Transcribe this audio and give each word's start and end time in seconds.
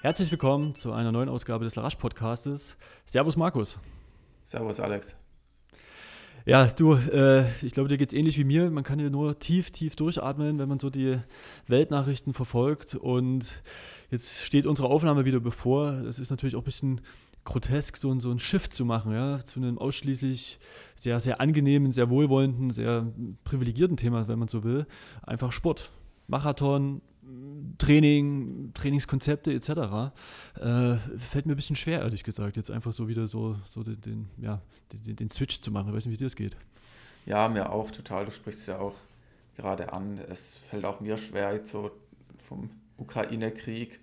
Herzlich 0.00 0.30
willkommen 0.30 0.76
zu 0.76 0.92
einer 0.92 1.10
neuen 1.10 1.28
Ausgabe 1.28 1.64
des 1.64 1.74
Larash 1.74 1.96
Podcastes. 1.96 2.76
Servus 3.04 3.36
Markus. 3.36 3.80
Servus 4.44 4.78
Alex. 4.78 5.16
Ja, 6.46 6.66
du, 6.66 6.94
äh, 6.94 7.44
ich 7.62 7.72
glaube, 7.72 7.88
dir 7.88 7.98
geht 7.98 8.10
es 8.10 8.14
ähnlich 8.14 8.38
wie 8.38 8.44
mir. 8.44 8.70
Man 8.70 8.84
kann 8.84 9.00
hier 9.00 9.10
nur 9.10 9.40
tief, 9.40 9.72
tief 9.72 9.96
durchatmen, 9.96 10.60
wenn 10.60 10.68
man 10.68 10.78
so 10.78 10.88
die 10.88 11.18
Weltnachrichten 11.66 12.32
verfolgt. 12.32 12.94
Und 12.94 13.44
jetzt 14.08 14.44
steht 14.44 14.66
unsere 14.66 14.86
Aufnahme 14.86 15.24
wieder 15.24 15.40
bevor. 15.40 15.94
Es 16.08 16.20
ist 16.20 16.30
natürlich 16.30 16.54
auch 16.54 16.62
ein 16.62 16.64
bisschen 16.64 17.00
grotesk, 17.42 17.96
so, 17.96 18.12
ein, 18.12 18.20
so 18.20 18.30
ein 18.30 18.38
Shift 18.38 18.72
zu 18.72 18.84
machen, 18.84 19.12
ja, 19.12 19.44
zu 19.44 19.58
einem 19.58 19.78
ausschließlich 19.78 20.60
sehr, 20.94 21.18
sehr 21.18 21.40
angenehmen, 21.40 21.90
sehr 21.90 22.08
wohlwollenden, 22.08 22.70
sehr 22.70 23.12
privilegierten 23.42 23.96
Thema, 23.96 24.28
wenn 24.28 24.38
man 24.38 24.46
so 24.46 24.62
will. 24.62 24.86
Einfach 25.22 25.50
Sport. 25.50 25.90
Marathon, 26.28 27.00
Training, 27.78 28.72
Trainingskonzepte 28.74 29.52
etc. 29.52 29.68
Äh, 30.60 30.96
fällt 31.18 31.46
mir 31.46 31.52
ein 31.52 31.56
bisschen 31.56 31.76
schwer, 31.76 32.00
ehrlich 32.00 32.24
gesagt, 32.24 32.56
jetzt 32.56 32.70
einfach 32.70 32.92
so 32.92 33.08
wieder 33.08 33.28
so, 33.28 33.56
so 33.64 33.82
den, 33.82 34.00
den 34.00 34.30
ja, 34.38 34.60
den, 34.92 35.16
den, 35.16 35.30
Switch 35.30 35.60
zu 35.60 35.70
machen. 35.70 35.88
Ich 35.88 35.94
weiß 35.94 36.06
nicht, 36.06 36.14
wie 36.14 36.18
dir 36.18 36.26
das 36.26 36.36
geht. 36.36 36.56
Ja, 37.26 37.48
mir 37.48 37.70
auch 37.70 37.90
total. 37.90 38.24
Du 38.24 38.30
sprichst 38.30 38.66
ja 38.68 38.78
auch 38.78 38.94
gerade 39.56 39.92
an. 39.92 40.18
Es 40.28 40.54
fällt 40.54 40.84
auch 40.84 41.00
mir 41.00 41.18
schwer, 41.18 41.52
jetzt 41.52 41.70
so 41.70 41.90
vom 42.36 42.70
Ukraine-Krieg 42.96 44.00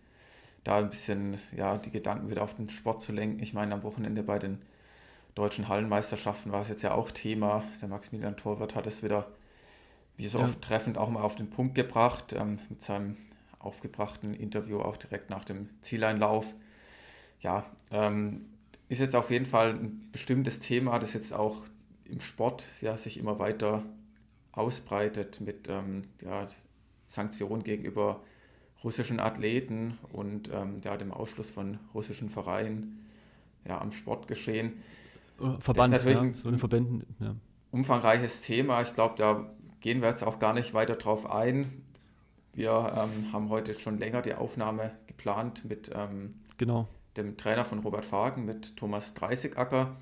da 0.63 0.77
ein 0.77 0.89
bisschen 0.89 1.37
ja, 1.55 1.77
die 1.77 1.91
Gedanken 1.91 2.29
wieder 2.29 2.41
auf 2.43 2.55
den 2.55 2.69
Sport 2.69 3.01
zu 3.01 3.11
lenken. 3.11 3.41
Ich 3.41 3.53
meine, 3.53 3.73
am 3.73 3.83
Wochenende 3.83 4.23
bei 4.23 4.39
den 4.39 4.61
deutschen 5.35 5.67
Hallenmeisterschaften 5.67 6.51
war 6.51 6.61
es 6.61 6.69
jetzt 6.69 6.81
ja 6.81 6.93
auch 6.93 7.11
Thema. 7.11 7.63
Der 7.81 7.89
Maximilian 7.89 8.37
Torwart 8.37 8.75
hat 8.75 8.87
es 8.87 9.03
wieder 9.03 9.27
wie 10.17 10.27
so 10.27 10.39
ja. 10.39 10.45
oft 10.45 10.61
treffend 10.61 10.97
auch 10.97 11.09
mal 11.09 11.21
auf 11.21 11.35
den 11.35 11.49
Punkt 11.49 11.75
gebracht, 11.75 12.33
ähm, 12.33 12.59
mit 12.69 12.81
seinem 12.81 13.17
aufgebrachten 13.59 14.33
Interview 14.33 14.79
auch 14.79 14.97
direkt 14.97 15.29
nach 15.29 15.43
dem 15.43 15.69
Zieleinlauf. 15.81 16.53
Ja, 17.41 17.65
ähm, 17.91 18.45
ist 18.87 18.99
jetzt 18.99 19.15
auf 19.15 19.31
jeden 19.31 19.45
Fall 19.45 19.71
ein 19.71 20.09
bestimmtes 20.11 20.59
Thema, 20.59 20.99
das 20.99 21.13
jetzt 21.13 21.33
auch 21.33 21.65
im 22.05 22.21
Sport 22.21 22.65
ja, 22.81 22.97
sich 22.97 23.17
immer 23.17 23.39
weiter 23.39 23.83
ausbreitet 24.51 25.41
mit 25.41 25.67
ähm, 25.69 26.03
ja, 26.21 26.45
Sanktionen 27.07 27.63
gegenüber 27.63 28.21
russischen 28.83 29.19
Athleten 29.19 29.97
und 30.11 30.49
ähm, 30.53 30.81
ja, 30.83 30.95
dem 30.97 31.11
Ausschluss 31.11 31.49
von 31.49 31.79
russischen 31.93 32.29
Vereinen 32.29 33.05
ja, 33.67 33.81
am 33.81 33.91
Sportgeschehen. 33.91 34.73
Verband, 35.37 35.93
das 35.93 36.03
ist 36.03 36.05
natürlich 36.05 36.35
ja, 36.35 36.41
so 36.41 36.49
ein 36.49 36.59
Verbänden, 36.59 37.03
ja. 37.19 37.35
umfangreiches 37.71 38.43
Thema. 38.43 38.81
Ich 38.81 38.93
glaube, 38.93 39.15
da 39.17 39.49
gehen 39.85 40.01
wir 40.01 40.09
jetzt 40.09 40.23
auch 40.23 40.39
gar 40.39 40.53
nicht 40.53 40.73
weiter 40.73 40.95
drauf 40.95 41.29
ein. 41.29 41.83
Wir 42.53 42.71
ähm, 42.97 43.31
haben 43.31 43.49
heute 43.49 43.75
schon 43.75 43.99
länger 43.99 44.23
die 44.23 44.33
Aufnahme 44.33 44.97
geplant 45.05 45.63
mit 45.63 45.91
ähm, 45.93 46.41
genau. 46.57 46.87
dem 47.17 47.37
Trainer 47.37 47.65
von 47.65 47.77
Robert 47.81 48.03
Fagen, 48.03 48.45
mit 48.45 48.77
Thomas 48.77 49.13
Dreißigacker. 49.13 49.95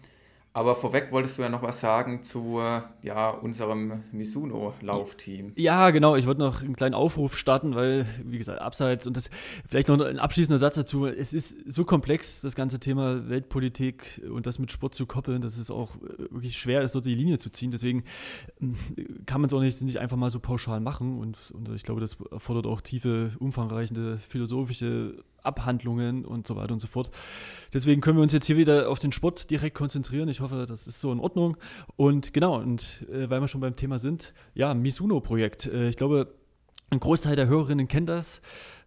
Aber 0.55 0.75
vorweg 0.75 1.11
wolltest 1.11 1.39
du 1.39 1.41
ja 1.41 1.49
noch 1.49 1.63
was 1.63 1.79
sagen 1.79 2.21
zu 2.21 2.61
ja, 3.01 3.29
unserem 3.31 4.03
Misuno-Laufteam. 4.11 5.53
Ja, 5.55 5.89
genau. 5.89 6.15
Ich 6.15 6.27
wollte 6.27 6.41
noch 6.41 6.61
einen 6.61 6.75
kleinen 6.75 6.93
Aufruf 6.93 7.35
starten, 7.35 7.73
weil, 7.73 8.05
wie 8.23 8.37
gesagt, 8.37 8.61
abseits 8.61 9.07
und 9.07 9.17
das 9.17 9.31
vielleicht 9.67 9.87
noch 9.87 9.99
ein 9.99 10.19
abschließender 10.19 10.59
Satz 10.59 10.75
dazu. 10.75 11.07
Es 11.07 11.33
ist 11.33 11.55
so 11.65 11.85
komplex, 11.85 12.41
das 12.41 12.53
ganze 12.53 12.79
Thema 12.79 13.27
Weltpolitik 13.29 14.21
und 14.29 14.45
das 14.45 14.59
mit 14.59 14.71
Sport 14.71 14.93
zu 14.93 15.07
koppeln, 15.07 15.41
dass 15.41 15.57
es 15.57 15.71
auch 15.71 15.95
wirklich 16.29 16.55
schwer 16.55 16.81
ist, 16.81 16.93
dort 16.93 17.05
die 17.05 17.15
Linie 17.15 17.39
zu 17.39 17.49
ziehen. 17.49 17.71
Deswegen 17.71 18.03
hm, 18.59 18.75
kann 19.25 19.41
man 19.41 19.47
es 19.47 19.53
auch 19.53 19.61
nicht, 19.61 19.81
nicht 19.81 19.97
einfach 19.97 20.17
mal 20.17 20.29
so 20.29 20.39
pauschal 20.39 20.81
machen. 20.81 21.17
Und, 21.17 21.37
und 21.51 21.69
ich 21.73 21.81
glaube, 21.81 21.99
das 21.99 22.17
erfordert 22.31 22.67
auch 22.67 22.81
tiefe, 22.81 23.31
umfangreichende 23.39 24.19
philosophische 24.19 25.23
Abhandlungen 25.43 26.25
und 26.25 26.47
so 26.47 26.55
weiter 26.55 26.73
und 26.73 26.79
so 26.79 26.87
fort. 26.87 27.11
Deswegen 27.73 28.01
können 28.01 28.17
wir 28.17 28.23
uns 28.23 28.33
jetzt 28.33 28.45
hier 28.45 28.57
wieder 28.57 28.89
auf 28.89 28.99
den 28.99 29.11
Sport 29.11 29.49
direkt 29.49 29.75
konzentrieren. 29.75 30.29
Ich 30.29 30.41
hoffe, 30.41 30.65
das 30.67 30.87
ist 30.87 31.01
so 31.01 31.11
in 31.11 31.19
Ordnung. 31.19 31.57
Und 31.95 32.33
genau, 32.33 32.59
und 32.59 33.05
äh, 33.11 33.29
weil 33.29 33.41
wir 33.41 33.47
schon 33.47 33.61
beim 33.61 33.75
Thema 33.75 33.99
sind, 33.99 34.33
ja, 34.53 34.73
Misuno-Projekt. 34.73 35.65
Äh, 35.67 35.89
ich 35.89 35.97
glaube, 35.97 36.33
ein 36.89 36.99
Großteil 36.99 37.35
der 37.35 37.47
Hörerinnen 37.47 37.87
kennt 37.87 38.09
das. 38.09 38.41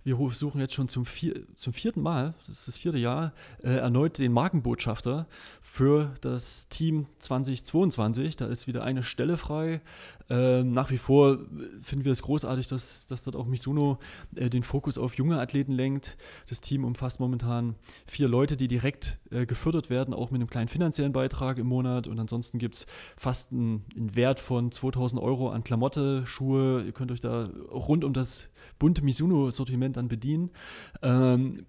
Wir 0.06 0.16
suchen 0.30 0.60
jetzt 0.60 0.72
schon 0.72 0.88
zum, 0.88 1.04
vier, 1.04 1.34
zum 1.56 1.72
vierten 1.72 2.00
Mal, 2.00 2.34
das 2.38 2.60
ist 2.60 2.68
das 2.68 2.78
vierte 2.78 2.96
Jahr, 2.96 3.32
äh, 3.64 3.70
erneut 3.70 4.18
den 4.18 4.30
Markenbotschafter 4.30 5.26
für 5.60 6.14
das 6.20 6.68
Team 6.68 7.06
2022. 7.18 8.36
Da 8.36 8.46
ist 8.46 8.68
wieder 8.68 8.84
eine 8.84 9.02
Stelle 9.02 9.36
frei. 9.36 9.80
Ähm, 10.30 10.70
nach 10.70 10.92
wie 10.92 10.98
vor 10.98 11.38
finden 11.82 12.04
wir 12.04 12.12
es 12.12 12.22
großartig, 12.22 12.68
dass, 12.68 13.06
dass 13.06 13.24
dort 13.24 13.34
auch 13.34 13.46
Misuno 13.46 13.98
äh, 14.36 14.48
den 14.48 14.62
Fokus 14.62 14.96
auf 14.96 15.14
junge 15.14 15.40
Athleten 15.40 15.72
lenkt. 15.72 16.16
Das 16.48 16.60
Team 16.60 16.84
umfasst 16.84 17.18
momentan 17.18 17.74
vier 18.06 18.28
Leute, 18.28 18.56
die 18.56 18.68
direkt 18.68 19.18
äh, 19.32 19.44
gefördert 19.44 19.90
werden, 19.90 20.14
auch 20.14 20.30
mit 20.30 20.40
einem 20.40 20.50
kleinen 20.50 20.68
finanziellen 20.68 21.12
Beitrag 21.12 21.58
im 21.58 21.66
Monat. 21.66 22.06
Und 22.06 22.20
ansonsten 22.20 22.60
gibt 22.60 22.76
es 22.76 22.86
fast 23.16 23.50
einen, 23.50 23.84
einen 23.96 24.14
Wert 24.14 24.38
von 24.38 24.70
2000 24.70 25.20
Euro 25.20 25.50
an 25.50 25.64
Klamotte, 25.64 26.24
Schuhe. 26.26 26.84
Ihr 26.84 26.92
könnt 26.92 27.10
euch 27.10 27.20
da 27.20 27.50
rund 27.72 28.04
um 28.04 28.12
das 28.12 28.48
bunte 28.78 29.02
Mizuno-Sortiment 29.02 29.96
dann 29.96 30.08
bedienen. 30.08 30.50
Ähm, 31.02 31.66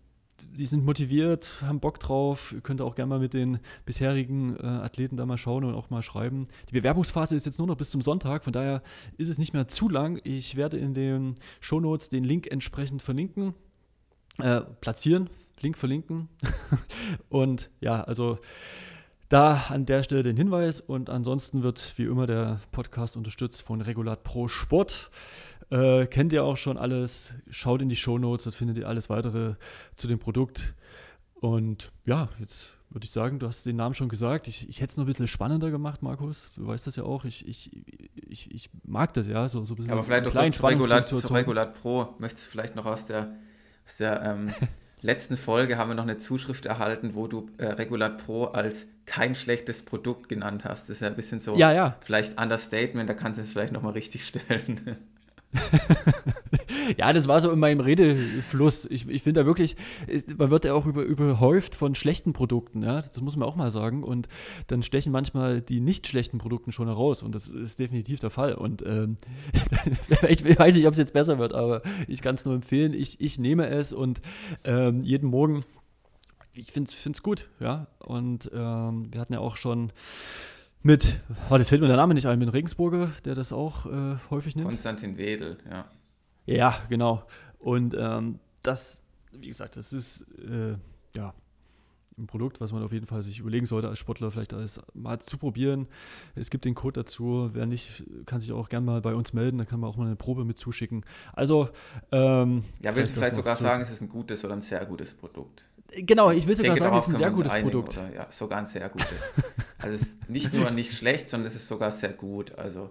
die 0.54 0.66
sind 0.66 0.86
motiviert, 0.86 1.50
haben 1.62 1.80
Bock 1.80 2.00
drauf. 2.00 2.54
Ihr 2.54 2.62
könnt 2.62 2.82
auch 2.82 2.96
gerne 2.96 3.10
mal 3.10 3.20
mit 3.20 3.34
den 3.34 3.60
bisherigen 3.86 4.56
äh, 4.58 4.66
Athleten 4.66 5.18
da 5.18 5.26
mal 5.26 5.38
schauen 5.38 5.64
und 5.64 5.74
auch 5.74 5.90
mal 5.90 6.02
schreiben. 6.02 6.46
Die 6.70 6.74
Bewerbungsphase 6.74 7.36
ist 7.36 7.46
jetzt 7.46 7.58
nur 7.58 7.68
noch 7.68 7.78
bis 7.78 7.92
zum 7.92 8.02
Sonntag, 8.02 8.44
von 8.44 8.54
daher 8.54 8.82
ist 9.18 9.30
es 9.30 9.38
nicht 9.38 9.54
mehr 9.54 9.68
zu 9.68 9.90
lang. 9.90 10.20
Ich 10.24 10.56
werde 10.56 10.78
in 10.78 10.94
den 10.94 11.36
Shownotes 11.60 12.10
den 12.10 12.24
Link 12.24 12.48
entsprechend 12.52 13.02
verlinken, 13.02 13.54
äh, 14.40 14.62
platzieren, 14.82 15.30
Link 15.62 15.78
verlinken. 15.78 16.30
und 17.30 17.70
ja, 17.82 18.04
also 18.04 18.38
da 19.30 19.66
an 19.70 19.86
der 19.86 20.04
Stelle 20.04 20.24
den 20.24 20.38
Hinweis 20.38 20.80
und 20.80 21.10
ansonsten 21.10 21.62
wird 21.64 21.94
wie 21.98 22.06
immer 22.06 22.28
der 22.28 22.62
Podcast 22.72 23.18
unterstützt 23.18 23.62
von 23.62 23.82
Regulat 23.82 24.24
Pro 24.24 24.48
Sport. 24.48 25.10
Äh, 25.70 26.08
kennt 26.08 26.34
ihr 26.34 26.44
auch 26.44 26.58
schon 26.58 26.78
alles. 26.78 27.34
Schaut 27.50 27.82
in 27.82 27.90
die 27.90 27.96
Show 27.96 28.18
Notes, 28.18 28.46
dort 28.46 28.56
findet 28.56 28.78
ihr 28.78 28.88
alles 28.88 29.10
weitere 29.10 29.56
zu 29.96 30.08
dem 30.08 30.20
Produkt. 30.20 30.74
Und 31.36 31.92
ja, 32.06 32.30
jetzt 32.40 32.78
würde 32.90 33.06
ich 33.06 33.12
sagen, 33.12 33.40
du 33.40 33.48
hast 33.48 33.66
den 33.66 33.76
Namen 33.76 33.94
schon 33.94 34.10
gesagt. 34.10 34.48
Ich, 34.48 34.68
ich 34.70 34.80
hätte 34.80 34.92
es 34.92 34.98
noch 34.98 35.04
ein 35.04 35.08
bisschen 35.08 35.28
spannender 35.28 35.70
gemacht, 35.70 36.02
Markus. 36.02 36.54
Du 36.54 36.68
weißt 36.68 36.88
das 36.88 36.96
ja 36.96 37.04
auch. 37.04 37.26
Ich, 37.26 37.48
ich, 37.48 37.72
ich, 38.16 38.52
ich 38.54 38.70
mag 38.84 39.14
das 39.14 39.28
ja, 39.28 39.48
so, 39.50 39.66
so 39.66 39.74
ein 39.74 39.78
bisschen. 39.78 39.92
Aber 39.92 40.04
vielleicht 40.04 40.26
noch 40.26 40.50
zu 40.52 40.66
Regulat, 40.66 41.08
zu 41.08 41.18
Regulat 41.34 41.74
Pro. 41.80 42.16
Möchtest 42.20 42.48
du 42.48 42.52
vielleicht 42.52 42.76
noch 42.76 42.86
aus 42.86 43.06
der, 43.06 43.36
aus 43.86 43.98
der 43.98 44.22
ähm, 44.24 44.54
letzten 45.02 45.36
Folge 45.36 45.78
haben 45.78 45.90
wir 45.90 45.96
noch 45.96 46.04
eine 46.04 46.18
Zuschrift 46.18 46.66
erhalten, 46.66 47.14
wo 47.14 47.28
du 47.28 47.50
äh, 47.58 47.66
Regulat 47.66 48.24
Pro 48.24 48.46
als 48.46 48.88
kein 49.06 49.36
schlechtes 49.36 49.84
Produkt 49.84 50.30
genannt 50.30 50.64
hast. 50.64 50.84
Das 50.84 50.98
ist 50.98 51.02
ja 51.02 51.08
ein 51.08 51.16
bisschen 51.16 51.40
so 51.40 51.56
ja, 51.56 51.74
ja. 51.74 51.98
vielleicht 52.02 52.40
Understatement, 52.40 53.10
da 53.10 53.14
kannst 53.14 53.38
du 53.38 53.44
es 53.44 53.52
vielleicht 53.52 53.74
nochmal 53.74 53.94
richtig 53.94 54.26
stellen. 54.26 54.98
ja, 56.98 57.14
das 57.14 57.28
war 57.28 57.42
so 57.42 57.52
in 57.52 57.60
meinem 57.60 57.80
Redefluss. 57.80 58.86
Ich, 58.86 59.08
ich 59.08 59.24
finde 59.24 59.42
da 59.42 59.46
wirklich, 59.46 59.76
man 60.38 60.50
wird 60.50 60.66
ja 60.66 60.74
auch 60.74 60.86
über, 60.86 61.04
überhäuft 61.04 61.76
von 61.76 61.96
schlechten 61.96 62.34
Produkten, 62.34 62.84
ja, 62.84 63.02
das 63.02 63.22
muss 63.22 63.36
man 63.36 63.48
auch 63.48 63.56
mal 63.56 63.72
sagen. 63.72 64.04
Und 64.04 64.28
dann 64.68 64.84
stechen 64.84 65.12
manchmal 65.12 65.62
die 65.62 65.80
nicht 65.80 66.08
schlechten 66.08 66.38
Produkte 66.38 66.72
schon 66.72 66.88
heraus 66.88 67.24
und 67.24 67.34
das 67.36 67.48
ist 67.48 67.80
definitiv 67.80 68.20
der 68.20 68.30
Fall. 68.30 68.54
Und 68.54 68.84
ähm, 68.86 69.18
ich 70.28 70.44
weiß 70.60 70.76
nicht, 70.76 70.88
ob 70.88 70.94
es 70.94 71.00
jetzt 71.00 71.14
besser 71.14 71.40
wird, 71.40 71.54
aber 71.54 71.82
ich 72.08 72.22
kann 72.22 72.36
es 72.36 72.46
nur 72.46 72.56
empfehlen. 72.56 72.94
Ich, 72.94 73.20
ich 73.20 73.40
nehme 73.40 73.68
es 73.68 73.94
und 73.94 74.22
ähm, 74.64 75.04
jeden 75.04 75.30
Morgen, 75.30 75.66
ich 76.54 76.72
finde 76.72 76.90
es 76.90 77.22
gut, 77.22 77.50
ja. 77.60 77.88
Und 78.00 78.50
ähm, 78.54 79.08
wir 79.12 79.22
hatten 79.22 79.34
ja 79.34 79.40
auch 79.40 79.58
schon 79.58 79.92
mit, 80.84 81.20
oh, 81.50 81.58
das 81.58 81.70
fällt 81.70 81.82
mir 81.82 81.88
der 81.88 81.98
Name 81.98 82.14
nicht 82.14 82.28
ein, 82.28 82.40
mit 82.40 82.52
Regensburger, 82.54 83.12
der 83.26 83.36
das 83.36 83.52
auch 83.52 83.86
äh, 83.86 84.16
häufig 84.30 84.56
nimmt. 84.56 84.68
Konstantin 84.68 85.18
Wedel, 85.18 85.58
ja. 85.70 85.86
Ja, 86.46 86.78
genau. 86.90 87.24
Und 87.60 87.96
ähm, 87.98 88.40
das, 88.64 89.04
wie 89.32 89.48
gesagt, 89.48 89.76
das 89.76 89.92
ist 89.92 90.26
äh, 90.40 90.76
ja 91.16 91.34
ein 92.18 92.26
Produkt, 92.26 92.60
was 92.60 92.72
man 92.72 92.84
auf 92.84 92.92
jeden 92.92 93.06
Fall 93.06 93.22
sich 93.22 93.40
überlegen 93.40 93.66
sollte, 93.66 93.90
als 93.90 94.00
Sportler 94.00 94.32
vielleicht 94.32 94.54
alles 94.54 94.82
mal 94.94 95.20
zu 95.20 95.38
probieren. 95.38 95.88
Es 96.36 96.50
gibt 96.50 96.66
den 96.66 96.74
Code 96.74 97.02
dazu. 97.02 97.52
Wer 97.54 97.66
nicht, 97.66 98.04
kann 98.26 98.40
sich 98.40 98.52
auch 98.52 98.70
gerne 98.70 98.86
mal 98.86 99.02
bei 99.02 99.14
uns 99.14 99.34
melden. 99.34 99.58
Da 99.60 99.66
kann 99.66 99.80
man 99.80 99.90
auch 99.90 99.98
mal 99.98 100.08
eine 100.08 100.16
Probe 100.16 100.44
mit 100.44 100.58
zuschicken. 100.58 101.06
Also, 101.34 101.70
ähm, 102.12 102.64
ja, 102.82 102.96
willst 102.96 103.16
du 103.16 103.20
vielleicht 103.20 103.36
sogar 103.36 103.56
sagen, 103.56 103.82
es 103.82 103.92
ist 103.92 104.02
ein 104.02 104.10
gutes 104.10 104.44
oder 104.44 104.56
ein 104.56 104.62
sehr 104.62 104.84
gutes 104.86 105.14
Produkt? 105.14 105.66
Genau, 105.96 106.32
ich 106.32 106.46
will 106.48 106.56
sogar 106.56 106.76
denke, 106.76 106.84
sagen, 106.84 106.98
es 106.98 107.04
ist 107.04 107.10
ein 107.10 107.16
sehr 107.16 107.32
gutes 107.32 107.54
Produkt. 107.54 107.98
Oder? 107.98 108.14
Ja, 108.14 108.28
sogar 108.30 108.60
ein 108.60 108.66
sehr 108.66 108.90
gutes. 108.90 109.34
also 109.80 109.96
es 109.96 110.02
ist 110.02 110.30
nicht 110.30 110.54
nur 110.54 110.70
nicht 110.72 110.94
schlecht, 110.94 111.30
sondern 111.30 111.48
es 111.48 111.56
ist 111.56 111.68
sogar 111.68 111.92
sehr 111.92 112.14
gut. 112.14 112.58
Also 112.58 112.90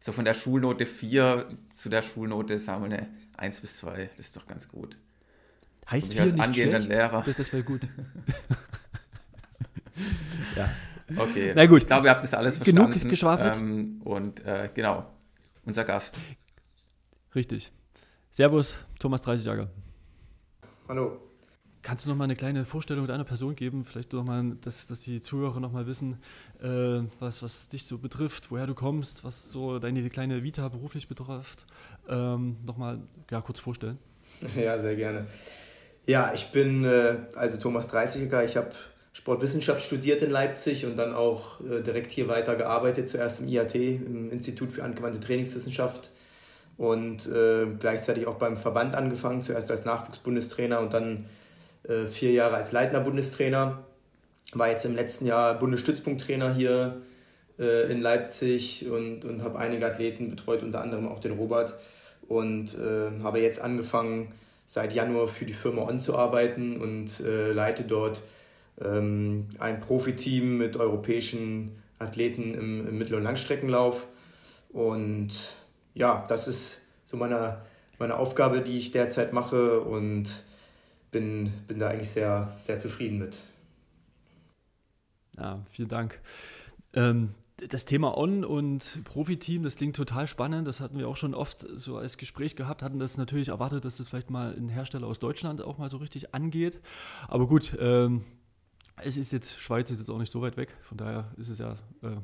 so 0.00 0.12
von 0.12 0.24
der 0.24 0.34
Schulnote 0.34 0.86
4 0.86 1.48
zu 1.74 1.88
der 1.88 2.02
Schulnote 2.02 2.58
sagen 2.58 2.88
wir 2.88 2.96
eine 2.96 3.08
1 3.36 3.60
bis 3.60 3.76
2. 3.76 4.10
Das 4.16 4.26
ist 4.26 4.36
doch 4.36 4.46
ganz 4.46 4.68
gut. 4.68 4.98
Heißt 5.90 6.14
4 6.14 6.24
nicht 6.24 6.54
schlecht? 6.54 6.88
Lehrer. 6.88 7.22
Das, 7.24 7.36
das 7.36 7.52
wäre 7.52 7.62
gut. 7.62 7.82
ja. 10.56 10.70
Okay. 11.16 11.52
Na 11.54 11.66
gut. 11.66 11.82
Ich 11.82 11.86
glaube, 11.86 12.08
ihr 12.08 12.10
habt 12.10 12.24
das 12.24 12.34
alles 12.34 12.56
verstanden. 12.56 12.92
Genug 12.92 13.08
geschwafelt. 13.08 13.56
Ähm, 13.56 14.00
und 14.04 14.44
äh, 14.44 14.68
genau, 14.74 15.06
unser 15.64 15.84
Gast. 15.84 16.18
Richtig. 17.34 17.72
Servus, 18.30 18.78
Thomas 18.98 19.22
Dreißigjäger. 19.22 19.70
Hallo. 20.88 21.25
Kannst 21.86 22.04
du 22.04 22.10
noch 22.10 22.16
mal 22.16 22.24
eine 22.24 22.34
kleine 22.34 22.64
Vorstellung 22.64 23.06
deiner 23.06 23.22
Person 23.22 23.54
geben? 23.54 23.84
Vielleicht 23.84 24.12
noch 24.12 24.24
mal, 24.24 24.56
dass, 24.60 24.88
dass 24.88 25.02
die 25.02 25.20
Zuhörer 25.20 25.60
noch 25.60 25.70
mal 25.70 25.86
wissen, 25.86 26.18
äh, 26.60 27.06
was, 27.20 27.44
was 27.44 27.68
dich 27.68 27.84
so 27.84 27.98
betrifft, 27.98 28.50
woher 28.50 28.66
du 28.66 28.74
kommst, 28.74 29.22
was 29.22 29.52
so 29.52 29.78
deine 29.78 30.10
kleine 30.10 30.42
Vita 30.42 30.68
beruflich 30.68 31.06
betrifft. 31.06 31.64
Ähm, 32.08 32.56
noch 32.66 32.76
mal 32.76 32.98
ja, 33.30 33.40
kurz 33.40 33.60
vorstellen. 33.60 33.98
Ja, 34.56 34.76
sehr 34.78 34.96
gerne. 34.96 35.26
Ja, 36.06 36.32
ich 36.34 36.46
bin 36.46 36.84
äh, 36.84 37.18
also 37.36 37.56
Thomas 37.56 37.86
Dreißiger. 37.86 38.44
Ich 38.44 38.56
habe 38.56 38.72
Sportwissenschaft 39.12 39.80
studiert 39.80 40.22
in 40.22 40.30
Leipzig 40.30 40.86
und 40.86 40.96
dann 40.96 41.14
auch 41.14 41.60
äh, 41.60 41.82
direkt 41.82 42.10
hier 42.10 42.26
weiter 42.26 42.56
gearbeitet. 42.56 43.06
Zuerst 43.06 43.40
im 43.40 43.48
IAT, 43.48 43.76
im 43.76 44.30
Institut 44.30 44.72
für 44.72 44.82
angewandte 44.82 45.20
Trainingswissenschaft 45.20 46.10
und 46.76 47.26
äh, 47.28 47.66
gleichzeitig 47.78 48.26
auch 48.26 48.34
beim 48.34 48.56
Verband 48.56 48.96
angefangen, 48.96 49.40
zuerst 49.40 49.70
als 49.70 49.84
Nachwuchsbundestrainer 49.84 50.80
und 50.80 50.92
dann 50.92 51.26
äh, 51.88 52.06
vier 52.06 52.32
Jahre 52.32 52.56
als 52.56 52.72
Leitner 52.72 53.00
Bundestrainer. 53.00 53.84
War 54.52 54.68
jetzt 54.68 54.84
im 54.84 54.94
letzten 54.94 55.26
Jahr 55.26 55.58
Bundesstützpunkttrainer 55.58 56.54
hier 56.54 57.02
äh, 57.58 57.90
in 57.90 58.00
Leipzig 58.00 58.88
und, 58.88 59.24
und 59.24 59.42
habe 59.42 59.58
einige 59.58 59.86
Athleten 59.86 60.30
betreut, 60.30 60.62
unter 60.62 60.80
anderem 60.80 61.08
auch 61.08 61.20
den 61.20 61.32
Robert. 61.32 61.74
Und 62.28 62.74
äh, 62.74 63.22
habe 63.22 63.40
jetzt 63.40 63.60
angefangen, 63.60 64.32
seit 64.66 64.92
Januar 64.92 65.28
für 65.28 65.44
die 65.44 65.52
Firma 65.52 65.82
On 65.82 66.00
zu 66.00 66.16
arbeiten 66.16 66.80
und 66.80 67.20
äh, 67.20 67.52
leite 67.52 67.84
dort 67.84 68.22
ähm, 68.82 69.46
ein 69.58 69.80
Profiteam 69.80 70.58
mit 70.58 70.76
europäischen 70.76 71.82
Athleten 71.98 72.54
im, 72.54 72.88
im 72.88 72.98
Mittel- 72.98 73.14
und 73.14 73.22
Langstreckenlauf. 73.22 74.06
Und 74.70 75.30
ja, 75.94 76.24
das 76.28 76.48
ist 76.48 76.82
so 77.04 77.16
meine, 77.16 77.58
meine 77.98 78.16
Aufgabe, 78.16 78.60
die 78.60 78.76
ich 78.76 78.90
derzeit 78.90 79.32
mache 79.32 79.80
und 79.80 80.28
bin, 81.16 81.50
bin 81.66 81.78
da 81.78 81.88
eigentlich 81.88 82.10
sehr, 82.10 82.54
sehr 82.60 82.78
zufrieden 82.78 83.18
mit. 83.18 83.38
Ja, 85.38 85.62
vielen 85.70 85.88
Dank. 85.88 86.20
Ähm, 86.92 87.30
das 87.68 87.86
Thema 87.86 88.18
On- 88.18 88.44
und 88.44 89.02
Profiteam, 89.04 89.62
das 89.62 89.76
klingt 89.76 89.96
total 89.96 90.26
spannend. 90.26 90.68
Das 90.68 90.80
hatten 90.80 90.98
wir 90.98 91.08
auch 91.08 91.16
schon 91.16 91.34
oft 91.34 91.60
so 91.60 91.96
als 91.96 92.18
Gespräch 92.18 92.54
gehabt, 92.54 92.82
hatten 92.82 92.98
das 92.98 93.16
natürlich 93.16 93.48
erwartet, 93.48 93.86
dass 93.86 93.96
das 93.96 94.08
vielleicht 94.10 94.28
mal 94.28 94.54
ein 94.54 94.68
Hersteller 94.68 95.06
aus 95.06 95.18
Deutschland 95.18 95.62
auch 95.62 95.78
mal 95.78 95.88
so 95.88 95.96
richtig 95.96 96.34
angeht. 96.34 96.80
Aber 97.28 97.46
gut, 97.46 97.74
ähm, 97.80 98.24
es 99.02 99.16
ist 99.16 99.32
jetzt, 99.32 99.58
Schweiz 99.58 99.90
ist 99.90 99.98
jetzt 99.98 100.10
auch 100.10 100.18
nicht 100.18 100.30
so 100.30 100.40
weit 100.40 100.56
weg, 100.56 100.74
von 100.82 100.96
daher 100.96 101.30
ist 101.36 101.48
es 101.48 101.58
ja 101.58 101.74
äh, 102.02 102.16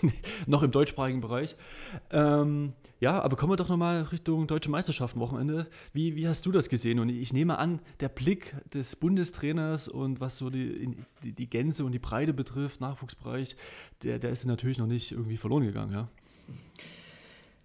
noch 0.46 0.62
im 0.62 0.70
deutschsprachigen 0.70 1.20
Bereich. 1.20 1.56
Ähm, 2.10 2.74
ja, 3.00 3.20
aber 3.20 3.36
kommen 3.36 3.52
wir 3.52 3.56
doch 3.56 3.68
nochmal 3.68 4.02
Richtung 4.02 4.46
Deutsche 4.46 4.70
Meisterschaften 4.70 5.18
Wochenende. 5.18 5.66
Wie, 5.92 6.14
wie 6.14 6.28
hast 6.28 6.46
du 6.46 6.52
das 6.52 6.68
gesehen? 6.68 7.00
Und 7.00 7.08
ich 7.08 7.32
nehme 7.32 7.58
an, 7.58 7.80
der 7.98 8.08
Blick 8.08 8.54
des 8.72 8.94
Bundestrainers 8.94 9.88
und 9.88 10.20
was 10.20 10.38
so 10.38 10.50
die, 10.50 10.96
die, 11.24 11.32
die 11.32 11.50
Gänse 11.50 11.84
und 11.84 11.92
die 11.92 11.98
Breite 11.98 12.32
betrifft, 12.32 12.80
Nachwuchsbereich, 12.80 13.56
der, 14.04 14.20
der 14.20 14.30
ist 14.30 14.44
natürlich 14.44 14.78
noch 14.78 14.86
nicht 14.86 15.10
irgendwie 15.10 15.36
verloren 15.36 15.64
gegangen, 15.64 15.92
ja. 15.92 16.08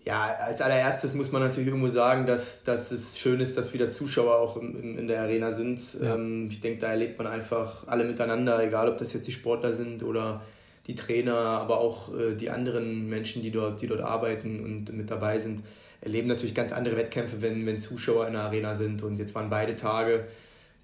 Ja, 0.07 0.37
als 0.39 0.61
allererstes 0.61 1.13
muss 1.13 1.33
man 1.33 1.41
natürlich 1.41 1.67
irgendwo 1.67 1.89
sagen, 1.89 2.25
dass, 2.25 2.63
dass 2.63 2.91
es 2.91 3.19
schön 3.19 3.41
ist, 3.41 3.57
dass 3.57 3.73
wieder 3.73 3.89
Zuschauer 3.89 4.37
auch 4.37 4.55
in, 4.55 4.97
in 4.97 5.05
der 5.05 5.21
Arena 5.21 5.51
sind. 5.51 5.81
Ja. 6.01 6.15
Ähm, 6.15 6.47
ich 6.49 6.61
denke, 6.61 6.79
da 6.79 6.87
erlebt 6.87 7.17
man 7.17 7.27
einfach 7.27 7.85
alle 7.87 8.05
miteinander, 8.05 8.63
egal 8.63 8.87
ob 8.87 8.97
das 8.97 9.11
jetzt 9.11 9.27
die 9.27 9.33
Sportler 9.33 9.73
sind 9.73 10.03
oder 10.03 10.41
die 10.85 10.95
Trainer, 10.95 11.35
aber 11.35 11.81
auch 11.81 12.17
äh, 12.17 12.35
die 12.35 12.49
anderen 12.49 13.09
Menschen, 13.09 13.41
die 13.41 13.51
dort, 13.51 13.81
die 13.81 13.87
dort 13.87 13.99
arbeiten 13.99 14.63
und 14.63 14.95
mit 14.95 15.11
dabei 15.11 15.39
sind, 15.39 15.61
erleben 15.99 16.29
natürlich 16.29 16.55
ganz 16.55 16.71
andere 16.71 16.95
Wettkämpfe, 16.95 17.41
wenn, 17.41 17.65
wenn 17.65 17.77
Zuschauer 17.77 18.27
in 18.27 18.33
der 18.33 18.43
Arena 18.43 18.75
sind. 18.75 19.03
Und 19.03 19.17
jetzt 19.17 19.35
waren 19.35 19.49
beide 19.49 19.75
Tage 19.75 20.23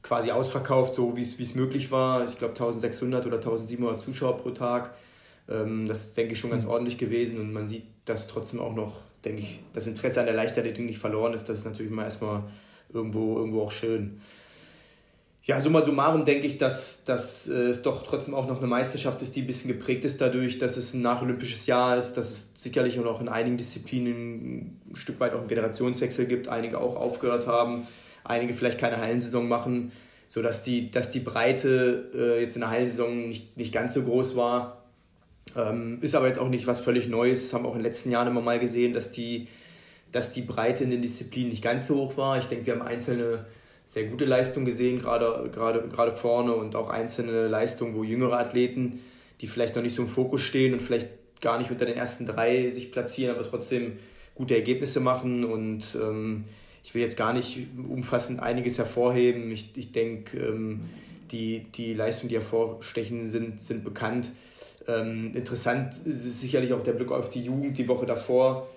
quasi 0.02 0.32
ausverkauft, 0.32 0.96
so 0.96 1.16
wie 1.16 1.22
es 1.22 1.56
möglich 1.56 1.92
war. 1.92 2.28
Ich 2.28 2.38
glaube 2.38 2.56
1600 2.56 3.26
oder 3.26 3.38
1700 3.38 4.02
Zuschauer 4.02 4.38
pro 4.38 4.50
Tag. 4.50 4.94
Ähm, 5.50 5.88
das 5.88 6.08
ist, 6.08 6.18
denke 6.18 6.34
ich, 6.34 6.40
schon 6.40 6.50
ganz 6.50 6.66
mhm. 6.66 6.72
ordentlich 6.72 6.98
gewesen 6.98 7.40
und 7.40 7.54
man 7.54 7.70
sieht, 7.70 7.86
dass 8.04 8.28
trotzdem 8.28 8.60
auch 8.60 8.76
noch, 8.76 9.04
denke 9.26 9.42
ich, 9.42 9.60
das 9.74 9.88
Interesse 9.88 10.20
an 10.20 10.26
der 10.26 10.36
Leichtathletik 10.36 10.86
nicht 10.86 11.00
verloren 11.00 11.34
ist. 11.34 11.50
Das 11.50 11.60
ist 11.60 11.66
natürlich 11.66 11.92
mal 11.92 12.04
erstmal 12.04 12.44
irgendwo, 12.94 13.38
irgendwo 13.38 13.62
auch 13.62 13.72
schön. 13.72 14.20
Ja, 15.46 15.60
summa 15.60 15.82
summarum 15.82 16.24
denke 16.24 16.48
ich, 16.48 16.58
dass, 16.58 17.04
dass 17.04 17.50
äh, 17.50 17.68
es 17.68 17.82
doch 17.82 18.04
trotzdem 18.04 18.34
auch 18.34 18.48
noch 18.48 18.60
eine 18.60 18.68
Meisterschaft 18.68 19.22
ist, 19.22 19.36
die 19.36 19.42
ein 19.42 19.48
bisschen 19.48 19.68
geprägt 19.68 20.06
ist 20.06 20.22
dadurch, 20.22 20.58
dass 20.58 20.78
es 20.78 20.94
ein 20.94 21.02
nacholympisches 21.02 21.66
Jahr 21.66 21.98
ist, 21.98 22.14
dass 22.14 22.32
es 22.32 22.52
sicherlich 22.58 22.98
auch 23.02 23.20
in 23.20 23.28
einigen 23.28 23.58
Disziplinen 23.58 24.80
ein 24.90 24.96
Stück 24.96 25.20
weit 25.20 25.34
auch 25.34 25.40
einen 25.40 25.50
Generationswechsel 25.50 26.28
gibt, 26.28 26.48
einige 26.48 26.80
auch 26.80 26.96
aufgehört 26.96 27.46
haben, 27.46 27.86
einige 28.24 28.54
vielleicht 28.54 28.80
keine 28.80 29.00
Hallensaison 29.02 29.50
machen, 29.50 29.92
sodass 30.30 30.64
die, 30.64 30.90
dass 30.92 31.10
die 31.10 31.20
Breite 31.20 32.10
äh, 32.16 32.42
jetzt 32.42 32.56
in 32.56 32.62
der 32.62 32.70
Hallensaison 32.70 33.28
nicht, 33.28 33.58
nicht 33.58 33.74
ganz 33.74 33.96
so 33.96 34.04
groß 34.04 34.38
war. 34.38 34.83
Ähm, 35.56 36.00
ist 36.02 36.16
aber 36.16 36.28
jetzt 36.28 36.40
auch 36.40 36.50
nicht 36.50 36.68
was 36.68 36.82
völlig 36.82 37.08
Neues. 37.08 37.44
Das 37.44 37.54
haben 37.54 37.64
wir 37.64 37.70
auch 37.70 37.76
in 37.76 37.80
den 37.80 37.86
letzten 37.86 38.12
Jahren 38.12 38.28
immer 38.28 38.42
mal 38.42 38.60
gesehen, 38.60 38.94
dass 38.94 39.12
die, 39.12 39.48
dass 40.12 40.32
die 40.32 40.42
Breite 40.42 40.84
in 40.84 40.90
den 40.90 41.02
Disziplinen 41.02 41.50
nicht 41.50 41.64
ganz 41.64 41.88
so 41.88 41.96
hoch 41.96 42.18
war. 42.18 42.38
Ich 42.38 42.46
denke, 42.46 42.66
wir 42.66 42.74
haben 42.74 42.82
einzelne 42.82 43.46
sehr 43.86 44.06
gute 44.06 44.26
Leistungen 44.26 44.66
gesehen, 44.66 45.00
gerade, 45.00 45.50
gerade, 45.52 45.88
gerade 45.88 46.12
vorne 46.12 46.54
und 46.54 46.76
auch 46.76 46.90
einzelne 46.90 47.48
Leistungen, 47.48 47.96
wo 47.96 48.04
jüngere 48.04 48.40
Athleten, 48.40 49.00
die 49.42 49.48
vielleicht 49.48 49.76
noch 49.76 49.84
nicht 49.84 49.96
so 49.96 50.02
im 50.02 50.08
Fokus 50.08 50.42
stehen 50.42 50.74
und 50.74 50.82
vielleicht 50.82 51.10
gar 51.42 51.60
nicht 51.60 51.70
unter 51.70 51.86
den 51.86 51.96
ersten 51.96 52.26
drei 52.26 52.72
sich 52.72 52.92
platzieren, 52.92 53.36
aber 53.36 53.48
trotzdem 53.48 54.00
gute 54.34 54.56
Ergebnisse 54.56 55.00
machen. 55.00 55.44
Und 55.44 55.96
ähm, 56.02 56.46
ich 56.84 56.96
will 56.96 57.02
jetzt 57.02 57.18
gar 57.18 57.34
nicht 57.34 57.68
umfassend 57.88 58.40
einiges 58.40 58.78
hervorheben. 58.78 59.52
Ich, 59.52 59.72
ich 59.76 59.92
denke, 59.92 60.38
ähm, 60.38 60.82
die, 61.32 61.66
die 61.76 61.94
Leistungen, 61.94 62.30
die 62.30 62.36
hervorstechen, 62.36 63.30
sind, 63.30 63.60
sind 63.60 63.84
bekannt. 63.84 64.32
Ähm, 64.88 65.32
interessant 65.34 65.94
ist 66.06 66.42
sicherlich 66.42 66.74
auch 66.74 66.84
der 66.84 66.94
Blick 66.94 67.12
auf 67.12 67.30
die 67.30 67.44
Jugend 67.44 67.78
die 67.78 67.88
Woche 67.88 68.06
davor. 68.06 68.68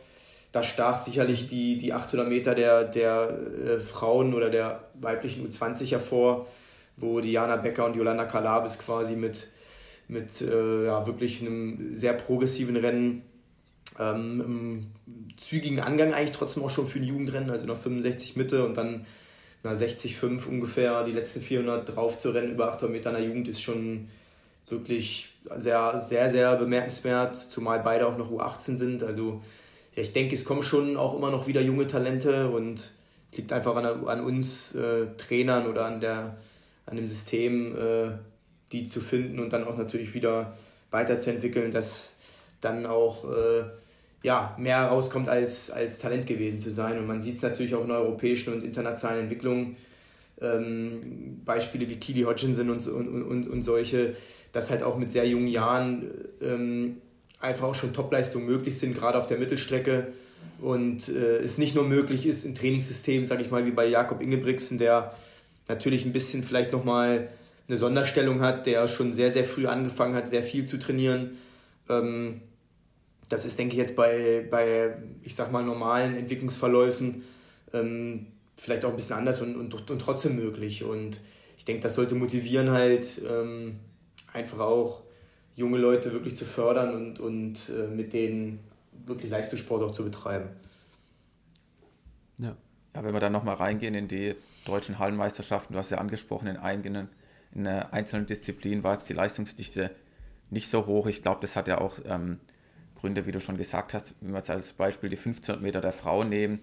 Da 0.52 0.62
stach 0.62 1.02
sicherlich 1.02 1.48
die, 1.48 1.76
die 1.76 1.92
800 1.92 2.28
Meter 2.28 2.54
der, 2.54 2.84
der 2.84 3.38
äh, 3.66 3.78
Frauen 3.78 4.32
oder 4.34 4.48
der 4.48 4.88
weiblichen 4.94 5.46
U20 5.48 5.90
hervor, 5.90 6.46
wo 6.96 7.20
Diana 7.20 7.56
Becker 7.56 7.84
und 7.86 7.96
Jolanda 7.96 8.24
Kalabis 8.24 8.78
quasi 8.78 9.16
mit, 9.16 9.48
mit 10.08 10.40
äh, 10.40 10.86
ja, 10.86 11.06
wirklich 11.06 11.42
einem 11.42 11.94
sehr 11.94 12.14
progressiven 12.14 12.76
Rennen 12.76 13.22
ähm, 13.98 14.86
zügigen 15.36 15.80
Angang 15.80 16.14
eigentlich 16.14 16.36
trotzdem 16.36 16.62
auch 16.62 16.70
schon 16.70 16.86
für 16.86 16.98
ein 16.98 17.04
Jugendrennen, 17.04 17.50
also 17.50 17.66
nach 17.66 17.76
65 17.76 18.36
Mitte 18.36 18.64
und 18.64 18.76
dann 18.76 19.06
nach 19.62 19.72
60,5 19.72 20.46
ungefähr 20.46 21.04
die 21.04 21.12
letzten 21.12 21.40
400 21.40 21.94
drauf 21.94 22.18
zu 22.18 22.30
rennen 22.30 22.52
über 22.52 22.68
800 22.68 22.90
Meter 22.90 23.10
in 23.10 23.16
der 23.16 23.24
Jugend 23.24 23.48
ist 23.48 23.60
schon 23.60 24.08
wirklich 24.68 25.28
sehr, 25.56 26.00
sehr, 26.00 26.30
sehr 26.30 26.56
bemerkenswert, 26.56 27.36
zumal 27.36 27.80
beide 27.80 28.06
auch 28.06 28.18
noch 28.18 28.30
U18 28.30 28.76
sind. 28.76 29.02
Also 29.02 29.42
ja, 29.94 30.02
ich 30.02 30.12
denke, 30.12 30.34
es 30.34 30.44
kommen 30.44 30.62
schon 30.62 30.96
auch 30.96 31.16
immer 31.16 31.30
noch 31.30 31.46
wieder 31.46 31.60
junge 31.60 31.86
Talente 31.86 32.48
und 32.48 32.92
es 33.30 33.38
liegt 33.38 33.52
einfach 33.52 33.76
an, 33.76 33.86
an 34.06 34.20
uns 34.24 34.74
äh, 34.74 35.06
Trainern 35.16 35.66
oder 35.66 35.86
an, 35.86 36.00
der, 36.00 36.36
an 36.86 36.96
dem 36.96 37.08
System, 37.08 37.76
äh, 37.76 38.10
die 38.72 38.86
zu 38.86 39.00
finden 39.00 39.38
und 39.38 39.52
dann 39.52 39.64
auch 39.64 39.76
natürlich 39.76 40.14
wieder 40.14 40.56
weiterzuentwickeln, 40.90 41.70
dass 41.70 42.16
dann 42.60 42.86
auch 42.86 43.24
äh, 43.24 43.64
ja, 44.22 44.56
mehr 44.58 44.78
herauskommt 44.78 45.28
als, 45.28 45.70
als 45.70 45.98
Talent 45.98 46.26
gewesen 46.26 46.58
zu 46.58 46.70
sein. 46.70 46.98
Und 46.98 47.06
man 47.06 47.20
sieht 47.20 47.36
es 47.36 47.42
natürlich 47.42 47.74
auch 47.74 47.84
in 47.84 47.90
europäischen 47.90 48.54
und 48.54 48.64
internationalen 48.64 49.20
Entwicklungen. 49.20 49.76
Ähm, 50.40 51.40
Beispiele 51.44 51.88
wie 51.88 51.96
Keely 51.96 52.22
Hodgkinson 52.22 52.70
und, 52.70 52.86
und, 52.86 53.22
und, 53.22 53.48
und 53.48 53.62
solche, 53.62 54.14
dass 54.52 54.70
halt 54.70 54.82
auch 54.82 54.98
mit 54.98 55.10
sehr 55.10 55.26
jungen 55.26 55.48
Jahren 55.48 56.10
ähm, 56.42 56.96
einfach 57.40 57.68
auch 57.68 57.74
schon 57.74 57.94
Topleistungen 57.94 58.46
möglich 58.46 58.78
sind, 58.78 58.96
gerade 58.96 59.18
auf 59.18 59.26
der 59.26 59.38
Mittelstrecke. 59.38 60.08
Und 60.60 61.08
äh, 61.08 61.36
es 61.38 61.58
nicht 61.58 61.74
nur 61.74 61.84
möglich 61.84 62.26
ist, 62.26 62.44
ein 62.46 62.54
Trainingssystem, 62.54 63.26
sage 63.26 63.42
ich 63.42 63.50
mal, 63.50 63.66
wie 63.66 63.70
bei 63.70 63.86
Jakob 63.86 64.22
Ingebrigtsen, 64.22 64.78
der 64.78 65.14
natürlich 65.68 66.04
ein 66.04 66.12
bisschen 66.12 66.42
vielleicht 66.42 66.72
nochmal 66.72 67.28
eine 67.68 67.76
Sonderstellung 67.76 68.40
hat, 68.40 68.66
der 68.66 68.86
schon 68.88 69.12
sehr, 69.12 69.32
sehr 69.32 69.44
früh 69.44 69.66
angefangen 69.66 70.14
hat, 70.14 70.28
sehr 70.28 70.42
viel 70.42 70.64
zu 70.64 70.78
trainieren. 70.78 71.36
Ähm, 71.88 72.40
das 73.28 73.44
ist, 73.44 73.58
denke 73.58 73.74
ich, 73.74 73.78
jetzt 73.78 73.96
bei, 73.96 74.46
bei 74.50 74.96
ich 75.22 75.34
sag 75.34 75.50
mal, 75.50 75.64
normalen 75.64 76.14
Entwicklungsverläufen 76.14 77.24
ähm, 77.72 78.26
vielleicht 78.56 78.84
auch 78.84 78.90
ein 78.90 78.96
bisschen 78.96 79.16
anders 79.16 79.40
und, 79.40 79.56
und, 79.56 79.90
und 79.90 79.98
trotzdem 80.00 80.36
möglich. 80.36 80.84
Und 80.84 81.20
ich 81.58 81.64
denke, 81.64 81.82
das 81.82 81.94
sollte 81.94 82.14
motivieren 82.14 82.70
halt, 82.70 83.20
ähm, 83.28 83.78
einfach 84.32 84.60
auch 84.60 85.02
junge 85.54 85.78
Leute 85.78 86.12
wirklich 86.12 86.36
zu 86.36 86.44
fördern 86.44 86.94
und, 86.94 87.18
und 87.18 87.70
äh, 87.70 87.88
mit 87.88 88.12
denen 88.12 88.60
wirklich 89.06 89.30
Leistungssport 89.30 89.82
auch 89.82 89.92
zu 89.92 90.04
betreiben. 90.04 90.50
Ja. 92.38 92.56
ja, 92.94 93.04
wenn 93.04 93.14
wir 93.14 93.20
dann 93.20 93.32
nochmal 93.32 93.56
reingehen 93.56 93.94
in 93.94 94.08
die 94.08 94.34
deutschen 94.64 94.98
Hallenmeisterschaften, 94.98 95.72
du 95.72 95.78
hast 95.78 95.90
ja 95.90 95.98
angesprochen, 95.98 96.48
in, 96.48 96.56
einigen, 96.56 97.08
in 97.54 97.66
einzelnen 97.66 98.26
Disziplinen 98.26 98.84
war 98.84 98.94
jetzt 98.94 99.08
die 99.08 99.14
Leistungsdichte 99.14 99.90
nicht 100.50 100.68
so 100.68 100.86
hoch. 100.86 101.06
Ich 101.06 101.22
glaube, 101.22 101.40
das 101.40 101.56
hat 101.56 101.68
ja 101.68 101.78
auch 101.80 101.94
ähm, 102.04 102.38
Gründe, 102.94 103.26
wie 103.26 103.32
du 103.32 103.40
schon 103.40 103.56
gesagt 103.56 103.94
hast, 103.94 104.14
wenn 104.20 104.32
wir 104.32 104.38
jetzt 104.38 104.50
als 104.50 104.74
Beispiel 104.74 105.08
die 105.08 105.16
1500 105.16 105.62
Meter 105.62 105.80
der 105.80 105.92
Frauen 105.92 106.28
nehmen. 106.28 106.60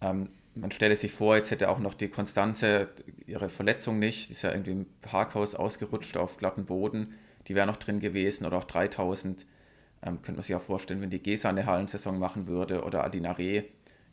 Ähm, 0.00 0.28
man 0.60 0.70
stelle 0.70 0.96
sich 0.96 1.12
vor, 1.12 1.36
jetzt 1.36 1.50
hätte 1.50 1.68
auch 1.68 1.78
noch 1.78 1.94
die 1.94 2.08
Konstanze 2.08 2.88
ihre 3.26 3.48
Verletzung 3.48 3.98
nicht, 3.98 4.28
die 4.28 4.32
ist 4.32 4.42
ja 4.42 4.50
irgendwie 4.50 4.72
im 4.72 4.86
Parkhaus 5.02 5.54
ausgerutscht 5.54 6.16
auf 6.16 6.36
glatten 6.36 6.64
Boden, 6.64 7.14
die 7.46 7.54
wäre 7.54 7.66
noch 7.66 7.76
drin 7.76 8.00
gewesen 8.00 8.46
oder 8.46 8.58
auch 8.58 8.64
3000. 8.64 9.46
Ähm, 10.00 10.22
könnte 10.22 10.34
man 10.34 10.42
sich 10.42 10.54
auch 10.54 10.62
vorstellen, 10.62 11.00
wenn 11.00 11.10
die 11.10 11.22
Gesa 11.22 11.48
eine 11.48 11.66
Hallensaison 11.66 12.18
machen 12.18 12.46
würde 12.46 12.84
oder 12.84 13.04
Adinare 13.04 13.64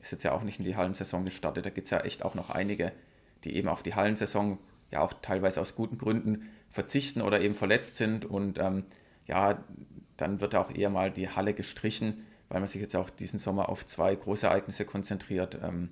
ist 0.01 0.11
jetzt 0.11 0.23
ja 0.23 0.31
auch 0.31 0.43
nicht 0.43 0.59
in 0.59 0.65
die 0.65 0.75
Hallensaison 0.75 1.25
gestartet. 1.25 1.65
Da 1.65 1.69
gibt 1.69 1.85
es 1.85 1.91
ja 1.91 1.99
echt 1.99 2.23
auch 2.23 2.35
noch 2.35 2.49
einige, 2.49 2.91
die 3.43 3.55
eben 3.55 3.67
auf 3.67 3.83
die 3.83 3.95
Hallensaison 3.95 4.57
ja 4.91 5.01
auch 5.01 5.13
teilweise 5.21 5.61
aus 5.61 5.75
guten 5.75 5.97
Gründen 5.97 6.49
verzichten 6.69 7.21
oder 7.21 7.41
eben 7.41 7.55
verletzt 7.55 7.97
sind 7.97 8.25
und 8.25 8.57
ähm, 8.59 8.83
ja, 9.27 9.63
dann 10.17 10.41
wird 10.41 10.55
auch 10.55 10.73
eher 10.73 10.89
mal 10.89 11.11
die 11.11 11.29
Halle 11.29 11.53
gestrichen, 11.53 12.25
weil 12.49 12.59
man 12.59 12.67
sich 12.67 12.81
jetzt 12.81 12.95
auch 12.95 13.09
diesen 13.09 13.39
Sommer 13.39 13.69
auf 13.69 13.85
zwei 13.85 14.15
Großereignisse 14.15 14.85
konzentriert, 14.85 15.57
ähm, 15.63 15.89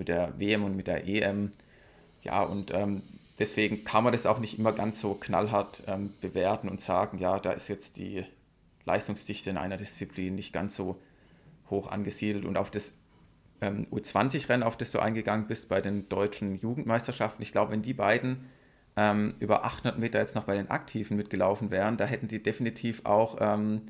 mit 0.00 0.08
der 0.08 0.32
WM 0.40 0.64
und 0.64 0.74
mit 0.74 0.86
der 0.88 1.06
EM. 1.06 1.52
Ja, 2.22 2.42
und 2.42 2.72
ähm, 2.72 3.02
deswegen 3.38 3.84
kann 3.84 4.02
man 4.02 4.12
das 4.12 4.26
auch 4.26 4.38
nicht 4.38 4.58
immer 4.58 4.72
ganz 4.72 5.00
so 5.00 5.14
knallhart 5.14 5.84
ähm, 5.86 6.14
bewerten 6.20 6.68
und 6.68 6.80
sagen, 6.80 7.18
ja, 7.18 7.38
da 7.38 7.52
ist 7.52 7.68
jetzt 7.68 7.98
die 7.98 8.24
Leistungsdichte 8.86 9.50
in 9.50 9.58
einer 9.58 9.76
Disziplin 9.76 10.34
nicht 10.34 10.52
ganz 10.52 10.74
so 10.74 11.00
hoch 11.68 11.88
angesiedelt. 11.88 12.44
Und 12.44 12.56
auf 12.56 12.70
das 12.70 12.94
ähm, 13.60 13.86
U20-Rennen, 13.92 14.62
auf 14.62 14.76
das 14.76 14.90
du 14.90 14.98
eingegangen 15.00 15.46
bist 15.46 15.68
bei 15.68 15.80
den 15.80 16.08
deutschen 16.08 16.58
Jugendmeisterschaften, 16.58 17.42
ich 17.42 17.52
glaube, 17.52 17.72
wenn 17.72 17.82
die 17.82 17.94
beiden 17.94 18.46
ähm, 18.96 19.34
über 19.38 19.64
800 19.64 19.98
Meter 19.98 20.18
jetzt 20.18 20.34
noch 20.34 20.44
bei 20.44 20.54
den 20.54 20.70
Aktiven 20.70 21.16
mitgelaufen 21.16 21.70
wären, 21.70 21.98
da 21.98 22.06
hätten 22.06 22.26
die 22.26 22.42
definitiv 22.42 23.04
auch, 23.04 23.36
ähm, 23.40 23.82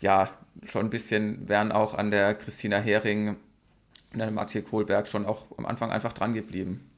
ja, 0.00 0.30
schon 0.64 0.86
ein 0.86 0.90
bisschen, 0.90 1.48
wären 1.48 1.70
auch 1.70 1.94
an 1.94 2.10
der 2.10 2.34
Christina 2.34 2.78
Hering 2.78 3.36
und 4.12 4.20
an 4.20 4.34
Mathieu 4.34 4.62
Kohlberg 4.62 5.06
schon 5.06 5.26
auch 5.26 5.46
am 5.56 5.66
Anfang 5.66 5.90
einfach 5.90 6.12
dran 6.12 6.34
geblieben 6.34 6.90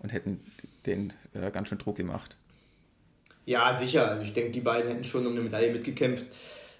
und 0.00 0.12
hätten 0.12 0.40
den 0.86 1.12
äh, 1.32 1.50
ganz 1.50 1.68
schön 1.68 1.78
Druck 1.78 1.96
gemacht. 1.96 2.36
Ja, 3.46 3.72
sicher. 3.72 4.08
Also 4.08 4.22
ich 4.22 4.32
denke, 4.32 4.52
die 4.52 4.60
beiden 4.60 4.90
hätten 4.90 5.04
schon 5.04 5.26
um 5.26 5.32
eine 5.32 5.42
Medaille 5.42 5.72
mitgekämpft. 5.72 6.26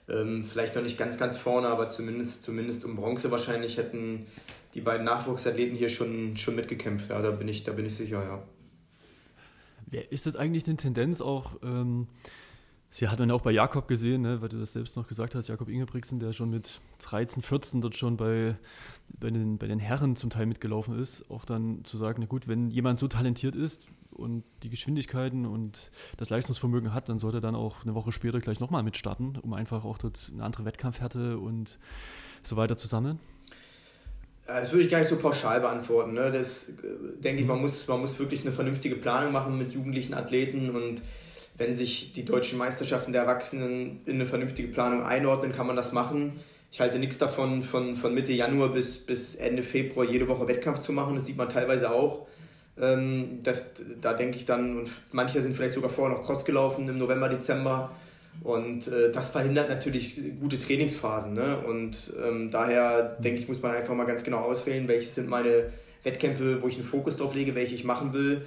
Ähm, 0.09 0.45
vielleicht 0.45 0.75
noch 0.75 0.83
nicht 0.83 0.99
ganz, 0.99 1.19
ganz 1.19 1.37
vorne, 1.37 1.69
aber 1.69 1.88
zumindest, 1.88 2.43
zumindest 2.43 2.85
um 2.85 2.97
Bronze 2.97 3.31
wahrscheinlich 3.31 3.78
hätten 3.78 4.26
die 4.75 4.81
beiden 4.81 5.04
Nachwuchsathleten 5.04 5.76
hier 5.76 5.88
schon, 5.88 6.37
schon 6.37 6.57
mitgekämpft. 6.57 7.11
Ja, 7.11 7.23
da 7.23 7.31
bin 7.31 7.49
ich, 7.49 7.64
da 7.64 7.73
bin 7.73 7.87
ich 7.87 7.95
sicher, 7.95 8.23
ja. 8.23 8.43
Ist 10.11 10.26
das 10.26 10.35
eigentlich 10.35 10.66
eine 10.66 10.76
Tendenz 10.76 11.21
auch, 11.21 11.52
ähm, 11.62 12.09
sie 12.94 13.08
hat 13.08 13.18
man 13.18 13.28
ja 13.28 13.34
auch 13.34 13.40
bei 13.40 13.50
Jakob 13.50 13.88
gesehen, 13.88 14.22
ne, 14.22 14.40
weil 14.40 14.48
du 14.48 14.56
das 14.56 14.72
selbst 14.72 14.96
noch 14.96 15.08
gesagt 15.08 15.34
hast, 15.34 15.48
Jakob 15.48 15.68
Ingebrigtsen, 15.68 16.20
der 16.20 16.32
schon 16.32 16.48
mit 16.48 16.80
13, 17.02 17.42
14 17.42 17.80
dort 17.80 17.96
schon 17.96 18.16
bei, 18.16 18.54
bei, 19.18 19.30
den, 19.30 19.58
bei 19.58 19.66
den 19.66 19.80
Herren 19.80 20.14
zum 20.14 20.30
Teil 20.30 20.46
mitgelaufen 20.46 20.96
ist, 20.96 21.28
auch 21.28 21.44
dann 21.44 21.84
zu 21.84 21.96
sagen, 21.96 22.18
na 22.20 22.26
gut, 22.26 22.46
wenn 22.46 22.70
jemand 22.70 23.00
so 23.00 23.08
talentiert 23.08 23.56
ist 23.56 23.88
und 24.12 24.44
die 24.62 24.70
Geschwindigkeiten 24.70 25.44
und 25.44 25.90
das 26.18 26.30
Leistungsvermögen 26.30 26.94
hat, 26.94 27.08
dann 27.08 27.18
sollte 27.18 27.38
er 27.38 27.40
dann 27.40 27.56
auch 27.56 27.82
eine 27.82 27.96
Woche 27.96 28.12
später 28.12 28.38
gleich 28.38 28.60
nochmal 28.60 28.84
mitstarten, 28.84 29.38
um 29.42 29.54
einfach 29.54 29.84
auch 29.84 29.98
dort 29.98 30.30
eine 30.32 30.44
andere 30.44 30.64
Wettkampfhärte 30.64 31.38
und 31.38 31.80
so 32.44 32.56
weiter 32.56 32.76
zu 32.76 32.86
sammeln. 32.86 33.18
Das 34.46 34.70
würde 34.70 34.84
ich 34.84 34.90
gar 34.90 34.98
nicht 34.98 35.08
so 35.08 35.16
pauschal 35.16 35.60
beantworten. 35.60 36.12
Ne? 36.12 36.30
Das 36.30 36.68
äh, 36.68 37.18
denke 37.18 37.42
ich, 37.42 37.48
man 37.48 37.60
muss, 37.60 37.88
man 37.88 37.98
muss 37.98 38.20
wirklich 38.20 38.42
eine 38.42 38.52
vernünftige 38.52 38.94
Planung 38.94 39.32
machen 39.32 39.58
mit 39.58 39.72
jugendlichen 39.72 40.14
Athleten 40.14 40.70
und 40.70 41.02
wenn 41.56 41.75
sich 41.75 42.12
die 42.12 42.25
deutschen 42.25 42.58
Meisterschaften 42.58 43.12
der 43.12 43.23
Erwachsenen 43.23 44.00
in 44.06 44.14
eine 44.14 44.26
vernünftige 44.26 44.68
Planung 44.68 45.04
einordnen, 45.04 45.52
kann 45.52 45.66
man 45.66 45.76
das 45.76 45.92
machen. 45.92 46.32
Ich 46.73 46.80
halte 46.80 46.99
nichts 46.99 47.18
davon, 47.18 47.62
von, 47.62 47.94
von 47.94 48.14
Mitte 48.14 48.32
Januar 48.32 48.70
bis, 48.70 48.99
bis 49.06 49.37
Ende 49.37 49.62
Februar 49.62 50.04
jede 50.04 50.26
Woche 50.26 50.49
Wettkampf 50.49 50.80
zu 50.80 50.92
machen. 50.92 51.14
Das 51.14 51.26
sieht 51.26 51.37
man 51.37 51.49
teilweise 51.49 51.92
auch. 51.92 52.26
Ähm, 52.80 53.38
das, 53.44 53.75
da 54.00 54.12
denke 54.12 54.37
ich 54.37 54.46
dann, 54.46 54.78
und 54.78 54.90
manche 55.12 55.40
sind 55.40 55.54
vielleicht 55.54 55.75
sogar 55.75 55.90
vorher 55.90 56.16
noch 56.16 56.25
Cross 56.25 56.44
gelaufen 56.44 56.88
im 56.88 56.99
November, 56.99 57.28
Dezember. 57.28 57.92
Und 58.42 58.88
äh, 58.88 59.12
das 59.12 59.28
verhindert 59.28 59.68
natürlich 59.68 60.20
gute 60.40 60.58
Trainingsphasen. 60.58 61.34
Ne? 61.34 61.58
Und 61.58 62.12
ähm, 62.26 62.50
daher 62.50 63.16
denke 63.20 63.40
ich, 63.40 63.46
muss 63.46 63.62
man 63.62 63.70
einfach 63.70 63.94
mal 63.94 64.06
ganz 64.06 64.25
genau 64.25 64.38
auswählen, 64.38 64.88
welche 64.88 65.06
sind 65.06 65.28
meine 65.28 65.70
Wettkämpfe, 66.02 66.61
wo 66.61 66.66
ich 66.66 66.75
einen 66.75 66.84
Fokus 66.84 67.16
drauf 67.16 67.34
lege, 67.34 67.54
welche 67.54 67.76
ich 67.76 67.84
machen 67.84 68.12
will. 68.12 68.42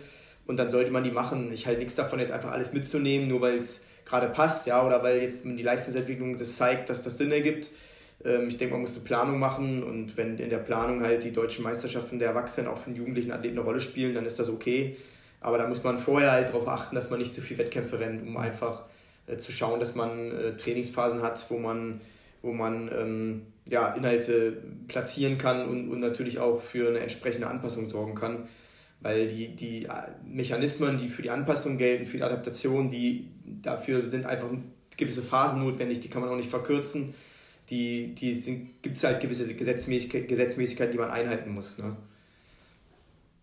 Und 0.47 0.57
dann 0.57 0.69
sollte 0.69 0.91
man 0.91 1.03
die 1.03 1.11
machen. 1.11 1.51
Ich 1.53 1.67
halte 1.67 1.79
nichts 1.79 1.95
davon, 1.95 2.19
jetzt 2.19 2.31
einfach 2.31 2.51
alles 2.51 2.73
mitzunehmen, 2.73 3.27
nur 3.27 3.41
weil 3.41 3.57
es 3.57 3.85
gerade 4.05 4.27
passt, 4.29 4.65
ja, 4.65 4.85
oder 4.85 5.03
weil 5.03 5.21
jetzt 5.21 5.43
die 5.45 5.63
Leistungsentwicklung 5.63 6.37
das 6.37 6.55
zeigt, 6.55 6.89
dass 6.89 7.01
das 7.01 7.17
Sinn 7.17 7.31
ergibt. 7.31 7.69
Ähm, 8.23 8.47
ich 8.47 8.57
denke, 8.57 8.73
man 8.73 8.81
muss 8.81 8.93
eine 8.93 9.03
Planung 9.03 9.39
machen 9.39 9.83
und 9.83 10.17
wenn 10.17 10.37
in 10.39 10.49
der 10.49 10.57
Planung 10.57 11.01
halt 11.01 11.23
die 11.23 11.31
deutschen 11.31 11.63
Meisterschaften 11.63 12.17
der 12.17 12.29
Erwachsenen 12.29 12.67
auch 12.67 12.77
für 12.77 12.89
den 12.89 12.97
jugendlichen 12.97 13.31
Athleten 13.31 13.57
eine 13.57 13.65
Rolle 13.65 13.81
spielen, 13.81 14.13
dann 14.13 14.25
ist 14.25 14.39
das 14.39 14.49
okay. 14.49 14.95
Aber 15.41 15.57
da 15.57 15.67
muss 15.67 15.83
man 15.83 15.99
vorher 15.99 16.31
halt 16.31 16.49
darauf 16.49 16.67
achten, 16.67 16.95
dass 16.95 17.09
man 17.09 17.19
nicht 17.19 17.33
zu 17.33 17.41
viel 17.41 17.57
Wettkämpfe 17.57 17.99
rennt, 17.99 18.25
um 18.25 18.37
einfach 18.37 18.83
äh, 19.27 19.37
zu 19.37 19.51
schauen, 19.51 19.79
dass 19.79 19.95
man 19.95 20.31
äh, 20.31 20.55
Trainingsphasen 20.55 21.21
hat, 21.21 21.45
wo 21.49 21.57
man, 21.57 22.01
wo 22.41 22.53
man 22.53 22.89
ähm, 22.97 23.41
ja, 23.69 23.93
Inhalte 23.93 24.57
platzieren 24.87 25.37
kann 25.37 25.67
und, 25.67 25.89
und 25.89 25.99
natürlich 25.99 26.39
auch 26.39 26.61
für 26.61 26.87
eine 26.87 26.99
entsprechende 26.99 27.47
Anpassung 27.47 27.89
sorgen 27.89 28.15
kann. 28.15 28.47
Weil 29.01 29.27
die, 29.27 29.55
die 29.55 29.85
äh, 29.85 29.91
Mechanismen, 30.25 30.97
die 30.97 31.07
für 31.07 31.21
die 31.21 31.29
Anpassung 31.29 31.77
gelten, 31.77 32.05
für 32.05 32.17
die 32.17 32.23
Adaptation, 32.23 32.89
die 32.89 33.29
dafür 33.61 34.05
sind 34.05 34.25
einfach 34.25 34.49
gewisse 34.95 35.21
Phasen 35.21 35.63
notwendig, 35.63 35.99
die 35.99 36.09
kann 36.09 36.21
man 36.21 36.31
auch 36.31 36.35
nicht 36.35 36.49
verkürzen. 36.49 37.13
Die, 37.69 38.15
die 38.15 38.69
gibt 38.81 38.97
es 38.97 39.03
halt 39.03 39.19
gewisse 39.19 39.53
Gesetzmäßigkeiten, 39.53 40.27
Gesetzmäßigkeiten, 40.27 40.93
die 40.93 40.97
man 40.97 41.11
einhalten 41.11 41.51
muss. 41.53 41.77
Ne? 41.77 41.95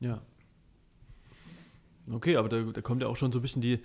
Ja. 0.01 0.23
Okay, 2.11 2.37
aber 2.37 2.49
da, 2.49 2.61
da 2.61 2.81
kommt 2.81 3.03
ja 3.03 3.09
auch 3.09 3.17
schon 3.17 3.33
so 3.33 3.39
ein 3.39 3.43
bisschen 3.43 3.63
die, 3.63 3.81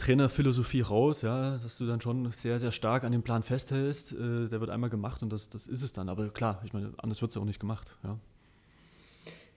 Trainerphilosophie 0.00 0.80
raus, 0.80 1.20
ja, 1.22 1.58
dass 1.58 1.76
du 1.76 1.86
dann 1.86 2.00
schon 2.00 2.32
sehr, 2.32 2.58
sehr 2.58 2.72
stark 2.72 3.04
an 3.04 3.12
dem 3.12 3.22
Plan 3.22 3.42
festhältst. 3.42 4.12
Äh, 4.12 4.48
der 4.48 4.60
wird 4.60 4.70
einmal 4.70 4.88
gemacht 4.88 5.22
und 5.22 5.30
das, 5.30 5.50
das 5.50 5.66
ist 5.66 5.82
es 5.82 5.92
dann. 5.92 6.08
Aber 6.08 6.30
klar, 6.30 6.62
ich 6.64 6.72
meine, 6.72 6.92
anders 6.96 7.20
wird 7.20 7.30
es 7.30 7.34
ja 7.34 7.42
auch 7.42 7.46
nicht 7.46 7.60
gemacht. 7.60 7.94
Ja. 8.02 8.18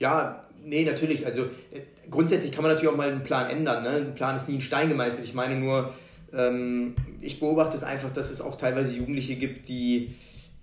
Ja, 0.03 0.43
nee, 0.65 0.83
natürlich. 0.83 1.25
Also 1.25 1.43
äh, 1.43 1.79
grundsätzlich 2.11 2.51
kann 2.51 2.61
man 2.61 2.73
natürlich 2.73 2.93
auch 2.93 2.97
mal 2.97 3.09
einen 3.09 3.23
Plan 3.23 3.49
ändern. 3.49 3.83
Ne? 3.83 3.89
Ein 3.89 4.15
Plan 4.15 4.35
ist 4.35 4.49
nie 4.49 4.55
in 4.55 4.61
Stein 4.61 4.89
gemeißelt. 4.89 5.23
Ich 5.23 5.33
meine 5.33 5.55
nur, 5.55 5.93
ähm, 6.33 6.93
ich 7.21 7.39
beobachte 7.39 7.77
es 7.77 7.83
einfach, 7.83 8.11
dass 8.11 8.29
es 8.29 8.41
auch 8.41 8.57
teilweise 8.57 8.97
Jugendliche 8.97 9.37
gibt, 9.37 9.69
die, 9.69 10.13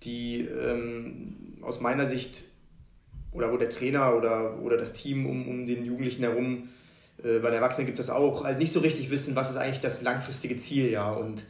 die 0.03 0.41
ähm, 0.41 1.57
aus 1.63 1.81
meiner 1.81 2.05
Sicht 2.05 2.45
oder 3.33 3.51
wo 3.51 3.57
der 3.57 3.71
Trainer 3.71 4.15
oder, 4.15 4.61
oder 4.61 4.77
das 4.77 4.93
Team 4.93 5.25
um, 5.25 5.49
um 5.49 5.67
den 5.67 5.87
Jugendlichen 5.87 6.23
herum 6.23 6.69
äh, 7.25 7.39
bei 7.39 7.49
den 7.49 7.55
Erwachsenen 7.55 7.87
gibt 7.87 7.99
es 7.99 8.09
das 8.09 8.15
auch, 8.15 8.45
halt 8.45 8.59
nicht 8.59 8.73
so 8.73 8.81
richtig 8.81 9.09
wissen, 9.09 9.37
was 9.37 9.49
ist 9.49 9.57
eigentlich 9.57 9.81
das 9.81 10.03
langfristige 10.03 10.59
Ziel, 10.59 10.91
ja. 10.91 11.11
Und 11.11 11.45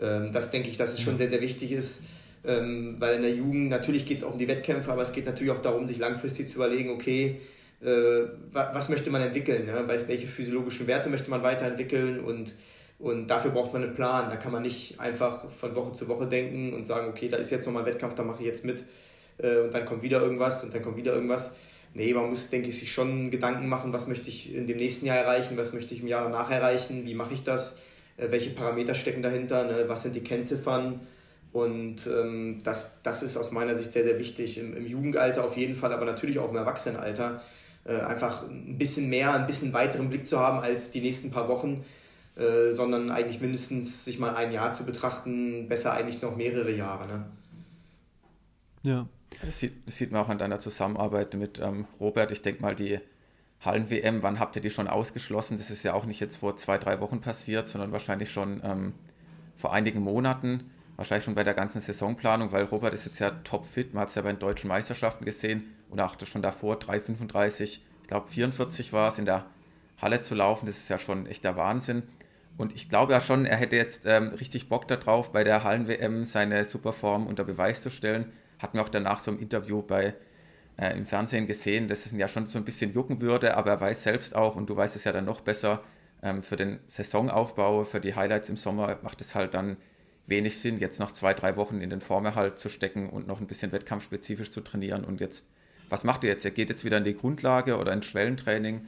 ähm, 0.00 0.32
das 0.32 0.50
denke 0.50 0.68
ich, 0.68 0.78
dass 0.78 0.94
es 0.94 1.00
schon 1.00 1.16
sehr, 1.16 1.30
sehr 1.30 1.42
wichtig 1.42 1.70
ist, 1.70 2.02
ähm, 2.46 2.96
weil 2.98 3.16
in 3.16 3.22
der 3.22 3.32
Jugend 3.32 3.68
natürlich 3.68 4.06
geht 4.06 4.18
es 4.18 4.24
auch 4.24 4.32
um 4.32 4.38
die 4.38 4.48
Wettkämpfe, 4.48 4.92
aber 4.92 5.02
es 5.02 5.12
geht 5.12 5.26
natürlich 5.26 5.52
auch 5.52 5.62
darum, 5.62 5.86
sich 5.86 5.98
langfristig 5.98 6.48
zu 6.48 6.56
überlegen, 6.56 6.90
okay, 6.90 7.40
äh, 7.82 8.22
was 8.52 8.88
möchte 8.88 9.10
man 9.10 9.22
entwickeln, 9.22 9.66
ne? 9.66 9.84
welche 10.06 10.26
physiologischen 10.26 10.86
Werte 10.86 11.10
möchte 11.10 11.30
man 11.30 11.42
weiterentwickeln 11.42 12.20
und 12.20 12.54
und 12.98 13.26
dafür 13.26 13.50
braucht 13.50 13.74
man 13.74 13.82
einen 13.82 13.92
Plan. 13.92 14.30
Da 14.30 14.36
kann 14.36 14.52
man 14.52 14.62
nicht 14.62 14.98
einfach 14.98 15.50
von 15.50 15.74
Woche 15.74 15.92
zu 15.92 16.08
Woche 16.08 16.26
denken 16.26 16.72
und 16.72 16.86
sagen, 16.86 17.08
okay, 17.10 17.28
da 17.28 17.36
ist 17.36 17.50
jetzt 17.50 17.66
nochmal 17.66 17.82
ein 17.82 17.88
Wettkampf, 17.88 18.14
da 18.14 18.22
mache 18.22 18.40
ich 18.40 18.46
jetzt 18.46 18.64
mit. 18.64 18.84
Äh, 19.36 19.58
und 19.58 19.74
dann 19.74 19.84
kommt 19.84 20.02
wieder 20.02 20.22
irgendwas 20.22 20.64
und 20.64 20.72
dann 20.72 20.82
kommt 20.82 20.96
wieder 20.96 21.12
irgendwas 21.12 21.56
nee, 21.96 22.12
man 22.12 22.28
muss, 22.28 22.50
denke 22.50 22.68
ich, 22.68 22.78
sich 22.78 22.92
schon 22.92 23.30
Gedanken 23.30 23.68
machen, 23.68 23.92
was 23.92 24.06
möchte 24.06 24.28
ich 24.28 24.54
in 24.54 24.66
dem 24.66 24.76
nächsten 24.76 25.06
Jahr 25.06 25.16
erreichen, 25.16 25.56
was 25.56 25.72
möchte 25.72 25.94
ich 25.94 26.02
im 26.02 26.08
Jahr 26.08 26.24
danach 26.24 26.50
erreichen, 26.50 27.06
wie 27.06 27.14
mache 27.14 27.34
ich 27.34 27.42
das, 27.42 27.78
äh, 28.18 28.30
welche 28.30 28.50
Parameter 28.50 28.94
stecken 28.94 29.22
dahinter, 29.22 29.64
ne? 29.64 29.84
was 29.88 30.02
sind 30.02 30.14
die 30.14 30.22
Kennziffern. 30.22 31.00
Und 31.56 32.06
ähm, 32.06 32.58
das, 32.64 33.00
das 33.02 33.22
ist 33.22 33.38
aus 33.38 33.50
meiner 33.50 33.74
Sicht 33.74 33.90
sehr, 33.90 34.04
sehr 34.04 34.18
wichtig. 34.18 34.58
Im, 34.58 34.76
Im, 34.76 34.84
Jugendalter 34.84 35.42
auf 35.42 35.56
jeden 35.56 35.74
Fall, 35.74 35.90
aber 35.90 36.04
natürlich 36.04 36.38
auch 36.38 36.50
im 36.50 36.56
Erwachsenenalter. 36.56 37.40
Äh, 37.86 37.98
einfach 38.00 38.46
ein 38.46 38.76
bisschen 38.76 39.08
mehr, 39.08 39.32
ein 39.32 39.46
bisschen 39.46 39.72
weiteren 39.72 40.10
Blick 40.10 40.26
zu 40.26 40.38
haben 40.38 40.58
als 40.58 40.90
die 40.90 41.00
nächsten 41.00 41.30
paar 41.30 41.48
Wochen, 41.48 41.82
äh, 42.36 42.72
sondern 42.72 43.10
eigentlich 43.10 43.40
mindestens 43.40 44.04
sich 44.04 44.18
mal 44.18 44.36
ein 44.36 44.52
Jahr 44.52 44.74
zu 44.74 44.84
betrachten, 44.84 45.66
besser 45.66 45.94
eigentlich 45.94 46.20
noch 46.20 46.36
mehrere 46.36 46.76
Jahre. 46.76 47.06
Ne? 47.06 47.26
Ja. 48.82 49.08
Das 49.42 49.58
sieht, 49.58 49.86
das 49.86 49.96
sieht 49.96 50.12
man 50.12 50.24
auch 50.24 50.28
an 50.28 50.36
deiner 50.38 50.60
Zusammenarbeit 50.60 51.32
mit 51.36 51.58
ähm, 51.58 51.86
Robert. 51.98 52.32
Ich 52.32 52.42
denke 52.42 52.60
mal, 52.60 52.74
die 52.74 53.00
Hallen-WM, 53.62 54.22
wann 54.22 54.40
habt 54.40 54.56
ihr 54.56 54.62
die 54.62 54.70
schon 54.70 54.88
ausgeschlossen? 54.88 55.56
Das 55.56 55.70
ist 55.70 55.84
ja 55.84 55.94
auch 55.94 56.04
nicht 56.04 56.20
jetzt 56.20 56.36
vor 56.36 56.58
zwei, 56.58 56.76
drei 56.76 57.00
Wochen 57.00 57.22
passiert, 57.22 57.66
sondern 57.66 57.92
wahrscheinlich 57.92 58.30
schon 58.30 58.60
ähm, 58.62 58.92
vor 59.56 59.72
einigen 59.72 60.00
Monaten, 60.00 60.70
wahrscheinlich 60.96 61.24
schon 61.24 61.34
bei 61.34 61.44
der 61.44 61.54
ganzen 61.54 61.80
Saisonplanung, 61.80 62.52
weil 62.52 62.64
Robert 62.64 62.94
ist 62.94 63.04
jetzt 63.04 63.18
ja 63.18 63.30
topfit. 63.30 63.94
Man 63.94 64.02
hat 64.02 64.08
es 64.08 64.14
ja 64.14 64.22
bei 64.22 64.32
den 64.32 64.38
deutschen 64.38 64.68
Meisterschaften 64.68 65.24
gesehen 65.24 65.74
und 65.90 66.00
auch 66.00 66.16
schon 66.24 66.42
davor 66.42 66.76
3,35, 66.76 67.62
ich 67.62 68.08
glaube 68.08 68.28
44 68.28 68.92
war 68.92 69.08
es, 69.08 69.18
in 69.18 69.24
der 69.24 69.46
Halle 70.00 70.20
zu 70.20 70.34
laufen. 70.34 70.66
Das 70.66 70.76
ist 70.78 70.88
ja 70.88 70.98
schon 70.98 71.26
echt 71.26 71.44
der 71.44 71.56
Wahnsinn. 71.56 72.02
Und 72.56 72.74
ich 72.74 72.88
glaube 72.88 73.12
ja 73.12 73.20
schon, 73.20 73.44
er 73.44 73.56
hätte 73.56 73.76
jetzt 73.76 74.06
ähm, 74.06 74.28
richtig 74.28 74.68
Bock 74.68 74.88
darauf, 74.88 75.32
bei 75.32 75.44
der 75.44 75.62
Hallen-WM 75.64 76.24
seine 76.24 76.64
Superform 76.64 77.26
unter 77.26 77.44
Beweis 77.44 77.82
zu 77.82 77.90
stellen 77.90 78.32
hat 78.58 78.74
mir 78.74 78.82
auch 78.82 78.88
danach 78.88 79.20
so 79.20 79.30
im 79.30 79.40
Interview 79.40 79.82
bei 79.82 80.14
äh, 80.78 80.96
im 80.96 81.06
Fernsehen 81.06 81.46
gesehen, 81.46 81.88
dass 81.88 82.06
es 82.06 82.12
ihn 82.12 82.18
ja 82.18 82.28
schon 82.28 82.46
so 82.46 82.58
ein 82.58 82.64
bisschen 82.64 82.92
jucken 82.92 83.20
würde, 83.20 83.56
aber 83.56 83.70
er 83.70 83.80
weiß 83.80 84.02
selbst 84.02 84.34
auch, 84.34 84.56
und 84.56 84.68
du 84.68 84.76
weißt 84.76 84.96
es 84.96 85.04
ja 85.04 85.12
dann 85.12 85.24
noch 85.24 85.40
besser, 85.40 85.82
ähm, 86.22 86.42
für 86.42 86.56
den 86.56 86.80
Saisonaufbau, 86.86 87.84
für 87.84 88.00
die 88.00 88.14
Highlights 88.14 88.48
im 88.50 88.56
Sommer 88.56 88.98
macht 89.02 89.20
es 89.20 89.34
halt 89.34 89.54
dann 89.54 89.76
wenig 90.26 90.58
Sinn, 90.58 90.78
jetzt 90.78 91.00
noch 91.00 91.12
zwei, 91.12 91.34
drei 91.34 91.56
Wochen 91.56 91.80
in 91.80 91.90
den 91.90 92.00
Formerhalt 92.00 92.58
zu 92.58 92.68
stecken 92.68 93.08
und 93.08 93.26
noch 93.26 93.40
ein 93.40 93.46
bisschen 93.46 93.72
wettkampfspezifisch 93.72 94.50
zu 94.50 94.60
trainieren. 94.60 95.04
Und 95.04 95.20
jetzt, 95.20 95.46
was 95.88 96.04
macht 96.04 96.24
ihr 96.24 96.30
jetzt? 96.30 96.44
Ihr 96.44 96.50
geht 96.50 96.68
jetzt 96.68 96.84
wieder 96.84 96.98
in 96.98 97.04
die 97.04 97.16
Grundlage 97.16 97.78
oder 97.78 97.92
ins 97.92 98.06
Schwellentraining. 98.06 98.86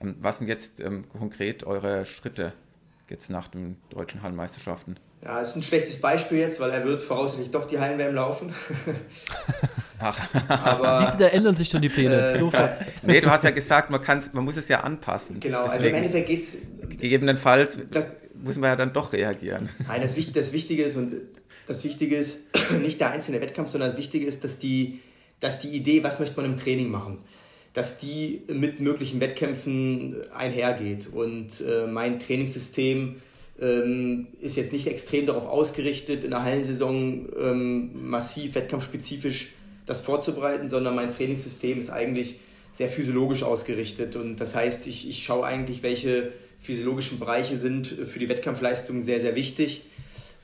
Ähm, 0.00 0.16
was 0.20 0.38
sind 0.38 0.48
jetzt 0.48 0.80
ähm, 0.80 1.04
konkret 1.08 1.64
eure 1.64 2.04
Schritte 2.04 2.52
jetzt 3.08 3.30
nach 3.30 3.48
den 3.48 3.76
deutschen 3.90 4.22
Hallenmeisterschaften? 4.22 4.98
Ja, 5.22 5.38
das 5.38 5.50
ist 5.50 5.56
ein 5.56 5.62
schlechtes 5.62 6.00
Beispiel 6.00 6.38
jetzt, 6.38 6.60
weil 6.60 6.70
er 6.70 6.84
wird 6.84 7.02
voraussichtlich 7.02 7.50
doch 7.50 7.66
die 7.66 7.78
Hallenwärme 7.78 8.14
laufen. 8.14 8.54
Ach. 9.98 10.18
Aber, 10.48 10.98
Siehst 11.04 11.14
du, 11.14 11.18
da 11.18 11.26
ändern 11.26 11.56
sich 11.56 11.68
schon 11.68 11.82
die 11.82 11.90
Pläne. 11.90 12.30
Äh, 12.30 12.38
Sofort. 12.38 12.70
nee, 13.02 13.20
du 13.20 13.30
hast 13.30 13.44
ja 13.44 13.50
gesagt, 13.50 13.90
man, 13.90 14.00
man 14.32 14.44
muss 14.44 14.56
es 14.56 14.68
ja 14.68 14.80
anpassen. 14.80 15.38
Genau, 15.38 15.64
Deswegen, 15.64 15.74
also 15.74 15.88
im 15.88 15.94
Endeffekt 15.94 16.26
geht 16.26 16.40
es. 16.40 16.58
Gegebenenfalls 16.88 17.78
das, 17.90 18.08
muss 18.42 18.56
man 18.56 18.70
ja 18.70 18.76
dann 18.76 18.92
doch 18.92 19.12
reagieren. 19.12 19.68
Nein, 19.86 20.00
das, 20.02 20.16
das 20.32 20.52
Wichtige 20.52 20.82
ist, 20.82 20.96
und 20.96 21.14
das 21.66 21.84
Wichtige 21.84 22.16
ist 22.16 22.44
nicht 22.82 23.00
der 23.00 23.10
einzelne 23.10 23.40
Wettkampf, 23.40 23.70
sondern 23.70 23.90
das 23.90 23.98
Wichtige 23.98 24.26
ist, 24.26 24.44
dass 24.44 24.58
die, 24.58 25.00
dass 25.40 25.58
die 25.58 25.68
Idee, 25.68 26.02
was 26.02 26.18
möchte 26.18 26.36
man 26.36 26.46
im 26.46 26.56
Training 26.56 26.90
machen, 26.90 27.18
dass 27.72 27.98
die 27.98 28.42
mit 28.48 28.80
möglichen 28.80 29.20
Wettkämpfen 29.20 30.16
einhergeht. 30.32 31.08
Und 31.12 31.60
äh, 31.60 31.86
mein 31.86 32.18
Trainingssystem 32.18 33.16
ähm, 33.60 34.26
ist 34.40 34.56
jetzt 34.56 34.72
nicht 34.72 34.86
extrem 34.88 35.26
darauf 35.26 35.46
ausgerichtet, 35.46 36.24
in 36.24 36.30
der 36.30 36.42
Hallensaison 36.42 37.28
ähm, 37.40 38.10
massiv 38.10 38.54
wettkampfspezifisch 38.54 39.52
das 39.86 40.00
vorzubereiten, 40.00 40.68
sondern 40.68 40.94
mein 40.94 41.10
Trainingssystem 41.14 41.78
ist 41.78 41.90
eigentlich 41.90 42.36
sehr 42.72 42.88
physiologisch 42.88 43.42
ausgerichtet. 43.42 44.16
Und 44.16 44.36
das 44.36 44.54
heißt, 44.54 44.86
ich, 44.86 45.08
ich 45.08 45.22
schaue 45.22 45.44
eigentlich, 45.44 45.82
welche 45.82 46.32
physiologischen 46.60 47.18
Bereiche 47.18 47.56
sind 47.56 47.86
für 47.86 48.18
die 48.18 48.28
Wettkampfleistung 48.28 49.02
sehr, 49.02 49.20
sehr 49.20 49.34
wichtig. 49.34 49.84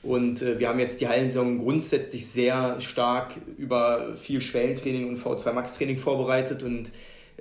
Und 0.03 0.41
äh, 0.41 0.59
wir 0.59 0.69
haben 0.69 0.79
jetzt 0.79 1.01
die 1.01 1.07
Hallensaison 1.07 1.59
grundsätzlich 1.59 2.27
sehr 2.27 2.79
stark 2.79 3.33
über 3.57 4.15
viel 4.15 4.41
Schwellentraining 4.41 5.07
und 5.07 5.17
V2 5.17 5.53
Max 5.53 5.77
Training 5.77 5.97
vorbereitet 5.97 6.63
und 6.63 6.91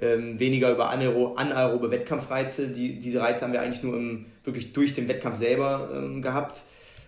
ähm, 0.01 0.39
weniger 0.39 0.73
über 0.73 0.91
anaerobe 0.91 1.91
Wettkampfreize. 1.91 2.69
Die, 2.69 2.99
diese 2.99 3.21
Reize 3.21 3.45
haben 3.45 3.53
wir 3.53 3.63
eigentlich 3.63 3.83
nur 3.83 3.97
im, 3.97 4.27
wirklich 4.45 4.73
durch 4.73 4.95
den 4.95 5.09
Wettkampf 5.09 5.39
selber 5.39 5.91
ähm, 5.95 6.23
gehabt. 6.23 6.63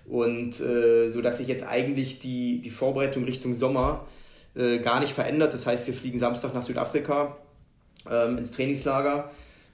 Und 0.07 0.59
äh, 0.61 1.11
so 1.11 1.21
dass 1.21 1.37
sich 1.37 1.49
jetzt 1.49 1.65
eigentlich 1.65 2.19
die, 2.19 2.61
die 2.63 2.71
Vorbereitung 2.71 3.25
Richtung 3.25 3.57
Sommer 3.57 4.07
äh, 4.55 4.79
gar 4.79 5.01
nicht 5.01 5.13
verändert. 5.13 5.53
Das 5.53 5.67
heißt, 5.67 5.87
wir 5.87 5.93
fliegen 5.93 6.19
Samstag 6.19 6.55
nach 6.55 6.63
Südafrika 6.63 7.37
ähm, 8.11 8.39
ins 8.39 8.53
Trainingslager 8.53 9.31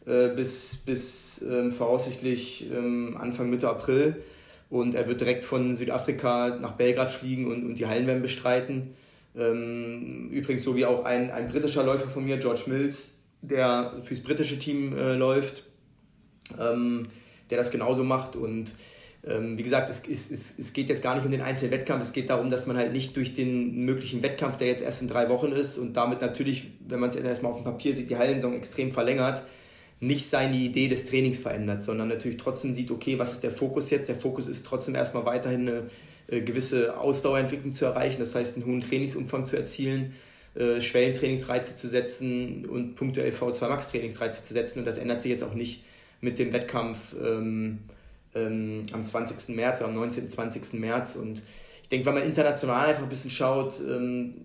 äh, 0.06 0.28
bis, 0.28 0.82
bis 0.84 1.23
ähm, 1.42 1.70
voraussichtlich 1.70 2.70
ähm, 2.70 3.16
Anfang 3.18 3.50
Mitte 3.50 3.68
April. 3.68 4.16
Und 4.70 4.94
er 4.94 5.06
wird 5.06 5.20
direkt 5.20 5.44
von 5.44 5.76
Südafrika 5.76 6.58
nach 6.60 6.72
Belgrad 6.72 7.10
fliegen 7.10 7.46
und, 7.46 7.64
und 7.64 7.78
die 7.78 7.86
Hallenwärme 7.86 8.22
bestreiten. 8.22 8.94
Ähm, 9.36 10.30
übrigens 10.30 10.62
so 10.62 10.76
wie 10.76 10.86
auch 10.86 11.04
ein, 11.04 11.30
ein 11.30 11.48
britischer 11.48 11.84
Läufer 11.84 12.08
von 12.08 12.24
mir, 12.24 12.38
George 12.38 12.62
Mills, 12.66 13.10
der 13.42 13.94
fürs 14.02 14.20
britische 14.20 14.58
Team 14.58 14.96
äh, 14.96 15.14
läuft, 15.14 15.64
ähm, 16.58 17.08
der 17.50 17.58
das 17.58 17.70
genauso 17.70 18.04
macht. 18.04 18.36
Und 18.36 18.74
ähm, 19.26 19.56
wie 19.58 19.62
gesagt, 19.62 19.90
es, 19.90 20.02
es, 20.08 20.58
es 20.58 20.72
geht 20.72 20.88
jetzt 20.88 21.02
gar 21.02 21.14
nicht 21.14 21.24
um 21.24 21.32
den 21.32 21.40
einzelnen 21.40 21.72
Wettkampf, 21.72 22.02
es 22.02 22.12
geht 22.12 22.30
darum, 22.30 22.50
dass 22.50 22.66
man 22.66 22.76
halt 22.76 22.92
nicht 22.92 23.16
durch 23.16 23.34
den 23.34 23.84
möglichen 23.84 24.22
Wettkampf, 24.22 24.56
der 24.56 24.68
jetzt 24.68 24.82
erst 24.82 25.02
in 25.02 25.08
drei 25.08 25.28
Wochen 25.30 25.52
ist 25.52 25.78
und 25.78 25.94
damit 25.94 26.20
natürlich, 26.20 26.72
wenn 26.86 27.00
man 27.00 27.10
es 27.10 27.16
erstmal 27.16 27.52
auf 27.52 27.58
dem 27.58 27.64
Papier 27.64 27.94
sieht, 27.94 28.10
die 28.10 28.16
Hallensaison 28.16 28.54
extrem 28.54 28.92
verlängert, 28.92 29.42
nicht 30.00 30.28
seine 30.28 30.56
Idee 30.56 30.88
des 30.88 31.06
Trainings 31.06 31.38
verändert, 31.38 31.82
sondern 31.82 32.08
natürlich 32.08 32.36
trotzdem 32.36 32.74
sieht, 32.74 32.90
okay, 32.90 33.18
was 33.18 33.32
ist 33.32 33.42
der 33.42 33.50
Fokus 33.50 33.90
jetzt? 33.90 34.08
Der 34.08 34.16
Fokus 34.16 34.48
ist 34.48 34.66
trotzdem 34.66 34.94
erstmal 34.94 35.24
weiterhin 35.24 35.68
eine 35.68 35.90
äh, 36.26 36.40
gewisse 36.40 36.98
Ausdauerentwicklung 36.98 37.72
zu 37.72 37.84
erreichen, 37.84 38.18
das 38.18 38.34
heißt 38.34 38.56
einen 38.56 38.66
hohen 38.66 38.80
Trainingsumfang 38.80 39.44
zu 39.44 39.56
erzielen, 39.56 40.14
äh, 40.54 40.80
Schwellentrainingsreize 40.80 41.76
zu 41.76 41.88
setzen 41.88 42.66
und 42.66 42.94
punktuell 42.96 43.32
V2 43.32 43.68
Max 43.68 43.90
Trainingsreize 43.90 44.44
zu 44.44 44.52
setzen 44.52 44.80
und 44.80 44.84
das 44.84 44.98
ändert 44.98 45.20
sich 45.20 45.30
jetzt 45.30 45.42
auch 45.42 45.54
nicht 45.54 45.84
mit 46.20 46.38
dem 46.38 46.52
Wettkampf 46.52 47.14
ähm, 47.22 47.80
ähm, 48.34 48.84
am 48.92 49.04
20. 49.04 49.54
März 49.54 49.80
oder 49.80 49.88
am 49.88 49.94
19. 49.94 50.28
20. 50.28 50.74
März 50.74 51.16
und 51.16 51.42
ich 51.82 51.88
denke, 51.88 52.06
wenn 52.06 52.14
man 52.14 52.22
international 52.22 52.88
einfach 52.88 53.02
ein 53.02 53.08
bisschen 53.08 53.30
schaut, 53.30 53.74
ähm, 53.80 54.44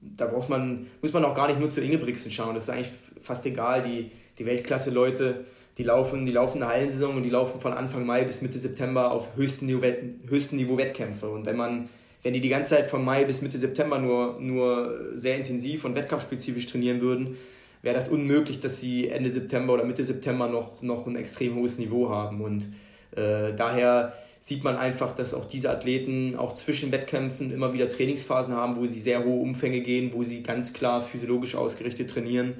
da 0.00 0.26
braucht 0.26 0.48
man, 0.48 0.86
muss 1.02 1.12
man 1.12 1.24
auch 1.24 1.34
gar 1.34 1.48
nicht 1.48 1.58
nur 1.58 1.70
zu 1.70 1.80
Ingebrigtsen 1.80 2.30
schauen, 2.30 2.54
das 2.54 2.64
ist 2.64 2.70
eigentlich 2.70 2.92
fast 3.20 3.44
egal, 3.46 3.82
die 3.82 4.12
die 4.38 4.46
Weltklasse-Leute, 4.46 5.44
die 5.78 5.82
laufen, 5.82 6.24
die 6.24 6.32
laufen 6.32 6.62
eine 6.62 6.72
Hallensaison 6.72 7.16
und 7.16 7.22
die 7.22 7.30
laufen 7.30 7.60
von 7.60 7.72
Anfang 7.72 8.06
Mai 8.06 8.24
bis 8.24 8.40
Mitte 8.40 8.58
September 8.58 9.10
auf 9.10 9.36
höchstem 9.36 9.68
Niveau, 9.68 9.84
höchstem 10.28 10.58
Niveau 10.58 10.76
Wettkämpfe. 10.76 11.28
Und 11.28 11.44
wenn 11.44 11.56
man, 11.56 11.88
wenn 12.22 12.32
die 12.32 12.40
die 12.40 12.48
ganze 12.48 12.70
Zeit 12.70 12.86
von 12.86 13.04
Mai 13.04 13.24
bis 13.24 13.42
Mitte 13.42 13.58
September 13.58 13.98
nur, 13.98 14.38
nur 14.40 15.10
sehr 15.14 15.36
intensiv 15.36 15.84
und 15.84 15.94
wettkampfspezifisch 15.94 16.66
trainieren 16.66 17.00
würden, 17.00 17.36
wäre 17.82 17.94
das 17.94 18.08
unmöglich, 18.08 18.58
dass 18.58 18.80
sie 18.80 19.08
Ende 19.08 19.30
September 19.30 19.74
oder 19.74 19.84
Mitte 19.84 20.02
September 20.02 20.48
noch, 20.48 20.82
noch 20.82 21.06
ein 21.06 21.16
extrem 21.16 21.56
hohes 21.56 21.78
Niveau 21.78 22.08
haben. 22.08 22.40
Und 22.40 22.68
äh, 23.14 23.52
daher 23.54 24.14
sieht 24.40 24.64
man 24.64 24.76
einfach, 24.76 25.14
dass 25.14 25.34
auch 25.34 25.44
diese 25.44 25.70
Athleten 25.70 26.36
auch 26.36 26.54
zwischen 26.54 26.90
Wettkämpfen 26.90 27.52
immer 27.52 27.74
wieder 27.74 27.88
Trainingsphasen 27.88 28.54
haben, 28.54 28.76
wo 28.76 28.86
sie 28.86 29.00
sehr 29.00 29.24
hohe 29.24 29.40
Umfänge 29.40 29.80
gehen, 29.80 30.10
wo 30.14 30.22
sie 30.22 30.42
ganz 30.42 30.72
klar 30.72 31.02
physiologisch 31.02 31.54
ausgerichtet 31.54 32.10
trainieren 32.10 32.54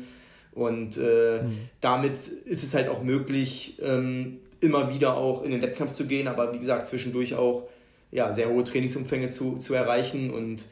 und 0.56 0.96
äh, 0.96 1.42
mhm. 1.42 1.58
damit 1.82 2.14
ist 2.16 2.62
es 2.62 2.72
halt 2.72 2.88
auch 2.88 3.02
möglich, 3.02 3.78
ähm, 3.82 4.38
immer 4.60 4.92
wieder 4.92 5.14
auch 5.14 5.44
in 5.44 5.50
den 5.50 5.60
Wettkampf 5.60 5.92
zu 5.92 6.06
gehen, 6.06 6.28
aber 6.28 6.54
wie 6.54 6.58
gesagt, 6.58 6.86
zwischendurch 6.86 7.34
auch 7.34 7.68
ja, 8.10 8.32
sehr 8.32 8.48
hohe 8.48 8.64
Trainingsumfänge 8.64 9.28
zu, 9.28 9.58
zu 9.58 9.74
erreichen. 9.74 10.30
Und 10.30 10.64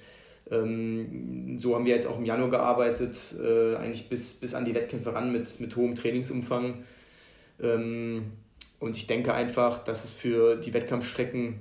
ähm, 0.50 1.58
so 1.58 1.74
haben 1.74 1.84
wir 1.84 1.94
jetzt 1.94 2.06
auch 2.06 2.18
im 2.18 2.24
Januar 2.24 2.48
gearbeitet, 2.48 3.14
äh, 3.38 3.76
eigentlich 3.76 4.08
bis, 4.08 4.34
bis 4.34 4.54
an 4.54 4.64
die 4.64 4.74
Wettkämpfe 4.74 5.12
ran 5.12 5.30
mit, 5.30 5.60
mit 5.60 5.76
hohem 5.76 5.94
Trainingsumfang. 5.94 6.82
Ähm, 7.62 8.32
und 8.80 8.96
ich 8.96 9.06
denke 9.06 9.34
einfach, 9.34 9.84
dass 9.84 10.04
es 10.04 10.12
für 10.12 10.56
die 10.56 10.72
Wettkampfstrecken 10.72 11.56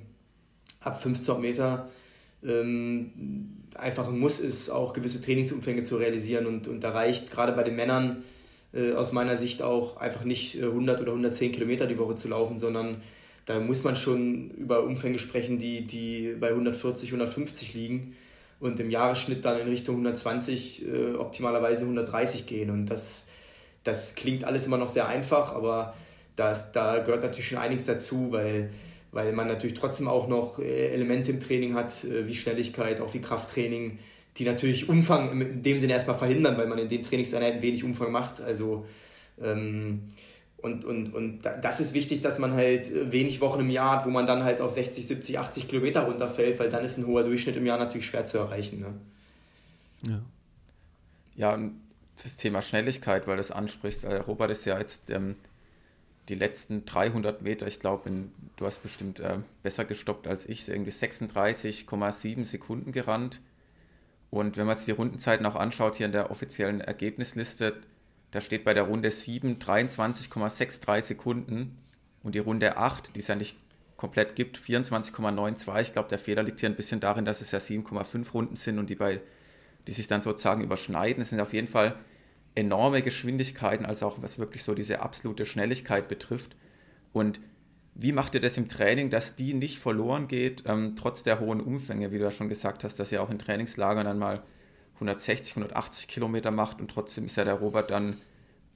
ab 0.80 1.02
15 1.02 1.38
Meter 1.42 1.90
ähm, 2.42 3.63
einfach 3.74 4.08
ein 4.08 4.18
Muss 4.18 4.40
ist, 4.40 4.70
auch 4.70 4.92
gewisse 4.92 5.20
Trainingsumfänge 5.20 5.82
zu 5.82 5.96
realisieren. 5.96 6.46
Und, 6.46 6.68
und 6.68 6.80
da 6.80 6.90
reicht 6.90 7.30
gerade 7.30 7.52
bei 7.52 7.62
den 7.62 7.76
Männern 7.76 8.22
äh, 8.72 8.92
aus 8.92 9.12
meiner 9.12 9.36
Sicht 9.36 9.62
auch 9.62 9.96
einfach 9.96 10.24
nicht 10.24 10.60
100 10.60 10.98
äh, 10.98 11.02
oder 11.02 11.12
110 11.12 11.52
Kilometer 11.52 11.86
die 11.86 11.98
Woche 11.98 12.14
zu 12.14 12.28
laufen, 12.28 12.58
sondern 12.58 13.02
da 13.46 13.60
muss 13.60 13.84
man 13.84 13.94
schon 13.94 14.50
über 14.50 14.84
Umfänge 14.84 15.18
sprechen, 15.18 15.58
die, 15.58 15.86
die 15.86 16.34
bei 16.40 16.48
140, 16.48 17.10
150 17.10 17.74
liegen 17.74 18.16
und 18.60 18.80
im 18.80 18.90
Jahresschnitt 18.90 19.44
dann 19.44 19.60
in 19.60 19.68
Richtung 19.68 19.96
120, 19.96 20.86
äh, 20.86 21.14
optimalerweise 21.14 21.82
130 21.82 22.46
gehen. 22.46 22.70
Und 22.70 22.86
das, 22.86 23.28
das 23.82 24.14
klingt 24.14 24.44
alles 24.44 24.66
immer 24.66 24.78
noch 24.78 24.88
sehr 24.88 25.06
einfach, 25.06 25.54
aber 25.54 25.94
das, 26.36 26.72
da 26.72 26.98
gehört 26.98 27.22
natürlich 27.22 27.48
schon 27.48 27.58
einiges 27.58 27.84
dazu, 27.84 28.32
weil 28.32 28.70
weil 29.14 29.32
man 29.32 29.46
natürlich 29.46 29.78
trotzdem 29.78 30.08
auch 30.08 30.26
noch 30.28 30.58
äh, 30.58 30.88
Elemente 30.88 31.30
im 31.30 31.40
Training 31.40 31.74
hat, 31.74 32.04
äh, 32.04 32.26
wie 32.26 32.34
Schnelligkeit, 32.34 33.00
auch 33.00 33.14
wie 33.14 33.20
Krafttraining, 33.20 33.98
die 34.36 34.44
natürlich 34.44 34.88
Umfang 34.88 35.40
in 35.40 35.62
dem 35.62 35.78
Sinne 35.78 35.92
erstmal 35.92 36.18
verhindern, 36.18 36.58
weil 36.58 36.66
man 36.66 36.78
in 36.78 36.88
den 36.88 37.02
Trainingseinheiten 37.02 37.62
wenig 37.62 37.84
Umfang 37.84 38.10
macht. 38.10 38.40
Also 38.40 38.84
ähm, 39.40 40.08
und, 40.56 40.84
und, 40.84 41.14
und 41.14 41.42
das 41.42 41.78
ist 41.78 41.94
wichtig, 41.94 42.22
dass 42.22 42.38
man 42.38 42.54
halt 42.54 42.90
äh, 42.90 43.12
wenig 43.12 43.40
Wochen 43.40 43.60
im 43.60 43.70
Jahr 43.70 43.98
hat, 43.98 44.06
wo 44.06 44.10
man 44.10 44.26
dann 44.26 44.42
halt 44.42 44.60
auf 44.60 44.72
60, 44.72 45.06
70, 45.06 45.38
80 45.38 45.68
Kilometer 45.68 46.06
runterfällt, 46.06 46.58
weil 46.58 46.68
dann 46.68 46.84
ist 46.84 46.98
ein 46.98 47.06
hoher 47.06 47.22
Durchschnitt 47.22 47.56
im 47.56 47.66
Jahr 47.66 47.78
natürlich 47.78 48.06
schwer 48.06 48.26
zu 48.26 48.38
erreichen. 48.38 48.80
Ne? 48.80 48.94
Ja. 50.10 50.22
Ja, 51.36 51.54
und 51.54 51.80
das 52.20 52.36
Thema 52.36 52.62
Schnelligkeit, 52.62 53.26
weil 53.26 53.36
du 53.36 53.40
das 53.40 53.50
ansprichst. 53.50 54.06
Robert 54.26 54.50
ist 54.50 54.64
ja 54.66 54.78
jetzt 54.78 55.10
ähm, 55.10 55.36
die 56.28 56.34
letzten 56.34 56.86
300 56.86 57.42
Meter, 57.42 57.66
ich 57.66 57.80
glaube, 57.80 58.10
du 58.56 58.66
hast 58.66 58.82
bestimmt 58.82 59.20
äh, 59.20 59.38
besser 59.62 59.84
gestoppt 59.84 60.26
als 60.26 60.46
ich, 60.46 60.68
irgendwie 60.68 60.90
36,7 60.90 62.44
Sekunden 62.44 62.92
gerannt. 62.92 63.40
Und 64.30 64.56
wenn 64.56 64.66
man 64.66 64.76
sich 64.76 64.86
die 64.86 64.92
Rundenzeiten 64.92 65.46
auch 65.46 65.54
anschaut, 65.54 65.96
hier 65.96 66.06
in 66.06 66.12
der 66.12 66.30
offiziellen 66.30 66.80
Ergebnisliste, 66.80 67.74
da 68.30 68.40
steht 68.40 68.64
bei 68.64 68.74
der 68.74 68.84
Runde 68.84 69.10
7 69.10 69.58
23,63 69.58 71.02
Sekunden 71.02 71.76
und 72.22 72.34
die 72.34 72.40
Runde 72.40 72.76
8, 72.76 73.14
die 73.14 73.20
es 73.20 73.28
ja 73.28 73.36
nicht 73.36 73.56
komplett 73.96 74.34
gibt, 74.34 74.58
24,92. 74.58 75.80
Ich 75.82 75.92
glaube, 75.92 76.08
der 76.08 76.18
Fehler 76.18 76.42
liegt 76.42 76.60
hier 76.60 76.68
ein 76.68 76.74
bisschen 76.74 77.00
darin, 77.00 77.24
dass 77.24 77.42
es 77.42 77.52
ja 77.52 77.58
7,5 77.58 78.32
Runden 78.32 78.56
sind 78.56 78.78
und 78.78 78.90
die, 78.90 78.96
bei, 78.96 79.20
die 79.86 79.92
sich 79.92 80.08
dann 80.08 80.22
sozusagen 80.22 80.64
überschneiden. 80.64 81.22
Es 81.22 81.30
sind 81.30 81.40
auf 81.40 81.52
jeden 81.52 81.68
Fall 81.68 81.96
enorme 82.54 83.02
Geschwindigkeiten, 83.02 83.84
als 83.84 84.02
auch 84.02 84.22
was 84.22 84.38
wirklich 84.38 84.62
so 84.62 84.74
diese 84.74 85.00
absolute 85.00 85.46
Schnelligkeit 85.46 86.08
betrifft. 86.08 86.56
Und 87.12 87.40
wie 87.94 88.12
macht 88.12 88.34
ihr 88.34 88.40
das 88.40 88.56
im 88.56 88.68
Training, 88.68 89.10
dass 89.10 89.36
die 89.36 89.54
nicht 89.54 89.78
verloren 89.78 90.28
geht, 90.28 90.64
ähm, 90.66 90.94
trotz 90.96 91.22
der 91.22 91.40
hohen 91.40 91.60
Umfänge, 91.60 92.12
wie 92.12 92.18
du 92.18 92.24
ja 92.24 92.30
schon 92.30 92.48
gesagt 92.48 92.84
hast, 92.84 92.98
dass 92.98 93.12
ihr 93.12 93.22
auch 93.22 93.30
in 93.30 93.38
Trainingslagern 93.38 94.04
dann 94.04 94.18
mal 94.18 94.42
160, 94.94 95.56
180 95.56 96.08
Kilometer 96.08 96.50
macht 96.50 96.80
und 96.80 96.90
trotzdem 96.90 97.26
ist 97.26 97.36
ja 97.36 97.44
der 97.44 97.54
Robert 97.54 97.90
dann 97.90 98.16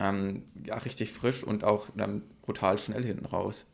ähm, 0.01 0.45
ja, 0.65 0.77
richtig 0.79 1.13
frisch 1.13 1.43
und 1.43 1.65
auch 1.65 1.89
ähm, 1.99 2.23
brutal 2.43 2.79
schnell 2.79 3.05
hinten 3.05 3.27
raus. 3.27 3.67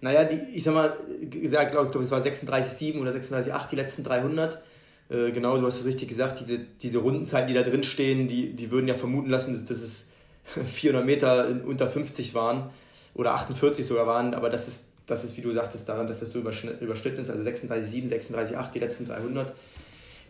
Naja, 0.00 0.24
die, 0.24 0.36
ich 0.54 0.62
sag 0.62 0.74
mal, 0.74 0.94
gesagt, 1.30 1.72
glaube 1.72 1.88
ich, 1.94 2.02
es 2.02 2.10
war 2.10 2.20
36,7 2.20 3.00
oder 3.00 3.12
36,8 3.12 3.68
die 3.68 3.76
letzten 3.76 4.04
300. 4.04 4.62
Äh, 5.08 5.30
genau, 5.30 5.56
du 5.58 5.66
hast 5.66 5.80
es 5.80 5.86
richtig 5.86 6.08
gesagt, 6.08 6.40
diese, 6.40 6.58
diese 6.58 6.98
Rundenzeiten, 6.98 7.48
die 7.48 7.54
da 7.54 7.62
drin 7.62 7.82
stehen, 7.82 8.28
die, 8.28 8.54
die 8.54 8.70
würden 8.70 8.88
ja 8.88 8.94
vermuten 8.94 9.30
lassen, 9.30 9.52
dass, 9.52 9.64
dass 9.64 9.78
es 9.78 10.10
400 10.44 11.04
Meter 11.04 11.48
unter 11.64 11.86
50 11.88 12.34
waren 12.34 12.70
oder 13.14 13.34
48 13.34 13.84
sogar 13.84 14.06
waren, 14.06 14.34
aber 14.34 14.50
das 14.50 14.68
ist, 14.68 14.84
das 15.06 15.24
ist 15.24 15.36
wie 15.36 15.40
du 15.40 15.52
sagtest, 15.52 15.88
daran, 15.88 16.08
dass 16.08 16.20
das 16.20 16.30
so 16.30 16.38
überschnitten 16.40 17.20
ist, 17.20 17.30
also 17.30 17.42
36,7, 17.42 18.08
36,8 18.10 18.72
die 18.72 18.78
letzten 18.80 19.06
300. 19.06 19.54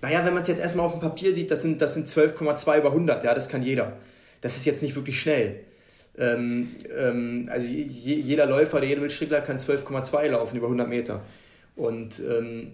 Naja, 0.02 0.24
wenn 0.24 0.34
man 0.34 0.42
es 0.42 0.48
jetzt 0.48 0.60
erstmal 0.60 0.84
auf 0.84 0.92
dem 0.92 1.00
Papier 1.00 1.32
sieht, 1.32 1.50
das 1.50 1.62
sind, 1.62 1.80
das 1.80 1.94
sind 1.94 2.06
12,2 2.06 2.78
über 2.78 2.88
100, 2.90 3.24
ja, 3.24 3.34
das 3.34 3.48
kann 3.48 3.62
jeder. 3.62 3.96
Das 4.42 4.56
ist 4.56 4.66
jetzt 4.66 4.82
nicht 4.82 4.94
wirklich 4.94 5.18
schnell. 5.18 5.60
Ähm, 6.18 6.68
ähm, 6.96 7.48
also 7.50 7.66
je, 7.66 8.14
jeder 8.14 8.46
Läufer, 8.46 8.80
der 8.80 8.88
jeder 8.88 9.00
Mitstrickler 9.00 9.40
kann 9.40 9.56
12,2 9.56 10.28
laufen 10.28 10.56
über 10.56 10.66
100 10.66 10.88
Meter. 10.88 11.22
Und 11.74 12.20
ähm, 12.20 12.72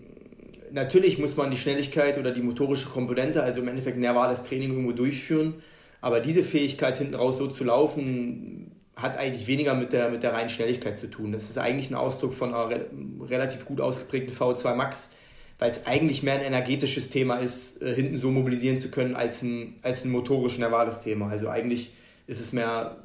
natürlich 0.72 1.18
muss 1.18 1.36
man 1.36 1.50
die 1.50 1.56
Schnelligkeit 1.56 2.18
oder 2.18 2.30
die 2.30 2.42
motorische 2.42 2.88
Komponente, 2.88 3.42
also 3.42 3.60
im 3.60 3.68
Endeffekt 3.68 3.98
nervales 3.98 4.42
Training 4.42 4.70
irgendwo 4.70 4.92
durchführen. 4.92 5.54
Aber 6.00 6.20
diese 6.20 6.42
Fähigkeit 6.42 6.98
hinten 6.98 7.14
raus 7.14 7.38
so 7.38 7.46
zu 7.46 7.64
laufen, 7.64 8.72
hat 8.96 9.16
eigentlich 9.16 9.46
weniger 9.46 9.74
mit 9.74 9.92
der, 9.92 10.10
mit 10.10 10.22
der 10.22 10.32
reinen 10.32 10.48
Schnelligkeit 10.48 10.98
zu 10.98 11.08
tun. 11.08 11.32
Das 11.32 11.48
ist 11.48 11.58
eigentlich 11.58 11.90
ein 11.90 11.94
Ausdruck 11.94 12.34
von 12.34 12.52
einer 12.52 12.70
re 12.70 12.86
relativ 13.22 13.64
gut 13.64 13.80
ausgeprägten 13.80 14.34
VO2 14.34 14.74
Max, 14.74 15.16
weil 15.58 15.70
es 15.70 15.86
eigentlich 15.86 16.22
mehr 16.22 16.34
ein 16.34 16.42
energetisches 16.42 17.08
Thema 17.08 17.36
ist, 17.36 17.80
äh, 17.82 17.94
hinten 17.94 18.18
so 18.18 18.30
mobilisieren 18.30 18.78
zu 18.78 18.90
können, 18.90 19.14
als 19.14 19.42
ein, 19.42 19.76
als 19.82 20.04
ein 20.04 20.10
motorisch 20.10 20.58
nervales 20.58 21.00
Thema. 21.00 21.28
Also 21.28 21.48
eigentlich 21.48 21.92
ist 22.26 22.40
es 22.40 22.52
mehr, 22.52 22.96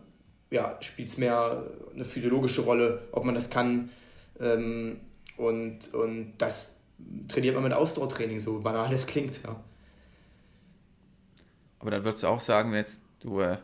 ja, 0.49 0.77
spielt 0.81 1.09
es 1.09 1.17
mehr 1.17 1.63
eine 1.93 2.05
physiologische 2.05 2.61
Rolle, 2.61 3.07
ob 3.11 3.23
man 3.23 3.35
das 3.35 3.49
kann. 3.49 3.89
Ähm, 4.39 4.97
und, 5.37 5.93
und 5.93 6.33
das 6.39 6.76
trainiert 7.27 7.55
man 7.55 7.63
mit 7.63 7.73
Ausdauertraining, 7.73 8.39
so 8.39 8.59
banal 8.59 8.89
das 8.89 9.07
klingt, 9.07 9.43
ja. 9.43 9.61
Aber 11.79 11.91
dann 11.91 12.03
würdest 12.03 12.23
du 12.23 12.27
auch 12.27 12.39
sagen, 12.39 12.71
wenn 12.71 12.79
jetzt 12.79 13.01
du 13.19 13.39
äh, 13.41 13.57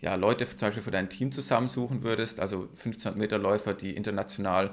ja, 0.00 0.14
Leute 0.14 0.46
zum 0.48 0.68
Beispiel 0.68 0.82
für 0.82 0.90
dein 0.90 1.08
Team 1.08 1.32
zusammensuchen 1.32 2.02
würdest, 2.02 2.40
also 2.40 2.62
1500 2.62 3.16
Meter 3.16 3.38
Läufer, 3.38 3.74
die 3.74 3.96
international 3.96 4.72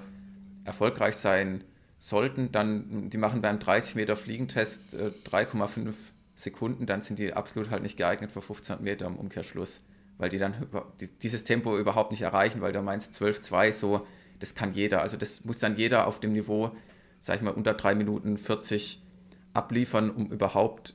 erfolgreich 0.65 1.15
sein 1.15 1.63
sollten, 1.99 2.51
dann 2.51 3.09
die 3.09 3.17
machen 3.17 3.41
beim 3.41 3.59
30 3.59 3.95
Meter 3.95 4.17
Fliegentest 4.17 4.93
äh, 4.95 5.11
3,5 5.29 5.93
Sekunden, 6.35 6.85
dann 6.85 7.01
sind 7.01 7.19
die 7.19 7.33
absolut 7.33 7.69
halt 7.69 7.83
nicht 7.83 7.97
geeignet 7.97 8.31
für 8.31 8.41
1500 8.41 8.81
Meter 8.81 9.05
im 9.05 9.15
Umkehrschluss, 9.15 9.81
weil 10.17 10.29
die 10.29 10.39
dann 10.39 10.67
dieses 11.21 11.43
Tempo 11.43 11.77
überhaupt 11.77 12.11
nicht 12.11 12.21
erreichen, 12.21 12.61
weil 12.61 12.73
du 12.73 12.81
meinst 12.81 13.13
12,2 13.21 13.71
so, 13.71 14.07
das 14.39 14.55
kann 14.55 14.73
jeder. 14.73 15.01
Also 15.01 15.15
das 15.15 15.45
muss 15.45 15.59
dann 15.59 15.77
jeder 15.77 16.07
auf 16.07 16.19
dem 16.19 16.33
Niveau, 16.33 16.75
sag 17.23 17.37
ich 17.37 17.41
mal, 17.41 17.51
unter 17.51 17.73
3 17.73 17.95
Minuten 17.95 18.37
40 18.37 19.01
abliefern, 19.53 20.09
um 20.09 20.25
überhaupt 20.25 20.93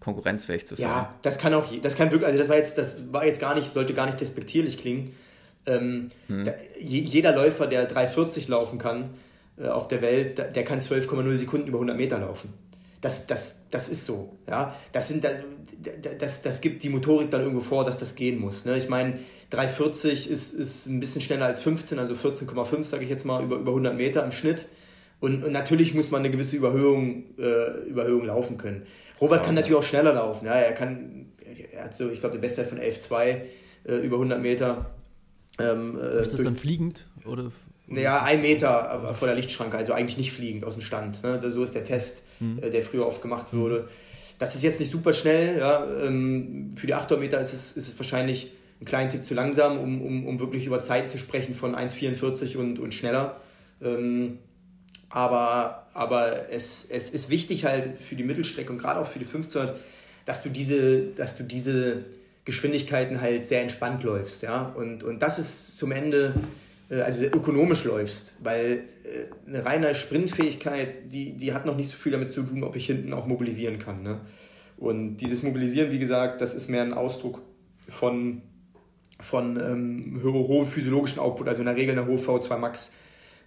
konkurrenzfähig 0.00 0.66
zu 0.66 0.74
sein. 0.74 0.86
Ja, 0.86 1.14
das 1.20 1.36
kann 1.36 1.52
auch, 1.52 1.70
das 1.82 1.96
kann 1.96 2.10
wirklich, 2.10 2.26
also 2.26 2.38
das 2.38 2.48
war 2.48 2.56
jetzt, 2.56 2.78
das 2.78 3.12
war 3.12 3.26
jetzt 3.26 3.40
gar 3.42 3.54
nicht, 3.54 3.70
sollte 3.70 3.92
gar 3.92 4.06
nicht 4.06 4.18
despektierlich 4.18 4.78
klingen. 4.78 5.12
Ähm, 5.66 6.10
hm. 6.28 6.44
da, 6.44 6.54
jeder 6.80 7.34
Läufer, 7.34 7.66
der 7.66 7.90
3,40 7.90 8.48
laufen 8.48 8.78
kann 8.78 9.10
äh, 9.58 9.68
auf 9.68 9.86
der 9.86 10.00
Welt, 10.00 10.38
der, 10.38 10.64
kann 10.64 10.80
12,0 10.80 11.36
Sekunden 11.36 11.66
über 11.66 11.76
100 11.76 11.94
Meter 11.94 12.20
laufen. 12.20 12.54
Das, 13.02 13.26
das, 13.26 13.64
das 13.70 13.90
ist 13.90 14.06
so. 14.06 14.38
Ja? 14.48 14.74
Das, 14.92 15.08
sind, 15.08 15.28
das, 16.18 16.40
das 16.40 16.60
gibt 16.62 16.84
die 16.84 16.88
Motorik 16.88 17.30
dann 17.30 17.42
irgendwo 17.42 17.60
vor, 17.60 17.84
dass 17.84 17.98
das 17.98 18.14
gehen 18.14 18.38
muss. 18.38 18.64
Ne? 18.64 18.78
Ich 18.78 18.88
meine, 18.88 19.18
3,40 19.52 20.28
ist, 20.28 20.54
ist 20.54 20.86
ein 20.86 21.00
bisschen 21.00 21.20
schneller 21.20 21.44
als 21.44 21.60
15, 21.60 21.98
also 21.98 22.14
14,5 22.14 22.84
sage 22.84 23.04
ich 23.04 23.10
jetzt 23.10 23.26
mal, 23.26 23.44
über, 23.44 23.56
über 23.56 23.72
100 23.72 23.94
Meter 23.94 24.24
im 24.24 24.32
Schnitt. 24.32 24.66
Und, 25.20 25.44
und 25.44 25.52
natürlich 25.52 25.94
muss 25.94 26.10
man 26.10 26.20
eine 26.20 26.30
gewisse 26.30 26.56
Überhöhung, 26.56 27.24
äh, 27.38 27.88
Überhöhung 27.88 28.26
laufen 28.26 28.58
können. 28.58 28.82
Robert 29.20 29.44
kann 29.44 29.54
natürlich 29.54 29.78
auch 29.78 29.82
schneller 29.82 30.12
laufen. 30.12 30.46
Ja, 30.46 30.52
er 30.52 30.72
kann, 30.72 31.32
er 31.72 31.84
hat 31.84 31.96
so, 31.96 32.10
ich 32.10 32.20
glaube, 32.20 32.34
die 32.34 32.40
Bestzeit 32.40 32.68
von 32.68 32.78
11,2 32.78 33.40
äh, 33.86 33.94
über 33.96 34.16
100 34.16 34.40
Meter. 34.40 34.90
Ähm, 35.58 35.98
äh, 35.98 36.22
ist 36.22 36.34
das 36.34 36.42
dann 36.42 36.56
fliegend? 36.56 37.06
Oder, 37.24 37.50
naja, 37.88 38.22
ein 38.22 38.42
Meter 38.42 39.14
vor 39.14 39.28
der 39.28 39.36
Lichtschranke, 39.36 39.76
also 39.76 39.92
eigentlich 39.92 40.18
nicht 40.18 40.32
fliegend 40.32 40.64
aus 40.64 40.74
dem 40.74 40.82
Stand. 40.82 41.22
Ne? 41.22 41.40
So 41.50 41.62
ist 41.62 41.74
der 41.74 41.84
Test, 41.84 42.22
mhm. 42.40 42.58
äh, 42.62 42.70
der 42.70 42.82
früher 42.82 43.06
oft 43.06 43.22
gemacht 43.22 43.52
mhm. 43.52 43.60
wurde. 43.60 43.88
Das 44.38 44.54
ist 44.54 44.62
jetzt 44.62 44.80
nicht 44.80 44.90
super 44.90 45.14
schnell. 45.14 45.58
Ja? 45.58 45.86
Ähm, 46.02 46.74
für 46.76 46.86
die 46.86 46.94
800 46.94 47.20
Meter 47.20 47.40
ist 47.40 47.52
es, 47.52 47.72
ist 47.72 47.88
es 47.88 47.98
wahrscheinlich 47.98 48.50
ein 48.80 48.84
kleinen 48.84 49.08
Tick 49.08 49.24
zu 49.24 49.34
langsam, 49.34 49.78
um, 49.78 50.02
um, 50.02 50.26
um 50.26 50.40
wirklich 50.40 50.66
über 50.66 50.80
Zeit 50.82 51.08
zu 51.08 51.16
sprechen 51.16 51.54
von 51.54 51.74
1,44 51.74 52.56
und, 52.56 52.78
und 52.78 52.92
schneller. 52.92 53.40
Ähm, 53.80 54.38
aber, 55.16 55.86
aber 55.94 56.50
es, 56.50 56.86
es 56.90 57.08
ist 57.08 57.30
wichtig 57.30 57.64
halt 57.64 58.02
für 58.02 58.16
die 58.16 58.22
Mittelstrecke 58.22 58.70
und 58.70 58.76
gerade 58.76 59.00
auch 59.00 59.06
für 59.06 59.18
die 59.18 59.24
1500, 59.24 59.74
dass 60.26 60.42
du 60.42 60.50
diese, 60.50 61.06
dass 61.14 61.38
du 61.38 61.42
diese 61.42 62.04
Geschwindigkeiten 62.44 63.22
halt 63.22 63.46
sehr 63.46 63.62
entspannt 63.62 64.02
läufst. 64.02 64.42
Ja? 64.42 64.74
Und, 64.76 65.04
und 65.04 65.22
das 65.22 65.38
ist 65.38 65.78
zum 65.78 65.90
Ende, 65.92 66.34
äh, 66.90 67.00
also 67.00 67.24
ökonomisch 67.24 67.84
läufst, 67.84 68.34
weil 68.42 68.82
äh, 69.04 69.48
eine 69.48 69.64
reine 69.64 69.94
Sprintfähigkeit, 69.94 71.10
die, 71.10 71.34
die 71.38 71.54
hat 71.54 71.64
noch 71.64 71.78
nicht 71.78 71.88
so 71.88 71.96
viel 71.96 72.12
damit 72.12 72.30
zu 72.30 72.42
tun, 72.42 72.62
ob 72.62 72.76
ich 72.76 72.84
hinten 72.84 73.14
auch 73.14 73.26
mobilisieren 73.26 73.78
kann. 73.78 74.02
Ne? 74.02 74.20
Und 74.76 75.16
dieses 75.16 75.42
Mobilisieren, 75.42 75.92
wie 75.92 75.98
gesagt, 75.98 76.42
das 76.42 76.54
ist 76.54 76.68
mehr 76.68 76.82
ein 76.82 76.92
Ausdruck 76.92 77.40
von, 77.88 78.42
von 79.18 79.56
ähm, 79.56 80.20
hohem 80.22 80.66
physiologischen 80.66 81.20
Output, 81.20 81.48
also 81.48 81.62
in 81.62 81.66
der 81.68 81.76
Regel 81.76 81.98
eine 81.98 82.06
hohe 82.06 82.18
V2 82.18 82.58
Max 82.58 82.92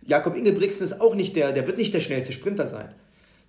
Jakob 0.06 0.36
Ingebrigtsen 0.36 0.86
ist 0.86 1.02
auch 1.02 1.16
nicht 1.16 1.36
der, 1.36 1.52
der 1.52 1.68
wird 1.68 1.78
nicht 1.78 1.94
der 1.94 2.00
schnellste 2.00 2.34
Sprinter 2.34 2.68
sein. 2.68 2.90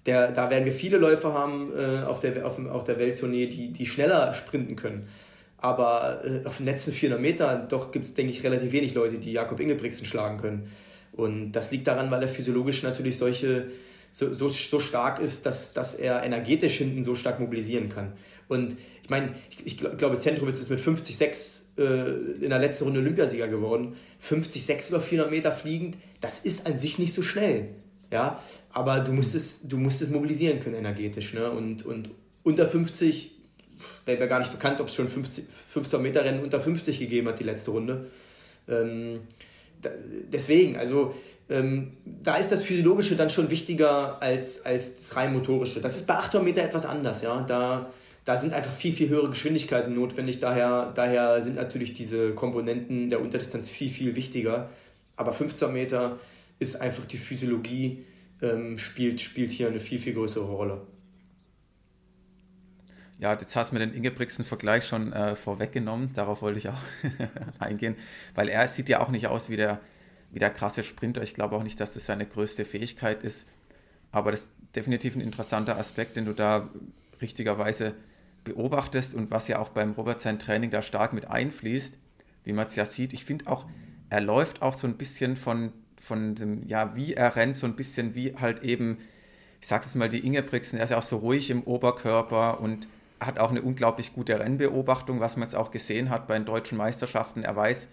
Der, 0.07 0.33
da 0.33 0.51
werden 0.51 0.65
wir 0.65 0.73
viele 0.73 0.97
Läufer 0.97 1.35
haben 1.35 1.73
äh, 1.77 2.05
auf, 2.05 2.21
der, 2.21 2.47
auf, 2.47 2.59
auf 2.67 2.85
der 2.85 2.99
Welttournee, 2.99 3.47
die, 3.47 3.73
die 3.73 3.87
schneller 3.87 4.33
sprinten 4.33 4.77
können. 4.77 5.07
Aber 5.59 6.23
äh, 6.25 6.47
auf 6.47 6.57
den 6.57 6.67
letzten 6.67 6.93
400 6.93 7.21
Metern 7.21 7.69
doch 7.69 7.93
gibt 7.93 8.07
es, 8.07 8.15
denke 8.15 8.33
ich, 8.33 8.43
relativ 8.43 8.73
wenig 8.73 8.95
Leute, 8.95 9.19
die 9.19 9.33
Jakob 9.33 9.61
Ingebrigtsen 9.61 10.07
schlagen 10.07 10.39
können. 10.39 10.71
Und 11.13 11.53
das 11.53 11.71
liegt 11.71 11.87
daran, 11.87 12.11
weil 12.11 12.23
er 12.23 12.29
physiologisch 12.29 12.83
natürlich 12.83 13.19
solche, 13.19 13.67
so, 14.11 14.33
so, 14.35 14.49
so 14.49 14.81
stark 14.81 15.21
ist, 15.21 15.47
dass, 15.47 15.73
dass 15.73 15.95
er 15.95 16.23
energetisch 16.23 16.79
hinten 16.79 17.05
so 17.05 17.15
stark 17.15 17.41
mobilisieren 17.41 17.89
kann. 17.89 18.13
Und 18.49 18.77
ich 19.03 19.11
meine, 19.11 19.35
ich, 19.51 19.67
ich 19.67 19.79
glaube, 19.79 20.17
Zentrowitz 20.19 20.59
ist 20.59 20.71
mit 20.71 20.81
50,6 20.81 21.79
äh, 21.79 22.45
in 22.45 22.51
der 22.51 22.59
letzten 22.59 22.85
Runde 22.85 23.01
Olympiasieger 23.01 23.49
geworden. 23.49 23.95
50,6 24.29 24.89
über 24.89 25.01
400 25.01 25.31
Meter 25.31 25.53
fliegend, 25.53 25.97
das 26.21 26.41
ist 26.41 26.67
an 26.67 26.77
sich 26.77 26.99
nicht 26.99 27.13
so 27.13 27.23
schnell. 27.23 27.69
Ja, 28.13 28.43
aber 28.73 29.01
du 29.01 29.13
musst 29.13 29.37
es, 29.37 29.69
du 29.69 29.77
musst 29.77 30.03
es 30.03 30.11
mobilisieren 30.11 30.59
können 30.59 30.75
energetisch. 30.75 31.33
Ne? 31.33 31.49
Und, 31.49 31.87
und 31.87 32.11
unter 32.43 32.67
50, 32.67 33.31
wäre 34.05 34.19
mir 34.19 34.27
gar 34.27 34.41
nicht 34.41 34.51
bekannt, 34.51 34.81
ob 34.81 34.89
es 34.89 34.95
schon 34.95 35.07
50, 35.07 35.45
15 35.49 36.03
Meter 36.03 36.25
Rennen 36.25 36.43
unter 36.43 36.61
50 36.61 36.99
gegeben 36.99 37.29
hat, 37.29 37.39
die 37.39 37.45
letzte 37.45 37.71
Runde. 37.71 38.07
Ähm, 38.69 39.21
deswegen, 40.33 40.77
also 40.77 41.15
ähm, 41.51 41.97
da 42.05 42.37
ist 42.37 42.53
das 42.53 42.63
Physiologische 42.63 43.17
dann 43.17 43.29
schon 43.29 43.51
wichtiger 43.51 44.23
als, 44.23 44.65
als 44.65 44.97
das 44.97 45.17
rein 45.17 45.33
motorische. 45.33 45.81
Das 45.81 45.97
ist 45.97 46.07
bei 46.07 46.15
800 46.15 46.45
Meter 46.45 46.63
etwas 46.63 46.87
anders, 46.87 47.23
ja. 47.23 47.43
Da, 47.43 47.91
da 48.25 48.39
sind 48.39 48.55
einfach 48.55 48.73
viel, 48.73 48.93
viel 48.93 49.09
höhere 49.09 49.29
Geschwindigkeiten 49.29 49.95
notwendig. 49.95 50.39
Daher, 50.39 50.93
daher 50.95 51.43
sind 51.43 51.57
natürlich 51.57 51.93
diese 51.93 52.35
Komponenten 52.35 53.11
der 53.11 53.21
Unterdistanz 53.21 53.69
viel, 53.69 53.91
viel 53.91 54.15
wichtiger. 54.15 54.71
Aber 55.17 55.33
15 55.33 55.73
Meter 55.73 56.19
ist 56.61 56.81
einfach 56.81 57.05
die 57.05 57.19
Physiologie, 57.19 58.05
ähm, 58.43 58.79
spielt, 58.79 59.21
spielt 59.21 59.51
hier 59.51 59.69
eine 59.69 59.81
viel, 59.81 59.99
viel 59.99 60.15
größere 60.15 60.45
Rolle. 60.45 60.83
Ja, 63.19 63.33
jetzt 63.33 63.55
hast 63.57 63.71
du 63.71 63.75
mir 63.75 63.81
den 63.81 63.93
Ingebrigtsen-Vergleich 63.93 64.87
schon 64.87 65.13
äh, 65.13 65.35
vorweggenommen. 65.35 66.13
Darauf 66.15 66.41
wollte 66.43 66.59
ich 66.59 66.69
auch 66.69 66.81
eingehen, 67.59 67.97
weil 68.35 68.49
er 68.49 68.67
sieht 68.69 68.89
ja 68.89 69.01
auch 69.01 69.11
nicht 69.11 69.27
aus 69.27 69.51
wie 69.51 69.57
der, 69.57 69.81
wie 70.33 70.39
der 70.39 70.51
krasse 70.51 70.83
Sprinter. 70.83 71.23
Ich 71.23 71.35
glaube 71.35 71.57
auch 71.57 71.63
nicht, 71.63 71.81
dass 71.81 71.95
das 71.95 72.07
seine 72.07 72.27
größte 72.27 72.65
Fähigkeit 72.65 73.23
ist. 73.23 73.47
Aber 74.13 74.31
das 74.31 74.43
ist 74.43 74.53
definitiv 74.77 75.17
ein 75.17 75.21
interessanter 75.21 75.79
Aspekt, 75.79 76.17
den 76.17 76.25
du 76.25 76.33
da 76.33 76.69
richtigerweise 77.21 77.95
beobachtest 78.45 79.15
und 79.15 79.31
was 79.31 79.49
ja 79.49 79.59
auch 79.59 79.71
beim 79.71 79.93
Robert 79.93 80.21
sein 80.21 80.39
Training 80.39 80.71
da 80.71 80.83
stark 80.83 81.13
mit 81.13 81.29
einfließt, 81.29 81.99
wie 82.45 82.53
man 82.53 82.67
es 82.67 82.77
ja 82.77 82.85
sieht. 82.85 83.13
Ich 83.13 83.25
finde 83.25 83.47
auch, 83.49 83.67
er 84.09 84.21
läuft 84.21 84.63
auch 84.63 84.75
so 84.75 84.87
ein 84.87 84.97
bisschen 84.97 85.37
von, 85.37 85.73
von 86.01 86.35
dem, 86.35 86.67
ja, 86.67 86.97
wie 86.97 87.15
er 87.15 87.37
rennt, 87.37 87.57
so 87.57 87.67
ein 87.67 87.77
bisschen 87.77 88.15
wie 88.15 88.35
halt 88.37 88.63
eben, 88.63 88.99
ich 89.61 89.69
sag 89.69 89.83
das 89.83 89.95
mal, 89.95 90.09
die 90.09 90.25
Ingebrigtsen, 90.27 90.79
er 90.79 90.85
ist 90.85 90.91
ja 90.91 90.99
auch 90.99 91.03
so 91.03 91.19
ruhig 91.19 91.51
im 91.51 91.63
Oberkörper 91.63 92.61
und 92.61 92.89
hat 93.21 93.39
auch 93.39 93.51
eine 93.51 93.61
unglaublich 93.61 94.15
gute 94.15 94.39
Rennbeobachtung, 94.41 95.21
was 95.21 95.37
man 95.37 95.49
jetzt 95.49 95.55
auch 95.55 95.71
gesehen 95.71 96.09
hat 96.09 96.27
bei 96.27 96.35
den 96.35 96.47
deutschen 96.47 96.79
Meisterschaften. 96.79 97.43
Er 97.43 97.55
weiß, 97.55 97.89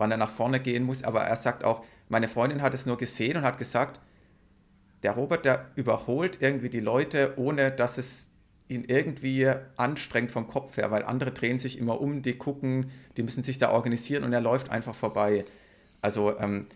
wann 0.00 0.10
er 0.10 0.16
nach 0.16 0.30
vorne 0.30 0.58
gehen 0.58 0.82
muss, 0.82 1.04
aber 1.04 1.22
er 1.22 1.36
sagt 1.36 1.62
auch, 1.62 1.84
meine 2.08 2.26
Freundin 2.26 2.62
hat 2.62 2.74
es 2.74 2.86
nur 2.86 2.98
gesehen 2.98 3.36
und 3.36 3.42
hat 3.44 3.58
gesagt, 3.58 4.00
der 5.02 5.12
Robert, 5.12 5.44
der 5.44 5.66
überholt 5.76 6.38
irgendwie 6.40 6.70
die 6.70 6.80
Leute, 6.80 7.34
ohne 7.36 7.70
dass 7.70 7.98
es 7.98 8.30
ihn 8.68 8.84
irgendwie 8.84 9.50
anstrengt 9.76 10.30
vom 10.30 10.48
Kopf 10.48 10.76
her, 10.76 10.90
weil 10.90 11.04
andere 11.04 11.32
drehen 11.32 11.58
sich 11.58 11.78
immer 11.78 12.00
um, 12.00 12.22
die 12.22 12.36
gucken, 12.36 12.90
die 13.16 13.22
müssen 13.22 13.42
sich 13.42 13.58
da 13.58 13.70
organisieren 13.70 14.24
und 14.24 14.32
er 14.32 14.40
läuft 14.40 14.70
einfach 14.70 14.94
vorbei. 14.94 15.44
Also 16.00 16.38
ähm, 16.38 16.66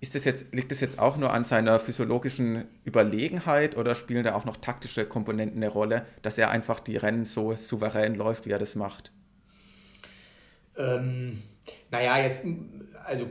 ist 0.00 0.14
das 0.14 0.24
jetzt, 0.24 0.54
liegt 0.54 0.72
das 0.72 0.80
jetzt 0.80 0.98
auch 0.98 1.16
nur 1.16 1.32
an 1.32 1.44
seiner 1.44 1.78
physiologischen 1.78 2.64
Überlegenheit 2.84 3.76
oder 3.76 3.94
spielen 3.94 4.24
da 4.24 4.34
auch 4.34 4.44
noch 4.44 4.56
taktische 4.56 5.04
Komponenten 5.04 5.62
eine 5.62 5.70
Rolle, 5.70 6.06
dass 6.22 6.38
er 6.38 6.50
einfach 6.50 6.80
die 6.80 6.96
Rennen 6.96 7.24
so 7.24 7.54
souverän 7.54 8.14
läuft, 8.14 8.46
wie 8.46 8.50
er 8.50 8.58
das 8.58 8.74
macht? 8.74 9.12
Ähm, 10.76 11.42
naja, 11.90 12.18
jetzt, 12.18 12.42
also 13.04 13.26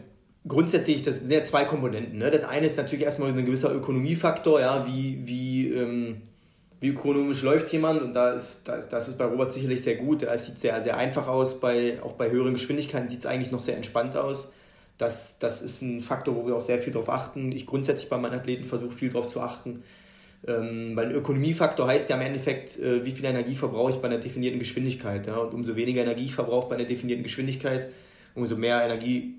grundsätzlich, 0.47 1.01
das 1.03 1.21
sind 1.21 1.31
ja 1.31 1.43
zwei 1.43 1.65
Komponenten. 1.65 2.17
Ne? 2.17 2.31
Das 2.31 2.43
eine 2.43 2.65
ist 2.65 2.77
natürlich 2.77 3.05
erstmal 3.05 3.29
ein 3.29 3.45
gewisser 3.45 3.73
Ökonomiefaktor, 3.73 4.59
ja, 4.59 4.85
wie, 4.87 5.21
wie, 5.25 5.69
ähm, 5.73 6.21
wie 6.79 6.89
ökonomisch 6.89 7.43
läuft 7.43 7.71
jemand 7.71 8.01
und 8.01 8.13
da 8.13 8.31
ist, 8.31 8.61
da 8.65 8.75
ist, 8.75 8.89
das 8.89 9.07
ist 9.07 9.17
bei 9.17 9.25
Robert 9.25 9.53
sicherlich 9.53 9.83
sehr 9.83 9.95
gut. 9.95 10.23
Es 10.23 10.45
sieht 10.47 10.57
sehr, 10.57 10.81
sehr 10.81 10.97
einfach 10.97 11.27
aus, 11.27 11.59
bei, 11.59 12.01
auch 12.01 12.13
bei 12.13 12.29
höheren 12.31 12.53
Geschwindigkeiten 12.53 13.07
sieht 13.07 13.19
es 13.19 13.25
eigentlich 13.25 13.51
noch 13.51 13.59
sehr 13.59 13.75
entspannt 13.75 14.15
aus. 14.15 14.51
Das, 14.97 15.39
das 15.39 15.61
ist 15.61 15.81
ein 15.81 16.01
Faktor, 16.01 16.35
wo 16.35 16.45
wir 16.45 16.55
auch 16.55 16.61
sehr 16.61 16.79
viel 16.79 16.93
drauf 16.93 17.09
achten. 17.09 17.51
Ich 17.51 17.65
grundsätzlich 17.65 18.09
bei 18.09 18.17
meinen 18.17 18.35
Athleten 18.35 18.63
versuche 18.63 18.91
viel 18.91 19.09
darauf 19.09 19.27
zu 19.27 19.41
achten. 19.41 19.83
Ähm, 20.47 20.95
weil 20.95 21.07
ein 21.07 21.15
Ökonomiefaktor 21.15 21.87
heißt 21.87 22.09
ja 22.09 22.15
im 22.15 22.21
Endeffekt, 22.23 22.79
äh, 22.79 23.05
wie 23.05 23.11
viel 23.11 23.25
Energie 23.25 23.53
verbrauche 23.53 23.91
ich 23.91 23.97
bei 23.97 24.07
einer 24.07 24.17
definierten 24.17 24.59
Geschwindigkeit. 24.59 25.27
Ja? 25.27 25.37
Und 25.37 25.53
umso 25.53 25.75
weniger 25.75 26.01
Energie 26.01 26.25
ich 26.25 26.33
verbrauche 26.33 26.69
bei 26.69 26.75
einer 26.75 26.85
definierten 26.85 27.23
Geschwindigkeit, 27.23 27.89
umso 28.35 28.55
mehr 28.55 28.83
Energie 28.83 29.35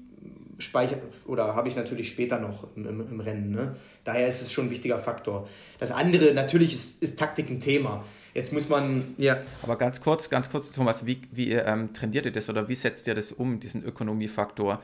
speichere 0.59 1.00
oder 1.26 1.55
habe 1.55 1.68
ich 1.68 1.76
natürlich 1.76 2.09
später 2.09 2.38
noch 2.38 2.76
im, 2.76 2.87
im, 2.87 3.00
im, 3.00 3.20
Rennen. 3.20 3.50
Ne? 3.50 3.76
Daher 4.05 4.28
ist 4.28 4.40
es 4.42 4.52
schon 4.52 4.66
ein 4.66 4.70
wichtiger 4.70 4.98
Faktor. 4.98 5.48
Das 5.78 5.90
andere, 5.90 6.33
natürlich 6.35 6.72
ist, 6.72 7.02
ist 7.02 7.18
Taktik 7.18 7.50
ein 7.50 7.61
Thema. 7.61 8.05
Jetzt 8.35 8.52
muss 8.52 8.68
man. 8.68 9.14
Ja. 9.18 9.40
Aber 9.62 9.76
ganz 9.76 10.00
kurz, 10.00 10.31
ganz 10.31 10.50
kurz, 10.50 10.72
Thomas, 10.72 11.05
wie, 11.05 11.22
wie 11.33 11.52
ähm, 11.52 11.92
trainiert 11.92 12.26
ihr 12.26 12.33
das 12.33 12.48
oder 12.48 12.68
wie 12.68 12.74
setzt 12.74 13.07
ihr 13.07 13.14
das 13.14 13.33
um, 13.33 13.61
diesen 13.61 13.85
Ökonomiefaktor? 13.85 14.83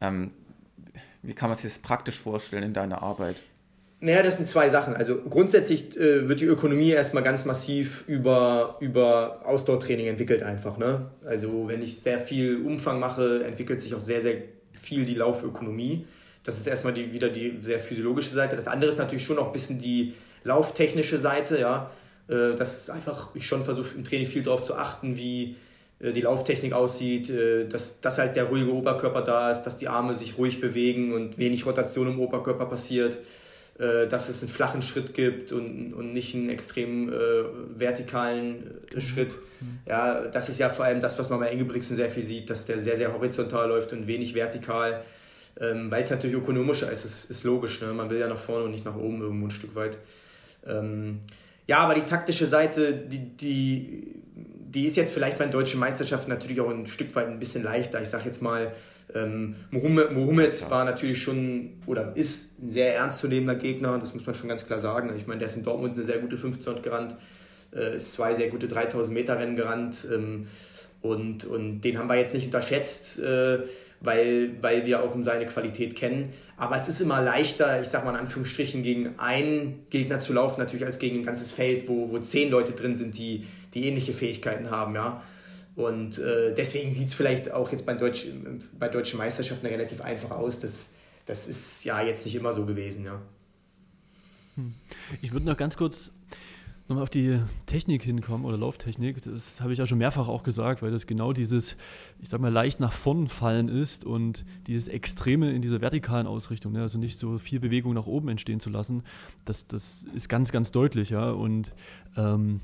Ähm, 0.00 0.30
wie 1.22 1.34
kann 1.34 1.48
man 1.48 1.56
sich 1.56 1.72
das 1.72 1.78
praktisch 1.78 2.18
vorstellen 2.18 2.62
in 2.62 2.74
deiner 2.74 3.02
Arbeit? 3.02 3.36
Naja, 3.98 4.22
das 4.22 4.36
sind 4.36 4.46
zwei 4.46 4.68
Sachen. 4.68 4.94
Also 4.94 5.16
grundsätzlich 5.16 5.96
äh, 5.96 6.28
wird 6.28 6.40
die 6.40 6.44
Ökonomie 6.44 6.90
erstmal 6.90 7.22
ganz 7.22 7.46
massiv 7.46 8.04
über, 8.06 8.76
über 8.80 9.40
Ausdauertraining 9.44 10.06
entwickelt 10.06 10.42
einfach. 10.42 10.76
Ne? 10.76 11.10
Also 11.24 11.68
wenn 11.68 11.82
ich 11.82 12.00
sehr 12.00 12.20
viel 12.20 12.62
Umfang 12.62 13.00
mache, 13.00 13.42
entwickelt 13.44 13.80
sich 13.80 13.94
auch 13.94 14.00
sehr, 14.00 14.20
sehr 14.20 14.34
viel 14.74 15.06
die 15.06 15.14
Laufökonomie. 15.14 16.06
Das 16.42 16.58
ist 16.58 16.66
erstmal 16.66 16.92
die, 16.92 17.12
wieder 17.12 17.30
die 17.30 17.56
sehr 17.60 17.78
physiologische 17.78 18.34
Seite. 18.34 18.54
Das 18.54 18.66
andere 18.66 18.90
ist 18.90 18.98
natürlich 18.98 19.24
schon 19.24 19.38
auch 19.38 19.46
ein 19.46 19.52
bisschen 19.52 19.78
die 19.78 20.12
lauftechnische 20.44 21.18
Seite, 21.18 21.58
ja. 21.58 21.90
Äh, 22.28 22.54
dass 22.54 22.90
einfach 22.90 23.30
ich 23.34 23.46
schon 23.46 23.64
versuche 23.64 23.94
im 23.96 24.04
Training 24.04 24.26
viel 24.26 24.42
darauf 24.42 24.62
zu 24.62 24.74
achten, 24.74 25.16
wie 25.16 25.56
äh, 26.00 26.12
die 26.12 26.20
Lauftechnik 26.20 26.74
aussieht, 26.74 27.30
äh, 27.30 27.66
dass, 27.66 28.02
dass 28.02 28.18
halt 28.18 28.36
der 28.36 28.44
ruhige 28.44 28.74
Oberkörper 28.74 29.22
da 29.22 29.50
ist, 29.50 29.62
dass 29.62 29.76
die 29.76 29.88
Arme 29.88 30.14
sich 30.14 30.36
ruhig 30.36 30.60
bewegen 30.60 31.14
und 31.14 31.38
wenig 31.38 31.64
Rotation 31.64 32.08
im 32.08 32.20
Oberkörper 32.20 32.66
passiert 32.66 33.16
dass 33.78 34.28
es 34.28 34.42
einen 34.42 34.50
flachen 34.50 34.80
Schritt 34.80 35.12
gibt 35.12 35.52
und, 35.52 35.92
und 35.92 36.12
nicht 36.14 36.34
einen 36.34 36.48
extrem 36.48 37.12
äh, 37.12 37.14
vertikalen 37.76 38.80
äh, 38.90 38.94
mhm. 38.94 39.00
Schritt. 39.00 39.34
Mhm. 39.60 39.78
Ja, 39.86 40.22
das 40.22 40.48
ist 40.48 40.58
ja 40.58 40.70
vor 40.70 40.86
allem 40.86 41.00
das, 41.00 41.18
was 41.18 41.28
man 41.28 41.40
bei 41.40 41.48
Engelbrigtsen 41.48 41.94
sehr 41.94 42.08
viel 42.08 42.22
sieht, 42.22 42.48
dass 42.48 42.64
der 42.64 42.78
sehr, 42.78 42.96
sehr 42.96 43.12
horizontal 43.12 43.68
läuft 43.68 43.92
und 43.92 44.06
wenig 44.06 44.34
vertikal, 44.34 45.02
ähm, 45.60 45.90
weil 45.90 46.02
es 46.02 46.10
natürlich 46.10 46.36
ökonomischer 46.36 46.90
ist, 46.90 47.04
ist, 47.04 47.30
ist 47.30 47.44
logisch. 47.44 47.82
Ne? 47.82 47.92
Man 47.92 48.08
will 48.08 48.18
ja 48.18 48.28
nach 48.28 48.38
vorne 48.38 48.64
und 48.64 48.70
nicht 48.70 48.84
nach 48.84 48.96
oben 48.96 49.20
irgendwo 49.20 49.46
ein 49.46 49.50
Stück 49.50 49.74
weit. 49.74 49.98
Ähm, 50.66 51.20
ja, 51.66 51.78
aber 51.78 51.94
die 51.94 52.04
taktische 52.04 52.46
Seite, 52.46 52.94
die, 52.94 53.36
die, 53.36 54.14
die 54.34 54.86
ist 54.86 54.96
jetzt 54.96 55.12
vielleicht 55.12 55.36
bei 55.38 55.44
den 55.44 55.52
deutschen 55.52 55.80
Meisterschaften 55.80 56.30
natürlich 56.30 56.60
auch 56.60 56.70
ein 56.70 56.86
Stück 56.86 57.14
weit 57.14 57.26
ein 57.26 57.38
bisschen 57.38 57.62
leichter. 57.62 58.00
Ich 58.00 58.08
sage 58.08 58.24
jetzt 58.24 58.40
mal, 58.40 58.72
ähm, 59.16 59.54
Mohammed, 59.70 60.12
Mohammed 60.12 60.70
war 60.70 60.84
natürlich 60.84 61.22
schon 61.22 61.74
oder 61.86 62.16
ist 62.16 62.62
ein 62.62 62.70
sehr 62.70 62.96
ernstzunehmender 62.96 63.54
Gegner, 63.54 63.98
das 63.98 64.14
muss 64.14 64.26
man 64.26 64.34
schon 64.34 64.48
ganz 64.48 64.66
klar 64.66 64.78
sagen. 64.78 65.12
Ich 65.16 65.26
meine, 65.26 65.38
der 65.38 65.48
ist 65.48 65.56
in 65.56 65.64
Dortmund 65.64 65.94
eine 65.96 66.04
sehr 66.04 66.18
gute 66.18 66.36
1500 66.36 66.82
gerannt, 66.82 67.16
äh, 67.74 67.96
ist 67.96 68.12
zwei 68.12 68.34
sehr 68.34 68.48
gute 68.48 68.68
3000 68.68 69.14
Meter 69.14 69.38
Rennen 69.38 69.56
gerannt 69.56 70.06
ähm, 70.12 70.46
und, 71.02 71.44
und 71.44 71.80
den 71.82 71.98
haben 71.98 72.08
wir 72.08 72.16
jetzt 72.16 72.34
nicht 72.34 72.46
unterschätzt. 72.46 73.18
Äh, 73.18 73.60
weil, 74.00 74.50
weil 74.60 74.86
wir 74.86 75.02
auch 75.02 75.14
um 75.14 75.22
seine 75.22 75.46
Qualität 75.46 75.96
kennen. 75.96 76.32
Aber 76.56 76.76
es 76.76 76.88
ist 76.88 77.00
immer 77.00 77.22
leichter, 77.22 77.80
ich 77.80 77.88
sag 77.88 78.04
mal 78.04 78.10
in 78.10 78.16
Anführungsstrichen, 78.16 78.82
gegen 78.82 79.18
einen 79.18 79.86
Gegner 79.90 80.18
zu 80.18 80.32
laufen, 80.32 80.60
natürlich 80.60 80.86
als 80.86 80.98
gegen 80.98 81.20
ein 81.20 81.24
ganzes 81.24 81.52
Feld, 81.52 81.88
wo, 81.88 82.10
wo 82.10 82.18
zehn 82.18 82.50
Leute 82.50 82.72
drin 82.72 82.94
sind, 82.94 83.16
die, 83.18 83.46
die 83.74 83.86
ähnliche 83.86 84.12
Fähigkeiten 84.12 84.70
haben. 84.70 84.94
Ja. 84.94 85.22
Und 85.76 86.18
äh, 86.18 86.54
deswegen 86.54 86.90
sieht 86.90 87.08
es 87.08 87.14
vielleicht 87.14 87.52
auch 87.52 87.70
jetzt 87.70 87.84
bei, 87.84 87.92
Deutsch, 87.92 88.26
bei 88.78 88.88
deutschen 88.88 89.18
Meisterschaften 89.18 89.66
relativ 89.66 90.00
einfach 90.00 90.30
aus. 90.30 90.58
Das, 90.58 90.94
das 91.26 91.46
ist 91.46 91.84
ja 91.84 92.00
jetzt 92.02 92.24
nicht 92.24 92.34
immer 92.34 92.52
so 92.52 92.64
gewesen. 92.64 93.04
Ja. 93.04 93.20
Hm. 94.54 94.74
Ich 95.20 95.32
würde 95.32 95.44
noch 95.44 95.58
ganz 95.58 95.76
kurz 95.76 96.10
nochmal 96.88 97.02
auf 97.02 97.10
die 97.10 97.40
Technik 97.66 98.02
hinkommen 98.02 98.46
oder 98.46 98.56
Lauftechnik. 98.56 99.22
Das 99.22 99.60
habe 99.60 99.72
ich 99.72 99.78
ja 99.78 99.86
schon 99.86 99.98
mehrfach 99.98 100.28
auch 100.28 100.42
gesagt, 100.42 100.80
weil 100.80 100.90
das 100.90 101.06
genau 101.06 101.34
dieses, 101.34 101.76
ich 102.20 102.28
sag 102.28 102.40
mal, 102.40 102.52
leicht 102.52 102.80
nach 102.80 102.92
vorn 102.92 103.28
fallen 103.28 103.68
ist 103.68 104.04
und 104.04 104.46
dieses 104.66 104.88
Extreme 104.88 105.50
in 105.52 105.60
dieser 105.60 105.82
vertikalen 105.82 106.26
Ausrichtung, 106.26 106.72
ne? 106.72 106.82
also 106.82 106.98
nicht 106.98 107.18
so 107.18 107.38
viel 107.38 107.60
Bewegung 107.60 107.92
nach 107.92 108.06
oben 108.06 108.28
entstehen 108.28 108.60
zu 108.60 108.70
lassen, 108.70 109.02
das, 109.44 109.66
das 109.66 110.06
ist 110.14 110.28
ganz, 110.28 110.52
ganz 110.52 110.70
deutlich, 110.70 111.10
ja. 111.10 111.30
Und 111.30 111.74
ähm, 112.16 112.60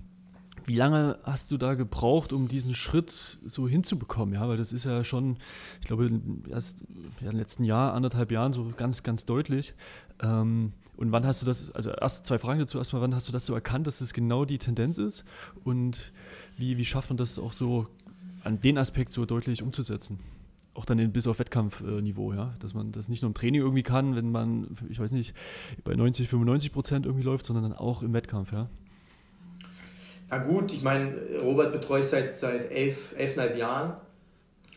wie 0.66 0.76
lange 0.76 1.18
hast 1.24 1.50
du 1.50 1.56
da 1.56 1.74
gebraucht, 1.74 2.32
um 2.32 2.48
diesen 2.48 2.74
Schritt 2.74 3.38
so 3.44 3.68
hinzubekommen? 3.68 4.34
Ja, 4.34 4.48
weil 4.48 4.56
das 4.56 4.72
ist 4.72 4.84
ja 4.84 5.04
schon, 5.04 5.36
ich 5.80 5.86
glaube, 5.86 6.10
erst 6.48 6.84
ja, 7.20 7.30
im 7.30 7.36
letzten 7.36 7.64
Jahr, 7.64 7.94
anderthalb 7.94 8.32
Jahren 8.32 8.52
so 8.52 8.72
ganz, 8.76 9.02
ganz 9.02 9.24
deutlich. 9.24 9.74
Ähm, 10.22 10.72
und 10.96 11.10
wann 11.10 11.26
hast 11.26 11.42
du 11.42 11.46
das, 11.46 11.70
also 11.72 11.90
erst 11.90 12.26
zwei 12.26 12.38
Fragen 12.38 12.60
dazu, 12.60 12.78
erstmal, 12.78 13.02
wann 13.02 13.14
hast 13.14 13.28
du 13.28 13.32
das 13.32 13.46
so 13.46 13.54
erkannt, 13.54 13.86
dass 13.86 14.00
es 14.00 14.12
genau 14.12 14.44
die 14.44 14.58
Tendenz 14.58 14.98
ist? 14.98 15.24
Und 15.64 16.12
wie, 16.58 16.76
wie 16.76 16.84
schafft 16.84 17.10
man 17.10 17.16
das 17.16 17.38
auch 17.38 17.52
so 17.52 17.86
an 18.44 18.60
den 18.60 18.78
Aspekt 18.78 19.12
so 19.12 19.26
deutlich 19.26 19.62
umzusetzen? 19.62 20.20
Auch 20.74 20.84
dann 20.84 20.98
in, 20.98 21.12
bis 21.12 21.26
auf 21.26 21.38
Wettkampfniveau, 21.38 22.32
ja, 22.32 22.54
dass 22.60 22.72
man 22.72 22.92
das 22.92 23.08
nicht 23.08 23.22
nur 23.22 23.30
im 23.30 23.34
Training 23.34 23.60
irgendwie 23.60 23.82
kann, 23.82 24.16
wenn 24.16 24.30
man, 24.30 24.68
ich 24.88 24.98
weiß 24.98 25.12
nicht, 25.12 25.34
bei 25.84 25.94
90, 25.94 26.28
95 26.28 26.72
Prozent 26.72 27.06
irgendwie 27.06 27.24
läuft, 27.24 27.46
sondern 27.46 27.64
dann 27.64 27.78
auch 27.78 28.02
im 28.02 28.12
Wettkampf, 28.12 28.52
ja. 28.52 28.68
Na 30.32 30.38
gut, 30.38 30.72
ich 30.72 30.80
meine, 30.80 31.12
Robert 31.42 31.72
betreue 31.72 32.00
ich 32.00 32.06
seit, 32.06 32.34
seit 32.38 32.72
elf, 32.72 33.14
elfeinhalb 33.18 33.54
Jahren. 33.54 33.92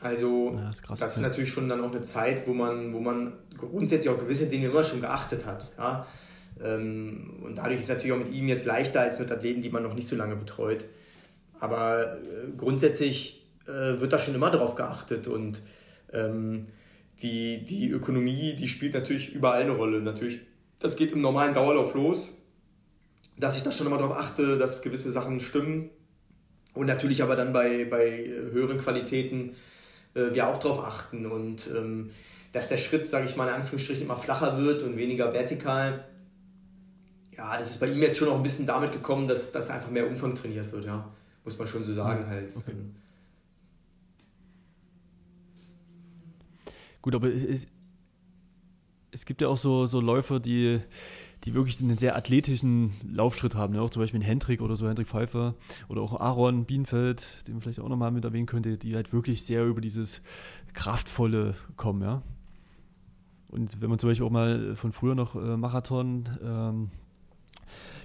Also 0.01 0.51
ja, 0.53 0.67
das, 0.67 0.75
ist, 0.75 0.83
krass, 0.83 0.99
das 0.99 1.15
ist 1.15 1.21
natürlich 1.21 1.49
schon 1.49 1.69
dann 1.69 1.81
auch 1.81 1.91
eine 1.91 2.01
Zeit, 2.01 2.45
wo 2.45 2.53
man, 2.53 2.91
wo 2.91 2.99
man 2.99 3.31
grundsätzlich 3.57 4.13
auch 4.13 4.19
gewisse 4.19 4.47
Dinge 4.47 4.67
immer 4.67 4.83
schon 4.83 4.99
geachtet 4.99 5.45
hat. 5.45 5.71
Ja? 5.77 6.05
Ähm, 6.61 7.39
und 7.41 7.57
dadurch 7.57 7.77
ist 7.77 7.83
es 7.83 7.89
natürlich 7.89 8.11
auch 8.11 8.25
mit 8.25 8.33
ihm 8.33 8.49
jetzt 8.49 8.65
leichter 8.65 8.99
als 8.99 9.17
mit 9.17 9.31
Athleten, 9.31 9.61
die 9.61 9.69
man 9.69 9.81
noch 9.81 9.93
nicht 9.93 10.09
so 10.09 10.17
lange 10.17 10.35
betreut. 10.35 10.87
Aber 11.61 12.17
äh, 12.17 12.51
grundsätzlich 12.57 13.47
äh, 13.65 14.01
wird 14.01 14.11
da 14.11 14.19
schon 14.19 14.35
immer 14.35 14.51
darauf 14.51 14.75
geachtet 14.75 15.27
und 15.27 15.61
ähm, 16.11 16.67
die, 17.21 17.63
die 17.63 17.91
Ökonomie, 17.91 18.57
die 18.57 18.67
spielt 18.67 18.93
natürlich 18.93 19.33
überall 19.33 19.61
eine 19.61 19.71
Rolle. 19.71 20.01
Natürlich, 20.01 20.41
das 20.81 20.97
geht 20.97 21.13
im 21.13 21.21
normalen 21.21 21.53
Dauerlauf 21.53 21.93
los 21.93 22.33
dass 23.37 23.57
ich 23.57 23.63
da 23.63 23.71
schon 23.71 23.87
immer 23.87 23.97
darauf 23.97 24.17
achte, 24.17 24.57
dass 24.57 24.81
gewisse 24.81 25.11
Sachen 25.11 25.39
stimmen. 25.39 25.89
Und 26.73 26.87
natürlich 26.87 27.23
aber 27.23 27.35
dann 27.35 27.53
bei, 27.53 27.85
bei 27.85 28.25
höheren 28.51 28.77
Qualitäten 28.77 29.55
äh, 30.13 30.33
wir 30.33 30.47
auch 30.47 30.59
darauf 30.59 30.83
achten. 30.83 31.25
Und 31.25 31.69
ähm, 31.75 32.11
dass 32.51 32.69
der 32.69 32.77
Schritt, 32.77 33.09
sage 33.09 33.25
ich 33.25 33.35
mal, 33.35 33.47
in 33.47 33.55
Anführungsstrichen 33.55 34.03
immer 34.03 34.17
flacher 34.17 34.57
wird 34.57 34.81
und 34.83 34.97
weniger 34.97 35.33
vertikal. 35.33 36.05
Ja, 37.37 37.57
das 37.57 37.69
ist 37.69 37.79
bei 37.79 37.87
ihm 37.87 38.01
jetzt 38.01 38.17
schon 38.17 38.29
noch 38.29 38.37
ein 38.37 38.43
bisschen 38.43 38.65
damit 38.65 38.93
gekommen, 38.93 39.27
dass, 39.27 39.51
dass 39.51 39.69
einfach 39.69 39.91
mehr 39.91 40.07
Umfang 40.07 40.35
trainiert 40.35 40.71
wird, 40.71 40.85
ja. 40.85 41.11
Muss 41.43 41.57
man 41.57 41.67
schon 41.67 41.83
so 41.83 41.93
sagen 41.93 42.25
halt. 42.27 42.55
Okay. 42.55 42.73
Gut, 47.01 47.13
aber 47.13 47.27
es, 47.27 47.67
es 49.11 49.25
gibt 49.25 49.41
ja 49.41 49.47
auch 49.47 49.57
so, 49.57 49.85
so 49.85 50.01
Läufer, 50.01 50.39
die 50.39 50.79
die 51.45 51.53
wirklich 51.53 51.79
einen 51.81 51.97
sehr 51.97 52.15
athletischen 52.15 52.93
Laufschritt 53.07 53.55
haben. 53.55 53.73
Ne? 53.73 53.81
Auch 53.81 53.89
zum 53.89 54.01
Beispiel 54.01 54.23
Hendrik 54.23 54.61
oder 54.61 54.75
so, 54.75 54.87
Hendrik 54.87 55.07
Pfeiffer 55.07 55.53
oder 55.87 56.01
auch 56.01 56.19
Aaron 56.19 56.65
Bienfeld, 56.65 57.47
den 57.47 57.55
man 57.55 57.61
vielleicht 57.61 57.79
auch 57.79 57.89
nochmal 57.89 58.11
mit 58.11 58.25
erwähnen 58.25 58.47
könnte, 58.47 58.77
die 58.77 58.95
halt 58.95 59.13
wirklich 59.13 59.43
sehr 59.43 59.65
über 59.65 59.79
dieses 59.79 60.21
Kraftvolle 60.73 61.55
kommen. 61.77 62.01
Ja? 62.01 62.23
Und 63.49 63.79
wenn 63.81 63.89
man 63.89 63.99
zum 63.99 64.09
Beispiel 64.09 64.25
auch 64.25 64.31
mal 64.31 64.75
von 64.75 64.91
früher 64.91 65.13
noch 65.13 65.35
äh, 65.35 65.55
Marathon, 65.55 66.29
ähm, 66.43 66.89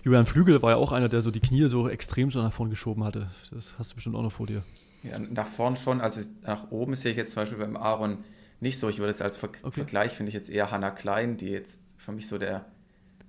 Julian 0.03 0.26
Flügel 0.26 0.62
war 0.62 0.70
ja 0.70 0.76
auch 0.76 0.92
einer, 0.92 1.09
der 1.09 1.22
so 1.22 1.31
die 1.31 1.40
Knie 1.40 1.66
so 1.68 1.88
extrem 1.88 2.31
so 2.31 2.40
nach 2.40 2.53
vorn 2.53 2.70
geschoben 2.70 3.05
hatte. 3.05 3.31
Das 3.50 3.79
hast 3.79 3.92
du 3.92 3.94
bestimmt 3.96 4.16
auch 4.16 4.22
noch 4.22 4.33
vor 4.33 4.46
dir. 4.46 4.62
Ja, 5.03 5.18
nach 5.18 5.46
vorn 5.46 5.76
schon. 5.76 6.00
Also 6.00 6.20
nach 6.42 6.70
oben 6.70 6.94
sehe 6.94 7.12
ich 7.12 7.16
jetzt 7.16 7.33
zum 7.33 7.42
Beispiel 7.42 7.59
beim 7.59 7.76
Aaron 7.76 8.18
nicht 8.61 8.79
so. 8.79 8.88
Ich 8.88 8.98
würde 8.98 9.11
es 9.11 9.22
als 9.22 9.37
Ver 9.37 9.50
okay. 9.62 9.81
Vergleich, 9.81 10.12
finde 10.12 10.29
ich 10.29 10.35
jetzt 10.35 10.50
eher 10.50 10.70
Hannah 10.70 10.90
Klein, 10.90 11.37
die 11.37 11.48
jetzt 11.48 11.81
für 11.96 12.12
mich 12.12 12.29
so 12.29 12.38
der 12.38 12.66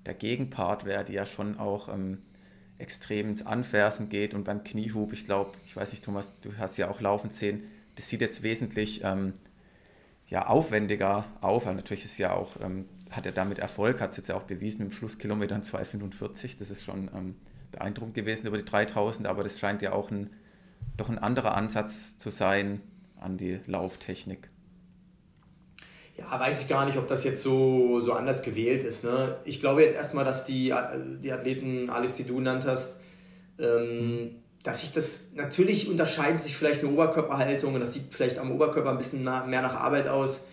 der 0.05 0.13
Gegenpart 0.13 0.85
wäre, 0.85 1.03
die 1.03 1.13
ja 1.13 1.25
schon 1.25 1.57
auch 1.57 1.89
ähm, 1.89 2.19
extrem 2.77 3.29
ins 3.29 3.45
Anfersen 3.45 4.09
geht 4.09 4.33
und 4.33 4.43
beim 4.43 4.63
Kniehub, 4.63 5.13
ich 5.13 5.25
glaube, 5.25 5.51
ich 5.65 5.75
weiß 5.75 5.91
nicht, 5.91 6.03
Thomas, 6.03 6.39
du 6.41 6.57
hast 6.57 6.77
ja 6.77 6.89
auch 6.89 6.99
laufen 7.01 7.29
sehen, 7.29 7.63
das 7.95 8.09
sieht 8.09 8.21
jetzt 8.21 8.41
wesentlich 8.41 9.03
ähm, 9.03 9.33
ja, 10.27 10.47
aufwendiger 10.47 11.25
auf. 11.41 11.67
Aber 11.67 11.75
natürlich 11.75 12.05
ist 12.05 12.17
ja 12.17 12.33
auch, 12.33 12.59
ähm, 12.61 12.85
hat 13.11 13.25
er 13.25 13.31
damit 13.33 13.59
Erfolg, 13.59 13.99
hat 13.99 14.11
es 14.11 14.17
jetzt 14.17 14.29
ja 14.29 14.35
auch 14.35 14.43
bewiesen 14.43 14.85
im 14.85 14.91
Schlusskilometer 14.91 15.57
2,45. 15.57 16.57
Das 16.57 16.71
ist 16.71 16.83
schon 16.83 17.11
ähm, 17.13 17.35
beeindruckend 17.71 18.15
gewesen 18.15 18.47
über 18.47 18.57
die 18.57 18.65
3000, 18.65 19.27
aber 19.27 19.43
das 19.43 19.59
scheint 19.59 19.81
ja 19.81 19.93
auch 19.93 20.09
ein, 20.09 20.31
doch 20.97 21.09
ein 21.09 21.19
anderer 21.19 21.55
Ansatz 21.55 22.17
zu 22.17 22.29
sein 22.29 22.81
an 23.19 23.37
die 23.37 23.59
Lauftechnik. 23.67 24.49
Ja, 26.21 26.39
weiß 26.39 26.61
ich 26.63 26.67
gar 26.69 26.85
nicht, 26.85 26.97
ob 26.97 27.07
das 27.07 27.23
jetzt 27.23 27.41
so, 27.41 27.99
so 27.99 28.13
anders 28.13 28.43
gewählt 28.43 28.83
ist. 28.83 29.03
Ne? 29.03 29.35
Ich 29.43 29.59
glaube 29.59 29.81
jetzt 29.81 29.95
erstmal, 29.95 30.25
dass 30.25 30.45
die, 30.45 30.73
die 31.23 31.31
Athleten, 31.31 31.89
Alex, 31.89 32.15
die 32.15 32.25
du 32.25 32.35
genannt 32.35 32.65
hast, 32.65 32.97
ähm, 33.59 34.35
dass 34.63 34.81
sich 34.81 34.91
das 34.91 35.31
natürlich 35.35 35.89
unterscheiden 35.89 36.37
sich 36.37 36.55
vielleicht 36.55 36.81
eine 36.81 36.91
Oberkörperhaltung 36.91 37.73
und 37.73 37.79
das 37.79 37.93
sieht 37.93 38.13
vielleicht 38.13 38.37
am 38.37 38.51
Oberkörper 38.51 38.91
ein 38.91 38.97
bisschen 38.97 39.23
mehr 39.23 39.61
nach 39.61 39.75
Arbeit 39.75 40.07
aus. 40.07 40.47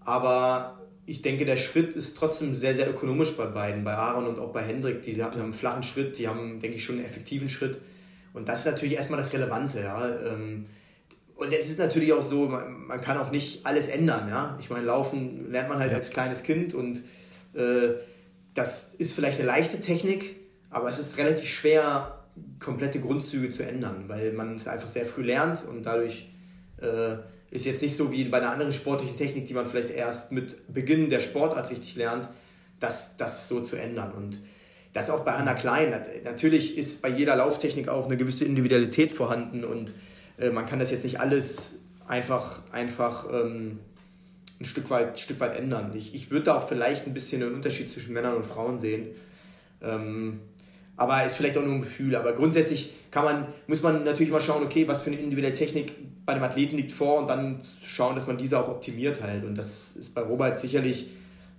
Aber 0.00 0.80
ich 1.04 1.22
denke, 1.22 1.44
der 1.44 1.56
Schritt 1.56 1.94
ist 1.94 2.16
trotzdem 2.16 2.54
sehr, 2.54 2.74
sehr 2.74 2.88
ökonomisch 2.88 3.36
bei 3.36 3.46
beiden, 3.46 3.84
bei 3.84 3.94
Aaron 3.94 4.26
und 4.26 4.38
auch 4.38 4.52
bei 4.52 4.62
Hendrik. 4.62 5.02
Die 5.02 5.22
haben 5.22 5.38
einen 5.38 5.52
flachen 5.52 5.82
Schritt, 5.82 6.18
die 6.18 6.28
haben, 6.28 6.60
denke 6.60 6.76
ich, 6.76 6.84
schon 6.84 6.96
einen 6.96 7.04
effektiven 7.04 7.48
Schritt. 7.48 7.78
Und 8.32 8.48
das 8.48 8.60
ist 8.60 8.66
natürlich 8.66 8.94
erstmal 8.94 9.18
das 9.18 9.32
Relevante. 9.32 9.80
Ja. 9.80 10.08
Ähm, 10.08 10.64
und 11.36 11.52
es 11.52 11.68
ist 11.68 11.78
natürlich 11.78 12.12
auch 12.12 12.22
so, 12.22 12.46
man, 12.46 13.00
kann 13.00 13.18
auch 13.18 13.30
nicht 13.30 13.66
alles 13.66 13.88
ändern. 13.88 14.28
Ja? 14.28 14.56
Ich 14.60 14.70
meine, 14.70 14.86
Laufen 14.86 15.50
lernt 15.50 15.68
man 15.68 15.78
halt 15.78 15.92
ja. 15.92 15.98
als 15.98 16.10
kleines 16.10 16.42
Kind 16.42 16.74
und 16.74 17.02
äh, 17.54 17.94
das 18.54 18.94
ist 18.94 19.12
vielleicht 19.12 19.38
eine 19.38 19.46
leichte 19.46 19.80
Technik, 19.80 20.36
aber 20.70 20.88
es 20.88 20.98
ist 20.98 21.18
relativ 21.18 21.46
schwer, 21.48 22.24
komplette 22.58 23.00
Grundzüge 23.00 23.50
zu 23.50 23.62
ändern, 23.62 24.04
weil 24.08 24.32
man 24.32 24.56
es 24.56 24.66
einfach 24.66 24.88
sehr 24.88 25.04
früh 25.04 25.22
lernt 25.22 25.64
und 25.68 25.84
dadurch 25.84 26.28
äh, 26.80 27.16
ist 27.50 27.66
jetzt 27.66 27.82
nicht 27.82 27.96
so 27.96 28.12
wie 28.12 28.24
bei 28.24 28.38
einer 28.38 28.50
anderen 28.50 28.72
sportlichen 28.72 29.16
Technik, 29.16 29.46
die 29.46 29.54
man 29.54 29.66
vielleicht 29.66 29.90
erst 29.90 30.32
mit 30.32 30.72
Beginn 30.72 31.10
der 31.10 31.20
Sportart 31.20 31.70
richtig 31.70 31.96
lernt, 31.96 32.28
das, 32.80 33.16
das 33.16 33.48
so 33.48 33.60
zu 33.60 33.76
ändern. 33.76 34.12
Und 34.12 34.40
das 34.92 35.10
auch 35.10 35.24
bei 35.24 35.32
Hannah 35.32 35.54
Klein. 35.54 35.94
Natürlich 36.24 36.76
ist 36.76 37.02
bei 37.02 37.08
jeder 37.08 37.36
Lauftechnik 37.36 37.88
auch 37.88 38.06
eine 38.06 38.16
gewisse 38.16 38.46
Individualität 38.46 39.12
vorhanden 39.12 39.64
und 39.64 39.92
äh, 40.38 40.50
man 40.50 40.66
kann 40.66 40.78
das 40.78 40.90
jetzt 40.90 41.04
nicht 41.04 41.20
alles 41.20 41.80
einfach, 42.06 42.62
einfach 42.72 43.26
ähm, 43.32 43.78
ein 44.60 44.64
Stück 44.64 44.90
weit, 44.90 45.18
Stück 45.18 45.40
weit 45.40 45.56
ändern. 45.56 45.92
Ich, 45.94 46.14
ich 46.14 46.30
würde 46.30 46.44
da 46.44 46.58
auch 46.58 46.68
vielleicht 46.68 47.06
ein 47.06 47.14
bisschen 47.14 47.42
einen 47.42 47.54
Unterschied 47.54 47.90
zwischen 47.90 48.12
Männern 48.14 48.34
und 48.34 48.46
Frauen 48.46 48.78
sehen. 48.78 49.08
Ähm, 49.82 50.40
aber 50.96 51.24
ist 51.24 51.36
vielleicht 51.36 51.58
auch 51.58 51.62
nur 51.62 51.74
ein 51.74 51.80
Gefühl. 51.80 52.16
Aber 52.16 52.32
grundsätzlich 52.32 52.94
kann 53.10 53.24
man, 53.24 53.46
muss 53.66 53.82
man 53.82 54.04
natürlich 54.04 54.32
mal 54.32 54.40
schauen, 54.40 54.62
okay, 54.62 54.88
was 54.88 55.02
für 55.02 55.10
eine 55.10 55.20
individuelle 55.20 55.54
Technik 55.54 55.94
bei 56.24 56.34
dem 56.34 56.42
Athleten 56.42 56.76
liegt 56.76 56.92
vor 56.92 57.20
und 57.20 57.28
dann 57.28 57.58
schauen, 57.84 58.14
dass 58.14 58.26
man 58.26 58.38
diese 58.38 58.58
auch 58.58 58.68
optimiert 58.68 59.22
halt. 59.22 59.44
Und 59.44 59.56
das 59.56 59.94
ist 59.94 60.14
bei 60.14 60.22
Robert 60.22 60.58
sicherlich 60.58 61.08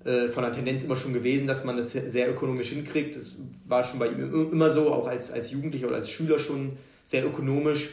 äh, 0.04 0.28
von 0.28 0.44
der 0.44 0.52
Tendenz 0.52 0.84
immer 0.84 0.96
schon 0.96 1.14
gewesen, 1.14 1.48
dass 1.48 1.64
man 1.64 1.78
das 1.78 1.92
sehr 1.92 2.30
ökonomisch 2.30 2.70
hinkriegt. 2.70 3.16
Das 3.16 3.36
war 3.66 3.84
schon 3.84 4.00
bei 4.00 4.08
ihm 4.08 4.52
immer 4.52 4.72
so, 4.72 4.92
auch 4.92 5.08
als, 5.08 5.32
als 5.32 5.52
Jugendlicher 5.52 5.88
oder 5.88 5.98
als 5.98 6.10
Schüler 6.10 6.40
schon 6.40 6.78
sehr 7.04 7.26
ökonomisch. 7.26 7.92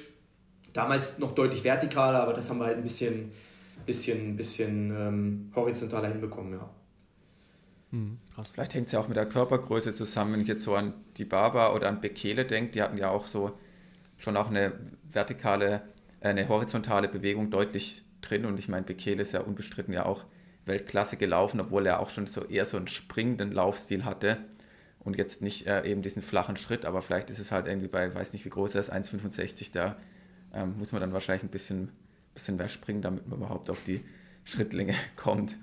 Damals 0.74 1.18
noch 1.18 1.32
deutlich 1.32 1.62
vertikaler, 1.62 2.20
aber 2.20 2.34
das 2.34 2.50
haben 2.50 2.58
wir 2.58 2.66
halt 2.66 2.76
ein 2.76 2.82
bisschen, 2.82 3.32
bisschen, 3.86 4.36
bisschen 4.36 4.90
ähm, 4.90 5.52
horizontaler 5.54 6.08
hinbekommen, 6.08 6.52
ja. 6.52 6.68
Hm, 7.92 8.18
Vielleicht 8.52 8.74
hängt 8.74 8.86
es 8.88 8.92
ja 8.92 8.98
auch 8.98 9.06
mit 9.06 9.16
der 9.16 9.26
Körpergröße 9.26 9.94
zusammen, 9.94 10.34
wenn 10.34 10.40
ich 10.40 10.48
jetzt 10.48 10.64
so 10.64 10.74
an 10.74 10.92
die 11.16 11.24
Baba 11.24 11.72
oder 11.72 11.88
an 11.88 12.00
Bekele 12.00 12.44
denke, 12.44 12.72
die 12.72 12.82
hatten 12.82 12.98
ja 12.98 13.08
auch 13.08 13.28
so 13.28 13.56
schon 14.18 14.36
auch 14.36 14.48
eine 14.48 14.72
vertikale, 15.12 15.82
äh, 16.20 16.28
eine 16.28 16.48
horizontale 16.48 17.08
Bewegung 17.08 17.50
deutlich 17.50 18.02
drin. 18.20 18.44
Und 18.44 18.58
ich 18.58 18.68
meine, 18.68 18.84
Bekele 18.84 19.22
ist 19.22 19.32
ja 19.32 19.42
unbestritten 19.42 19.94
ja 19.94 20.06
auch 20.06 20.24
Weltklasse 20.66 21.16
gelaufen, 21.16 21.60
obwohl 21.60 21.86
er 21.86 22.00
auch 22.00 22.10
schon 22.10 22.26
so 22.26 22.44
eher 22.44 22.66
so 22.66 22.78
einen 22.78 22.88
springenden 22.88 23.52
Laufstil 23.52 24.04
hatte. 24.04 24.38
Und 24.98 25.16
jetzt 25.16 25.40
nicht 25.40 25.68
äh, 25.68 25.84
eben 25.84 26.02
diesen 26.02 26.22
flachen 26.22 26.56
Schritt, 26.56 26.84
aber 26.84 27.00
vielleicht 27.00 27.30
ist 27.30 27.38
es 27.38 27.52
halt 27.52 27.68
irgendwie 27.68 27.88
bei, 27.88 28.12
weiß 28.12 28.32
nicht 28.32 28.44
wie 28.44 28.50
groß 28.50 28.74
er 28.74 28.80
ist, 28.80 28.92
1,65, 28.92 29.70
da 29.72 29.96
ähm, 30.54 30.78
muss 30.78 30.92
man 30.92 31.00
dann 31.00 31.12
wahrscheinlich 31.12 31.44
ein 31.44 31.50
bisschen, 31.50 31.90
bisschen 32.34 32.56
mehr 32.56 32.68
springen, 32.68 33.02
damit 33.02 33.28
man 33.28 33.38
überhaupt 33.38 33.70
auf 33.70 33.82
die 33.84 34.00
Schrittlänge 34.44 34.94
kommt. 35.16 35.56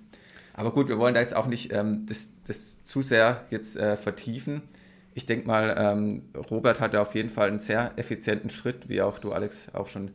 Aber 0.54 0.72
gut, 0.72 0.90
wir 0.90 1.00
wollen 1.00 1.14
da 1.14 1.22
jetzt 1.22 1.36
auch 1.36 1.48
nicht 1.48 1.72
ähm, 1.72 2.06
das, 2.08 2.30
das 2.46 2.84
zu 2.84 3.02
sehr 3.02 3.46
jetzt 3.50 3.78
äh, 3.78 3.96
vertiefen. 3.96 4.64
Ich 5.14 5.26
denke 5.26 5.48
mal, 5.48 5.76
ähm, 5.78 6.24
Robert 6.50 6.80
hatte 6.80 7.02
auf 7.02 7.16
jeden 7.16 7.30
Fall 7.30 7.48
einen 7.48 7.60
sehr 7.60 7.94
effizienten 7.98 8.50
Schritt, 8.50 8.90
wie 8.90 9.02
auch 9.02 9.20
du, 9.20 9.32
Alex, 9.32 9.74
auch 9.74 9.88
schon 9.88 10.12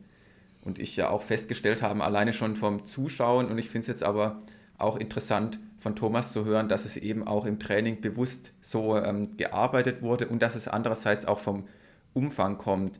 und 0.67 0.79
ich 0.79 0.97
ja 0.97 1.09
auch 1.09 1.21
festgestellt 1.21 1.81
haben, 1.81 2.01
alleine 2.01 2.33
schon 2.33 2.57
vom 2.57 2.85
Zuschauen. 2.85 3.47
Und 3.47 3.57
ich 3.57 3.69
finde 3.69 3.81
es 3.83 3.87
jetzt 3.87 4.03
aber 4.03 4.41
auch 4.77 4.97
interessant 4.97 5.59
von 5.77 5.95
Thomas 5.95 6.33
zu 6.33 6.43
hören, 6.45 6.67
dass 6.67 6.85
es 6.85 6.97
eben 6.97 7.25
auch 7.25 7.45
im 7.45 7.57
Training 7.57 8.01
bewusst 8.01 8.53
so 8.59 8.97
ähm, 8.97 9.37
gearbeitet 9.37 10.01
wurde 10.01 10.27
und 10.27 10.41
dass 10.41 10.55
es 10.55 10.67
andererseits 10.67 11.25
auch 11.25 11.39
vom 11.39 11.67
Umfang 12.13 12.57
kommt. 12.57 12.99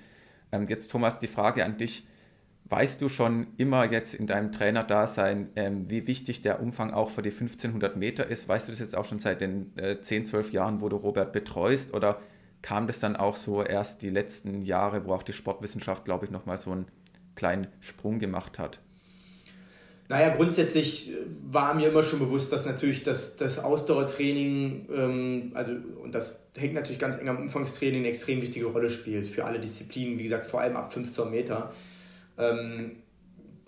Ähm, 0.51 0.67
jetzt, 0.67 0.89
Thomas, 0.89 1.19
die 1.19 1.27
Frage 1.27 1.65
an 1.65 1.77
dich 1.77 2.07
Weißt 2.69 3.01
du 3.01 3.07
schon 3.07 3.47
immer 3.55 3.89
jetzt 3.89 4.13
in 4.13 4.27
deinem 4.27 4.51
Trainerdasein, 4.51 5.51
ähm, 5.55 5.89
wie 5.89 6.05
wichtig 6.05 6.41
der 6.41 6.59
Umfang 6.59 6.91
auch 6.91 7.09
für 7.09 7.21
die 7.21 7.31
1500 7.31 7.95
Meter 7.95 8.27
ist? 8.27 8.49
Weißt 8.49 8.67
du 8.67 8.73
das 8.73 8.79
jetzt 8.79 8.95
auch 8.95 9.05
schon 9.05 9.19
seit 9.19 9.39
den 9.39 9.71
äh, 9.77 10.01
10, 10.01 10.25
12 10.25 10.51
Jahren, 10.51 10.81
wo 10.81 10.89
du 10.89 10.97
Robert 10.97 11.31
betreust? 11.31 11.93
Oder 11.93 12.19
kam 12.61 12.85
das 12.85 12.99
dann 12.99 13.15
auch 13.15 13.37
so 13.37 13.63
erst 13.63 14.01
die 14.01 14.09
letzten 14.09 14.63
Jahre, 14.63 15.05
wo 15.05 15.13
auch 15.13 15.23
die 15.23 15.31
Sportwissenschaft, 15.31 16.03
glaube 16.03 16.25
ich, 16.25 16.31
nochmal 16.31 16.57
so 16.57 16.71
einen 16.73 16.87
kleinen 17.35 17.67
Sprung 17.79 18.19
gemacht 18.19 18.59
hat? 18.59 18.81
Naja, 20.09 20.29
grundsätzlich 20.29 21.11
äh, 21.11 21.15
war 21.49 21.73
mir 21.73 21.89
immer 21.89 22.03
schon 22.03 22.19
bewusst, 22.19 22.51
dass 22.53 22.65
natürlich 22.65 23.03
das, 23.03 23.35
das 23.35 23.59
Ausdauertraining, 23.59 24.87
ähm, 24.95 25.51
also 25.53 25.73
und 26.01 26.15
das 26.15 26.47
hängt 26.57 26.73
natürlich 26.73 26.99
ganz 26.99 27.17
eng 27.17 27.29
am 27.29 27.37
Umfangstraining, 27.37 27.99
eine 27.99 28.09
extrem 28.09 28.41
wichtige 28.41 28.67
Rolle 28.67 28.89
spielt 28.89 29.27
für 29.27 29.45
alle 29.45 29.59
Disziplinen, 29.59 30.17
wie 30.17 30.23
gesagt, 30.23 30.45
vor 30.45 30.61
allem 30.61 30.77
ab 30.77 30.93
15 30.93 31.29
Meter. 31.29 31.73
Ähm, 32.37 32.97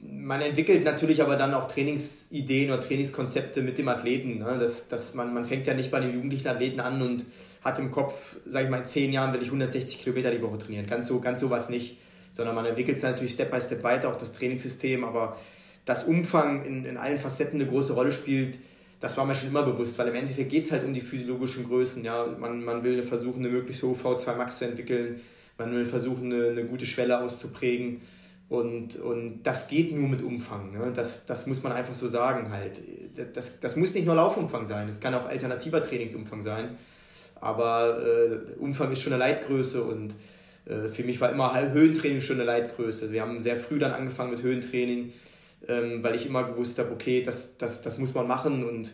man 0.01 0.41
entwickelt 0.41 0.85
natürlich 0.85 1.21
aber 1.21 1.35
dann 1.35 1.53
auch 1.53 1.67
Trainingsideen 1.67 2.71
oder 2.71 2.79
Trainingskonzepte 2.79 3.61
mit 3.61 3.77
dem 3.77 3.89
Athleten. 3.89 4.39
Ne? 4.39 4.57
Das, 4.57 4.87
das 4.87 5.13
man, 5.13 5.33
man 5.33 5.43
fängt 5.43 5.67
ja 5.67 5.73
nicht 5.73 5.91
bei 5.91 5.99
dem 5.99 6.13
jugendlichen 6.13 6.47
Athleten 6.47 6.79
an 6.79 7.01
und 7.01 7.25
hat 7.61 7.79
im 7.79 7.91
Kopf, 7.91 8.37
sage 8.45 8.65
ich 8.65 8.71
mal, 8.71 8.77
in 8.77 8.85
zehn 8.85 9.11
Jahren 9.11 9.33
will 9.33 9.41
ich 9.41 9.47
160 9.47 10.01
Kilometer 10.01 10.31
die 10.31 10.41
Woche 10.41 10.57
trainieren. 10.57 10.87
Ganz 10.87 11.07
so, 11.07 11.19
ganz 11.19 11.41
sowas 11.41 11.69
nicht. 11.69 11.97
Sondern 12.31 12.55
man 12.55 12.65
entwickelt 12.65 12.95
es 12.95 13.03
natürlich 13.03 13.33
Step 13.33 13.51
by 13.51 13.59
Step 13.59 13.83
weiter, 13.83 14.07
auch 14.07 14.15
das 14.15 14.33
Trainingssystem, 14.33 15.03
aber 15.03 15.35
das 15.89 16.03
Umfang 16.03 16.63
in, 16.65 16.85
in 16.85 16.97
allen 16.97 17.17
Facetten 17.17 17.59
eine 17.59 17.67
große 17.67 17.93
Rolle 17.93 18.11
spielt, 18.11 18.59
das 18.99 19.17
war 19.17 19.25
mir 19.25 19.33
schon 19.33 19.49
immer 19.49 19.63
bewusst, 19.63 19.97
weil 19.97 20.09
im 20.09 20.13
Endeffekt 20.13 20.51
geht 20.51 20.63
es 20.65 20.71
halt 20.71 20.83
um 20.83 20.93
die 20.93 21.01
physiologischen 21.01 21.67
Größen. 21.67 22.03
Ja? 22.03 22.27
Man, 22.27 22.63
man 22.63 22.83
will 22.83 23.01
versuchen, 23.01 23.39
eine 23.39 23.49
möglichst 23.49 23.81
hohe 23.81 23.95
V2 23.95 24.35
Max 24.35 24.59
zu 24.59 24.65
entwickeln, 24.65 25.19
man 25.57 25.71
will 25.71 25.87
versuchen, 25.87 26.31
eine, 26.31 26.49
eine 26.49 26.65
gute 26.65 26.85
Schwelle 26.85 27.19
auszuprägen. 27.19 28.01
Und, 28.49 28.97
und 28.97 29.41
das 29.41 29.67
geht 29.67 29.95
nur 29.95 30.07
mit 30.07 30.21
Umfang. 30.21 30.73
Ne? 30.73 30.93
Das, 30.95 31.25
das 31.25 31.47
muss 31.47 31.63
man 31.63 31.71
einfach 31.71 31.95
so 31.95 32.07
sagen 32.07 32.51
halt. 32.51 32.81
Das, 33.33 33.59
das 33.59 33.75
muss 33.75 33.95
nicht 33.95 34.05
nur 34.05 34.15
Laufumfang 34.15 34.67
sein, 34.67 34.87
es 34.89 34.99
kann 34.99 35.15
auch 35.15 35.25
alternativer 35.25 35.81
Trainingsumfang 35.81 36.43
sein. 36.43 36.77
Aber 37.41 37.99
äh, 38.05 38.59
Umfang 38.59 38.91
ist 38.91 39.01
schon 39.01 39.13
eine 39.13 39.19
Leitgröße 39.19 39.81
und 39.83 40.13
äh, 40.65 40.87
für 40.87 41.03
mich 41.03 41.19
war 41.19 41.31
immer 41.31 41.59
Höhentraining 41.71 42.21
schon 42.21 42.35
eine 42.35 42.45
Leitgröße. 42.45 43.11
Wir 43.11 43.21
haben 43.21 43.39
sehr 43.41 43.55
früh 43.55 43.79
dann 43.79 43.93
angefangen 43.93 44.29
mit 44.31 44.43
Höhentraining, 44.43 45.13
ähm, 45.67 46.03
weil 46.03 46.15
ich 46.15 46.25
immer 46.25 46.43
gewusst 46.43 46.79
habe, 46.79 46.91
okay, 46.91 47.21
das, 47.21 47.57
das, 47.57 47.81
das 47.81 47.97
muss 47.97 48.13
man 48.13 48.27
machen. 48.27 48.63
Und 48.63 48.93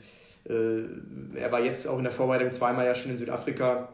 äh, 0.50 1.40
er 1.40 1.52
war 1.52 1.62
jetzt 1.62 1.88
auch 1.88 1.98
in 1.98 2.04
der 2.04 2.14
Vorbereitung 2.14 2.52
zweimal 2.52 2.86
ja 2.86 2.96
schon 2.96 3.12
in 3.12 3.18
Südafrika, 3.18 3.90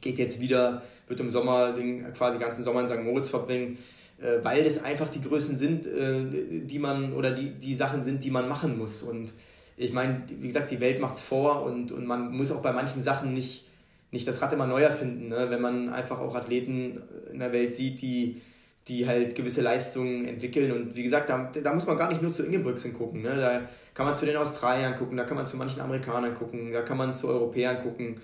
geht 0.00 0.18
jetzt 0.18 0.40
wieder, 0.40 0.82
wird 1.08 1.20
im 1.20 1.30
Sommer 1.30 1.72
den 1.72 2.12
quasi 2.12 2.38
ganzen 2.38 2.64
Sommer 2.64 2.80
in 2.80 2.88
St. 2.88 3.02
Moritz 3.02 3.28
verbringen 3.28 3.78
äh, 4.20 4.42
weil 4.42 4.64
das 4.64 4.82
einfach 4.82 5.08
die 5.08 5.20
Größen 5.20 5.56
sind, 5.56 5.86
äh, 5.86 6.62
die 6.64 6.78
man 6.78 7.12
oder 7.12 7.32
die, 7.32 7.50
die 7.50 7.74
Sachen 7.74 8.02
sind, 8.02 8.24
die 8.24 8.30
man 8.30 8.48
machen 8.48 8.78
muss. 8.78 9.02
Und 9.02 9.32
ich 9.76 9.92
meine, 9.92 10.22
wie 10.28 10.48
gesagt, 10.48 10.70
die 10.70 10.80
Welt 10.80 11.00
macht 11.00 11.16
es 11.16 11.20
vor 11.20 11.64
und, 11.64 11.92
und 11.92 12.06
man 12.06 12.32
muss 12.32 12.50
auch 12.50 12.62
bei 12.62 12.72
manchen 12.72 13.02
Sachen 13.02 13.32
nicht, 13.32 13.66
nicht 14.12 14.26
das 14.26 14.40
Rad 14.40 14.52
immer 14.52 14.66
neu 14.66 14.82
erfinden. 14.82 15.28
Ne? 15.28 15.50
Wenn 15.50 15.60
man 15.60 15.88
einfach 15.88 16.20
auch 16.20 16.34
Athleten 16.34 17.02
in 17.32 17.40
der 17.40 17.52
Welt 17.52 17.74
sieht, 17.74 18.00
die, 18.00 18.40
die 18.88 19.06
halt 19.06 19.34
gewisse 19.34 19.62
Leistungen 19.62 20.26
entwickeln. 20.26 20.72
Und 20.72 20.94
wie 20.94 21.02
gesagt, 21.02 21.30
da, 21.30 21.50
da 21.50 21.72
muss 21.72 21.86
man 21.86 21.96
gar 21.96 22.08
nicht 22.10 22.22
nur 22.22 22.32
zu 22.32 22.44
Ingebrigtsen 22.44 22.92
gucken. 22.92 23.22
Ne? 23.22 23.34
Da 23.36 23.62
kann 23.94 24.06
man 24.06 24.14
zu 24.14 24.26
den 24.26 24.36
Australiern 24.36 24.96
gucken, 24.96 25.16
da 25.16 25.24
kann 25.24 25.36
man 25.36 25.46
zu 25.46 25.56
manchen 25.56 25.80
Amerikanern 25.80 26.34
gucken, 26.34 26.72
da 26.72 26.82
kann 26.82 26.98
man 26.98 27.14
zu 27.14 27.28
Europäern 27.28 27.82
gucken. 27.82 28.16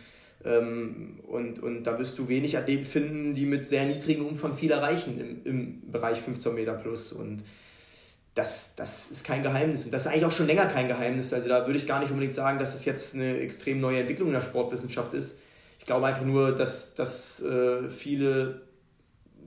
Ähm, 0.45 1.21
und, 1.29 1.63
und 1.63 1.85
da 1.85 1.99
wirst 1.99 2.19
du 2.19 2.29
wenig 2.29 2.57
Athleten 2.57 2.85
finden, 2.85 3.35
die 3.35 3.47
mit 3.47 3.67
sehr 3.67 3.85
niedrigem 3.85 4.27
Umfang 4.27 4.55
viel 4.55 4.71
erreichen 4.71 5.19
im, 5.19 5.45
im 5.45 5.91
Bereich 5.91 6.21
15 6.21 6.55
Meter 6.55 6.75
plus. 6.75 7.13
Und 7.13 7.43
das, 8.35 8.75
das 8.75 9.11
ist 9.11 9.25
kein 9.25 9.43
Geheimnis. 9.43 9.85
Und 9.85 9.93
das 9.93 10.03
ist 10.03 10.13
eigentlich 10.13 10.25
auch 10.25 10.33
schon 10.33 10.47
länger 10.47 10.67
kein 10.67 10.89
Geheimnis. 10.89 11.33
Also 11.33 11.49
da 11.49 11.67
würde 11.67 11.79
ich 11.79 11.87
gar 11.87 12.01
nicht 12.01 12.11
unbedingt 12.11 12.35
sagen, 12.35 12.59
dass 12.59 12.75
es 12.75 12.85
jetzt 12.85 13.15
eine 13.15 13.39
extrem 13.39 13.81
neue 13.81 14.01
Entwicklung 14.01 14.29
in 14.29 14.35
der 14.35 14.41
Sportwissenschaft 14.41 15.15
ist. 15.15 15.41
Ich 15.79 15.87
glaube 15.87 16.07
einfach 16.07 16.25
nur, 16.25 16.53
dass, 16.53 16.95
dass 16.95 17.43
äh, 17.43 17.89
viele, 17.89 18.63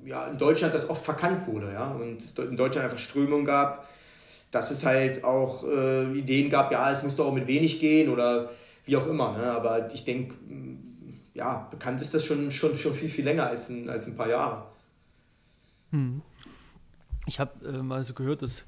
ja, 0.05 0.27
in 0.27 0.37
Deutschland 0.37 0.73
das 0.73 0.89
oft 0.89 1.03
verkannt 1.03 1.47
wurde, 1.47 1.73
ja, 1.73 1.91
und 1.91 2.21
es 2.21 2.37
in 2.37 2.57
Deutschland 2.57 2.85
einfach 2.85 2.97
Strömungen 2.97 3.45
gab, 3.45 3.87
dass 4.51 4.71
es 4.71 4.85
halt 4.85 5.23
auch 5.23 5.63
äh, 5.63 6.11
Ideen 6.13 6.49
gab, 6.49 6.71
ja, 6.71 6.91
es 6.91 7.03
muss 7.03 7.15
doch 7.15 7.27
auch 7.27 7.33
mit 7.33 7.47
wenig 7.47 7.79
gehen 7.79 8.09
oder 8.09 8.49
wie 8.85 8.97
auch 8.97 9.07
immer, 9.07 9.37
ne? 9.37 9.51
aber 9.51 9.91
ich 9.93 10.03
denke, 10.03 10.35
ja, 11.33 11.67
bekannt 11.71 12.01
ist 12.01 12.13
das 12.13 12.23
schon, 12.25 12.51
schon, 12.51 12.77
schon 12.77 12.93
viel, 12.93 13.09
viel 13.09 13.25
länger 13.25 13.47
als 13.47 13.69
ein, 13.69 13.89
als 13.89 14.05
ein 14.05 14.15
paar 14.15 14.29
Jahre. 14.29 14.63
Hm. 15.91 16.21
Ich 17.25 17.39
habe 17.39 17.65
äh, 17.67 17.81
mal 17.81 18.03
so 18.03 18.13
gehört, 18.13 18.41
dass 18.41 18.65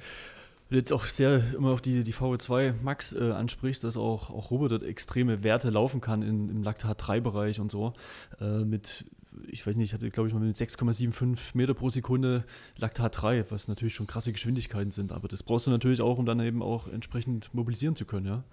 du 0.70 0.76
jetzt 0.76 0.94
auch 0.94 1.06
sehr 1.06 1.42
immer 1.54 1.72
auf 1.72 1.82
die, 1.82 2.04
die 2.04 2.14
VO2 2.14 2.74
Max 2.82 3.14
äh, 3.14 3.32
ansprichst, 3.32 3.84
dass 3.84 3.98
auch, 3.98 4.30
auch 4.30 4.52
Robert 4.52 4.72
dort 4.72 4.84
extreme 4.84 5.44
Werte 5.44 5.70
laufen 5.70 6.02
kann 6.02 6.22
in, 6.22 6.50
im 6.50 6.64
Laktat-3-Bereich 6.64 7.60
und 7.60 7.72
so. 7.72 7.94
Äh, 8.40 8.64
mit, 8.64 9.06
ich 9.48 9.66
weiß 9.66 9.76
nicht, 9.76 9.90
ich 9.90 9.94
hatte 9.94 10.10
glaube 10.10 10.28
ich 10.28 10.34
mal 10.34 10.42
mit 10.42 10.56
6,75 10.56 11.38
Meter 11.54 11.74
pro 11.74 11.90
Sekunde 11.90 12.44
Laktat 12.78 13.22
3, 13.22 13.46
was 13.50 13.68
natürlich 13.68 13.94
schon 13.94 14.08
krasse 14.08 14.32
Geschwindigkeiten 14.32 14.92
sind. 14.92 15.12
Aber 15.12 15.28
das 15.28 15.44
brauchst 15.44 15.68
du 15.68 15.72
natürlich 15.72 16.02
auch, 16.02 16.18
um 16.18 16.26
dann 16.26 16.40
eben 16.40 16.62
auch 16.62 16.88
entsprechend 16.88 17.54
mobilisieren 17.54 17.96
zu 17.96 18.06
können, 18.06 18.26
ja. 18.26 18.44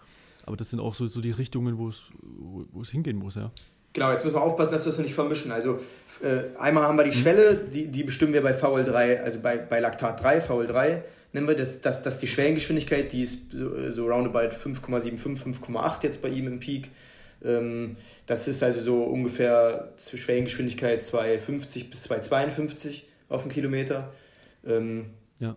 Aber 0.44 0.56
das 0.56 0.70
sind 0.70 0.80
auch 0.80 0.94
so, 0.94 1.06
so 1.06 1.20
die 1.20 1.30
Richtungen, 1.30 1.78
wo 1.78 1.88
es, 1.88 2.10
wo 2.20 2.80
es 2.80 2.90
hingehen 2.90 3.16
muss, 3.16 3.36
ja. 3.36 3.52
Genau, 3.92 4.10
jetzt 4.10 4.24
müssen 4.24 4.36
wir 4.36 4.42
aufpassen, 4.42 4.72
dass 4.72 4.86
wir 4.86 4.92
das 4.92 4.98
nicht 4.98 5.14
vermischen. 5.14 5.52
Also 5.52 5.78
äh, 6.22 6.56
einmal 6.58 6.84
haben 6.84 6.96
wir 6.96 7.04
die 7.04 7.10
mhm. 7.10 7.22
Schwelle, 7.22 7.56
die, 7.56 7.88
die 7.88 8.04
bestimmen 8.04 8.32
wir 8.32 8.42
bei 8.42 8.52
VL3, 8.52 9.22
also 9.22 9.38
bei, 9.40 9.58
bei 9.58 9.80
Laktat 9.80 10.22
3, 10.22 10.38
VL3 10.38 11.02
nennen 11.32 11.48
wir 11.48 11.54
das, 11.54 11.80
das, 11.80 12.02
das 12.02 12.18
die 12.18 12.26
Schwellengeschwindigkeit, 12.26 13.12
die 13.12 13.22
ist 13.22 13.50
so, 13.52 13.90
so 13.90 14.06
roundabout 14.06 14.54
5,75, 14.54 15.58
5,8 15.60 16.02
jetzt 16.02 16.22
bei 16.22 16.28
ihm 16.28 16.46
im 16.46 16.60
Peak. 16.60 16.90
Ähm, 17.44 17.96
das 18.26 18.48
ist 18.48 18.62
also 18.62 18.80
so 18.80 19.02
ungefähr 19.04 19.92
Schwellengeschwindigkeit 19.98 21.02
2,50 21.02 21.90
bis 21.90 22.10
2,52 22.10 23.02
auf 23.28 23.42
den 23.42 23.50
Kilometer. 23.50 24.12
Ähm, 24.66 25.06
ja. 25.38 25.56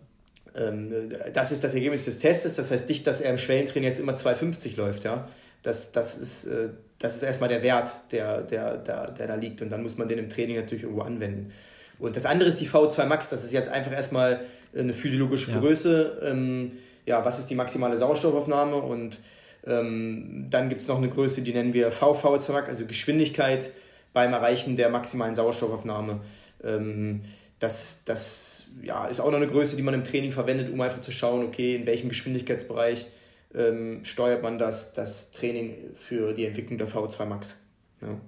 Ähm, 0.54 1.12
das 1.32 1.52
ist 1.52 1.62
das 1.64 1.74
Ergebnis 1.74 2.04
des 2.04 2.18
Tests, 2.18 2.56
das 2.56 2.70
heißt 2.70 2.88
nicht, 2.88 3.06
dass 3.06 3.20
er 3.20 3.30
im 3.30 3.38
Schwellentraining 3.38 3.88
jetzt 3.88 4.00
immer 4.00 4.14
2,50 4.14 4.76
läuft, 4.76 5.04
ja. 5.04 5.28
Das, 5.62 5.92
das 5.92 6.16
ist 6.16 6.44
äh, 6.46 6.68
das 6.98 7.16
ist 7.16 7.22
erstmal 7.22 7.48
der 7.48 7.62
Wert, 7.62 7.90
der, 8.10 8.42
der, 8.42 8.78
der, 8.78 9.10
der 9.10 9.26
da 9.26 9.34
liegt. 9.34 9.60
Und 9.62 9.70
dann 9.70 9.82
muss 9.82 9.98
man 9.98 10.08
den 10.08 10.18
im 10.18 10.28
Training 10.28 10.56
natürlich 10.56 10.84
irgendwo 10.84 11.02
anwenden. 11.02 11.52
Und 11.98 12.16
das 12.16 12.26
andere 12.26 12.48
ist 12.48 12.60
die 12.60 12.68
V2 12.68 13.06
Max. 13.06 13.28
Das 13.28 13.44
ist 13.44 13.52
jetzt 13.52 13.68
einfach 13.68 13.92
erstmal 13.92 14.40
eine 14.76 14.92
physiologische 14.92 15.50
ja. 15.50 15.58
Größe. 15.58 16.20
Ähm, 16.22 16.72
ja, 17.04 17.24
was 17.24 17.38
ist 17.38 17.50
die 17.50 17.54
maximale 17.54 17.96
Sauerstoffaufnahme? 17.96 18.76
Und 18.76 19.18
ähm, 19.64 20.46
dann 20.50 20.68
gibt 20.68 20.82
es 20.82 20.88
noch 20.88 20.98
eine 20.98 21.08
Größe, 21.08 21.42
die 21.42 21.52
nennen 21.52 21.72
wir 21.72 21.92
VV2 21.92 22.52
Max, 22.52 22.68
also 22.68 22.86
Geschwindigkeit 22.86 23.70
beim 24.12 24.32
Erreichen 24.32 24.76
der 24.76 24.88
maximalen 24.88 25.34
Sauerstoffaufnahme. 25.34 26.20
Ähm, 26.62 27.22
das 27.58 28.04
das 28.04 28.66
ja, 28.82 29.06
ist 29.06 29.20
auch 29.20 29.30
noch 29.30 29.36
eine 29.36 29.46
Größe, 29.46 29.76
die 29.76 29.82
man 29.82 29.94
im 29.94 30.04
Training 30.04 30.32
verwendet, 30.32 30.70
um 30.72 30.80
einfach 30.80 31.00
zu 31.00 31.10
schauen, 31.10 31.44
okay, 31.44 31.76
in 31.76 31.86
welchem 31.86 32.08
Geschwindigkeitsbereich 32.08 33.08
ähm, 33.54 34.04
steuert 34.04 34.42
man 34.42 34.58
das, 34.58 34.92
das 34.92 35.32
Training 35.32 35.76
für 35.94 36.32
die 36.34 36.44
Entwicklung 36.44 36.78
der 36.78 36.88
V2 36.88 37.24
Max. 37.24 37.56
Ja. 38.00 38.20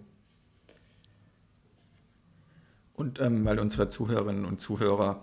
Und 2.95 3.21
ähm, 3.21 3.45
weil 3.45 3.59
unsere 3.61 3.89
Zuhörerinnen 3.89 4.45
und 4.45 4.61
Zuhörer 4.61 5.23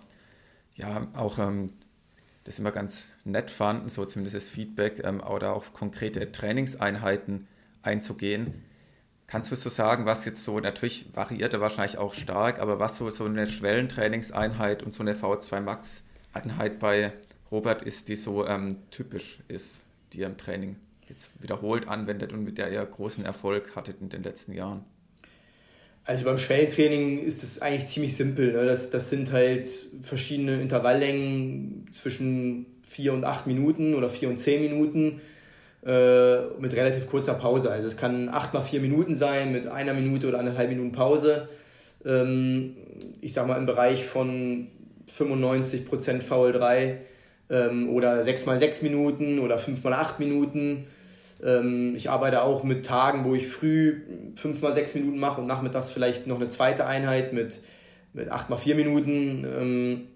ja 0.76 1.08
auch 1.14 1.40
ähm, 1.40 1.74
das 2.46 2.60
immer 2.60 2.72
ganz 2.72 3.12
nett 3.26 3.52
fanden, 3.52 3.90
so 3.90 4.06
zumindest 4.06 4.36
das 4.36 4.50
Feedback, 4.50 5.04
ähm, 5.04 5.22
oder 5.22 5.54
auf 5.54 5.74
konkrete 5.74 6.32
Trainingseinheiten 6.32 7.48
einzugehen. 7.84 8.64
Kannst 9.28 9.52
du 9.52 9.56
so 9.56 9.70
sagen, 9.70 10.06
was 10.06 10.24
jetzt 10.26 10.44
so, 10.44 10.60
natürlich 10.60 11.08
variiert 11.14 11.54
er 11.54 11.62
wahrscheinlich 11.62 11.98
auch 11.98 12.14
stark, 12.14 12.60
aber 12.60 12.80
was 12.80 12.98
so, 12.98 13.10
so 13.10 13.26
eine 13.26 13.48
Schwellentrainingseinheit 13.48 14.84
und 14.84 14.94
so 14.94 15.04
eine 15.04 15.14
V2 15.14 15.62
Max 15.62 16.04
Einheit 16.34 16.80
bei 16.80 17.14
Robert 17.52 17.82
ist, 17.82 18.08
die 18.08 18.16
so 18.16 18.48
ähm, 18.48 18.78
typisch 18.92 19.40
ist? 19.48 19.80
die 20.16 20.22
ihr 20.22 20.28
im 20.28 20.38
Training 20.38 20.78
jetzt 21.08 21.32
wiederholt 21.42 21.88
anwendet 21.88 22.34
und 22.34 22.44
mit 22.44 22.58
der 22.58 22.72
ihr 22.72 22.84
großen 22.84 23.24
Erfolg 23.26 23.76
hattet 23.76 24.02
in 24.02 24.10
den 24.10 24.24
letzten 24.24 24.54
Jahren? 24.54 24.84
Also 26.08 26.26
beim 26.26 26.38
Schwellentraining 26.38 27.20
ist 27.20 27.42
es 27.42 27.64
eigentlich 27.64 27.86
ziemlich 27.86 28.16
simpel. 28.16 28.54
Ne? 28.54 28.66
Das, 28.66 28.92
das 28.92 29.10
sind 29.10 29.32
halt 29.32 29.68
verschiedene 30.02 30.62
Intervalllängen 30.62 31.88
zwischen 31.92 32.68
4 32.84 33.14
und 33.14 33.24
8 33.26 33.48
Minuten 33.48 33.96
oder 33.96 34.08
4 34.08 34.30
und 34.30 34.38
10 34.38 34.62
Minuten 34.62 35.20
äh, 35.84 36.42
mit 36.60 36.76
relativ 36.76 37.08
kurzer 37.08 37.34
Pause. 37.34 37.72
Also 37.72 37.88
es 37.88 37.98
kann 37.98 38.30
8 38.30 38.54
mal 38.54 38.62
4 38.62 38.82
Minuten 38.82 39.16
sein 39.16 39.52
mit 39.52 39.66
einer 39.66 39.94
Minute 39.94 40.28
oder 40.28 40.40
anderthalb 40.40 40.70
Minuten 40.70 40.92
Pause. 40.92 41.50
Ähm, 42.06 42.76
ich 43.22 43.34
sag 43.34 43.48
mal 43.48 43.58
im 43.58 43.66
Bereich 43.66 44.06
von 44.06 44.68
95% 45.10 46.22
VL3 46.22 46.98
ähm, 47.50 47.90
oder 47.90 48.22
6 48.22 48.46
mal 48.46 48.60
6 48.60 48.84
Minuten 48.84 49.40
oder 49.40 49.58
5 49.58 49.84
mal 49.84 49.94
8 49.94 50.20
Minuten. 50.20 50.86
Ähm, 51.44 51.96
ich 51.96 52.10
arbeite 52.10 52.44
auch 52.44 52.64
mit 52.64 52.86
Tagen, 52.86 53.26
wo 53.26 53.36
ich 53.36 53.48
früh 53.48 54.02
5 54.36 54.62
mal 54.62 54.74
6 54.74 54.96
Minuten 54.96 55.20
mache 55.20 55.42
und 55.42 55.48
nachmittags 55.48 55.90
vielleicht 55.90 56.28
noch 56.28 56.38
eine 56.38 56.48
zweite 56.48 56.86
Einheit 56.86 57.34
mit, 57.34 57.62
mit 58.14 58.32
8 58.32 58.50
mal 58.50 58.58
4 58.58 58.76
Minuten. 58.76 59.46
Ähm, 59.46 60.08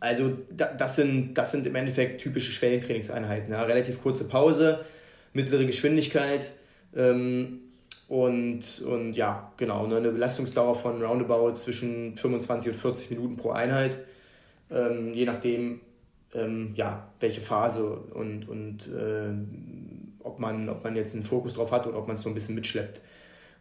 also 0.00 0.36
da, 0.50 0.66
das, 0.66 0.96
sind, 0.96 1.34
das 1.34 1.52
sind 1.52 1.66
im 1.66 1.74
Endeffekt 1.74 2.20
typische 2.20 2.50
Schwellentrainingseinheiten. 2.50 3.50
Ja. 3.50 3.62
Relativ 3.62 4.02
kurze 4.02 4.24
Pause, 4.24 4.80
mittlere 5.32 5.64
Geschwindigkeit 5.64 6.52
ähm, 6.94 7.60
und, 8.08 8.82
und 8.82 9.14
ja, 9.14 9.52
genau, 9.56 9.86
ne, 9.86 9.96
eine 9.96 10.10
Belastungsdauer 10.10 10.74
von 10.74 11.02
roundabout 11.02 11.54
zwischen 11.54 12.16
25 12.16 12.72
und 12.72 12.78
40 12.78 13.10
Minuten 13.10 13.36
pro 13.36 13.50
Einheit. 13.50 13.98
Je 14.68 15.24
nachdem, 15.24 15.80
ja, 16.74 17.08
welche 17.20 17.40
Phase 17.40 17.86
und, 17.88 18.48
und 18.48 18.88
äh, 18.88 19.32
ob, 20.36 20.40
man, 20.40 20.68
ob 20.68 20.84
man 20.84 20.96
jetzt 20.96 21.14
einen 21.14 21.24
Fokus 21.24 21.54
drauf 21.54 21.72
hat 21.72 21.86
oder 21.86 21.98
ob 21.98 22.06
man 22.06 22.16
es 22.16 22.22
so 22.22 22.28
ein 22.28 22.34
bisschen 22.34 22.54
mitschleppt. 22.54 23.00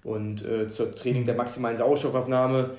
Und 0.03 0.45
äh, 0.45 0.67
zur 0.67 0.93
Training 0.93 1.25
der 1.25 1.35
maximalen 1.35 1.77
Sauerstoffaufnahme. 1.77 2.71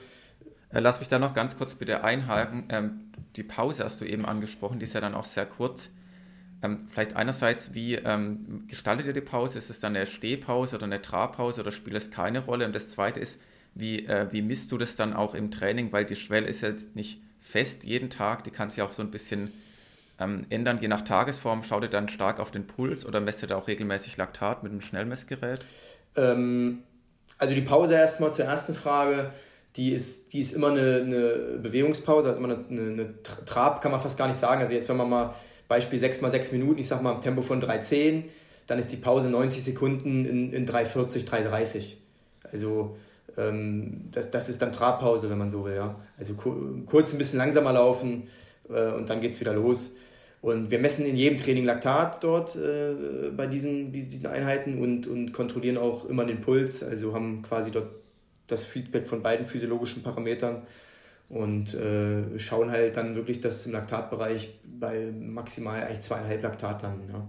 Äh, 0.71 0.81
lass 0.81 1.01
mich 1.01 1.09
da 1.09 1.19
noch 1.19 1.35
ganz 1.35 1.57
kurz 1.57 1.75
bitte 1.75 2.05
einhaken. 2.05 2.65
Ähm, 2.69 3.01
die 3.35 3.43
Pause 3.43 3.85
hast 3.85 4.01
du 4.01 4.05
eben 4.05 4.25
angesprochen, 4.25 4.79
die 4.79 4.85
ist 4.85 4.95
ja 4.95 5.01
dann 5.01 5.15
auch 5.15 5.25
sehr 5.25 5.47
kurz. 5.47 5.91
Ähm, 6.63 6.87
vielleicht 6.91 7.17
einerseits, 7.17 7.75
wie 7.75 7.95
ähm, 7.97 8.65
gestaltet 8.69 9.07
ihr 9.07 9.13
die 9.13 9.21
Pause? 9.21 9.59
Ist 9.59 9.71
es 9.71 9.81
dann 9.81 9.97
eine 9.97 10.07
Stehpause 10.07 10.77
oder 10.77 10.85
eine 10.85 11.03
Trabpause 11.03 11.63
oder 11.63 11.73
spielt 11.73 11.97
es 11.97 12.11
keine 12.11 12.41
Rolle? 12.41 12.67
Und 12.67 12.75
das 12.75 12.91
zweite 12.91 13.19
ist, 13.19 13.41
wie, 13.75 14.07
äh, 14.07 14.29
wie 14.31 14.43
misst 14.43 14.71
du 14.73 14.79
das 14.79 14.95
dann 14.95 15.13
auch 15.13 15.35
im 15.35 15.51
Training? 15.51 15.93
Weil 15.93 16.05
die 16.05 16.17
Schwelle 16.17 16.47
ist 16.47 16.61
jetzt 16.61 16.95
nicht 16.97 17.21
fest 17.41 17.85
jeden 17.85 18.11
Tag, 18.11 18.45
die 18.45 18.51
kann 18.51 18.71
sich 18.71 18.83
auch 18.83 18.93
so 18.93 19.03
ein 19.03 19.11
bisschen 19.11 19.53
ähm, 20.19 20.47
ändern, 20.51 20.79
je 20.81 20.89
nach 20.89 21.03
Tagesform? 21.03 21.63
Schaut 21.63 21.83
ihr 21.83 21.89
dann 21.89 22.09
stark 22.09 22.41
auf 22.41 22.51
den 22.51 22.67
Puls 22.67 23.05
oder 23.05 23.21
messt 23.21 23.43
ihr 23.43 23.49
da 23.49 23.57
auch 23.57 23.69
regelmäßig 23.69 24.17
Laktat 24.17 24.63
mit 24.63 24.73
einem 24.73 24.81
Schnellmessgerät? 24.81 25.65
Ähm, 26.17 26.83
also 27.39 27.55
die 27.55 27.61
Pause 27.61 27.95
erstmal 27.95 28.33
zur 28.33 28.47
ersten 28.47 28.75
Frage. 28.75 29.31
Die 29.77 29.93
ist, 29.93 30.33
die 30.33 30.41
ist 30.41 30.53
immer 30.53 30.71
eine, 30.71 31.03
eine 31.05 31.59
Bewegungspause, 31.59 32.29
also 32.29 32.41
immer 32.41 32.55
eine, 32.55 32.81
eine, 32.81 33.23
Trab, 33.23 33.83
kann 33.83 33.93
man 33.93 34.01
fast 34.01 34.17
gar 34.17 34.27
nicht 34.27 34.41
sagen. 34.41 34.63
Also 34.63 34.73
jetzt, 34.73 34.89
wenn 34.89 34.97
man 34.97 35.11
mal 35.11 35.35
Beispiel 35.69 35.99
6 35.99 36.23
mal 36.23 36.31
6 36.31 36.53
Minuten, 36.53 36.79
ich 36.79 36.89
sag 36.89 37.03
mal 37.03 37.13
im 37.13 37.21
Tempo 37.21 37.43
von 37.43 37.63
3,10, 37.63 38.25
dann 38.67 38.79
ist 38.79 38.91
die 38.91 38.97
Pause 38.97 39.29
90 39.29 39.63
Sekunden 39.63 40.25
in, 40.25 40.53
in 40.53 40.67
3,40, 40.67 41.29
3,30. 41.29 41.97
Also 42.51 42.97
ähm, 43.37 44.09
das, 44.13 44.31
das 44.31 44.49
ist 44.49 44.63
dann 44.63 44.73
Trabpause, 44.73 45.29
wenn 45.29 45.39
man 45.39 45.51
so 45.51 45.65
will. 45.65 45.75
Ja. 45.75 45.97
Also 46.19 46.35
kurz 46.35 47.13
ein 47.13 47.19
bisschen 47.19 47.39
langsamer 47.39 47.73
laufen 47.73 48.29
äh, 48.71 48.93
und 48.93 49.11
dann 49.11 49.21
geht 49.21 49.33
es 49.33 49.41
wieder 49.41 49.53
los. 49.53 49.95
Und 50.47 50.71
wir 50.71 50.79
messen 50.79 51.05
in 51.05 51.17
jedem 51.17 51.37
Training 51.37 51.65
Laktat 51.65 52.23
dort 52.23 52.55
äh, 52.55 53.33
bei 53.37 53.49
diesen, 53.49 53.91
diesen 53.91 54.29
Einheiten 54.29 54.79
und, 54.79 55.09
und 55.09 55.33
kontrollieren 55.33 55.77
auch 55.77 56.05
immer 56.05 56.25
den 56.25 56.41
Puls. 56.41 56.85
Also 56.85 57.13
haben 57.13 57.43
quasi 57.43 57.73
dort 57.73 57.91
das 58.47 58.65
Feedback 58.65 59.09
von 59.09 59.25
beiden 59.25 59.45
physiologischen 59.45 60.05
Parametern 60.05 60.63
und 61.29 61.75
äh, 61.75 62.39
schauen 62.39 62.71
halt 62.71 62.97
dann 62.97 63.17
wirklich, 63.17 63.41
dass 63.41 63.67
im 63.67 63.73
Laktatbereich 63.73 64.61
bei 64.63 65.11
maximal 65.11 65.83
eigentlich 65.83 65.99
zweieinhalb 65.99 66.41
Laktat 66.41 66.81
landen. 66.81 67.11
Ja. 67.13 67.29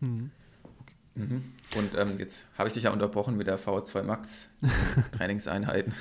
Mhm. 0.00 0.30
Mhm. 1.14 1.52
Und 1.76 1.96
ähm, 1.96 2.18
jetzt 2.18 2.46
habe 2.58 2.68
ich 2.68 2.74
dich 2.74 2.84
ja 2.84 2.92
unterbrochen 2.92 3.36
mit 3.36 3.46
der 3.46 3.58
V2 3.58 4.02
Max 4.02 4.48
Trainingseinheiten. 5.16 5.94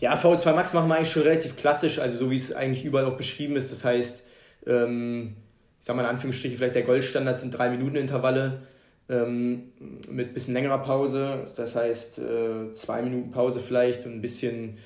Ja, 0.00 0.16
V2 0.16 0.52
Max 0.52 0.72
machen 0.72 0.88
wir 0.88 0.96
eigentlich 0.96 1.10
schon 1.10 1.22
relativ 1.22 1.56
klassisch, 1.56 1.98
also 1.98 2.18
so 2.18 2.30
wie 2.30 2.36
es 2.36 2.54
eigentlich 2.54 2.84
überall 2.84 3.06
auch 3.06 3.16
beschrieben 3.16 3.56
ist. 3.56 3.72
Das 3.72 3.84
heißt, 3.84 4.24
ähm, 4.66 5.36
ich 5.80 5.86
sage 5.86 5.96
mal 5.96 6.02
in 6.02 6.10
Anführungsstrichen, 6.10 6.58
vielleicht 6.58 6.74
der 6.74 6.82
Goldstandard 6.82 7.38
sind 7.38 7.50
3 7.50 7.70
Minuten 7.70 7.96
Intervalle 7.96 8.62
ähm, 9.08 9.72
mit 10.08 10.28
ein 10.28 10.34
bisschen 10.34 10.54
längerer 10.54 10.78
Pause. 10.78 11.46
Das 11.56 11.74
heißt, 11.74 12.18
äh, 12.18 12.72
zwei 12.72 13.02
Minuten 13.02 13.30
Pause 13.30 13.60
vielleicht 13.60 14.06
und 14.06 14.14
ein 14.14 14.22
bisschen, 14.22 14.76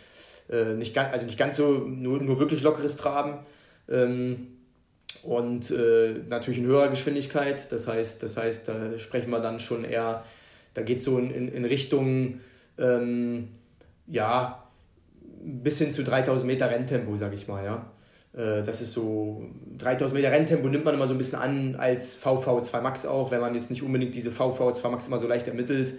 äh, 0.48 0.74
nicht, 0.74 0.94
ganz, 0.94 1.12
also 1.12 1.24
nicht 1.24 1.38
ganz 1.38 1.56
so, 1.56 1.78
nur, 1.86 2.20
nur 2.20 2.38
wirklich 2.38 2.62
lockeres 2.62 2.96
Traben. 2.96 3.38
Ähm, 3.88 4.48
und 5.22 5.70
äh, 5.70 6.14
natürlich 6.28 6.60
in 6.60 6.66
höherer 6.66 6.88
Geschwindigkeit. 6.88 7.70
Das 7.70 7.86
heißt, 7.86 8.22
das 8.22 8.36
heißt, 8.36 8.68
da 8.68 8.98
sprechen 8.98 9.30
wir 9.30 9.40
dann 9.40 9.60
schon 9.60 9.84
eher 9.84 10.22
da 10.74 10.82
geht 10.82 10.98
es 10.98 11.04
so 11.04 11.18
in, 11.18 11.30
in, 11.30 11.48
in 11.48 11.64
Richtung, 11.64 12.40
ähm, 12.78 13.48
ja, 14.06 14.68
bis 15.44 15.78
hin 15.78 15.90
zu 15.90 16.02
3000 16.04 16.46
Meter 16.46 16.70
Renntempo, 16.70 17.16
sag 17.16 17.34
ich 17.34 17.48
mal, 17.48 17.64
ja. 17.64 17.86
Äh, 18.34 18.62
das 18.62 18.80
ist 18.80 18.92
so, 18.92 19.44
3000 19.78 20.14
Meter 20.14 20.32
Renntempo 20.32 20.68
nimmt 20.68 20.84
man 20.84 20.94
immer 20.94 21.06
so 21.06 21.14
ein 21.14 21.18
bisschen 21.18 21.38
an 21.38 21.76
als 21.76 22.18
VV2 22.22 22.80
Max 22.80 23.06
auch, 23.06 23.30
wenn 23.30 23.40
man 23.40 23.54
jetzt 23.54 23.70
nicht 23.70 23.82
unbedingt 23.82 24.14
diese 24.14 24.30
VV2 24.30 24.88
Max 24.88 25.06
immer 25.06 25.18
so 25.18 25.26
leicht 25.26 25.48
ermittelt. 25.48 25.94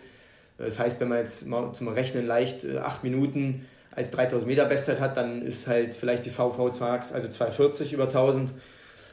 Das 0.58 0.80
heißt, 0.80 1.00
wenn 1.00 1.10
man 1.10 1.20
jetzt 1.20 1.48
mal 1.48 1.74
zum 1.74 1.88
Rechnen 1.88 2.26
leicht 2.26 2.66
8 2.66 3.04
äh, 3.04 3.10
Minuten 3.10 3.66
als 3.92 4.12
3000 4.12 4.48
Meter 4.48 4.66
Bestzeit 4.66 5.00
hat, 5.00 5.18
dann 5.18 5.42
ist 5.44 5.68
halt 5.68 5.94
vielleicht 5.94 6.26
die 6.26 6.32
VV2 6.32 6.80
Max, 6.80 7.12
also 7.12 7.28
240 7.28 7.94
über 7.94 8.04
1000. 8.04 8.54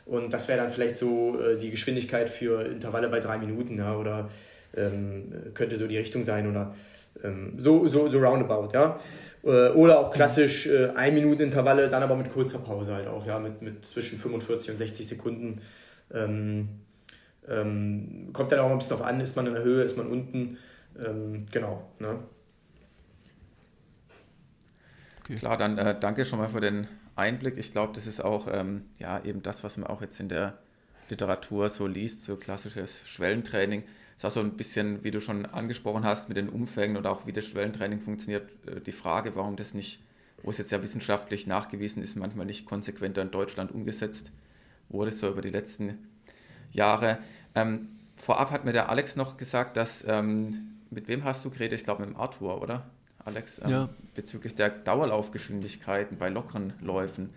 Und 0.06 0.32
das 0.32 0.48
wäre 0.48 0.58
dann 0.58 0.70
vielleicht 0.70 0.96
so 0.96 1.40
äh, 1.40 1.56
die 1.56 1.70
Geschwindigkeit 1.70 2.28
für 2.28 2.64
Intervalle 2.66 3.08
bei 3.08 3.20
3 3.20 3.38
Minuten, 3.38 3.78
ja, 3.78 3.96
oder 3.96 4.28
ähm, 4.76 5.32
könnte 5.54 5.76
so 5.76 5.86
die 5.86 5.98
Richtung 5.98 6.24
sein, 6.24 6.48
oder 6.48 6.74
ähm, 7.22 7.54
so, 7.58 7.86
so, 7.86 8.08
so 8.08 8.18
roundabout, 8.18 8.70
ja. 8.72 8.98
Äh, 9.42 9.70
oder 9.70 9.98
auch 9.98 10.10
klassisch 10.10 10.66
äh, 10.66 10.88
1 10.88 11.14
Minuten 11.14 11.42
Intervalle, 11.42 11.88
dann 11.88 12.02
aber 12.02 12.16
mit 12.16 12.30
kurzer 12.30 12.58
Pause 12.58 12.94
halt 12.94 13.06
auch, 13.06 13.26
ja, 13.26 13.38
mit, 13.38 13.62
mit 13.62 13.84
zwischen 13.84 14.18
45 14.18 14.70
und 14.70 14.76
60 14.78 15.06
Sekunden. 15.06 15.60
Ähm, 16.12 16.68
ähm, 17.48 18.30
kommt 18.32 18.52
dann 18.52 18.60
auch 18.60 18.70
ein 18.70 18.78
bisschen 18.78 18.96
drauf 18.96 19.06
an, 19.06 19.20
ist 19.20 19.36
man 19.36 19.46
in 19.46 19.54
der 19.54 19.62
Höhe, 19.62 19.82
ist 19.82 19.96
man 19.96 20.06
unten. 20.06 20.58
Ähm, 21.04 21.46
genau. 21.50 21.90
Ne? 21.98 22.18
Klar, 25.36 25.56
dann 25.56 25.78
äh, 25.78 25.98
danke 25.98 26.24
schon 26.24 26.38
mal 26.38 26.48
für 26.48 26.60
den 26.60 26.88
Einblick. 27.20 27.58
Ich 27.58 27.72
glaube, 27.72 27.92
das 27.94 28.06
ist 28.06 28.24
auch 28.24 28.48
ähm, 28.50 28.86
ja, 28.98 29.22
eben 29.24 29.42
das, 29.42 29.62
was 29.62 29.76
man 29.76 29.88
auch 29.88 30.00
jetzt 30.00 30.18
in 30.18 30.28
der 30.28 30.58
Literatur 31.08 31.68
so 31.68 31.86
liest, 31.86 32.24
so 32.24 32.36
klassisches 32.36 33.02
Schwellentraining. 33.06 33.82
Das 34.14 34.24
ist 34.24 34.24
auch 34.24 34.42
so 34.42 34.46
ein 34.46 34.56
bisschen, 34.56 35.04
wie 35.04 35.10
du 35.10 35.20
schon 35.20 35.46
angesprochen 35.46 36.04
hast, 36.04 36.28
mit 36.28 36.36
den 36.36 36.48
Umfängen 36.48 36.96
und 36.96 37.06
auch 37.06 37.26
wie 37.26 37.32
das 37.32 37.46
Schwellentraining 37.46 38.00
funktioniert, 38.00 38.50
äh, 38.66 38.80
die 38.80 38.92
Frage, 38.92 39.36
warum 39.36 39.56
das 39.56 39.74
nicht, 39.74 40.02
wo 40.42 40.50
es 40.50 40.58
jetzt 40.58 40.72
ja 40.72 40.82
wissenschaftlich 40.82 41.46
nachgewiesen 41.46 42.02
ist, 42.02 42.16
manchmal 42.16 42.46
nicht 42.46 42.66
konsequenter 42.66 43.22
in 43.22 43.30
Deutschland 43.30 43.72
umgesetzt 43.72 44.32
wurde, 44.88 45.12
so 45.12 45.28
über 45.28 45.42
die 45.42 45.50
letzten 45.50 46.08
Jahre. 46.72 47.18
Ähm, 47.54 47.88
vorab 48.16 48.50
hat 48.50 48.64
mir 48.64 48.72
der 48.72 48.88
Alex 48.88 49.16
noch 49.16 49.36
gesagt, 49.36 49.76
dass, 49.76 50.04
ähm, 50.06 50.78
mit 50.90 51.08
wem 51.08 51.24
hast 51.24 51.44
du 51.44 51.50
geredet? 51.50 51.78
Ich 51.78 51.84
glaube 51.84 52.02
mit 52.02 52.10
dem 52.10 52.20
Arthur, 52.20 52.60
oder? 52.60 52.90
Alex, 53.24 53.60
ähm, 53.64 53.70
ja. 53.70 53.88
bezüglich 54.14 54.54
der 54.54 54.70
Dauerlaufgeschwindigkeiten 54.70 56.18
bei 56.18 56.28
lockeren 56.28 56.72
Läufen. 56.80 57.30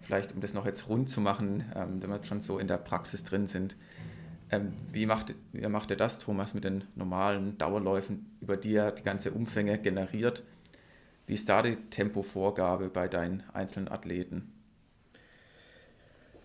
Vielleicht, 0.00 0.34
um 0.34 0.40
das 0.40 0.54
noch 0.54 0.66
jetzt 0.66 0.88
rund 0.88 1.08
zu 1.08 1.20
machen, 1.20 1.64
ähm, 1.74 2.02
wenn 2.02 2.10
wir 2.10 2.22
schon 2.24 2.40
so 2.40 2.58
in 2.58 2.66
der 2.66 2.78
Praxis 2.78 3.22
drin 3.22 3.46
sind. 3.46 3.76
Ähm, 4.50 4.72
wie, 4.90 5.06
macht, 5.06 5.34
wie 5.52 5.66
macht 5.68 5.90
ihr 5.90 5.96
das, 5.96 6.18
Thomas, 6.18 6.54
mit 6.54 6.64
den 6.64 6.84
normalen 6.96 7.56
Dauerläufen, 7.58 8.36
über 8.40 8.56
die 8.56 8.74
er 8.74 8.90
die 8.90 9.04
ganze 9.04 9.30
Umfänge 9.30 9.78
generiert? 9.78 10.42
Wie 11.26 11.34
ist 11.34 11.48
da 11.48 11.62
die 11.62 11.76
Tempovorgabe 11.76 12.88
bei 12.88 13.06
deinen 13.06 13.44
einzelnen 13.52 13.88
Athleten? 13.88 14.52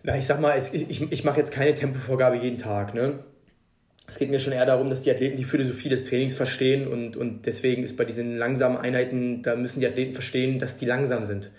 Na, 0.04 0.16
ich 0.16 0.26
sag 0.26 0.40
mal, 0.40 0.56
ich, 0.56 0.72
ich, 0.72 1.10
ich 1.10 1.24
mache 1.24 1.38
jetzt 1.38 1.50
keine 1.50 1.74
Tempovorgabe 1.74 2.36
jeden 2.36 2.58
Tag. 2.58 2.94
Ne? 2.94 3.24
Es 4.08 4.18
geht 4.18 4.30
mir 4.30 4.38
schon 4.38 4.52
eher 4.52 4.66
darum, 4.66 4.88
dass 4.88 5.00
die 5.00 5.10
Athleten 5.10 5.36
die 5.36 5.44
Philosophie 5.44 5.88
des 5.88 6.04
Trainings 6.04 6.34
verstehen 6.34 6.86
und, 6.86 7.16
und 7.16 7.46
deswegen 7.46 7.82
ist 7.82 7.96
bei 7.96 8.04
diesen 8.04 8.36
langsamen 8.36 8.78
Einheiten, 8.78 9.42
da 9.42 9.56
müssen 9.56 9.80
die 9.80 9.86
Athleten 9.86 10.14
verstehen, 10.14 10.58
dass 10.58 10.76
die 10.76 10.86
langsam 10.86 11.24
sind. 11.24 11.50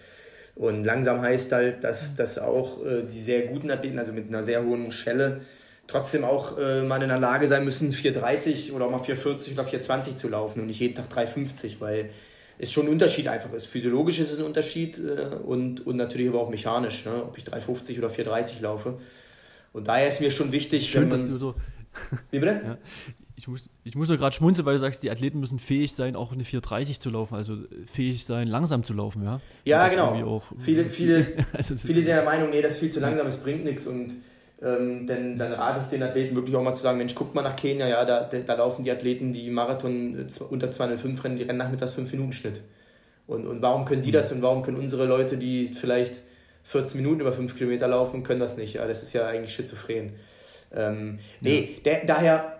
Und 0.55 0.85
langsam 0.85 1.21
heißt 1.21 1.51
halt, 1.51 1.83
dass, 1.83 2.15
dass 2.15 2.39
auch 2.39 2.83
äh, 2.85 3.03
die 3.03 3.19
sehr 3.19 3.41
guten 3.43 3.69
Athleten, 3.69 3.99
also 3.99 4.13
mit 4.13 4.29
einer 4.29 4.43
sehr 4.43 4.63
hohen 4.63 4.91
Schwelle, 4.91 5.41
trotzdem 5.87 6.23
auch 6.23 6.57
äh, 6.57 6.83
mal 6.83 7.01
in 7.01 7.09
der 7.09 7.19
Lage 7.19 7.47
sein 7.47 7.63
müssen, 7.63 7.91
4,30 7.91 8.73
oder 8.73 8.85
auch 8.85 8.91
mal 8.91 9.01
4,40 9.01 9.53
oder 9.53 9.63
4,20 9.63 10.15
zu 10.15 10.29
laufen 10.29 10.61
und 10.61 10.67
nicht 10.67 10.79
jeden 10.79 10.95
Tag 10.95 11.09
3,50, 11.09 11.75
weil 11.79 12.09
es 12.57 12.71
schon 12.71 12.87
ein 12.87 12.91
Unterschied 12.91 13.27
einfach 13.27 13.53
ist. 13.53 13.67
Physiologisch 13.67 14.19
ist 14.19 14.31
es 14.31 14.39
ein 14.39 14.45
Unterschied 14.45 14.97
äh, 14.99 15.35
und, 15.35 15.85
und 15.85 15.97
natürlich 15.97 16.29
aber 16.29 16.41
auch 16.41 16.49
mechanisch, 16.49 17.05
ne? 17.05 17.23
ob 17.23 17.37
ich 17.37 17.43
3,50 17.43 17.99
oder 17.99 18.07
4,30 18.07 18.61
laufe. 18.61 18.95
Und 19.73 19.87
daher 19.87 20.07
ist 20.07 20.21
mir 20.21 20.31
schon 20.31 20.51
wichtig, 20.51 20.89
Schön, 20.89 21.09
dass 21.09 21.27
du 21.27 21.37
so 21.37 21.55
wie 22.31 22.39
bitte? 22.39 22.61
Ja. 22.63 22.77
Ich 23.35 23.47
muss, 23.47 23.69
ich 23.83 23.95
muss 23.95 24.09
nur 24.09 24.17
gerade 24.17 24.35
schmunzeln, 24.35 24.65
weil 24.65 24.73
du 24.73 24.79
sagst, 24.79 25.03
die 25.03 25.11
Athleten 25.11 25.39
müssen 25.39 25.59
fähig 25.59 25.93
sein, 25.93 26.15
auch 26.15 26.31
eine 26.31 26.43
430 26.43 26.99
zu 26.99 27.11
laufen, 27.11 27.35
also 27.35 27.55
fähig 27.85 28.25
sein, 28.25 28.47
langsam 28.47 28.83
zu 28.83 28.93
laufen, 28.93 29.23
ja? 29.23 29.39
Ja, 29.63 29.87
genau. 29.89 30.37
Auch, 30.37 30.43
viele, 30.57 30.89
viele, 30.89 31.33
also, 31.53 31.77
viele 31.77 31.99
sind 31.99 32.07
der 32.07 32.23
Meinung, 32.23 32.49
nee, 32.49 32.63
das 32.63 32.73
ist 32.73 32.79
viel 32.79 32.89
zu 32.89 32.99
langsam, 32.99 33.27
es 33.27 33.37
bringt 33.37 33.63
nichts 33.63 33.85
und 33.85 34.13
ähm, 34.59 35.05
denn 35.05 35.37
dann 35.37 35.53
rate 35.53 35.81
ich 35.81 35.87
den 35.87 36.01
Athleten 36.01 36.35
wirklich 36.35 36.55
auch 36.55 36.63
mal 36.63 36.73
zu 36.73 36.81
sagen, 36.81 36.97
Mensch, 36.97 37.13
guck 37.13 37.35
mal 37.35 37.43
nach 37.43 37.55
Kenia, 37.55 37.87
ja, 37.87 38.03
da, 38.05 38.23
da 38.23 38.55
laufen 38.55 38.83
die 38.83 38.91
Athleten, 38.91 39.31
die 39.31 39.51
Marathon 39.51 40.27
äh, 40.27 40.43
unter 40.49 40.71
205 40.71 41.23
rennen, 41.23 41.37
die 41.37 41.43
rennen 41.43 41.59
nachmittags 41.59 41.93
5-Minuten-Schnitt. 41.95 42.61
Und, 43.27 43.45
und 43.45 43.61
warum 43.61 43.85
können 43.85 44.01
die 44.01 44.09
mhm. 44.09 44.13
das 44.13 44.31
und 44.31 44.41
warum 44.41 44.63
können 44.63 44.77
unsere 44.77 45.05
Leute, 45.05 45.37
die 45.37 45.73
vielleicht 45.73 46.21
14 46.63 46.99
Minuten 46.99 47.21
über 47.21 47.31
5 47.31 47.55
Kilometer 47.55 47.87
laufen, 47.87 48.23
können 48.23 48.39
das 48.39 48.57
nicht? 48.57 48.75
Ja, 48.75 48.87
das 48.87 49.03
ist 49.03 49.13
ja 49.13 49.27
eigentlich 49.27 49.53
schizophren. 49.53 50.13
Ähm, 50.75 51.19
nee, 51.41 51.59
ja. 51.59 51.81
der, 51.83 52.05
daher, 52.05 52.57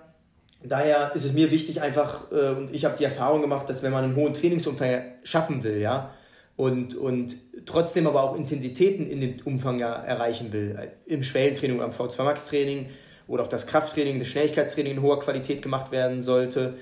daher 0.63 1.11
ist 1.13 1.25
es 1.25 1.33
mir 1.33 1.51
wichtig 1.51 1.81
einfach, 1.81 2.31
äh, 2.31 2.51
und 2.51 2.73
ich 2.73 2.85
habe 2.85 2.95
die 2.97 3.03
Erfahrung 3.03 3.41
gemacht, 3.41 3.69
dass 3.69 3.83
wenn 3.83 3.91
man 3.91 4.03
einen 4.03 4.15
hohen 4.15 4.33
Trainingsumfang 4.33 5.01
schaffen 5.23 5.63
will, 5.63 5.79
ja, 5.79 6.13
und, 6.55 6.95
und 6.95 7.37
trotzdem 7.65 8.07
aber 8.07 8.23
auch 8.23 8.35
Intensitäten 8.35 9.05
in 9.07 9.21
dem 9.21 9.35
Umfang 9.45 9.79
ja 9.79 9.93
erreichen 9.93 10.51
will, 10.51 10.77
äh, 10.77 11.11
im 11.11 11.23
Schwellentraining, 11.23 11.81
am 11.81 11.91
V2 11.91 12.23
Max 12.23 12.47
Training 12.47 12.87
oder 13.27 13.43
auch 13.43 13.47
das 13.47 13.67
Krafttraining, 13.67 14.19
das 14.19 14.27
Schnelligkeitstraining 14.29 14.93
in 14.93 15.01
hoher 15.01 15.19
Qualität 15.19 15.61
gemacht 15.61 15.91
werden 15.91 16.23
sollte, 16.23 16.75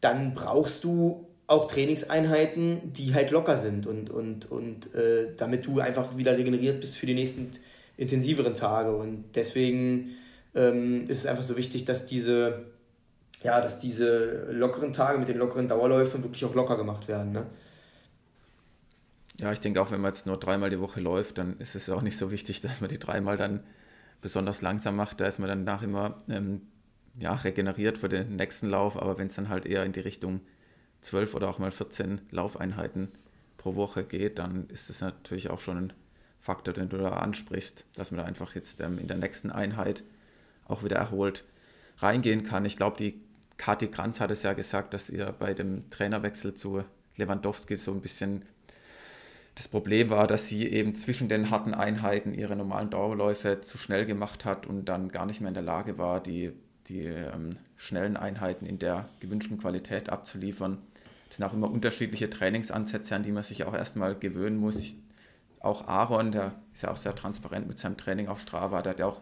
dann 0.00 0.34
brauchst 0.34 0.84
du 0.84 1.26
auch 1.46 1.66
Trainingseinheiten, 1.66 2.92
die 2.92 3.14
halt 3.14 3.30
locker 3.30 3.56
sind 3.56 3.86
und, 3.86 4.10
und, 4.10 4.50
und 4.50 4.94
äh, 4.94 5.28
damit 5.36 5.66
du 5.66 5.80
einfach 5.80 6.16
wieder 6.16 6.36
regeneriert 6.36 6.80
bist 6.80 6.96
für 6.96 7.06
die 7.06 7.14
nächsten 7.14 7.50
intensiveren 7.96 8.54
Tage. 8.54 8.94
Und 8.94 9.24
deswegen 9.34 10.16
ähm, 10.54 11.04
ist 11.08 11.18
es 11.18 11.26
einfach 11.26 11.42
so 11.42 11.56
wichtig, 11.56 11.84
dass 11.84 12.06
diese, 12.06 12.64
ja, 13.42 13.60
dass 13.60 13.78
diese 13.78 14.50
lockeren 14.52 14.92
Tage 14.92 15.18
mit 15.18 15.28
den 15.28 15.38
lockeren 15.38 15.68
Dauerläufen 15.68 16.22
wirklich 16.22 16.44
auch 16.44 16.54
locker 16.54 16.76
gemacht 16.76 17.08
werden. 17.08 17.32
Ne? 17.32 17.46
Ja, 19.40 19.52
ich 19.52 19.60
denke 19.60 19.82
auch, 19.82 19.90
wenn 19.90 20.00
man 20.00 20.12
jetzt 20.12 20.26
nur 20.26 20.38
dreimal 20.38 20.70
die 20.70 20.80
Woche 20.80 21.00
läuft, 21.00 21.38
dann 21.38 21.58
ist 21.58 21.74
es 21.74 21.90
auch 21.90 22.02
nicht 22.02 22.16
so 22.16 22.30
wichtig, 22.30 22.60
dass 22.60 22.80
man 22.80 22.88
die 22.88 22.98
dreimal 22.98 23.36
dann 23.36 23.64
besonders 24.20 24.62
langsam 24.62 24.96
macht. 24.96 25.20
Da 25.20 25.26
ist 25.26 25.38
man 25.38 25.48
dann 25.48 25.64
nach 25.64 25.82
immer 25.82 26.18
ähm, 26.28 26.62
ja, 27.18 27.34
regeneriert 27.34 27.98
für 27.98 28.08
den 28.08 28.36
nächsten 28.36 28.68
Lauf. 28.68 28.96
Aber 28.96 29.18
wenn 29.18 29.26
es 29.26 29.34
dann 29.34 29.48
halt 29.48 29.66
eher 29.66 29.84
in 29.84 29.92
die 29.92 30.00
Richtung 30.00 30.40
12 31.00 31.34
oder 31.34 31.48
auch 31.48 31.58
mal 31.58 31.70
14 31.70 32.20
Laufeinheiten 32.30 33.08
pro 33.58 33.74
Woche 33.74 34.04
geht, 34.04 34.38
dann 34.38 34.68
ist 34.68 34.88
es 34.88 35.00
natürlich 35.00 35.50
auch 35.50 35.60
schon 35.60 35.76
ein 35.78 35.92
Faktor, 36.40 36.74
den 36.74 36.88
du 36.88 36.98
da 36.98 37.10
ansprichst, 37.10 37.86
dass 37.94 38.10
man 38.10 38.20
da 38.20 38.24
einfach 38.24 38.54
jetzt 38.54 38.80
ähm, 38.80 38.98
in 38.98 39.08
der 39.08 39.16
nächsten 39.16 39.50
Einheit 39.50 40.04
auch 40.66 40.82
wieder 40.82 40.96
erholt 40.96 41.44
reingehen 41.98 42.44
kann. 42.44 42.64
Ich 42.64 42.76
glaube, 42.76 42.96
die 42.96 43.20
Kati 43.56 43.88
Kranz 43.88 44.20
hat 44.20 44.30
es 44.30 44.42
ja 44.42 44.52
gesagt, 44.52 44.94
dass 44.94 45.10
ihr 45.10 45.34
bei 45.38 45.54
dem 45.54 45.88
Trainerwechsel 45.90 46.54
zu 46.54 46.84
Lewandowski 47.16 47.76
so 47.76 47.92
ein 47.92 48.00
bisschen 48.00 48.44
das 49.54 49.68
Problem 49.68 50.10
war, 50.10 50.26
dass 50.26 50.48
sie 50.48 50.66
eben 50.66 50.96
zwischen 50.96 51.28
den 51.28 51.50
harten 51.50 51.74
Einheiten 51.74 52.34
ihre 52.34 52.56
normalen 52.56 52.90
Dauerläufe 52.90 53.60
zu 53.60 53.78
schnell 53.78 54.04
gemacht 54.04 54.44
hat 54.44 54.66
und 54.66 54.86
dann 54.86 55.10
gar 55.10 55.26
nicht 55.26 55.40
mehr 55.40 55.48
in 55.48 55.54
der 55.54 55.62
Lage 55.62 55.96
war, 55.96 56.20
die, 56.20 56.52
die 56.88 57.04
ähm, 57.04 57.50
schnellen 57.76 58.16
Einheiten 58.16 58.66
in 58.66 58.80
der 58.80 59.08
gewünschten 59.20 59.58
Qualität 59.58 60.10
abzuliefern. 60.10 60.78
Das 61.28 61.36
sind 61.36 61.46
auch 61.46 61.52
immer 61.52 61.70
unterschiedliche 61.70 62.28
Trainingsansätze, 62.28 63.14
an 63.14 63.22
die 63.22 63.30
man 63.30 63.44
sich 63.44 63.64
auch 63.64 63.74
erstmal 63.74 64.16
gewöhnen 64.16 64.56
muss. 64.56 64.82
Ich, 64.82 64.96
auch 65.60 65.86
Aaron, 65.86 66.32
der 66.32 66.56
ist 66.72 66.82
ja 66.82 66.90
auch 66.90 66.96
sehr 66.96 67.14
transparent 67.14 67.68
mit 67.68 67.78
seinem 67.78 67.96
Training 67.96 68.26
auf 68.26 68.40
Strava, 68.40 68.82
der 68.82 68.90
hat 68.90 68.98
ja 68.98 69.06
auch 69.06 69.20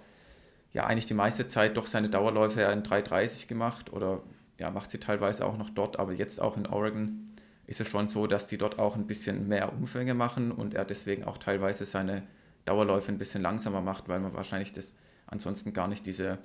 ja 0.72 0.86
eigentlich 0.86 1.06
die 1.06 1.14
meiste 1.14 1.46
Zeit 1.46 1.76
doch 1.76 1.86
seine 1.86 2.08
Dauerläufe 2.08 2.60
ja 2.60 2.72
in 2.72 2.82
3,30 2.82 3.48
gemacht 3.48 3.92
oder 3.92 4.22
ja, 4.58 4.70
macht 4.70 4.90
sie 4.90 4.98
teilweise 4.98 5.44
auch 5.44 5.56
noch 5.56 5.70
dort, 5.70 5.98
aber 5.98 6.12
jetzt 6.12 6.40
auch 6.40 6.56
in 6.56 6.66
Oregon 6.66 7.34
ist 7.66 7.80
es 7.80 7.88
schon 7.88 8.08
so, 8.08 8.26
dass 8.26 8.46
die 8.46 8.58
dort 8.58 8.78
auch 8.78 8.96
ein 8.96 9.06
bisschen 9.06 9.48
mehr 9.48 9.72
Umfänge 9.72 10.14
machen 10.14 10.52
und 10.52 10.74
er 10.74 10.84
deswegen 10.84 11.24
auch 11.24 11.38
teilweise 11.38 11.84
seine 11.84 12.22
Dauerläufe 12.64 13.10
ein 13.10 13.18
bisschen 13.18 13.42
langsamer 13.42 13.80
macht, 13.80 14.08
weil 14.08 14.20
man 14.20 14.34
wahrscheinlich 14.34 14.72
das 14.72 14.94
ansonsten 15.26 15.72
gar 15.72 15.88
nicht 15.88 16.06
diese 16.06 16.38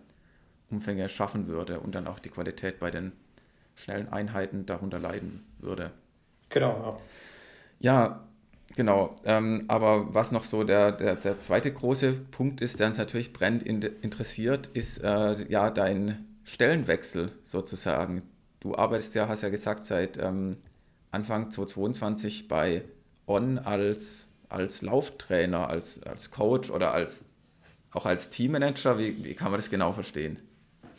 Umfänge 0.70 1.10
schaffen 1.10 1.48
würde 1.48 1.80
und 1.80 1.96
dann 1.96 2.08
auch 2.08 2.20
die 2.20 2.30
Qualität 2.30 2.80
bei 2.80 2.92
den 2.92 3.12
schnellen 3.76 4.12
Einheiten 4.12 4.66
darunter 4.66 5.00
leiden 5.00 5.46
würde. 5.60 5.92
Genau. 6.50 7.00
Ja, 7.80 7.94
ja 7.94 8.27
Genau, 8.76 9.16
ähm, 9.26 9.66
aber 9.68 10.14
was 10.14 10.32
noch 10.32 10.46
so 10.46 10.64
der, 10.64 10.92
der, 10.92 11.16
der 11.16 11.40
zweite 11.42 11.72
große 11.72 12.12
Punkt 12.14 12.62
ist, 12.62 12.80
der 12.80 12.88
uns 12.88 12.98
natürlich 12.98 13.34
brennend 13.34 13.64
in, 13.64 13.82
interessiert, 13.82 14.68
ist 14.74 15.04
äh, 15.04 15.34
ja 15.50 15.72
dein 15.72 16.28
Stellenwechsel 16.44 17.32
sozusagen. 17.44 18.24
Du 18.60 18.76
arbeitest 18.76 19.16
ja, 19.16 19.28
hast 19.28 19.42
ja 19.42 19.50
gesagt, 19.50 19.86
seit 19.86 20.18
ähm, 20.18 20.58
Anfang 21.12 21.52
2022 21.52 22.48
bei 22.48 22.84
On 23.26 23.58
als, 23.58 24.28
als 24.50 24.82
Lauftrainer, 24.82 25.70
als, 25.70 26.04
als 26.04 26.32
Coach 26.32 26.70
oder 26.70 26.94
als, 26.94 27.26
auch 27.92 28.06
als 28.06 28.30
Teammanager. 28.30 29.00
Wie, 29.00 29.24
wie 29.24 29.34
kann 29.34 29.52
man 29.52 29.60
das 29.60 29.70
genau 29.70 29.92
verstehen? 29.92 30.40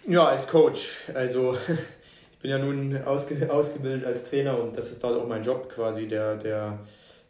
Ja, 0.07 0.25
als 0.27 0.47
Coach. 0.49 0.97
Also 1.15 1.57
ich 2.33 2.39
bin 2.39 2.51
ja 2.51 2.59
nun 2.59 3.03
ausge, 3.05 3.53
ausgebildet 3.53 4.07
als 4.07 4.29
Trainer 4.29 4.59
und 4.63 4.77
das 4.77 4.91
ist 4.91 5.05
dort 5.05 5.21
auch 5.21 5.29
mein 5.29 5.43
Job 5.43 5.69
quasi, 5.69 6.09
der, 6.09 6.37
der 6.37 6.79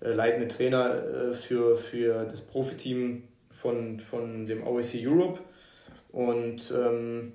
äh, 0.01 0.13
leitende 0.13 0.49
Trainer 0.49 0.95
äh, 0.95 1.33
für, 1.33 1.77
für 1.77 2.25
das 2.25 2.41
Profiteam 2.41 3.25
von, 3.51 3.99
von 3.99 4.47
dem 4.47 4.67
OSC 4.67 4.97
Europe. 5.05 5.41
Und 6.13 6.73
ähm, 6.77 7.33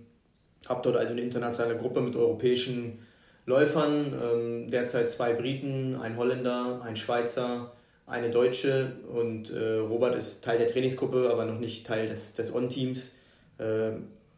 habe 0.68 0.82
dort 0.82 0.95
also 0.95 1.11
eine 1.11 1.22
internationale 1.22 1.78
Gruppe 1.78 2.01
mit 2.01 2.16
europäischen 2.16 3.05
Läufern, 3.45 4.16
ähm, 4.22 4.72
derzeit 4.72 5.11
zwei 5.11 5.34
Briten, 5.34 5.95
ein 5.95 6.16
Holländer, 6.16 6.82
ein 6.84 6.95
Schweizer, 6.95 7.74
eine 8.07 8.30
Deutsche. 8.30 8.93
Und 9.11 9.51
äh, 9.51 9.80
Robert 9.80 10.16
ist 10.16 10.43
Teil 10.43 10.57
der 10.57 10.68
Trainingsgruppe, 10.68 11.30
aber 11.30 11.45
noch 11.45 11.59
nicht 11.59 11.86
Teil 11.86 12.07
des, 12.07 12.34
des 12.34 12.53
On-Teams. 12.53 13.16
Äh, 13.59 13.89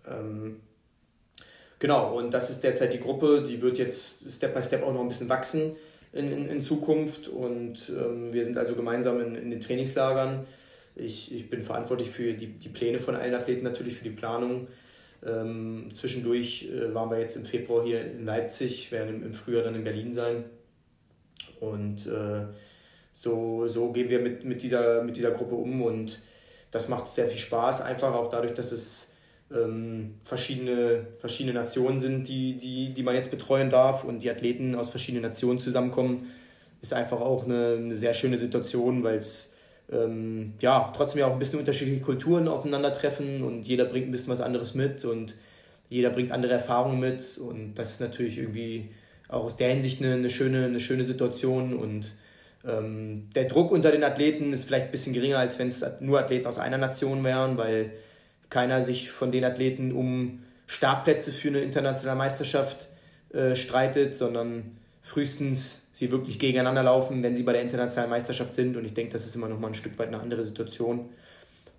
ähm, 0.08 0.62
genau, 1.78 2.18
und 2.18 2.34
das 2.34 2.50
ist 2.50 2.64
derzeit 2.64 2.94
die 2.94 3.00
Gruppe, 3.00 3.44
die 3.48 3.62
wird 3.62 3.78
jetzt 3.78 4.32
Step 4.32 4.56
by 4.56 4.64
Step 4.64 4.84
auch 4.84 4.94
noch 4.94 5.02
ein 5.02 5.08
bisschen 5.08 5.30
wachsen 5.30 5.76
in, 6.16 6.32
in, 6.32 6.48
in 6.48 6.62
Zukunft 6.62 7.28
und 7.28 7.90
ähm, 7.90 8.34
wir 8.34 8.46
sind 8.46 8.58
also 8.58 8.74
gemeinsam 8.74 9.20
in, 9.20 9.36
in 9.36 9.52
den 9.52 9.60
Trainingslagern. 9.60 10.48
Ich, 10.96 11.34
ich 11.34 11.50
bin 11.50 11.62
verantwortlich 11.62 12.10
für 12.10 12.34
die, 12.34 12.48
die 12.48 12.70
Pläne 12.70 13.00
von 13.00 13.16
allen 13.16 13.34
Athleten, 13.34 13.66
natürlich 13.66 13.96
für 13.96 14.06
die 14.06 14.12
Planung. 14.12 14.68
Ähm, 15.26 15.90
zwischendurch 15.94 16.70
äh, 16.70 16.94
waren 16.94 17.12
wir 17.12 17.20
jetzt 17.20 17.36
im 17.36 17.44
Februar 17.44 17.86
hier 17.86 18.00
in 18.02 18.24
Leipzig, 18.24 18.94
werden 18.94 19.16
im, 19.16 19.24
im 19.26 19.34
Frühjahr 19.34 19.64
dann 19.64 19.76
in 19.76 19.84
Berlin 19.84 20.14
sein. 20.14 20.46
Und 21.60 22.08
äh, 22.08 22.46
so, 23.12 23.68
so 23.68 23.92
gehen 23.92 24.10
wir 24.10 24.20
mit, 24.20 24.46
mit, 24.46 24.62
dieser, 24.62 25.04
mit 25.04 25.18
dieser 25.18 25.32
Gruppe 25.32 25.56
um 25.56 25.82
und 25.82 26.20
das 26.72 26.88
macht 26.88 27.08
sehr 27.10 27.28
viel 27.28 27.40
Spaß, 27.40 27.82
einfach 27.82 28.14
auch 28.14 28.30
dadurch, 28.30 28.54
dass 28.54 28.72
es 28.72 29.15
ähm, 29.54 30.16
verschiedene, 30.24 31.08
verschiedene 31.18 31.54
Nationen 31.54 32.00
sind, 32.00 32.28
die, 32.28 32.58
die, 32.58 32.94
die 32.94 33.04
man 33.04 33.16
jetzt 33.16 33.32
betreuen 33.32 33.70
darf 33.70 34.04
und 34.04 34.24
die 34.24 34.30
Athleten 34.30 34.76
aus 34.76 34.90
verschiedenen 34.90 35.24
Nationen 35.24 35.60
zusammenkommen, 35.60 36.28
ist 36.82 36.94
einfach 36.94 37.22
auch 37.22 37.46
eine, 37.46 37.76
eine 37.78 37.98
sehr 37.98 38.14
schöne 38.14 38.38
Situation, 38.38 39.04
weil 39.04 39.18
es 39.18 39.54
ähm, 39.92 40.54
ja 40.62 40.92
trotzdem 40.96 41.20
ja 41.20 41.28
auch 41.28 41.34
ein 41.34 41.40
bisschen 41.40 41.60
unterschiedliche 41.60 42.02
Kulturen 42.02 42.48
aufeinandertreffen 42.48 43.44
und 43.44 43.64
jeder 43.64 43.86
bringt 43.86 44.08
ein 44.08 44.12
bisschen 44.12 44.34
was 44.34 44.42
anderes 44.42 44.74
mit 44.74 45.06
und 45.06 45.36
jeder 45.90 46.10
bringt 46.10 46.32
andere 46.32 46.54
Erfahrungen 46.54 47.00
mit 47.00 47.38
und 47.38 47.76
das 47.76 47.92
ist 47.92 48.02
natürlich 48.02 48.40
irgendwie 48.40 48.90
auch 49.30 49.46
aus 49.46 49.58
der 49.58 49.70
Hinsicht 49.70 50.02
eine, 50.02 50.16
eine, 50.16 50.30
schöne, 50.30 50.66
eine 50.66 50.80
schöne 50.80 51.04
Situation 51.04 51.74
und 51.74 52.14
ähm, 52.68 53.30
der 53.36 53.46
Druck 53.46 53.72
unter 53.72 53.92
den 53.92 54.04
Athleten 54.04 54.54
ist 54.54 54.66
vielleicht 54.66 54.88
ein 54.88 54.92
bisschen 54.92 55.14
geringer, 55.14 55.38
als 55.38 55.60
wenn 55.60 55.68
es 55.68 55.86
nur 56.00 56.20
Athleten 56.20 56.48
aus 56.48 56.58
einer 56.58 56.80
Nation 56.80 57.24
wären, 57.24 57.58
weil 57.58 57.92
keiner 58.50 58.82
sich 58.82 59.12
von 59.12 59.32
den 59.32 59.44
Athleten 59.44 59.92
um 59.92 60.44
Startplätze 60.68 61.32
für 61.32 61.50
eine 61.50 61.62
internationale 61.62 62.18
Meisterschaft 62.18 62.88
äh, 63.30 63.56
streitet, 63.56 64.16
sondern 64.16 64.78
frühestens 65.02 65.88
sie 65.92 66.12
wirklich 66.12 66.40
gegeneinander 66.40 66.84
laufen, 66.84 67.22
wenn 67.24 67.36
sie 67.36 67.44
bei 67.44 67.54
der 67.54 67.62
internationalen 67.62 68.10
Meisterschaft 68.10 68.54
sind. 68.54 68.76
Und 68.76 68.86
ich 68.86 68.94
denke, 68.94 69.14
das 69.14 69.26
ist 69.26 69.36
immer 69.36 69.48
noch 69.48 69.60
mal 69.60 69.68
ein 69.68 69.76
Stück 69.76 69.98
weit 70.00 70.08
eine 70.08 70.20
andere 70.20 70.44
Situation. 70.44 71.10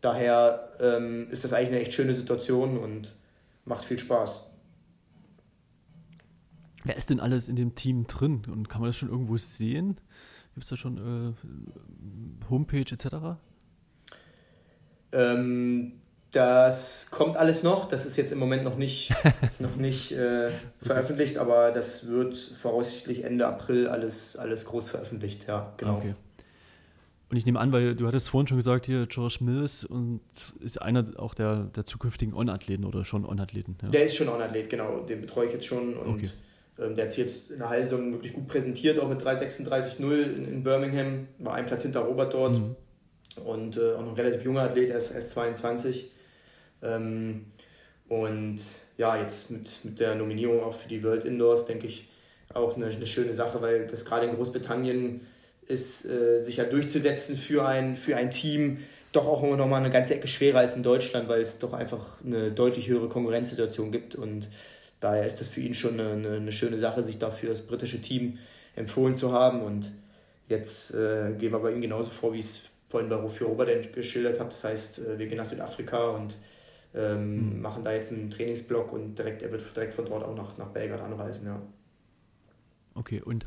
Daher 0.01 0.69
ähm, 0.81 1.27
ist 1.31 1.45
das 1.45 1.53
eigentlich 1.53 1.69
eine 1.69 1.81
echt 1.81 1.93
schöne 1.93 2.15
Situation 2.15 2.79
und 2.79 3.15
macht 3.65 3.85
viel 3.85 3.99
Spaß. 3.99 4.51
Wer 6.85 6.97
ist 6.97 7.11
denn 7.11 7.19
alles 7.19 7.49
in 7.49 7.57
dem 7.57 7.75
Team 7.75 8.07
drin 8.07 8.43
und 8.51 8.69
kann 8.69 8.81
man 8.81 8.89
das 8.89 8.97
schon 8.97 9.09
irgendwo 9.09 9.37
sehen? 9.37 9.99
Gibt 10.55 10.65
es 10.65 10.71
da 10.71 10.77
schon 10.77 11.35
äh, 11.37 12.49
Homepage 12.49 12.81
etc.? 12.81 13.39
Ähm, 15.13 15.93
das 16.37 17.09
kommt 17.11 17.37
alles 17.37 17.63
noch. 17.63 17.87
Das 17.87 18.05
ist 18.05 18.17
jetzt 18.17 18.31
im 18.31 18.39
Moment 18.39 18.63
noch 18.63 18.77
nicht, 18.77 19.15
noch 19.59 19.77
nicht 19.77 20.13
äh, 20.13 20.51
veröffentlicht, 20.83 21.39
aber 21.39 21.73
das 21.73 22.09
wird 22.09 22.37
voraussichtlich 22.37 23.25
Ende 23.25 23.47
April 23.47 23.89
alles, 23.89 24.37
alles 24.37 24.67
groß 24.67 24.91
veröffentlicht. 24.91 25.47
Ja, 25.49 25.73
genau. 25.79 25.97
Okay. 25.97 26.15
Und 27.31 27.39
ich 27.39 27.47
nehme 27.47 27.59
an, 27.59 27.73
weil 27.73 27.97
du 27.97 28.07
hattest 28.07 28.29
vorhin 28.29 28.47
schon 28.47 28.59
gesagt, 28.59 28.85
hier 28.85 29.07
George 29.07 29.39
Mills 29.41 29.85
und 29.85 30.21
ist 30.61 30.81
einer 30.81 31.05
auch 31.17 31.35
der, 31.35 31.65
der 31.75 31.87
zukünftigen 31.87 32.35
On-Athleten 32.35 32.85
oder 32.85 33.05
schon 33.05 33.25
On-Athleten. 33.25 33.79
Ja. 33.83 33.89
Der 33.89 34.05
ist 34.05 34.15
schon 34.15 34.29
On-Athlet, 34.29 34.69
genau. 34.69 35.01
Den 35.01 35.23
betreue 35.23 35.47
ich 35.47 35.53
jetzt 35.55 35.67
schon 35.67 35.97
und 35.97 36.17
okay. 36.17 36.29
Ähm, 36.79 36.95
der 36.95 37.07
hat 37.07 37.13
sich 37.13 37.25
jetzt 37.25 37.51
in 37.51 37.59
der 37.59 37.71
Hallensaison 37.71 38.13
wirklich 38.13 38.35
gut 38.35 38.47
präsentiert, 38.49 38.99
auch 38.99 39.09
mit 39.09 39.23
3,36,0 39.23 40.37
in, 40.37 40.45
in 40.45 40.63
Birmingham. 40.63 41.29
War 41.39 41.55
ein 41.55 41.65
Platz 41.65 41.83
hinter 41.83 42.01
Robert 42.01 42.35
dort. 42.35 42.59
Mhm. 42.59 42.77
Und 43.43 43.79
äh, 43.79 43.95
auch 43.95 44.03
noch 44.03 44.11
ein 44.11 44.15
relativ 44.15 44.45
junger 44.45 44.63
Athlet, 44.63 44.91
er 44.91 44.99
ist 44.99 45.11
erst 45.11 45.31
22. 45.31 46.11
Ähm, 46.83 47.47
und 48.09 48.61
ja, 48.99 49.21
jetzt 49.21 49.51
mit, 49.51 49.85
mit 49.85 50.01
der 50.01 50.15
Nominierung 50.15 50.63
auch 50.63 50.75
für 50.75 50.89
die 50.89 51.03
World 51.03 51.25
Indoors, 51.25 51.67
denke 51.67 51.87
ich, 51.87 52.09
auch 52.55 52.77
eine, 52.77 52.87
eine 52.87 53.07
schöne 53.07 53.35
Sache, 53.35 53.61
weil 53.61 53.87
das 53.87 54.05
gerade 54.05 54.27
in 54.27 54.35
Großbritannien 54.35 55.21
ist, 55.67 56.07
äh, 56.07 56.39
sich 56.39 56.59
ja 56.59 56.65
durchzusetzen 56.65 57.37
für 57.37 57.67
ein, 57.67 57.97
für 57.97 58.17
ein 58.17 58.31
Team, 58.31 58.79
doch 59.13 59.27
auch 59.27 59.43
immer 59.43 59.57
noch 59.57 59.67
mal 59.67 59.79
eine 59.79 59.91
ganze 59.91 60.15
Ecke 60.15 60.29
schwerer 60.29 60.61
als 60.61 60.77
in 60.77 60.83
Deutschland, 60.83 61.29
weil 61.29 61.41
es 61.41 61.59
doch 61.59 61.73
einfach 61.73 62.23
eine 62.25 62.53
deutlich 62.53 62.89
höhere 62.89 63.09
Konkurrenzsituation 63.09 63.91
gibt 63.91 64.15
und 64.15 64.49
daher 65.01 65.27
ist 65.27 65.41
das 65.41 65.49
für 65.49 65.61
ihn 65.61 65.75
schon 65.75 65.99
eine, 65.99 66.37
eine, 66.37 66.53
schöne 66.53 66.79
Sache, 66.79 67.03
sich 67.03 67.19
dafür 67.19 67.51
das 67.51 67.63
britische 67.63 68.01
Team 68.01 68.39
empfohlen 68.75 69.17
zu 69.17 69.33
haben. 69.33 69.63
Und 69.63 69.93
jetzt 70.49 70.95
äh, 70.95 71.33
gehen 71.39 71.53
wir 71.53 71.59
bei 71.59 71.73
ihm 71.73 71.81
genauso 71.81 72.11
vor, 72.11 72.33
wie 72.33 72.39
ich 72.39 72.47
es 72.47 72.63
vorhin 72.89 73.09
bei 73.09 73.29
für 73.29 73.45
Robert 73.45 73.93
geschildert 73.93 74.39
habe. 74.39 74.51
Das 74.51 74.65
heißt, 74.65 74.99
äh, 75.01 75.19
wir 75.19 75.27
gehen 75.27 75.39
nach 75.39 75.47
Südafrika 75.47 76.11
und 76.11 76.37
ähm, 76.97 77.57
mhm. 77.57 77.63
machen 77.63 77.85
da 77.85 77.93
jetzt 77.93 78.13
einen 78.13 78.31
Trainingsblock 78.31 78.93
und 78.93 79.17
direkt, 79.17 79.43
er 79.43 79.53
wird 79.53 79.77
direkt 79.77 79.95
von 79.95 80.07
dort 80.07 80.25
auch 80.25 80.35
nach, 80.35 80.57
nach 80.57 80.69
Belgrad 80.69 81.01
anreisen, 81.01 81.47
ja. 81.47 81.63
Okay, 82.95 83.21
und 83.21 83.47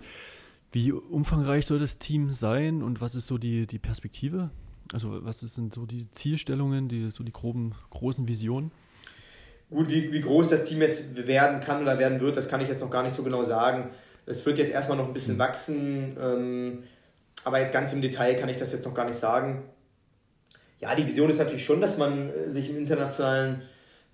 wie 0.72 0.92
umfangreich 0.92 1.66
soll 1.66 1.80
das 1.80 1.98
Team 1.98 2.30
sein 2.30 2.84
und 2.84 3.02
was 3.02 3.16
ist 3.16 3.26
so 3.26 3.40
die, 3.40 3.66
die 3.66 3.80
Perspektive? 3.80 4.52
Also 4.94 5.24
was 5.26 5.40
sind 5.40 5.74
so 5.74 5.86
die 5.86 6.10
Zielstellungen, 6.12 6.88
die, 6.88 7.10
so 7.10 7.24
die 7.24 7.34
groben, 7.34 7.74
großen 7.90 8.28
Visionen? 8.28 8.72
Gut, 9.70 9.90
wie, 9.90 10.12
wie 10.12 10.22
groß 10.22 10.50
das 10.50 10.64
Team 10.64 10.82
jetzt 10.82 11.28
werden 11.28 11.60
kann 11.60 11.82
oder 11.82 11.98
werden 12.00 12.20
wird, 12.20 12.38
das 12.38 12.50
kann 12.50 12.62
ich 12.62 12.68
jetzt 12.68 12.82
noch 12.82 12.90
gar 12.90 13.04
nicht 13.04 13.16
so 13.16 13.24
genau 13.24 13.44
sagen. 13.44 13.90
Es 14.26 14.46
wird 14.46 14.58
jetzt 14.60 14.72
erstmal 14.72 14.98
noch 14.98 15.08
ein 15.08 15.14
bisschen 15.14 15.36
mhm. 15.36 15.40
wachsen, 15.40 16.18
ähm, 16.20 16.84
aber 17.44 17.60
jetzt 17.60 17.74
ganz 17.74 17.94
im 17.94 18.02
Detail 18.02 18.36
kann 18.36 18.50
ich 18.50 18.58
das 18.58 18.72
jetzt 18.72 18.86
noch 18.86 18.94
gar 18.94 19.06
nicht 19.06 19.18
sagen. 19.18 19.64
Ja, 20.80 20.96
die 20.96 21.06
Vision 21.06 21.30
ist 21.30 21.40
natürlich 21.40 21.66
schon, 21.66 21.82
dass 21.82 21.98
man 21.98 22.30
äh, 22.30 22.50
sich 22.50 22.70
im 22.70 22.78
internationalen 22.78 23.62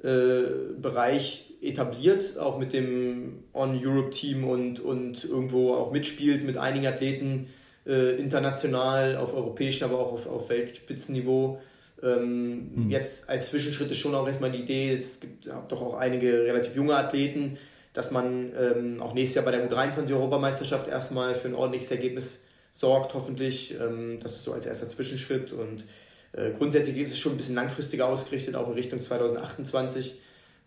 äh, 0.03 0.41
Bereich 0.81 1.53
etabliert, 1.61 2.37
auch 2.37 2.57
mit 2.57 2.73
dem 2.73 3.43
On-Europe-Team 3.53 4.43
und, 4.43 4.79
und 4.79 5.23
irgendwo 5.23 5.73
auch 5.73 5.91
mitspielt 5.91 6.43
mit 6.43 6.57
einigen 6.57 6.87
Athleten 6.87 7.47
äh, 7.85 8.15
international, 8.17 9.17
auf 9.17 9.33
europäischem, 9.33 9.89
aber 9.89 9.99
auch 9.99 10.13
auf, 10.13 10.27
auf 10.27 10.49
Weltspitzenniveau. 10.49 11.59
Ähm, 12.03 12.85
mhm. 12.85 12.89
Jetzt 12.89 13.29
als 13.29 13.47
Zwischenschritt 13.47 13.89
ist 13.89 13.97
schon 13.97 14.15
auch 14.15 14.27
erstmal 14.27 14.51
die 14.51 14.59
Idee, 14.59 14.93
es 14.93 15.19
gibt 15.19 15.47
doch 15.69 15.81
auch 15.81 15.95
einige 15.95 16.43
relativ 16.43 16.75
junge 16.75 16.95
Athleten, 16.95 17.57
dass 17.93 18.11
man 18.11 18.51
ähm, 18.59 19.01
auch 19.01 19.13
nächstes 19.13 19.35
Jahr 19.35 19.45
bei 19.45 19.51
der 19.51 19.69
U23-Europameisterschaft 19.69 20.87
erstmal 20.87 21.35
für 21.35 21.47
ein 21.47 21.55
ordentliches 21.55 21.91
Ergebnis 21.91 22.45
sorgt, 22.69 23.13
hoffentlich. 23.13 23.75
Ähm, 23.79 24.19
das 24.21 24.35
ist 24.35 24.43
so 24.43 24.51
als 24.51 24.65
erster 24.65 24.89
Zwischenschritt 24.89 25.53
und 25.53 25.85
äh, 26.35 26.51
grundsätzlich 26.51 26.97
ist 26.97 27.11
es 27.11 27.19
schon 27.19 27.33
ein 27.33 27.37
bisschen 27.37 27.55
langfristiger 27.55 28.07
ausgerichtet, 28.07 28.55
auch 28.55 28.67
in 28.67 28.73
Richtung 28.73 28.99
2028. 28.99 30.15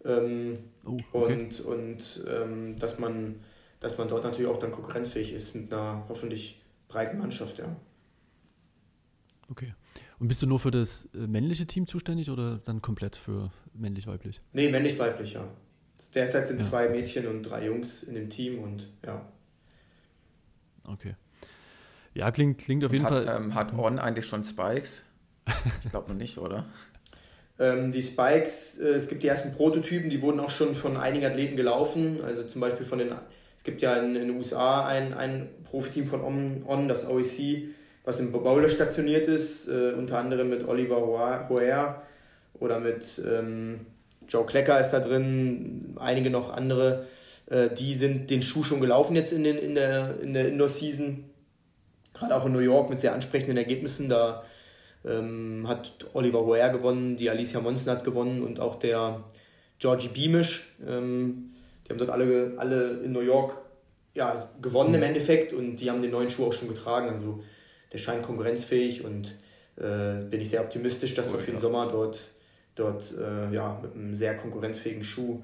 Ähm, 0.04 0.58
oh, 0.84 0.96
okay. 1.12 1.34
Und, 1.34 1.60
und 1.60 2.24
ähm, 2.28 2.76
dass, 2.78 2.98
man, 2.98 3.40
dass 3.80 3.98
man 3.98 4.08
dort 4.08 4.24
natürlich 4.24 4.50
auch 4.50 4.58
dann 4.58 4.72
konkurrenzfähig 4.72 5.32
ist 5.32 5.54
mit 5.54 5.72
einer 5.72 6.04
hoffentlich 6.08 6.62
breiten 6.88 7.18
Mannschaft, 7.18 7.58
ja. 7.58 7.76
Okay. 9.50 9.74
Und 10.18 10.28
bist 10.28 10.42
du 10.42 10.46
nur 10.46 10.58
für 10.58 10.70
das 10.70 11.08
äh, 11.14 11.26
männliche 11.26 11.66
Team 11.66 11.86
zuständig 11.86 12.30
oder 12.30 12.58
dann 12.64 12.80
komplett 12.80 13.16
für 13.16 13.50
männlich-weiblich? 13.74 14.40
Nee, 14.52 14.70
männlich-weiblich, 14.70 15.34
ja. 15.34 15.48
Derzeit 16.14 16.46
sind 16.46 16.60
ja. 16.60 16.64
zwei 16.64 16.88
Mädchen 16.88 17.26
und 17.26 17.42
drei 17.42 17.66
Jungs 17.66 18.02
in 18.04 18.14
dem 18.14 18.30
Team 18.30 18.60
und 18.60 18.88
ja. 19.04 19.30
Okay. 20.84 21.14
Ja, 22.14 22.30
klingt, 22.30 22.58
klingt 22.58 22.84
auf 22.84 22.92
jeden 22.92 23.04
hat, 23.04 23.12
Fall. 23.12 23.36
Ähm, 23.36 23.54
hat 23.54 23.76
On 23.76 23.98
eigentlich 23.98 24.26
schon 24.26 24.42
Spikes? 24.42 25.04
Ich 25.82 25.90
glaube 25.90 26.08
noch 26.10 26.18
nicht, 26.18 26.38
oder? 26.38 26.66
ähm, 27.58 27.92
die 27.92 28.02
Spikes, 28.02 28.78
äh, 28.78 28.90
es 28.90 29.08
gibt 29.08 29.22
die 29.22 29.28
ersten 29.28 29.52
Prototypen, 29.52 30.10
die 30.10 30.22
wurden 30.22 30.40
auch 30.40 30.50
schon 30.50 30.74
von 30.74 30.96
einigen 30.96 31.26
Athleten 31.26 31.56
gelaufen. 31.56 32.20
Also 32.24 32.44
zum 32.44 32.60
Beispiel 32.60 32.86
von 32.86 32.98
den, 32.98 33.10
es 33.56 33.64
gibt 33.64 33.82
ja 33.82 33.96
in, 33.96 34.14
in 34.14 34.28
den 34.28 34.36
USA 34.36 34.86
ein, 34.86 35.12
ein 35.14 35.48
Profiteam 35.64 36.06
von 36.06 36.22
On, 36.22 36.64
On 36.66 36.88
das 36.88 37.08
OEC, 37.08 37.68
was 38.04 38.20
in 38.20 38.32
Bowler 38.32 38.68
stationiert 38.68 39.26
ist, 39.26 39.68
äh, 39.68 39.92
unter 39.92 40.18
anderem 40.18 40.50
mit 40.50 40.66
Oliver 40.66 41.00
Hoer 41.00 42.02
oder 42.60 42.80
mit 42.80 43.20
ähm, 43.28 43.86
Joe 44.28 44.46
Klecker 44.46 44.80
ist 44.80 44.90
da 44.90 45.00
drin, 45.00 45.96
einige 45.98 46.30
noch 46.30 46.52
andere. 46.52 47.06
Äh, 47.46 47.70
die 47.70 47.94
sind 47.94 48.30
den 48.30 48.42
Schuh 48.42 48.62
schon 48.62 48.80
gelaufen 48.80 49.16
jetzt 49.16 49.32
in, 49.32 49.42
den, 49.42 49.56
in 49.56 49.74
der, 49.74 50.20
in 50.20 50.32
der 50.32 50.48
Indoor-Season. 50.48 51.24
Gerade 52.14 52.36
auch 52.36 52.46
in 52.46 52.52
New 52.52 52.58
York 52.58 52.90
mit 52.90 53.00
sehr 53.00 53.14
ansprechenden 53.14 53.56
Ergebnissen. 53.56 54.08
Da 54.08 54.42
ähm, 55.04 55.66
hat 55.68 56.06
Oliver 56.12 56.44
Hoer 56.44 56.68
gewonnen, 56.70 57.16
die 57.16 57.30
Alicia 57.30 57.60
Monsen 57.60 57.90
hat 57.90 58.04
gewonnen 58.04 58.42
und 58.42 58.60
auch 58.60 58.78
der 58.78 59.24
Georgie 59.78 60.08
Beamish, 60.08 60.74
ähm, 60.86 61.54
Die 61.84 61.90
haben 61.90 61.98
dort 61.98 62.10
alle, 62.10 62.54
alle 62.56 63.00
in 63.04 63.12
New 63.12 63.20
York 63.20 63.56
ja, 64.14 64.50
gewonnen 64.60 64.94
im 64.94 65.00
mhm. 65.00 65.06
Endeffekt 65.06 65.52
und 65.52 65.76
die 65.76 65.90
haben 65.90 66.02
den 66.02 66.10
neuen 66.10 66.28
Schuh 66.28 66.46
auch 66.46 66.52
schon 66.52 66.68
getragen. 66.68 67.08
Also 67.08 67.42
der 67.92 67.98
scheint 67.98 68.22
konkurrenzfähig 68.22 69.04
und 69.04 69.36
äh, 69.76 70.24
bin 70.28 70.40
ich 70.40 70.50
sehr 70.50 70.60
optimistisch, 70.60 71.14
dass 71.14 71.30
oh, 71.30 71.34
wir 71.34 71.40
für 71.40 71.52
den 71.52 71.60
Sommer 71.60 71.88
dort, 71.88 72.30
dort 72.74 73.14
äh, 73.16 73.52
ja, 73.54 73.78
mit 73.80 73.94
einem 73.94 74.14
sehr 74.14 74.36
konkurrenzfähigen 74.36 75.04
Schuh 75.04 75.42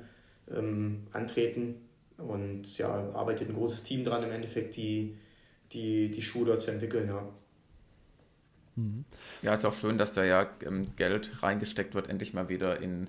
ähm, 0.50 1.06
antreten. 1.12 1.76
Und 2.18 2.76
ja, 2.78 2.88
arbeitet 3.14 3.48
ein 3.48 3.54
großes 3.54 3.82
Team 3.82 4.04
dran, 4.04 4.22
im 4.22 4.30
Endeffekt 4.30 4.76
die, 4.76 5.16
die, 5.72 6.10
die 6.10 6.22
Schuhe 6.22 6.46
dort 6.46 6.62
zu 6.62 6.70
entwickeln, 6.70 7.08
ja. 7.08 7.28
Mhm. 8.76 9.04
Ja, 9.42 9.54
ist 9.54 9.64
auch 9.64 9.74
schön, 9.74 9.98
dass 9.98 10.14
da 10.14 10.24
ja 10.24 10.46
ähm, 10.64 10.96
Geld 10.96 11.42
reingesteckt 11.42 11.94
wird, 11.94 12.08
endlich 12.08 12.34
mal 12.34 12.48
wieder 12.48 12.80
in, 12.80 13.08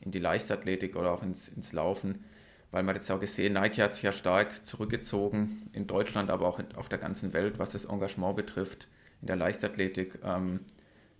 in 0.00 0.10
die 0.10 0.18
Leichtathletik 0.18 0.96
oder 0.96 1.12
auch 1.12 1.22
ins, 1.22 1.48
ins 1.48 1.72
Laufen. 1.72 2.24
Weil 2.70 2.82
man 2.84 2.94
jetzt 2.94 3.10
auch 3.10 3.20
gesehen, 3.20 3.52
Nike 3.52 3.82
hat 3.82 3.92
sich 3.92 4.02
ja 4.02 4.12
stark 4.12 4.64
zurückgezogen, 4.64 5.68
in 5.74 5.86
Deutschland, 5.86 6.30
aber 6.30 6.46
auch 6.48 6.58
auf 6.76 6.88
der 6.88 6.98
ganzen 6.98 7.34
Welt, 7.34 7.58
was 7.58 7.72
das 7.72 7.84
Engagement 7.84 8.36
betrifft, 8.36 8.88
in 9.20 9.26
der 9.26 9.36
Leichtathletik. 9.36 10.18
Ähm, 10.24 10.60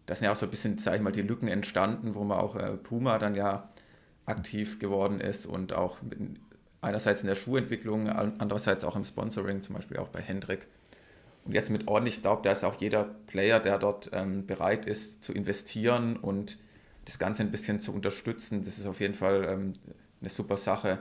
da 0.07 0.15
sind 0.15 0.25
ja 0.25 0.33
auch 0.33 0.37
so 0.37 0.47
ein 0.47 0.51
bisschen, 0.51 0.79
sag 0.79 0.97
ich 0.97 1.03
mal, 1.03 1.13
die 1.13 1.23
Lücken 1.23 1.49
entstanden, 1.49 2.15
wo 2.15 2.25
man 2.25 2.39
auch 2.39 2.57
äh, 2.57 2.77
Puma 2.79 3.19
dann 3.19 3.35
ja 3.35 3.69
aktiv 4.25 4.79
geworden 4.79 5.21
ist 5.21 5.45
und 5.45 5.75
auch 5.75 6.01
mit, 6.01 6.19
einerseits 6.81 7.23
in 7.23 7.29
der 7.29 7.35
Schuhentwicklung, 7.37 8.09
andererseits 8.09 8.85
auch 8.85 8.97
im 8.97 9.05
Sponsoring, 9.05 9.63
zum 9.63 9.75
Beispiel 9.77 9.99
auch 9.99 10.09
bei 10.09 10.21
Hendrik. 10.21 10.67
Und 11.45 11.55
jetzt 11.55 11.71
mit 11.71 11.89
ordentlich, 11.89 12.17
ich 12.17 12.23
glaube, 12.23 12.43
da 12.43 12.53
ist 12.53 12.65
auch 12.65 12.81
jeder 12.81 13.05
Player, 13.27 13.59
der 13.59 13.79
dort 13.79 14.11
ähm, 14.13 14.47
bereit 14.47 14.87
ist 14.87 15.23
zu 15.23 15.33
investieren 15.33 16.17
und 16.17 16.59
das 17.05 17.19
Ganze 17.19 17.43
ein 17.43 17.51
bisschen 17.51 17.81
zu 17.81 17.93
unterstützen. 17.93 18.63
Das 18.63 18.79
ist 18.79 18.87
auf 18.87 19.01
jeden 19.01 19.15
Fall 19.15 19.45
ähm, 19.49 19.73
eine 20.21 20.31
super 20.31 20.57
Sache, 20.57 21.01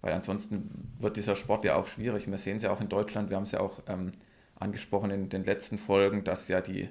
weil 0.00 0.12
ansonsten 0.12 0.70
wird 0.98 1.16
dieser 1.16 1.36
Sport 1.36 1.64
ja 1.64 1.76
auch 1.76 1.86
schwierig. 1.86 2.30
Wir 2.30 2.38
sehen 2.38 2.56
es 2.56 2.62
ja 2.62 2.70
auch 2.70 2.80
in 2.80 2.88
Deutschland, 2.88 3.28
wir 3.28 3.36
haben 3.36 3.44
es 3.44 3.52
ja 3.52 3.60
auch 3.60 3.80
ähm, 3.88 4.12
angesprochen 4.58 5.10
in 5.10 5.28
den 5.28 5.44
letzten 5.44 5.76
Folgen, 5.76 6.24
dass 6.24 6.48
ja 6.48 6.62
die, 6.62 6.88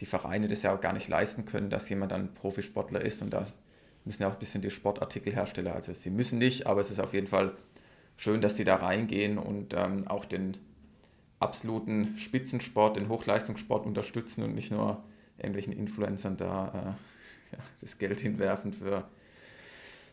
die 0.00 0.06
Vereine 0.06 0.48
das 0.48 0.62
ja 0.62 0.74
auch 0.74 0.80
gar 0.80 0.94
nicht 0.94 1.08
leisten 1.08 1.44
können, 1.44 1.68
dass 1.68 1.88
jemand 1.90 2.12
dann 2.12 2.32
Profisportler 2.32 3.02
ist 3.02 3.20
und 3.20 3.30
da 3.30 3.46
müssen 4.04 4.22
ja 4.22 4.28
auch 4.28 4.34
ein 4.34 4.38
bisschen 4.38 4.62
die 4.62 4.70
Sportartikelhersteller, 4.70 5.74
also 5.74 5.92
sie 5.94 6.10
müssen 6.10 6.38
nicht, 6.38 6.66
aber 6.66 6.80
es 6.80 6.90
ist 6.90 7.00
auf 7.00 7.14
jeden 7.14 7.26
Fall 7.26 7.54
schön, 8.16 8.40
dass 8.40 8.56
sie 8.56 8.64
da 8.64 8.76
reingehen 8.76 9.38
und 9.38 9.74
ähm, 9.74 10.06
auch 10.08 10.24
den 10.24 10.56
absoluten 11.44 12.16
Spitzensport, 12.16 12.96
den 12.96 13.08
Hochleistungssport 13.08 13.86
unterstützen 13.86 14.42
und 14.42 14.54
nicht 14.54 14.70
nur 14.70 15.04
irgendwelchen 15.36 15.72
Influencern 15.72 16.36
da 16.36 16.68
äh, 16.68 17.56
ja, 17.56 17.62
das 17.80 17.98
Geld 17.98 18.20
hinwerfen 18.20 18.72
für, 18.72 19.04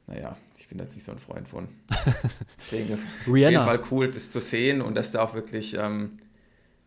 naja, 0.07 0.37
ich 0.57 0.67
bin 0.67 0.79
jetzt 0.79 0.95
nicht 0.95 1.05
so 1.05 1.11
ein 1.11 1.19
Freund 1.19 1.47
von. 1.47 1.67
Deswegen 2.59 2.93
auf 2.93 3.27
jeden 3.27 3.63
Fall 3.63 3.81
cool, 3.91 4.11
das 4.11 4.31
zu 4.31 4.39
sehen 4.39 4.81
und 4.81 4.95
dass 4.95 5.11
da 5.11 5.23
auch 5.23 5.33
wirklich, 5.33 5.75
ähm, 5.75 6.17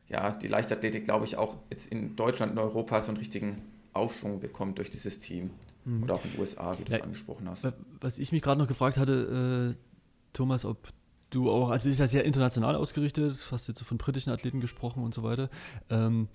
ja, 0.08 0.32
die 0.32 0.48
Leichtathletik, 0.48 1.04
glaube 1.04 1.24
ich, 1.24 1.36
auch 1.36 1.56
jetzt 1.70 1.90
in 1.90 2.14
Deutschland 2.14 2.52
und 2.52 2.58
Europa 2.58 3.00
so 3.00 3.08
einen 3.08 3.16
richtigen 3.16 3.62
Aufschwung 3.92 4.40
bekommt 4.40 4.78
durch 4.78 4.90
dieses 4.90 5.20
Team. 5.20 5.50
Mhm. 5.84 6.02
Oder 6.02 6.14
auch 6.14 6.24
in 6.24 6.32
den 6.32 6.40
USA, 6.40 6.78
wie 6.78 6.84
du 6.84 6.92
es 6.92 6.98
ja, 6.98 7.04
angesprochen 7.04 7.48
hast. 7.48 7.72
Was 8.00 8.18
ich 8.18 8.32
mich 8.32 8.42
gerade 8.42 8.60
noch 8.60 8.68
gefragt 8.68 8.96
hatte, 8.96 9.74
äh, 9.76 9.84
Thomas, 10.32 10.64
ob 10.64 10.88
du 11.34 11.50
auch, 11.50 11.70
also 11.70 11.88
ist 11.88 11.98
ja 11.98 12.06
sehr 12.06 12.24
international 12.24 12.76
ausgerichtet, 12.76 13.48
hast 13.50 13.68
jetzt 13.68 13.82
von 13.82 13.98
britischen 13.98 14.30
Athleten 14.30 14.60
gesprochen 14.60 15.02
und 15.02 15.14
so 15.14 15.22
weiter. 15.22 15.50
Ähm, 15.90 16.28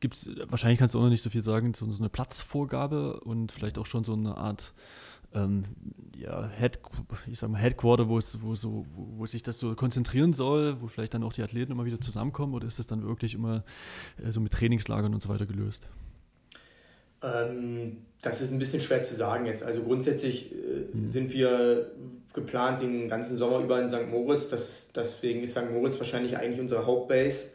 gibt's, 0.00 0.28
wahrscheinlich 0.48 0.78
kannst 0.78 0.94
du 0.94 0.98
auch 0.98 1.04
noch 1.04 1.10
nicht 1.10 1.22
so 1.22 1.30
viel 1.30 1.42
sagen, 1.42 1.74
so, 1.74 1.90
so 1.90 1.98
eine 1.98 2.08
Platzvorgabe 2.08 3.20
und 3.20 3.52
vielleicht 3.52 3.78
auch 3.78 3.86
schon 3.86 4.04
so 4.04 4.14
eine 4.14 4.36
Art 4.36 4.74
ähm, 5.32 5.64
ja, 6.16 6.48
Head, 6.48 6.80
ich 7.30 7.38
sag 7.38 7.50
mal 7.50 7.60
Headquarter, 7.60 8.08
wo 8.08 8.18
es, 8.18 8.42
wo 8.42 8.54
so, 8.54 8.86
wo, 8.94 9.18
wo, 9.18 9.26
sich 9.26 9.42
das 9.42 9.60
so 9.60 9.74
konzentrieren 9.74 10.32
soll, 10.32 10.80
wo 10.80 10.88
vielleicht 10.88 11.14
dann 11.14 11.22
auch 11.22 11.32
die 11.32 11.42
Athleten 11.42 11.72
immer 11.72 11.84
wieder 11.84 12.00
zusammenkommen 12.00 12.54
oder 12.54 12.66
ist 12.66 12.78
das 12.78 12.88
dann 12.88 13.02
wirklich 13.02 13.34
immer 13.34 13.62
äh, 14.22 14.32
so 14.32 14.40
mit 14.40 14.52
Trainingslagern 14.52 15.14
und 15.14 15.22
so 15.22 15.28
weiter 15.28 15.46
gelöst? 15.46 15.88
Ähm, 17.22 17.98
das 18.22 18.40
ist 18.40 18.52
ein 18.52 18.58
bisschen 18.58 18.80
schwer 18.80 19.02
zu 19.02 19.14
sagen 19.14 19.46
jetzt. 19.46 19.62
Also 19.62 19.82
grundsätzlich 19.82 20.52
äh, 20.52 20.56
mhm. 20.92 21.06
sind 21.06 21.32
wir 21.32 21.90
geplant 22.32 22.80
den 22.80 23.08
ganzen 23.08 23.36
Sommer 23.36 23.58
über 23.58 23.80
in 23.80 23.88
St. 23.88 24.08
Moritz. 24.10 24.48
Das, 24.48 24.90
deswegen 24.94 25.42
ist 25.42 25.52
St. 25.52 25.70
Moritz 25.70 25.98
wahrscheinlich 25.98 26.36
eigentlich 26.36 26.60
unsere 26.60 26.86
Hauptbase, 26.86 27.50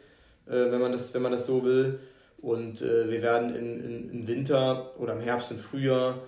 äh, 0.46 0.70
wenn, 0.70 0.80
man 0.80 0.92
das, 0.92 1.14
wenn 1.14 1.22
man 1.22 1.32
das 1.32 1.46
so 1.46 1.64
will. 1.64 2.00
Und 2.38 2.82
äh, 2.82 3.10
wir 3.10 3.22
werden 3.22 3.54
in, 3.54 3.84
in, 3.84 4.10
im 4.10 4.28
Winter 4.28 4.98
oder 4.98 5.14
im 5.14 5.20
Herbst 5.20 5.50
und 5.50 5.58
Frühjahr 5.58 6.20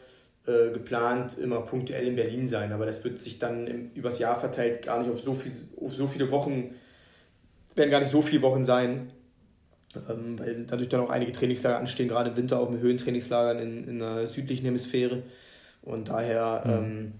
äh, 0.46 0.70
geplant 0.72 1.36
immer 1.38 1.60
punktuell 1.60 2.06
in 2.06 2.16
Berlin 2.16 2.48
sein. 2.48 2.72
Aber 2.72 2.86
das 2.86 3.04
wird 3.04 3.20
sich 3.20 3.38
dann 3.38 3.66
im, 3.66 3.90
übers 3.94 4.18
Jahr 4.18 4.38
verteilt 4.38 4.86
gar 4.86 4.98
nicht 4.98 5.10
auf 5.10 5.20
so, 5.20 5.34
viel, 5.34 5.52
auf 5.80 5.94
so 5.94 6.06
viele 6.06 6.30
Wochen, 6.30 6.74
werden 7.74 7.90
gar 7.90 8.00
nicht 8.00 8.10
so 8.10 8.22
viele 8.22 8.42
Wochen 8.42 8.64
sein. 8.64 9.12
Ähm, 10.08 10.38
weil 10.38 10.64
dadurch 10.66 10.88
dann 10.88 11.00
auch 11.00 11.10
einige 11.10 11.32
Trainingslager 11.32 11.78
anstehen, 11.78 12.08
gerade 12.08 12.30
im 12.30 12.36
Winter 12.36 12.58
auch 12.58 12.70
mit 12.70 12.80
Höhentrainingslagern 12.80 13.58
in, 13.58 13.88
in 13.88 13.98
der 13.98 14.28
südlichen 14.28 14.64
Hemisphäre. 14.64 15.22
Und 15.82 16.08
daher 16.08 16.62
mhm. 16.64 16.72
ähm, 16.72 17.12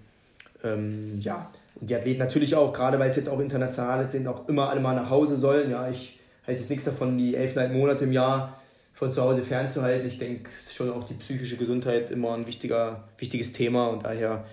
ähm, 0.64 1.20
ja, 1.20 1.50
und 1.80 1.90
die 1.90 1.94
Athleten 1.94 2.18
natürlich 2.18 2.54
auch, 2.54 2.72
gerade 2.72 2.98
weil 2.98 3.10
es 3.10 3.16
jetzt 3.16 3.28
auch 3.28 3.40
international 3.40 4.10
sind, 4.10 4.26
auch 4.26 4.48
immer 4.48 4.68
alle 4.68 4.80
mal 4.80 4.94
nach 4.94 5.10
Hause 5.10 5.36
sollen. 5.36 5.70
Ja, 5.70 5.88
ich 5.88 6.18
halte 6.46 6.60
jetzt 6.60 6.70
nichts 6.70 6.84
davon, 6.84 7.16
die 7.16 7.36
elf 7.36 7.54
Monate 7.72 8.04
im 8.04 8.12
Jahr 8.12 8.60
von 8.94 9.12
zu 9.12 9.22
Hause 9.22 9.42
fernzuhalten. 9.42 10.08
Ich 10.08 10.18
denke, 10.18 10.50
es 10.58 10.68
ist 10.68 10.74
schon 10.74 10.90
auch 10.90 11.04
die 11.04 11.14
psychische 11.14 11.56
Gesundheit 11.56 12.10
immer 12.10 12.34
ein 12.34 12.46
wichtiger, 12.46 13.04
wichtiges 13.18 13.52
Thema 13.52 13.88
und 13.88 14.04
daher 14.04 14.44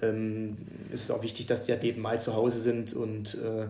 ähm, 0.00 0.56
ist 0.92 1.04
es 1.04 1.10
auch 1.10 1.22
wichtig, 1.22 1.46
dass 1.46 1.64
die 1.64 1.72
Athleten 1.72 2.00
mal 2.00 2.20
zu 2.20 2.34
Hause 2.34 2.60
sind 2.60 2.92
und 2.92 3.34
äh, 3.34 3.66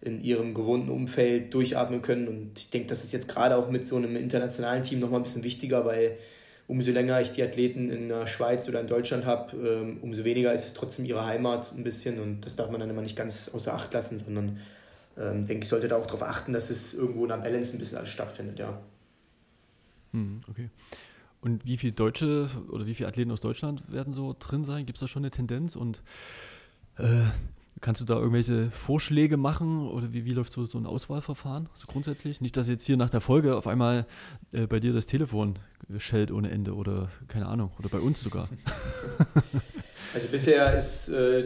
in 0.00 0.22
ihrem 0.22 0.54
gewohnten 0.54 0.90
Umfeld 0.90 1.52
durchatmen 1.52 2.02
können. 2.02 2.28
Und 2.28 2.58
ich 2.58 2.70
denke, 2.70 2.88
das 2.88 3.04
ist 3.04 3.12
jetzt 3.12 3.28
gerade 3.28 3.56
auch 3.56 3.70
mit 3.70 3.86
so 3.86 3.96
einem 3.96 4.16
internationalen 4.16 4.82
Team 4.82 5.00
nochmal 5.00 5.20
ein 5.20 5.24
bisschen 5.24 5.44
wichtiger, 5.44 5.84
weil 5.84 6.16
umso 6.68 6.92
länger 6.92 7.20
ich 7.20 7.32
die 7.32 7.42
Athleten 7.42 7.90
in 7.90 8.08
der 8.08 8.26
Schweiz 8.26 8.68
oder 8.68 8.80
in 8.80 8.86
Deutschland 8.86 9.26
habe, 9.26 9.56
ähm, 9.56 9.98
umso 10.02 10.24
weniger 10.24 10.54
ist 10.54 10.66
es 10.66 10.74
trotzdem 10.74 11.04
ihre 11.04 11.26
Heimat 11.26 11.72
ein 11.76 11.82
bisschen 11.82 12.20
und 12.20 12.46
das 12.46 12.54
darf 12.54 12.70
man 12.70 12.80
dann 12.80 12.88
immer 12.88 13.02
nicht 13.02 13.16
ganz 13.16 13.50
außer 13.52 13.74
Acht 13.74 13.92
lassen, 13.92 14.18
sondern 14.18 14.58
ähm, 15.18 15.46
denke 15.46 15.64
ich, 15.64 15.68
sollte 15.68 15.88
da 15.88 15.96
auch 15.96 16.06
darauf 16.06 16.22
achten, 16.22 16.52
dass 16.52 16.70
es 16.70 16.94
irgendwo 16.94 17.24
in 17.24 17.30
der 17.30 17.38
Balance 17.38 17.74
ein 17.74 17.78
bisschen 17.78 17.98
alles 17.98 18.10
stattfindet, 18.10 18.60
ja. 18.60 18.80
Hm, 20.12 20.42
okay. 20.48 20.70
Und 21.40 21.64
wie 21.64 21.76
viele 21.76 21.92
Deutsche 21.92 22.48
oder 22.70 22.86
wie 22.86 22.94
viele 22.94 23.08
Athleten 23.08 23.30
aus 23.30 23.40
Deutschland 23.40 23.90
werden 23.92 24.12
so 24.12 24.36
drin 24.38 24.64
sein? 24.64 24.86
Gibt 24.86 24.98
es 24.98 25.00
da 25.00 25.08
schon 25.08 25.22
eine 25.22 25.30
Tendenz? 25.30 25.74
Und 25.74 26.02
äh, 26.98 27.22
Kannst 27.80 28.02
du 28.02 28.04
da 28.04 28.16
irgendwelche 28.16 28.70
Vorschläge 28.70 29.38
machen 29.38 29.88
oder 29.88 30.12
wie, 30.12 30.26
wie 30.26 30.32
läuft 30.32 30.52
so, 30.52 30.66
so 30.66 30.76
ein 30.76 30.84
Auswahlverfahren 30.84 31.68
so 31.74 31.86
grundsätzlich? 31.86 32.42
Nicht, 32.42 32.56
dass 32.56 32.68
jetzt 32.68 32.84
hier 32.84 32.98
nach 32.98 33.08
der 33.08 33.22
Folge 33.22 33.56
auf 33.56 33.66
einmal 33.66 34.06
äh, 34.52 34.66
bei 34.66 34.80
dir 34.80 34.92
das 34.92 35.06
Telefon 35.06 35.58
schellt 35.96 36.30
ohne 36.30 36.50
Ende 36.50 36.74
oder 36.74 37.10
keine 37.28 37.46
Ahnung, 37.46 37.70
oder 37.78 37.88
bei 37.88 37.98
uns 37.98 38.22
sogar. 38.22 38.48
Also 40.12 40.26
bisher 40.26 40.76
ist 40.76 41.08
äh, 41.10 41.44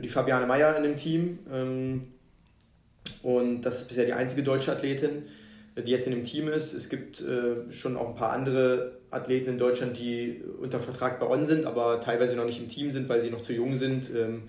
die 0.00 0.08
Fabiane 0.08 0.46
Meyer 0.46 0.76
in 0.76 0.84
dem 0.84 0.96
Team 0.96 1.40
ähm, 1.52 2.02
und 3.22 3.62
das 3.62 3.82
ist 3.82 3.88
bisher 3.88 4.04
die 4.04 4.12
einzige 4.12 4.44
deutsche 4.44 4.70
Athletin, 4.70 5.24
die 5.76 5.90
jetzt 5.90 6.06
in 6.06 6.12
dem 6.12 6.22
Team 6.22 6.46
ist. 6.46 6.74
Es 6.74 6.88
gibt 6.88 7.20
äh, 7.20 7.72
schon 7.72 7.96
auch 7.96 8.10
ein 8.10 8.14
paar 8.14 8.30
andere 8.30 8.98
Athleten 9.10 9.50
in 9.50 9.58
Deutschland, 9.58 9.98
die 9.98 10.42
unter 10.60 10.78
Vertrag 10.78 11.18
bei 11.18 11.26
On 11.26 11.44
sind, 11.44 11.66
aber 11.66 12.00
teilweise 12.00 12.36
noch 12.36 12.44
nicht 12.44 12.60
im 12.60 12.68
Team 12.68 12.92
sind, 12.92 13.08
weil 13.08 13.20
sie 13.20 13.30
noch 13.30 13.42
zu 13.42 13.52
jung 13.52 13.76
sind. 13.76 14.08
Ähm, 14.14 14.44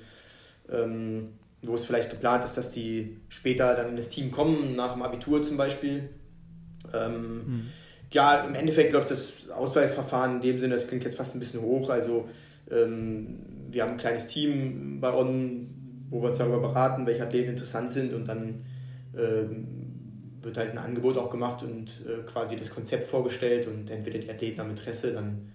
ähm, 0.71 1.29
wo 1.61 1.73
es 1.75 1.85
vielleicht 1.85 2.09
geplant 2.09 2.43
ist, 2.43 2.57
dass 2.57 2.71
die 2.71 3.17
später 3.29 3.75
dann 3.75 3.89
in 3.89 3.95
das 3.95 4.09
Team 4.09 4.31
kommen, 4.31 4.75
nach 4.75 4.93
dem 4.93 5.01
Abitur 5.01 5.43
zum 5.43 5.57
Beispiel. 5.57 6.09
Ähm, 6.93 7.21
mhm. 7.21 7.69
Ja, 8.11 8.45
im 8.45 8.55
Endeffekt 8.55 8.93
läuft 8.93 9.11
das 9.11 9.49
Auswahlverfahren 9.49 10.35
in 10.35 10.41
dem 10.41 10.59
Sinne, 10.59 10.75
das 10.75 10.87
klingt 10.87 11.03
jetzt 11.03 11.17
fast 11.17 11.35
ein 11.35 11.39
bisschen 11.39 11.61
hoch. 11.61 11.89
Also 11.89 12.29
ähm, 12.71 13.39
wir 13.69 13.83
haben 13.83 13.91
ein 13.91 13.97
kleines 13.97 14.27
Team 14.27 14.99
bei 15.01 15.13
On, 15.13 15.67
wo 16.09 16.21
wir 16.21 16.29
uns 16.29 16.37
darüber 16.37 16.59
beraten, 16.59 17.05
welche 17.05 17.23
Athleten 17.23 17.51
interessant 17.51 17.91
sind 17.91 18.13
und 18.13 18.27
dann 18.27 18.65
ähm, 19.17 19.67
wird 20.41 20.57
halt 20.57 20.71
ein 20.71 20.77
Angebot 20.77 21.17
auch 21.17 21.29
gemacht 21.29 21.63
und 21.63 22.03
äh, 22.07 22.23
quasi 22.25 22.55
das 22.55 22.69
Konzept 22.69 23.07
vorgestellt 23.07 23.67
und 23.67 23.89
entweder 23.89 24.19
die 24.19 24.29
Athleten 24.29 24.59
haben 24.59 24.69
Interesse, 24.69 25.11
dann, 25.11 25.51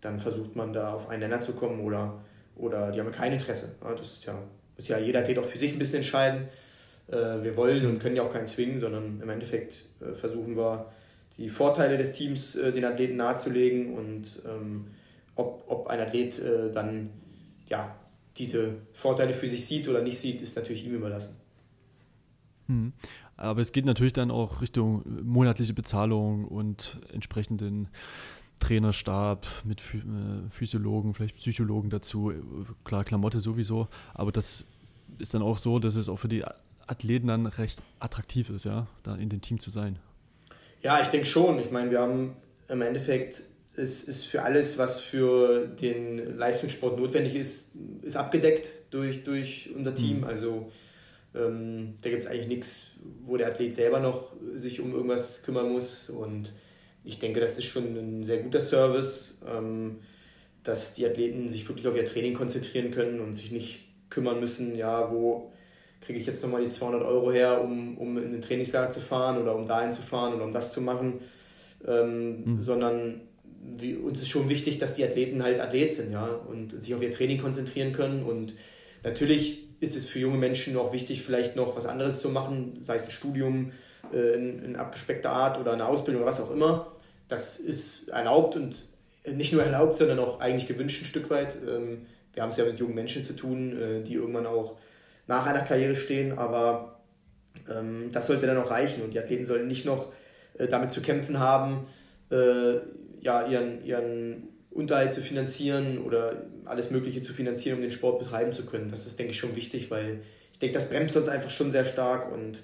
dann 0.00 0.18
versucht 0.18 0.56
man 0.56 0.72
da 0.72 0.94
auf 0.94 1.08
einen 1.08 1.20
Nenner 1.20 1.42
zu 1.42 1.52
kommen 1.52 1.80
oder 1.80 2.20
oder 2.60 2.92
die 2.92 3.00
haben 3.00 3.10
kein 3.12 3.32
Interesse. 3.32 3.74
Das 3.80 4.12
ist 4.12 4.26
ja, 4.26 4.34
muss 4.76 4.88
ja 4.88 4.98
jeder 4.98 5.20
Athlet 5.20 5.38
auch 5.38 5.44
für 5.44 5.58
sich 5.58 5.72
ein 5.72 5.78
bisschen 5.78 5.98
entscheiden. 5.98 6.48
Äh, 7.08 7.42
wir 7.42 7.56
wollen 7.56 7.86
und 7.86 7.98
können 7.98 8.16
ja 8.16 8.22
auch 8.22 8.32
keinen 8.32 8.46
zwingen, 8.46 8.80
sondern 8.80 9.20
im 9.20 9.28
Endeffekt 9.28 9.84
äh, 10.00 10.14
versuchen 10.14 10.56
wir, 10.56 10.86
die 11.38 11.48
Vorteile 11.48 11.96
des 11.96 12.12
Teams 12.12 12.56
äh, 12.56 12.72
den 12.72 12.84
Athleten 12.84 13.16
nahezulegen 13.16 13.94
und 13.94 14.42
ähm, 14.46 14.88
ob, 15.36 15.64
ob 15.68 15.86
ein 15.86 16.00
Athlet 16.00 16.42
dann 16.74 17.08
ja, 17.66 17.96
diese 18.36 18.74
Vorteile 18.92 19.32
für 19.32 19.48
sich 19.48 19.64
sieht 19.64 19.88
oder 19.88 20.02
nicht 20.02 20.18
sieht, 20.18 20.42
ist 20.42 20.56
natürlich 20.56 20.84
ihm 20.84 20.94
überlassen. 20.94 21.36
Hm. 22.66 22.92
Aber 23.36 23.62
es 23.62 23.72
geht 23.72 23.86
natürlich 23.86 24.12
dann 24.12 24.30
auch 24.30 24.60
Richtung 24.60 25.02
monatliche 25.22 25.72
Bezahlung 25.72 26.44
und 26.44 27.00
entsprechenden 27.10 27.88
Trainerstab 28.60 29.46
mit 29.64 29.80
äh, 29.80 30.50
Physiologen, 30.50 31.14
vielleicht 31.14 31.36
Psychologen 31.36 31.90
dazu. 31.90 32.32
Klar, 32.84 33.04
Klamotte 33.04 33.40
sowieso, 33.40 33.88
aber 34.14 34.30
das 34.30 34.64
ist 35.18 35.34
dann 35.34 35.42
auch 35.42 35.58
so, 35.58 35.78
dass 35.78 35.96
es 35.96 36.08
auch 36.08 36.18
für 36.18 36.28
die 36.28 36.44
Athleten 36.86 37.28
dann 37.28 37.46
recht 37.46 37.82
attraktiv 37.98 38.50
ist, 38.50 38.64
ja, 38.64 38.86
da 39.02 39.14
in 39.16 39.28
dem 39.28 39.40
Team 39.40 39.60
zu 39.60 39.70
sein. 39.70 39.98
Ja, 40.82 41.00
ich 41.00 41.08
denke 41.08 41.26
schon. 41.26 41.58
Ich 41.58 41.70
meine, 41.70 41.90
wir 41.90 42.00
haben 42.00 42.36
im 42.68 42.82
Endeffekt, 42.82 43.42
es 43.76 44.02
ist 44.04 44.26
für 44.26 44.42
alles, 44.42 44.78
was 44.78 45.00
für 45.00 45.66
den 45.66 46.38
Leistungssport 46.38 46.98
notwendig 46.98 47.34
ist, 47.34 47.72
ist 48.02 48.16
abgedeckt 48.16 48.72
durch, 48.90 49.24
durch 49.24 49.70
unser 49.76 49.94
Team. 49.94 50.18
Mhm. 50.18 50.24
Also 50.24 50.70
ähm, 51.34 51.94
da 52.02 52.10
gibt 52.10 52.24
es 52.24 52.30
eigentlich 52.30 52.48
nichts, 52.48 52.86
wo 53.24 53.36
der 53.36 53.48
Athlet 53.48 53.74
selber 53.74 54.00
noch 54.00 54.32
sich 54.54 54.80
um 54.80 54.92
irgendwas 54.92 55.42
kümmern 55.42 55.70
muss. 55.70 56.10
Und 56.10 56.52
ich 57.04 57.18
denke, 57.18 57.40
das 57.40 57.56
ist 57.58 57.64
schon 57.64 57.84
ein 57.96 58.24
sehr 58.24 58.38
guter 58.38 58.60
Service, 58.60 59.40
ähm, 59.48 60.00
dass 60.62 60.94
die 60.94 61.06
Athleten 61.06 61.48
sich 61.48 61.66
wirklich 61.68 61.88
auf 61.88 61.96
ihr 61.96 62.04
Training 62.04 62.34
konzentrieren 62.34 62.90
können 62.90 63.20
und 63.20 63.34
sich 63.34 63.50
nicht 63.50 63.80
kümmern 64.10 64.40
müssen, 64.40 64.76
ja, 64.76 65.10
wo 65.10 65.52
kriege 66.00 66.18
ich 66.18 66.26
jetzt 66.26 66.42
nochmal 66.42 66.62
die 66.62 66.68
200 66.68 67.02
Euro 67.02 67.32
her, 67.32 67.62
um, 67.62 67.96
um 67.98 68.18
in 68.18 68.32
den 68.32 68.42
Trainingslager 68.42 68.90
zu 68.90 69.00
fahren 69.00 69.40
oder 69.40 69.54
um 69.54 69.66
dahin 69.66 69.92
zu 69.92 70.02
fahren 70.02 70.34
oder 70.34 70.44
um 70.44 70.52
das 70.52 70.72
zu 70.72 70.80
machen, 70.80 71.20
ähm, 71.86 72.44
mhm. 72.44 72.62
sondern 72.62 73.20
wie, 73.76 73.94
uns 73.94 74.20
ist 74.20 74.28
schon 74.28 74.48
wichtig, 74.48 74.78
dass 74.78 74.94
die 74.94 75.04
Athleten 75.04 75.42
halt 75.42 75.60
Athlet 75.60 75.94
sind, 75.94 76.12
ja, 76.12 76.26
und 76.26 76.82
sich 76.82 76.94
auf 76.94 77.02
ihr 77.02 77.10
Training 77.10 77.38
konzentrieren 77.38 77.92
können 77.92 78.24
und 78.24 78.54
natürlich 79.04 79.68
ist 79.80 79.96
es 79.96 80.06
für 80.06 80.18
junge 80.18 80.38
Menschen 80.38 80.76
auch 80.76 80.92
wichtig, 80.92 81.22
vielleicht 81.22 81.56
noch 81.56 81.76
was 81.76 81.86
anderes 81.86 82.20
zu 82.20 82.30
machen, 82.30 82.78
sei 82.82 82.96
es 82.96 83.04
ein 83.04 83.10
Studium 83.10 83.72
in, 84.12 84.64
in 84.64 84.76
abgespeckter 84.76 85.30
Art 85.30 85.58
oder 85.58 85.72
eine 85.72 85.86
Ausbildung 85.86 86.22
oder 86.22 86.30
was 86.30 86.40
auch 86.40 86.50
immer. 86.50 86.86
Das 87.28 87.58
ist 87.58 88.08
erlaubt 88.08 88.56
und 88.56 88.84
nicht 89.26 89.52
nur 89.52 89.62
erlaubt, 89.64 89.96
sondern 89.96 90.18
auch 90.18 90.40
eigentlich 90.40 90.66
gewünscht 90.66 91.02
ein 91.02 91.06
Stück 91.06 91.30
weit. 91.30 91.56
Ähm, 91.66 92.06
wir 92.32 92.42
haben 92.42 92.50
es 92.50 92.56
ja 92.56 92.64
mit 92.64 92.78
jungen 92.78 92.94
Menschen 92.94 93.24
zu 93.24 93.34
tun, 93.34 93.78
äh, 93.80 94.02
die 94.02 94.14
irgendwann 94.14 94.46
auch 94.46 94.76
nach 95.26 95.46
einer 95.46 95.60
Karriere 95.60 95.94
stehen, 95.94 96.38
aber 96.38 97.00
ähm, 97.70 98.10
das 98.12 98.26
sollte 98.26 98.46
dann 98.46 98.58
auch 98.58 98.70
reichen 98.70 99.02
und 99.02 99.14
die 99.14 99.18
Athleten 99.18 99.46
sollen 99.46 99.68
nicht 99.68 99.84
noch 99.84 100.12
äh, 100.58 100.66
damit 100.66 100.92
zu 100.92 101.02
kämpfen 101.02 101.38
haben, 101.38 101.86
äh, 102.30 102.74
ja, 103.20 103.46
ihren, 103.46 103.84
ihren 103.84 104.48
Unterhalt 104.70 105.12
zu 105.12 105.20
finanzieren 105.20 105.98
oder 105.98 106.44
alles 106.64 106.90
Mögliche 106.90 107.22
zu 107.22 107.32
finanzieren, 107.32 107.76
um 107.76 107.82
den 107.82 107.90
Sport 107.90 108.20
betreiben 108.20 108.52
zu 108.52 108.64
können. 108.64 108.88
Das 108.90 109.06
ist, 109.06 109.18
denke 109.18 109.32
ich, 109.32 109.38
schon 109.38 109.56
wichtig, 109.56 109.90
weil 109.90 110.20
ich 110.52 110.58
denke, 110.58 110.74
das 110.74 110.88
bremst 110.88 111.16
uns 111.16 111.28
einfach 111.28 111.50
schon 111.50 111.72
sehr 111.72 111.84
stark 111.84 112.32
und 112.32 112.62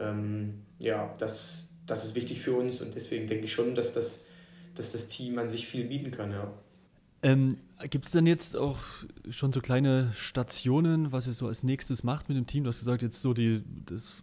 ähm, 0.00 0.62
ja, 0.78 1.14
das, 1.18 1.74
das 1.86 2.04
ist 2.04 2.14
wichtig 2.14 2.40
für 2.40 2.54
uns 2.54 2.80
und 2.80 2.94
deswegen 2.94 3.26
denke 3.26 3.44
ich 3.44 3.52
schon, 3.52 3.74
dass 3.74 3.92
das, 3.92 4.26
dass 4.74 4.92
das 4.92 5.08
Team 5.08 5.38
an 5.38 5.48
sich 5.48 5.66
viel 5.66 5.84
bieten 5.84 6.10
kann, 6.10 6.32
ja. 6.32 6.52
Ähm, 7.22 7.58
Gibt 7.88 8.06
es 8.06 8.12
denn 8.12 8.26
jetzt 8.26 8.56
auch 8.56 8.78
schon 9.30 9.52
so 9.52 9.60
kleine 9.60 10.10
Stationen, 10.14 11.12
was 11.12 11.26
ihr 11.26 11.32
so 11.32 11.46
als 11.46 11.62
nächstes 11.62 12.02
macht 12.02 12.28
mit 12.28 12.36
dem 12.36 12.46
Team? 12.46 12.64
Du 12.64 12.68
hast 12.68 12.80
gesagt, 12.80 13.02
jetzt 13.02 13.22
so 13.22 13.32
die, 13.32 13.62
das, 13.86 14.22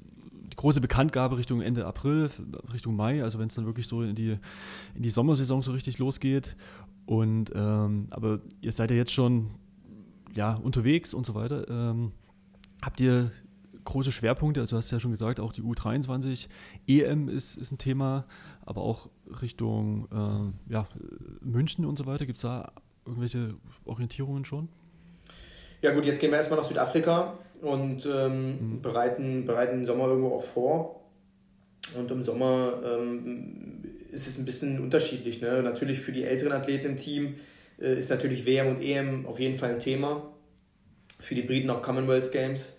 die 0.51 0.55
große 0.55 0.81
Bekanntgabe 0.81 1.37
Richtung 1.37 1.61
Ende 1.61 1.85
April, 1.85 2.29
Richtung 2.71 2.95
Mai, 2.95 3.23
also 3.23 3.39
wenn 3.39 3.47
es 3.47 3.55
dann 3.55 3.65
wirklich 3.65 3.87
so 3.87 4.03
in 4.03 4.15
die, 4.15 4.37
in 4.95 5.01
die 5.01 5.09
Sommersaison 5.09 5.63
so 5.63 5.71
richtig 5.71 5.97
losgeht. 5.97 6.55
Und 7.07 7.51
ähm, 7.55 8.07
aber 8.11 8.41
ihr 8.61 8.71
seid 8.71 8.91
ja 8.91 8.97
jetzt 8.97 9.13
schon 9.13 9.51
ja, 10.35 10.53
unterwegs 10.53 11.13
und 11.13 11.25
so 11.25 11.33
weiter. 11.33 11.67
Ähm, 11.69 12.11
habt 12.81 12.99
ihr 12.99 13.31
große 13.87 14.11
Schwerpunkte? 14.11 14.61
Also 14.61 14.75
du 14.75 14.77
hast 14.77 14.91
ja 14.91 14.99
schon 14.99 15.11
gesagt, 15.11 15.39
auch 15.39 15.53
die 15.53 15.61
U23 15.61 16.47
EM 16.87 17.29
ist, 17.29 17.57
ist 17.57 17.71
ein 17.71 17.77
Thema, 17.77 18.25
aber 18.65 18.81
auch 18.81 19.09
Richtung 19.41 20.07
äh, 20.11 20.73
ja, 20.73 20.87
München 21.41 21.85
und 21.85 21.97
so 21.97 22.05
weiter. 22.05 22.25
Gibt 22.25 22.37
es 22.37 22.43
da 22.43 22.71
irgendwelche 23.05 23.55
Orientierungen 23.85 24.45
schon? 24.45 24.69
Ja 25.81 25.93
gut, 25.93 26.05
jetzt 26.05 26.19
gehen 26.19 26.31
wir 26.31 26.37
erstmal 26.37 26.59
nach 26.59 26.67
Südafrika 26.67 27.37
und 27.61 28.05
ähm, 28.05 28.73
mhm. 28.73 28.81
bereiten, 28.81 29.45
bereiten 29.45 29.77
den 29.77 29.85
Sommer 29.85 30.07
irgendwo 30.07 30.35
auch 30.35 30.43
vor. 30.43 31.01
Und 31.95 32.11
im 32.11 32.21
Sommer 32.21 32.81
ähm, 32.83 33.83
ist 34.11 34.27
es 34.27 34.37
ein 34.37 34.45
bisschen 34.45 34.79
unterschiedlich. 34.81 35.41
Ne? 35.41 35.63
Natürlich 35.63 35.99
für 35.99 36.11
die 36.11 36.23
älteren 36.23 36.51
Athleten 36.51 36.87
im 36.87 36.97
Team 36.97 37.35
äh, 37.79 37.97
ist 37.97 38.09
natürlich 38.09 38.45
WM 38.45 38.67
und 38.67 38.81
EM 38.81 39.25
auf 39.25 39.39
jeden 39.39 39.57
Fall 39.57 39.71
ein 39.71 39.79
Thema. 39.79 40.33
Für 41.19 41.35
die 41.35 41.41
Briten 41.43 41.69
auch 41.69 41.81
Commonwealth 41.81 42.31
Games. 42.31 42.76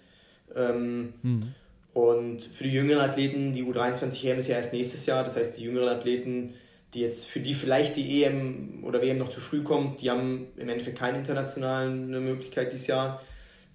Ähm, 0.54 1.14
mhm. 1.22 1.54
Und 1.94 2.44
für 2.44 2.64
die 2.64 2.72
jüngeren 2.72 3.00
Athleten, 3.00 3.52
die 3.52 3.64
U23 3.64 4.24
EM 4.26 4.38
ist 4.38 4.48
ja 4.48 4.56
erst 4.56 4.72
nächstes 4.72 5.06
Jahr. 5.06 5.24
Das 5.24 5.36
heißt, 5.36 5.58
die 5.58 5.64
jüngeren 5.64 5.88
Athleten 5.88 6.54
die 6.94 7.00
jetzt 7.00 7.26
für 7.26 7.40
die 7.40 7.54
vielleicht 7.54 7.96
die 7.96 8.24
EM 8.24 8.82
oder 8.82 9.02
WM 9.02 9.18
noch 9.18 9.28
zu 9.28 9.40
früh 9.40 9.62
kommt, 9.62 10.00
die 10.00 10.10
haben 10.10 10.46
im 10.56 10.68
Endeffekt 10.68 10.98
keine 10.98 11.18
internationale 11.18 11.90
Möglichkeit 11.90 12.72
dieses 12.72 12.86
Jahr. 12.86 13.22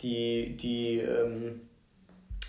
Die, 0.01 0.57
die 0.57 0.97
ähm, 0.97 1.61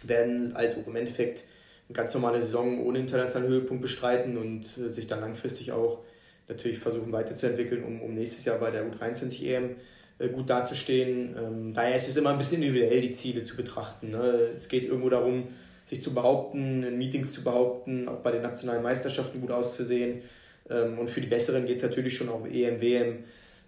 werden 0.03 0.57
also 0.57 0.83
im 0.87 0.97
Endeffekt 0.97 1.45
eine 1.89 1.97
ganz 1.97 2.14
normale 2.14 2.41
Saison 2.41 2.85
ohne 2.85 2.99
internationalen 2.99 3.53
Höhepunkt 3.53 3.83
bestreiten 3.83 4.39
und 4.39 4.62
äh, 4.79 4.89
sich 4.89 5.07
dann 5.07 5.20
langfristig 5.20 5.72
auch 5.72 6.03
natürlich 6.49 6.79
versuchen 6.79 7.12
weiterzuentwickeln, 7.12 7.85
um, 7.85 8.01
um 8.01 8.14
nächstes 8.14 8.45
Jahr 8.45 8.59
bei 8.59 8.70
der 8.70 8.91
U23 8.91 9.45
EM 9.45 9.77
gut 10.19 10.49
dazustehen. 10.49 11.35
Ähm, 11.37 11.75
daher 11.75 11.97
ist 11.97 12.09
es 12.09 12.17
immer 12.17 12.31
ein 12.31 12.39
bisschen 12.39 12.62
individuell, 12.62 13.01
die 13.01 13.11
Ziele 13.11 13.45
zu 13.45 13.57
betrachten. 13.57 14.11
Ne? 14.11 14.53
Es 14.57 14.69
geht 14.69 14.85
irgendwo 14.85 15.09
darum, 15.09 15.49
sich 15.85 16.03
zu 16.03 16.15
behaupten, 16.15 16.83
in 16.83 16.99
Meetings 16.99 17.33
zu 17.33 17.43
behaupten, 17.43 18.09
auch 18.09 18.21
bei 18.21 18.31
den 18.31 18.43
nationalen 18.43 18.83
Meisterschaften 18.83 19.41
gut 19.41 19.51
auszusehen. 19.51 20.23
Ähm, 20.71 20.99
und 20.99 21.11
für 21.11 21.21
die 21.21 21.27
Besseren 21.27 21.67
geht 21.67 21.77
es 21.77 21.83
natürlich 21.83 22.17
schon 22.17 22.29
auch 22.29 22.47
EM, 22.47 22.81
WM. 22.81 23.25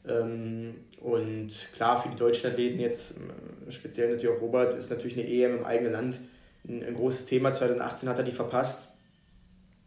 Ähm, 0.09 0.75
und 1.01 1.51
klar, 1.75 2.03
für 2.03 2.09
die 2.09 2.17
deutschen 2.17 2.51
Athleten 2.51 2.81
jetzt, 2.81 3.17
äh, 3.17 3.71
speziell 3.71 4.11
natürlich 4.11 4.37
auch 4.37 4.41
Robert, 4.41 4.75
ist 4.75 4.91
natürlich 4.91 5.19
eine 5.19 5.29
EM 5.29 5.59
im 5.59 5.65
eigenen 5.65 5.93
Land 5.93 6.21
ein, 6.69 6.95
großes 6.95 7.27
Thema. 7.27 7.53
2018 7.53 8.09
hat 8.09 8.19
er 8.19 8.25
die 8.25 8.33
verpasst. 8.33 8.93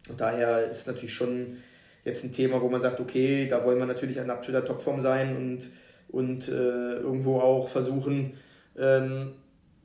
Und 0.08 0.20
daher 0.20 0.66
ist 0.66 0.82
es 0.82 0.88
natürlich 0.88 1.14
schon 1.14 1.58
jetzt 2.06 2.24
ein 2.24 2.32
Thema, 2.32 2.62
wo 2.62 2.70
man 2.70 2.82
sagt, 2.82 3.00
okay, 3.00 3.48
da 3.48 3.64
wollen 3.64 3.80
wir 3.80 3.86
natürlich 3.86 4.18
in 4.18 4.30
absoluter 4.30 4.66
Topform 4.66 5.00
sein 5.00 5.36
und, 5.36 5.70
und 6.12 6.48
äh, 6.48 6.96
irgendwo 7.00 7.40
auch 7.40 7.70
versuchen, 7.70 8.34
ähm, 8.78 9.34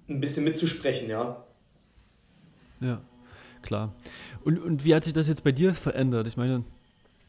ein 0.09 0.21
bisschen 0.21 0.45
mitzusprechen, 0.45 1.09
ja. 1.09 1.45
Ja, 2.81 3.01
klar. 3.63 3.95
Und, 4.45 4.59
und 4.59 4.85
wie 4.85 4.95
hat 4.95 5.05
sich 5.05 5.13
das 5.13 5.29
jetzt 5.29 5.45
bei 5.45 5.53
dir 5.53 5.73
verändert? 5.73 6.27
Ich 6.27 6.37
meine, 6.37 6.65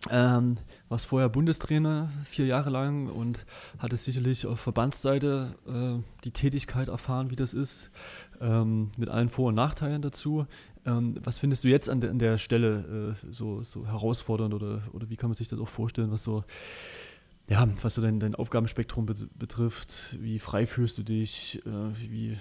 ähm, 0.09 0.57
warst 0.89 1.07
vorher 1.07 1.29
Bundestrainer 1.29 2.09
vier 2.23 2.45
Jahre 2.45 2.69
lang 2.69 3.07
und 3.07 3.45
hattest 3.79 4.05
sicherlich 4.05 4.45
auf 4.45 4.59
Verbandsseite 4.59 5.55
äh, 5.67 6.03
die 6.23 6.31
Tätigkeit 6.31 6.89
erfahren, 6.89 7.31
wie 7.31 7.35
das 7.35 7.53
ist, 7.53 7.89
ähm, 8.39 8.91
mit 8.97 9.09
allen 9.09 9.29
Vor- 9.29 9.47
und 9.47 9.55
Nachteilen 9.55 10.01
dazu. 10.01 10.45
Ähm, 10.85 11.15
was 11.23 11.39
findest 11.39 11.63
du 11.63 11.69
jetzt 11.69 11.89
an, 11.89 12.01
de, 12.01 12.11
an 12.11 12.19
der 12.19 12.37
Stelle 12.37 13.15
äh, 13.15 13.33
so, 13.33 13.63
so 13.63 13.87
herausfordernd 13.87 14.53
oder, 14.53 14.81
oder 14.93 15.09
wie 15.09 15.15
kann 15.15 15.29
man 15.29 15.35
sich 15.35 15.47
das 15.47 15.59
auch 15.59 15.69
vorstellen, 15.69 16.11
was 16.11 16.23
so, 16.23 16.43
ja, 17.47 17.67
was 17.81 17.95
so 17.95 18.01
dein, 18.01 18.19
dein 18.19 18.33
Aufgabenspektrum 18.33 19.05
betrifft? 19.05 20.17
Wie 20.19 20.39
frei 20.39 20.65
fühlst 20.65 20.97
du 20.97 21.03
dich? 21.03 21.61
Äh, 21.65 21.69
wie, 21.93 22.37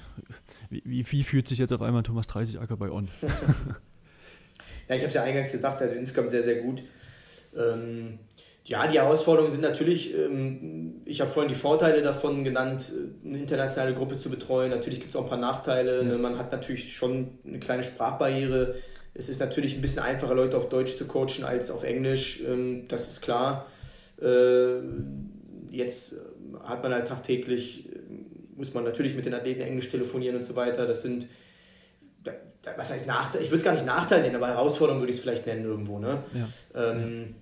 wie, 0.71 0.83
wie, 0.85 1.13
wie, 1.13 1.25
fühlt 1.25 1.47
sich 1.47 1.59
jetzt 1.59 1.73
auf 1.73 1.83
einmal 1.83 2.03
Thomas 2.03 2.27
30 2.27 2.61
Acker 2.61 2.77
bei 2.77 2.91
On? 2.91 3.09
ja, 4.89 4.95
ich 4.95 5.01
habe 5.01 5.07
es 5.07 5.15
ja 5.15 5.23
eingangs 5.23 5.53
gesagt, 5.53 5.83
also 5.83 5.95
insgesamt 5.95 6.31
sehr, 6.31 6.43
sehr 6.43 6.63
gut. 6.63 6.83
Ähm, 7.55 8.19
ja, 8.67 8.87
die 8.87 8.99
Herausforderungen 8.99 9.53
sind 9.53 9.61
natürlich, 9.61 10.15
ähm, 10.15 11.03
ich 11.05 11.21
habe 11.21 11.31
vorhin 11.31 11.53
die 11.53 11.59
Vorteile 11.59 12.01
davon 12.01 12.43
genannt, 12.43 12.91
äh, 12.95 13.29
eine 13.29 13.39
internationale 13.39 13.93
Gruppe 13.93 14.17
zu 14.17 14.31
betreuen. 14.31 14.71
Natürlich 14.71 15.01
gibt 15.01 15.11
es 15.11 15.17
auch 15.17 15.25
ein 15.25 15.29
paar 15.29 15.39
Nachteile. 15.39 15.99
Ja. 15.99 16.05
Ne? 16.05 16.19
Man 16.19 16.39
hat 16.39 16.51
natürlich 16.51 16.95
schon 16.95 17.39
eine 17.47 17.59
kleine 17.59 17.83
Sprachbarriere. 17.83 18.75
Es 19.13 19.29
ist 19.29 19.39
natürlich 19.39 19.75
ein 19.75 19.83
bisschen 19.83 20.01
einfacher, 20.01 20.35
Leute 20.35 20.57
auf 20.57 20.71
Deutsch 20.71 20.97
zu 20.97 21.07
coachen 21.07 21.45
als 21.45 21.71
auf 21.71 21.85
Englisch. 21.85 22.43
Ähm, 22.47 22.89
das 22.89 23.09
ist 23.09 23.21
klar. 23.21 23.67
Äh, 24.25 24.83
jetzt 25.71 26.17
hat 26.63 26.83
man 26.83 26.93
halt 26.93 27.07
tagtäglich, 27.07 27.89
muss 28.57 28.73
man 28.73 28.85
natürlich 28.85 29.15
mit 29.15 29.27
den 29.27 29.35
Athleten 29.35 29.61
Englisch 29.61 29.91
telefonieren 29.91 30.37
und 30.37 30.45
so 30.45 30.57
weiter. 30.57 30.87
Das 30.87 31.03
sind, 31.03 31.27
was 32.77 32.91
heißt 32.91 33.07
Nachteil? 33.07 33.43
Ich 33.43 33.49
würde 33.49 33.59
es 33.59 33.65
gar 33.65 33.73
nicht 33.75 33.87
Nachteil 33.87 34.23
nennen, 34.23 34.37
aber 34.37 34.49
Herausforderungen 34.49 35.03
würde 35.03 35.11
ich 35.11 35.19
es 35.19 35.23
vielleicht 35.23 35.47
nennen 35.47 35.65
irgendwo. 35.65 35.99
Ne? 35.99 36.19
Ja. 36.33 36.91
Ähm, 36.91 37.35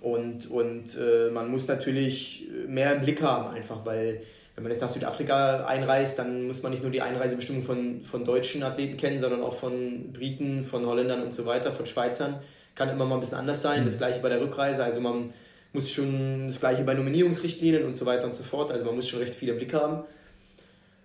und, 0.00 0.50
und 0.50 0.96
äh, 0.96 1.30
man 1.30 1.50
muss 1.50 1.68
natürlich 1.68 2.48
mehr 2.66 2.94
im 2.94 3.02
Blick 3.02 3.22
haben, 3.22 3.54
einfach 3.54 3.84
weil, 3.84 4.22
wenn 4.54 4.64
man 4.64 4.72
jetzt 4.72 4.80
nach 4.80 4.88
Südafrika 4.88 5.66
einreist, 5.66 6.18
dann 6.18 6.46
muss 6.46 6.62
man 6.62 6.72
nicht 6.72 6.82
nur 6.82 6.92
die 6.92 7.02
Einreisebestimmung 7.02 7.62
von, 7.62 8.02
von 8.02 8.24
deutschen 8.24 8.62
Athleten 8.62 8.96
kennen, 8.96 9.20
sondern 9.20 9.42
auch 9.42 9.54
von 9.54 10.12
Briten, 10.12 10.64
von 10.64 10.86
Holländern 10.86 11.22
und 11.22 11.34
so 11.34 11.44
weiter, 11.46 11.72
von 11.72 11.86
Schweizern. 11.86 12.36
Kann 12.74 12.88
immer 12.88 13.04
mal 13.04 13.16
ein 13.16 13.20
bisschen 13.20 13.38
anders 13.38 13.62
sein. 13.62 13.82
Mhm. 13.82 13.86
Das 13.86 13.98
gleiche 13.98 14.20
bei 14.20 14.28
der 14.28 14.40
Rückreise. 14.40 14.84
Also 14.84 15.00
man 15.00 15.32
muss 15.74 15.90
schon 15.90 16.46
das 16.46 16.58
gleiche 16.60 16.84
bei 16.84 16.94
Nominierungsrichtlinien 16.94 17.84
und 17.84 17.94
so 17.94 18.06
weiter 18.06 18.26
und 18.26 18.34
so 18.34 18.42
fort. 18.42 18.70
Also 18.70 18.84
man 18.84 18.94
muss 18.94 19.08
schon 19.08 19.18
recht 19.20 19.34
viel 19.34 19.50
im 19.50 19.56
Blick 19.56 19.74
haben. 19.74 20.04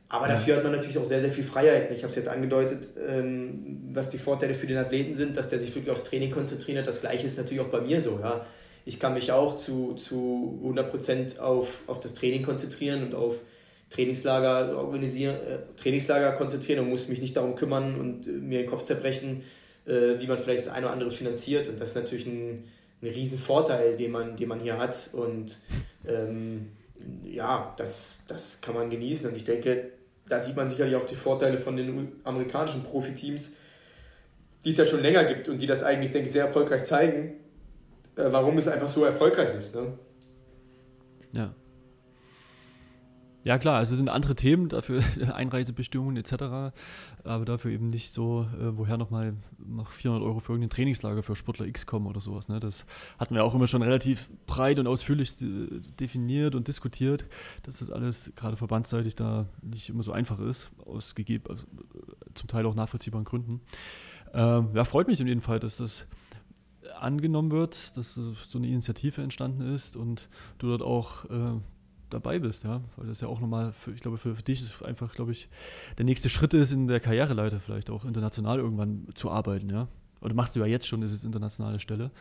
Aber 0.07 0.27
ja. 0.27 0.33
dafür 0.33 0.55
hat 0.55 0.63
man 0.63 0.71
natürlich 0.71 0.97
auch 0.97 1.05
sehr, 1.05 1.21
sehr 1.21 1.31
viel 1.31 1.43
Freiheit. 1.43 1.91
Ich 1.91 2.03
habe 2.03 2.09
es 2.09 2.15
jetzt 2.15 2.29
angedeutet, 2.29 2.87
ähm, 3.07 3.81
was 3.91 4.09
die 4.09 4.17
Vorteile 4.17 4.53
für 4.53 4.67
den 4.67 4.77
Athleten 4.77 5.13
sind, 5.13 5.37
dass 5.37 5.49
der 5.49 5.59
sich 5.59 5.75
wirklich 5.75 5.91
aufs 5.91 6.03
Training 6.03 6.31
konzentriert. 6.31 6.87
Das 6.87 7.01
gleiche 7.01 7.27
ist 7.27 7.37
natürlich 7.37 7.61
auch 7.61 7.69
bei 7.69 7.81
mir 7.81 7.99
so. 7.99 8.19
Ja 8.21 8.45
ich 8.89 8.99
kann 8.99 9.13
mich 9.13 9.31
auch 9.31 9.55
zu, 9.55 9.93
zu 9.93 10.59
100% 10.65 11.39
auf, 11.39 11.67
auf 11.85 11.99
das 11.99 12.15
Training 12.15 12.41
konzentrieren 12.41 13.03
und 13.03 13.13
auf 13.13 13.35
Trainingslager 13.91 14.75
organisieren, 14.77 15.35
äh, 15.35 15.59
Trainingslager 15.79 16.31
konzentrieren 16.31 16.79
und 16.79 16.89
muss 16.89 17.07
mich 17.07 17.21
nicht 17.21 17.37
darum 17.37 17.53
kümmern 17.53 17.99
und 17.99 18.27
äh, 18.27 18.31
mir 18.31 18.59
den 18.59 18.69
Kopf 18.69 18.83
zerbrechen, 18.83 19.43
äh, 19.85 20.19
wie 20.19 20.25
man 20.25 20.39
vielleicht 20.39 20.65
das 20.65 20.73
eine 20.73 20.87
oder 20.87 20.93
andere 20.93 21.11
finanziert. 21.11 21.67
Und 21.67 21.79
das 21.79 21.89
ist 21.89 21.95
natürlich 21.95 22.25
ein, 22.25 22.63
ein 23.01 23.07
riesen 23.07 23.39
Vorteil, 23.39 23.95
den 23.95 24.11
man, 24.11 24.35
den 24.35 24.47
man 24.47 24.59
hier 24.59 24.77
hat. 24.77 25.09
Und 25.13 25.59
ähm, 26.07 26.71
ja, 27.23 27.73
das, 27.77 28.25
das 28.27 28.61
kann 28.61 28.75
man 28.75 28.89
genießen. 28.89 29.29
Und 29.29 29.35
ich 29.35 29.45
denke, 29.45 29.91
da 30.27 30.39
sieht 30.39 30.55
man 30.55 30.67
sicherlich 30.67 30.95
auch 30.95 31.05
die 31.05 31.15
Vorteile 31.15 31.57
von 31.57 31.75
den 31.75 32.13
amerikanischen 32.23 32.83
Profiteams, 32.83 33.53
die 34.63 34.69
es 34.69 34.77
ja 34.77 34.85
schon 34.85 35.01
länger 35.01 35.23
gibt 35.25 35.49
und 35.49 35.61
die 35.61 35.65
das 35.65 35.83
eigentlich, 35.83 36.11
denke 36.11 36.27
ich, 36.27 36.33
sehr 36.33 36.45
erfolgreich 36.45 36.83
zeigen, 36.83 37.35
äh, 38.15 38.25
warum 38.25 38.57
es 38.57 38.67
einfach 38.67 38.89
so 38.89 39.05
erfolgreich 39.05 39.55
ist. 39.55 39.75
Ne? 39.75 39.93
Ja. 41.31 41.53
Ja 43.49 43.57
klar, 43.57 43.77
also 43.77 43.93
es 43.93 43.97
sind 43.97 44.09
andere 44.09 44.35
Themen 44.35 44.69
dafür, 44.69 45.01
Einreisebestimmungen 45.33 46.17
etc., 46.17 46.71
aber 47.23 47.45
dafür 47.45 47.71
eben 47.71 47.89
nicht 47.89 48.13
so, 48.13 48.45
äh, 48.61 48.77
woher 48.77 48.95
nochmal 48.95 49.33
noch 49.57 49.89
400 49.89 50.23
Euro 50.23 50.39
für 50.39 50.51
irgendein 50.51 50.69
Trainingslager 50.69 51.23
für 51.23 51.35
Sportler 51.35 51.65
X 51.65 51.87
kommen 51.87 52.05
oder 52.05 52.21
sowas. 52.21 52.47
Ne? 52.47 52.59
Das 52.59 52.85
hatten 53.17 53.33
wir 53.33 53.43
auch 53.43 53.55
immer 53.55 53.65
schon 53.65 53.81
relativ 53.81 54.29
breit 54.45 54.77
und 54.77 54.85
ausführlich 54.85 55.31
definiert 55.39 56.53
und 56.53 56.67
diskutiert, 56.67 57.25
dass 57.63 57.79
das 57.79 57.89
alles 57.89 58.31
gerade 58.35 58.55
verbandsseitig 58.55 59.15
da 59.15 59.47
nicht 59.63 59.89
immer 59.89 60.03
so 60.03 60.11
einfach 60.11 60.37
ist, 60.37 60.69
aus 60.85 61.15
gegeben, 61.15 61.45
also, 61.49 61.63
äh, 61.63 62.33
zum 62.35 62.49
Teil 62.49 62.67
auch 62.67 62.75
nachvollziehbaren 62.75 63.25
Gründen. 63.25 63.61
Ähm, 64.31 64.69
ja, 64.75 64.83
freut 64.85 65.07
mich 65.07 65.21
in 65.21 65.25
jedem 65.25 65.41
Fall, 65.41 65.59
dass 65.59 65.77
das 65.77 66.05
angenommen 66.99 67.49
wird, 67.49 67.97
dass 67.97 68.13
so 68.13 68.57
eine 68.59 68.67
Initiative 68.67 69.23
entstanden 69.23 69.73
ist 69.73 69.97
und 69.97 70.29
du 70.59 70.67
dort 70.67 70.83
auch 70.83 71.25
äh, 71.25 71.59
dabei 72.09 72.39
bist, 72.39 72.63
ja, 72.63 72.81
weil 72.95 73.07
das 73.07 73.21
ja 73.21 73.27
auch 73.27 73.39
nochmal, 73.39 73.71
für, 73.71 73.91
ich 73.91 74.01
glaube, 74.01 74.17
für, 74.17 74.35
für 74.35 74.43
dich 74.43 74.61
ist 74.61 74.83
einfach, 74.83 75.13
glaube 75.13 75.31
ich, 75.31 75.49
der 75.97 76.05
nächste 76.05 76.29
Schritt 76.29 76.53
ist 76.53 76.71
in 76.71 76.87
der 76.87 76.99
Karriereleiter 76.99 77.59
vielleicht 77.59 77.89
auch 77.89 78.05
international 78.05 78.59
irgendwann 78.59 79.07
zu 79.13 79.29
arbeiten, 79.31 79.69
ja. 79.69 79.87
Oder 80.21 80.33
machst 80.33 80.55
du 80.55 80.59
ja 80.59 80.65
jetzt 80.65 80.87
schon, 80.87 81.01
das 81.01 81.11
ist 81.11 81.23
internationale 81.23 81.79
Stelle. 81.79 82.11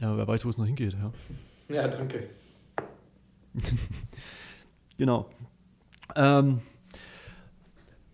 Ja, 0.00 0.16
wer 0.16 0.26
weiß, 0.26 0.44
wo 0.44 0.48
es 0.48 0.58
noch 0.58 0.66
hingeht, 0.66 0.94
ja. 0.94 1.12
Ja, 1.68 1.88
danke. 1.88 2.28
genau. 4.98 5.30
Ähm, 6.16 6.60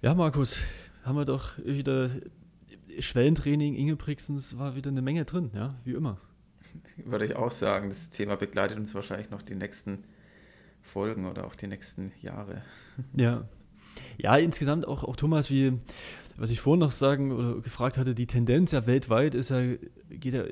ja, 0.03 0.15
Markus, 0.15 0.59
haben 1.05 1.17
wir 1.17 1.25
doch 1.25 1.59
wieder 1.59 2.11
Schwellentraining 2.99 3.75
Ingebrigtsens 3.75 4.59
war 4.59 4.77
wieder 4.77 4.91
eine 4.91 5.03
Menge 5.03 5.25
drin, 5.25 5.51
ja, 5.55 5.75
wie 5.85 5.93
immer. 5.93 6.19
Würde 6.97 7.25
ich 7.25 7.37
auch 7.37 7.51
sagen, 7.51 7.89
das 7.89 8.11
Thema 8.11 8.37
begleitet 8.37 8.79
uns 8.79 8.95
wahrscheinlich 8.95 9.31
noch 9.31 9.43
die 9.43 9.55
nächsten 9.55 10.05
Folgen 10.91 11.27
oder 11.27 11.47
auch 11.47 11.55
die 11.55 11.69
nächsten 11.69 12.13
Jahre. 12.21 12.63
Ja. 13.15 13.45
Ja, 14.19 14.37
insgesamt 14.37 14.87
auch, 14.87 15.05
auch 15.05 15.17
Thomas, 15.17 15.51
wie 15.51 15.79
was 16.41 16.49
ich 16.49 16.59
vorhin 16.59 16.81
noch 16.81 16.91
sagen 16.91 17.33
oder 17.33 17.61
gefragt 17.61 17.99
hatte, 17.99 18.15
die 18.15 18.27
Tendenz 18.27 18.73
ja 18.73 18.87
weltweit 18.87 19.35
ist 19.35 19.51
ja, 19.51 19.61
geht 20.09 20.33
ja, 20.33 20.45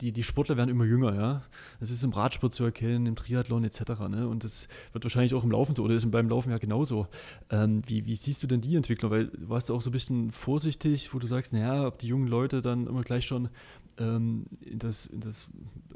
die, 0.00 0.10
die 0.10 0.24
Sportler 0.24 0.56
werden 0.56 0.70
immer 0.70 0.84
jünger, 0.84 1.14
ja. 1.14 1.42
Das 1.78 1.90
ist 1.90 2.02
im 2.02 2.10
Radsport 2.10 2.52
zu 2.52 2.64
erkennen, 2.64 3.06
im 3.06 3.14
Triathlon 3.14 3.62
etc. 3.62 3.80
Ne? 4.08 4.26
Und 4.26 4.42
das 4.42 4.66
wird 4.92 5.04
wahrscheinlich 5.04 5.34
auch 5.34 5.44
im 5.44 5.52
Laufen 5.52 5.76
so, 5.76 5.84
oder 5.84 5.94
ist 5.94 6.10
beim 6.10 6.28
Laufen 6.28 6.50
ja 6.50 6.58
genauso. 6.58 7.06
Ähm, 7.48 7.82
wie, 7.86 8.06
wie 8.06 8.16
siehst 8.16 8.42
du 8.42 8.48
denn 8.48 8.60
die 8.60 8.74
Entwicklung? 8.74 9.12
Weil 9.12 9.28
du 9.28 9.48
warst 9.48 9.70
auch 9.70 9.80
so 9.82 9.90
ein 9.90 9.92
bisschen 9.92 10.32
vorsichtig, 10.32 11.14
wo 11.14 11.20
du 11.20 11.28
sagst, 11.28 11.52
naja, 11.52 11.86
ob 11.86 12.00
die 12.00 12.08
jungen 12.08 12.26
Leute 12.26 12.60
dann 12.60 12.88
immer 12.88 13.02
gleich 13.02 13.24
schon 13.24 13.48
ähm, 13.98 14.46
in, 14.60 14.80
das, 14.80 15.06
in 15.06 15.20
das 15.20 15.46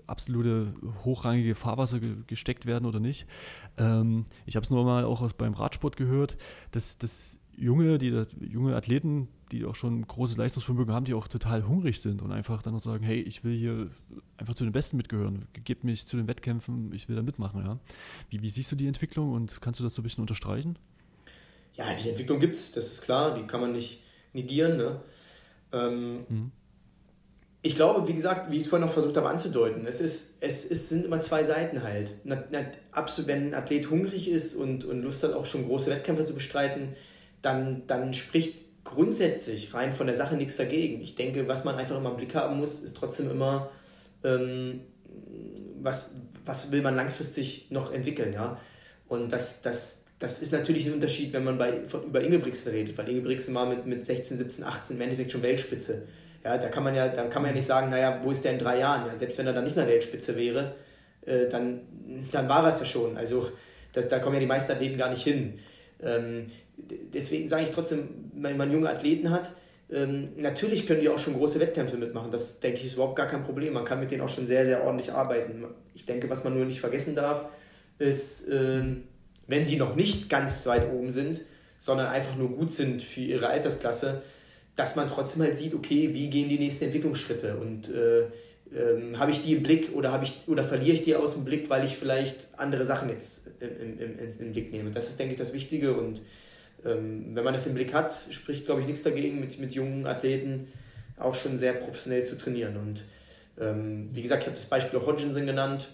absolute 0.06 0.74
hochrangige 1.04 1.56
Fahrwasser 1.56 1.98
ge 1.98 2.14
gesteckt 2.28 2.66
werden 2.66 2.86
oder 2.86 3.00
nicht. 3.00 3.26
Ähm, 3.78 4.26
ich 4.46 4.54
habe 4.54 4.62
es 4.62 4.70
nur 4.70 4.84
mal 4.84 5.04
auch 5.04 5.22
aus, 5.22 5.34
beim 5.34 5.54
Radsport 5.54 5.96
gehört, 5.96 6.36
dass, 6.70 6.98
dass 6.98 7.39
junge, 7.60 7.98
die, 7.98 8.24
junge 8.40 8.74
Athleten, 8.74 9.28
die 9.52 9.64
auch 9.64 9.74
schon 9.74 10.06
großes 10.06 10.36
Leistungsvermögen 10.36 10.92
haben, 10.92 11.04
die 11.04 11.14
auch 11.14 11.28
total 11.28 11.68
hungrig 11.68 12.00
sind 12.00 12.22
und 12.22 12.32
einfach 12.32 12.62
dann 12.62 12.72
noch 12.72 12.80
sagen, 12.80 13.04
hey, 13.04 13.20
ich 13.20 13.44
will 13.44 13.56
hier 13.56 13.90
einfach 14.38 14.54
zu 14.54 14.64
den 14.64 14.72
Besten 14.72 14.96
mitgehören, 14.96 15.46
gebt 15.64 15.84
mich 15.84 16.06
zu 16.06 16.16
den 16.16 16.26
Wettkämpfen, 16.26 16.92
ich 16.92 17.08
will 17.08 17.16
da 17.16 17.22
mitmachen. 17.22 17.64
Ja. 17.64 17.78
Wie, 18.30 18.40
wie 18.42 18.50
siehst 18.50 18.72
du 18.72 18.76
die 18.76 18.86
Entwicklung 18.86 19.32
und 19.32 19.60
kannst 19.60 19.78
du 19.78 19.84
das 19.84 19.94
so 19.94 20.00
ein 20.00 20.04
bisschen 20.04 20.22
unterstreichen? 20.22 20.78
Ja, 21.74 21.84
die 21.94 22.08
Entwicklung 22.08 22.40
gibt 22.40 22.54
es, 22.54 22.72
das 22.72 22.86
ist 22.86 23.02
klar, 23.02 23.34
die 23.34 23.42
kann 23.42 23.60
man 23.60 23.72
nicht 23.72 24.02
negieren. 24.32 24.76
Ne? 24.76 25.00
Ähm, 25.72 26.24
mhm. 26.28 26.52
Ich 27.62 27.76
glaube, 27.76 28.08
wie 28.08 28.14
gesagt, 28.14 28.50
wie 28.50 28.56
ich 28.56 28.62
es 28.62 28.68
vorhin 28.68 28.86
noch 28.86 28.94
versucht 28.94 29.18
habe 29.18 29.28
anzudeuten, 29.28 29.86
es, 29.86 30.00
ist, 30.00 30.38
es, 30.40 30.64
es 30.64 30.88
sind 30.88 31.04
immer 31.04 31.20
zwei 31.20 31.44
Seiten 31.44 31.82
halt. 31.82 32.16
Wenn 32.24 32.46
ein 32.54 33.54
Athlet 33.54 33.90
hungrig 33.90 34.30
ist 34.30 34.54
und, 34.54 34.84
und 34.86 35.02
Lust 35.02 35.22
hat, 35.22 35.34
auch 35.34 35.44
schon 35.44 35.66
große 35.66 35.90
Wettkämpfe 35.90 36.24
zu 36.24 36.32
bestreiten, 36.32 36.94
dann, 37.42 37.86
dann 37.86 38.12
spricht 38.14 38.84
grundsätzlich 38.84 39.74
rein 39.74 39.92
von 39.92 40.06
der 40.06 40.16
Sache 40.16 40.36
nichts 40.36 40.56
dagegen. 40.56 41.00
Ich 41.00 41.14
denke, 41.14 41.46
was 41.48 41.64
man 41.64 41.76
einfach 41.76 41.96
immer 41.96 42.10
im 42.10 42.16
Blick 42.16 42.34
haben 42.34 42.58
muss, 42.58 42.82
ist 42.82 42.96
trotzdem 42.96 43.30
immer, 43.30 43.70
ähm, 44.24 44.80
was, 45.80 46.16
was 46.44 46.72
will 46.72 46.82
man 46.82 46.96
langfristig 46.96 47.70
noch 47.70 47.92
entwickeln, 47.92 48.32
ja. 48.32 48.58
Und 49.08 49.32
das, 49.32 49.60
das, 49.62 50.04
das 50.18 50.40
ist 50.40 50.52
natürlich 50.52 50.86
ein 50.86 50.92
Unterschied, 50.92 51.32
wenn 51.32 51.44
man 51.44 51.58
bei, 51.58 51.84
von, 51.84 52.04
über 52.04 52.22
Ingebrigtsen 52.22 52.72
redet, 52.72 52.96
weil 52.96 53.08
Ingebrigtsen 53.08 53.54
war 53.54 53.66
mit, 53.66 53.86
mit 53.86 54.04
16, 54.04 54.38
17, 54.38 54.64
18 54.64 54.96
im 54.96 55.02
Endeffekt 55.02 55.32
schon 55.32 55.42
Weltspitze. 55.42 56.06
Ja, 56.44 56.56
da 56.56 56.68
kann 56.68 56.84
man 56.84 56.94
ja, 56.94 57.08
da 57.08 57.24
kann 57.24 57.42
man 57.42 57.50
ja 57.50 57.56
nicht 57.56 57.66
sagen, 57.66 57.90
naja, 57.90 58.20
wo 58.22 58.30
ist 58.30 58.44
der 58.44 58.52
in 58.52 58.58
drei 58.58 58.78
Jahren? 58.78 59.06
Ja, 59.06 59.14
selbst 59.14 59.36
wenn 59.38 59.46
er 59.46 59.52
dann 59.52 59.64
nicht 59.64 59.76
mehr 59.76 59.86
Weltspitze 59.86 60.36
wäre, 60.36 60.74
äh, 61.26 61.48
dann, 61.48 61.80
dann 62.32 62.48
war 62.48 62.64
er 62.64 62.70
es 62.70 62.80
ja 62.80 62.86
schon. 62.86 63.16
Also 63.16 63.50
das, 63.92 64.08
da 64.08 64.20
kommen 64.20 64.34
ja 64.34 64.40
die 64.40 64.46
meisten 64.46 64.72
Athleten 64.72 64.96
gar 64.96 65.10
nicht 65.10 65.22
hin. 65.22 65.58
Ähm, 66.02 66.46
deswegen 67.12 67.48
sage 67.48 67.64
ich 67.64 67.70
trotzdem, 67.70 68.08
wenn 68.34 68.56
man 68.56 68.72
junge 68.72 68.88
Athleten 68.88 69.30
hat, 69.30 69.52
ähm, 69.92 70.28
natürlich 70.36 70.86
können 70.86 71.00
die 71.00 71.08
auch 71.08 71.18
schon 71.18 71.34
große 71.34 71.58
Wettkämpfe 71.58 71.96
mitmachen. 71.96 72.30
Das 72.30 72.60
denke 72.60 72.78
ich 72.78 72.86
ist 72.86 72.94
überhaupt 72.94 73.16
gar 73.16 73.26
kein 73.26 73.42
Problem. 73.42 73.72
Man 73.72 73.84
kann 73.84 73.98
mit 73.98 74.10
denen 74.10 74.22
auch 74.22 74.28
schon 74.28 74.46
sehr, 74.46 74.64
sehr 74.64 74.84
ordentlich 74.84 75.12
arbeiten. 75.12 75.64
Ich 75.94 76.04
denke, 76.04 76.30
was 76.30 76.44
man 76.44 76.54
nur 76.54 76.64
nicht 76.64 76.80
vergessen 76.80 77.14
darf, 77.14 77.46
ist, 77.98 78.48
ähm, 78.48 79.04
wenn 79.46 79.64
sie 79.64 79.76
noch 79.76 79.96
nicht 79.96 80.30
ganz 80.30 80.64
weit 80.66 80.90
oben 80.92 81.10
sind, 81.10 81.40
sondern 81.80 82.06
einfach 82.06 82.36
nur 82.36 82.50
gut 82.50 82.70
sind 82.70 83.02
für 83.02 83.20
ihre 83.20 83.48
Altersklasse, 83.48 84.22
dass 84.76 84.96
man 84.96 85.08
trotzdem 85.08 85.42
halt 85.42 85.58
sieht, 85.58 85.74
okay, 85.74 86.10
wie 86.12 86.30
gehen 86.30 86.48
die 86.48 86.58
nächsten 86.58 86.84
Entwicklungsschritte 86.84 87.56
und 87.56 87.90
äh, 87.90 88.26
ähm, 88.72 89.18
habe 89.18 89.32
ich 89.32 89.42
die 89.42 89.56
im 89.56 89.62
Blick 89.62 89.90
oder, 89.94 90.20
ich, 90.22 90.46
oder 90.46 90.62
verliere 90.62 90.92
ich 90.92 91.02
die 91.02 91.16
aus 91.16 91.34
dem 91.34 91.44
Blick, 91.44 91.68
weil 91.68 91.84
ich 91.84 91.96
vielleicht 91.96 92.48
andere 92.56 92.84
Sachen 92.84 93.08
jetzt 93.08 93.50
im, 93.58 93.98
im, 93.98 94.14
im 94.38 94.52
Blick 94.52 94.70
nehme. 94.70 94.90
Das 94.90 95.08
ist, 95.08 95.18
denke 95.18 95.32
ich, 95.32 95.38
das 95.38 95.52
Wichtige 95.52 95.94
und 95.94 96.20
ähm, 96.84 97.34
wenn 97.34 97.44
man 97.44 97.52
das 97.52 97.66
im 97.66 97.74
Blick 97.74 97.92
hat, 97.92 98.14
spricht, 98.30 98.66
glaube 98.66 98.80
ich, 98.80 98.86
nichts 98.86 99.02
dagegen, 99.02 99.40
mit, 99.40 99.58
mit 99.58 99.72
jungen 99.72 100.06
Athleten 100.06 100.72
auch 101.18 101.34
schon 101.34 101.58
sehr 101.58 101.74
professionell 101.74 102.24
zu 102.24 102.38
trainieren. 102.38 102.76
Und 102.76 103.04
ähm, 103.58 104.08
wie 104.12 104.22
gesagt, 104.22 104.42
ich 104.42 104.46
habe 104.48 104.56
das 104.56 104.66
Beispiel 104.66 104.98
auch 104.98 105.06
Hodgkinson 105.06 105.46
genannt. 105.46 105.88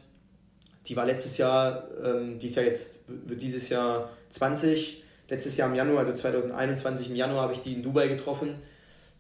Die 0.87 0.97
war 0.97 1.05
letztes 1.05 1.37
Jahr, 1.39 1.89
ähm, 2.05 2.39
die 2.39 2.47
ist 2.47 2.57
ja 2.57 2.63
jetzt, 2.63 3.01
wird 3.09 3.43
dieses 3.43 3.69
Jahr 3.69 4.11
20. 4.31 5.03
Letztes 5.29 5.57
Jahr 5.57 5.69
im 5.69 5.75
Januar, 5.75 6.01
also 6.01 6.13
2021 6.13 7.11
im 7.11 7.17
Januar, 7.17 7.43
habe 7.43 7.53
ich 7.53 7.59
die 7.61 7.73
in 7.73 7.83
Dubai 7.83 8.07
getroffen. 8.07 8.55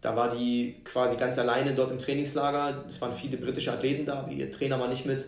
Da 0.00 0.14
war 0.14 0.36
die 0.36 0.76
quasi 0.84 1.16
ganz 1.16 1.36
alleine 1.38 1.74
dort 1.74 1.90
im 1.90 1.98
Trainingslager. 1.98 2.84
Es 2.86 3.00
waren 3.00 3.12
viele 3.12 3.38
britische 3.38 3.72
Athleten 3.72 4.06
da, 4.06 4.20
aber 4.20 4.30
ihr 4.30 4.48
Trainer 4.52 4.78
war 4.78 4.86
nicht 4.86 5.04
mit. 5.04 5.26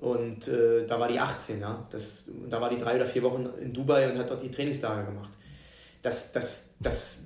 Und 0.00 0.48
äh, 0.48 0.86
da 0.86 0.98
war 0.98 1.08
die 1.08 1.18
18, 1.18 1.60
ja. 1.60 1.86
Das, 1.90 2.24
da 2.48 2.60
war 2.62 2.70
die 2.70 2.78
drei 2.78 2.96
oder 2.96 3.04
vier 3.04 3.22
Wochen 3.22 3.46
in 3.60 3.74
Dubai 3.74 4.10
und 4.10 4.18
hat 4.18 4.30
dort 4.30 4.42
die 4.42 4.50
Trainingslager 4.50 5.04
gemacht 5.04 5.30
das, 6.06 6.30
das, 6.30 6.74
das 6.78 7.16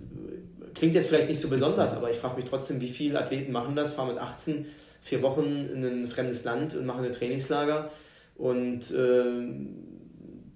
klingt 0.75 0.95
jetzt 0.95 1.09
vielleicht 1.09 1.29
nicht 1.29 1.39
so 1.41 1.51
besonders, 1.51 1.95
aber 1.95 2.11
ich 2.11 2.17
frage 2.17 2.37
mich 2.37 2.47
trotzdem, 2.47 2.81
wie 2.81 2.89
viele 2.89 3.21
Athleten 3.21 3.53
machen 3.53 3.77
das, 3.77 3.93
fahren 3.93 4.09
mit 4.09 4.17
18 4.17 4.65
vier 5.03 5.21
Wochen 5.21 5.69
in 5.71 5.85
ein 5.85 6.07
fremdes 6.07 6.45
Land 6.45 6.75
und 6.75 6.87
machen 6.87 7.05
ein 7.05 7.13
Trainingslager 7.13 7.91
und 8.37 8.91
äh, 8.91 9.25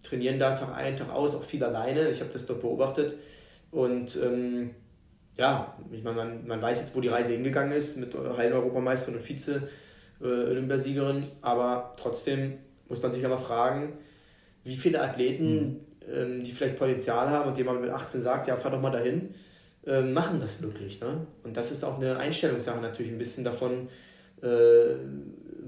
trainieren 0.02 0.38
da 0.38 0.52
Tag 0.54 0.74
ein, 0.74 0.96
Tag 0.96 1.10
aus, 1.10 1.34
auch 1.34 1.44
viel 1.44 1.62
alleine. 1.62 2.08
Ich 2.08 2.20
habe 2.20 2.30
das 2.32 2.46
dort 2.46 2.62
beobachtet. 2.62 3.14
Und 3.70 4.16
ähm, 4.16 4.70
ja, 5.36 5.76
ich 5.92 6.02
meine, 6.02 6.16
man, 6.16 6.46
man 6.46 6.62
weiß 6.62 6.80
jetzt, 6.80 6.96
wo 6.96 7.02
die 7.02 7.08
Reise 7.08 7.32
hingegangen 7.32 7.72
ist 7.72 7.98
mit 7.98 8.14
Hallen-Europameisterin 8.14 9.18
und 9.18 9.26
Vize-Olympiasiegerin, 9.26 11.22
äh, 11.24 11.26
aber 11.42 11.92
trotzdem 11.98 12.54
muss 12.88 13.02
man 13.02 13.12
sich 13.12 13.22
mal 13.22 13.36
fragen, 13.36 13.98
wie 14.62 14.76
viele 14.76 15.02
Athleten 15.02 15.54
mhm 15.54 15.93
ähm, 16.12 16.42
die 16.42 16.52
vielleicht 16.52 16.76
Potenzial 16.76 17.28
haben 17.30 17.48
und 17.48 17.58
dem 17.58 17.66
man 17.66 17.80
mit 17.80 17.90
18 17.90 18.20
sagt, 18.20 18.48
ja, 18.48 18.56
fahr 18.56 18.70
doch 18.70 18.80
mal 18.80 18.90
dahin, 18.90 19.30
ähm, 19.86 20.12
machen 20.12 20.40
das 20.40 20.62
wirklich. 20.62 21.00
Ne? 21.00 21.26
Und 21.42 21.56
das 21.56 21.70
ist 21.70 21.84
auch 21.84 21.98
eine 21.98 22.18
Einstellungssache 22.18 22.80
natürlich 22.80 23.12
ein 23.12 23.18
bisschen 23.18 23.44
davon, 23.44 23.88
äh, 24.42 24.96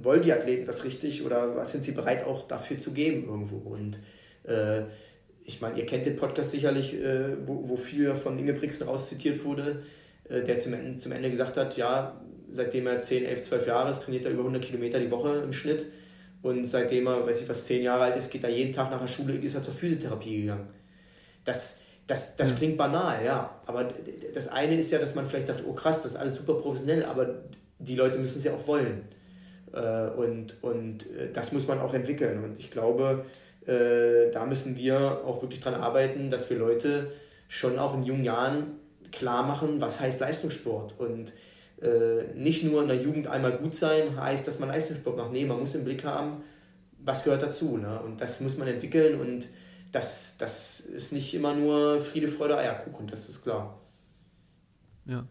wollen 0.02 0.20
die 0.20 0.32
Athleten 0.32 0.66
das 0.66 0.84
richtig 0.84 1.24
oder 1.24 1.56
was 1.56 1.72
sind 1.72 1.84
sie 1.84 1.92
bereit 1.92 2.24
auch 2.24 2.46
dafür 2.46 2.78
zu 2.78 2.92
geben 2.92 3.24
irgendwo. 3.28 3.56
Und 3.56 3.98
äh, 4.44 4.82
ich 5.44 5.60
meine, 5.60 5.78
ihr 5.78 5.86
kennt 5.86 6.06
den 6.06 6.16
Podcast 6.16 6.50
sicherlich, 6.50 6.94
äh, 6.94 7.36
wo, 7.46 7.68
wo 7.68 7.76
viel 7.76 8.14
von 8.14 8.38
Ingebrigtsen 8.38 8.86
rauszitiert 8.86 9.44
wurde, 9.44 9.82
äh, 10.28 10.42
der 10.42 10.58
zum 10.58 10.74
Ende, 10.74 10.96
zum 10.98 11.12
Ende 11.12 11.30
gesagt 11.30 11.56
hat, 11.56 11.76
ja, 11.76 12.20
seitdem 12.50 12.86
er 12.86 13.00
10, 13.00 13.24
11, 13.24 13.42
12 13.42 13.66
Jahre 13.66 13.90
ist, 13.90 14.02
trainiert 14.02 14.24
er 14.26 14.32
über 14.32 14.42
100 14.42 14.62
Kilometer 14.62 14.98
die 14.98 15.10
Woche 15.10 15.42
im 15.42 15.52
Schnitt 15.52 15.86
und 16.46 16.64
seitdem 16.64 17.08
er, 17.08 17.26
weiß 17.26 17.42
ich 17.42 17.48
was, 17.48 17.64
zehn 17.64 17.82
Jahre 17.82 18.04
alt 18.04 18.16
ist, 18.16 18.30
geht 18.30 18.44
er 18.44 18.50
jeden 18.50 18.72
Tag 18.72 18.88
nach 18.90 19.00
der 19.00 19.08
Schule, 19.08 19.34
ist 19.34 19.56
er 19.56 19.64
zur 19.64 19.74
Physiotherapie 19.74 20.42
gegangen. 20.42 20.68
Das, 21.44 21.78
das, 22.06 22.36
das 22.36 22.50
ja. 22.50 22.56
klingt 22.56 22.76
banal, 22.76 23.24
ja. 23.24 23.60
Aber 23.66 23.88
das 24.32 24.46
eine 24.46 24.76
ist 24.76 24.92
ja, 24.92 25.00
dass 25.00 25.16
man 25.16 25.26
vielleicht 25.26 25.48
sagt, 25.48 25.64
oh 25.66 25.72
krass, 25.72 26.02
das 26.02 26.12
ist 26.12 26.18
alles 26.18 26.36
super 26.36 26.54
professionell, 26.54 27.04
aber 27.04 27.42
die 27.80 27.96
Leute 27.96 28.18
müssen 28.18 28.38
es 28.38 28.44
ja 28.44 28.52
auch 28.52 28.64
wollen. 28.68 29.02
Äh, 29.72 30.10
und, 30.10 30.62
und 30.62 31.10
äh, 31.10 31.32
das 31.32 31.50
muss 31.50 31.66
man 31.66 31.80
auch 31.80 31.92
entwickeln. 31.94 32.44
Und 32.44 32.60
ich 32.60 32.70
glaube, 32.70 33.24
äh, 33.66 34.30
da 34.30 34.46
müssen 34.46 34.76
wir 34.76 35.22
auch 35.24 35.42
wirklich 35.42 35.58
dran 35.58 35.74
arbeiten, 35.74 36.30
dass 36.30 36.48
wir 36.48 36.58
Leute 36.58 37.10
schon 37.48 37.76
auch 37.76 37.94
in 37.94 38.04
jungen 38.04 38.24
Jahren 38.24 38.78
klar 39.10 39.42
machen, 39.42 39.80
was 39.80 39.98
heißt 39.98 40.20
Leistungssport. 40.20 40.94
Und 40.98 41.32
nicht 42.34 42.64
nur 42.64 42.82
in 42.82 42.88
der 42.88 43.02
Jugend 43.02 43.26
einmal 43.26 43.58
gut 43.58 43.74
sein 43.74 44.18
heißt, 44.18 44.46
dass 44.46 44.58
man 44.58 44.70
Leistungssport 44.70 45.16
macht. 45.16 45.32
Nee, 45.32 45.44
man 45.44 45.60
muss 45.60 45.74
im 45.74 45.84
Blick 45.84 46.04
haben, 46.04 46.42
was 46.98 47.24
gehört 47.24 47.42
dazu. 47.42 47.76
Ne? 47.76 48.00
Und 48.00 48.20
das 48.20 48.40
muss 48.40 48.56
man 48.56 48.66
entwickeln 48.66 49.20
und 49.20 49.48
das, 49.92 50.36
das 50.38 50.80
ist 50.80 51.12
nicht 51.12 51.34
immer 51.34 51.54
nur 51.54 52.00
Friede, 52.00 52.28
Freude, 52.28 52.58
Eierkuchen, 52.58 53.06
das 53.06 53.28
ist 53.28 53.42
klar. 53.42 53.78
Ja. 55.06 55.26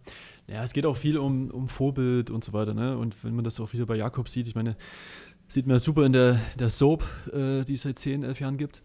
Ja, 0.47 0.63
es 0.63 0.73
geht 0.73 0.85
auch 0.85 0.95
viel 0.95 1.17
um, 1.17 1.49
um 1.49 1.67
Vorbild 1.67 2.29
und 2.29 2.43
so 2.43 2.53
weiter. 2.53 2.75
Ne? 2.75 2.97
Und 2.97 3.23
wenn 3.23 3.33
man 3.33 3.43
das 3.43 3.59
auch 3.59 3.73
wieder 3.73 3.87
bei 3.87 3.95
Jakob 3.95 4.29
sieht, 4.29 4.47
ich 4.47 4.53
meine, 4.53 4.77
sieht 5.47 5.65
man 5.65 5.79
super 5.79 6.05
in 6.05 6.13
der, 6.13 6.39
der 6.59 6.69
Soap, 6.69 7.03
äh, 7.33 7.63
die 7.63 7.73
es 7.73 7.81
seit 7.81 7.97
10, 7.97 8.23
11 8.23 8.39
Jahren 8.39 8.57
gibt. 8.57 8.83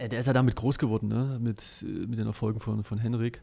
Äh, 0.00 0.08
der 0.08 0.20
ist 0.20 0.26
ja 0.26 0.32
damit 0.32 0.56
groß 0.56 0.78
geworden, 0.78 1.08
ne? 1.08 1.38
mit, 1.40 1.62
äh, 1.82 2.06
mit 2.06 2.18
den 2.18 2.26
Erfolgen 2.26 2.58
von, 2.60 2.82
von 2.84 2.98
Henrik 2.98 3.42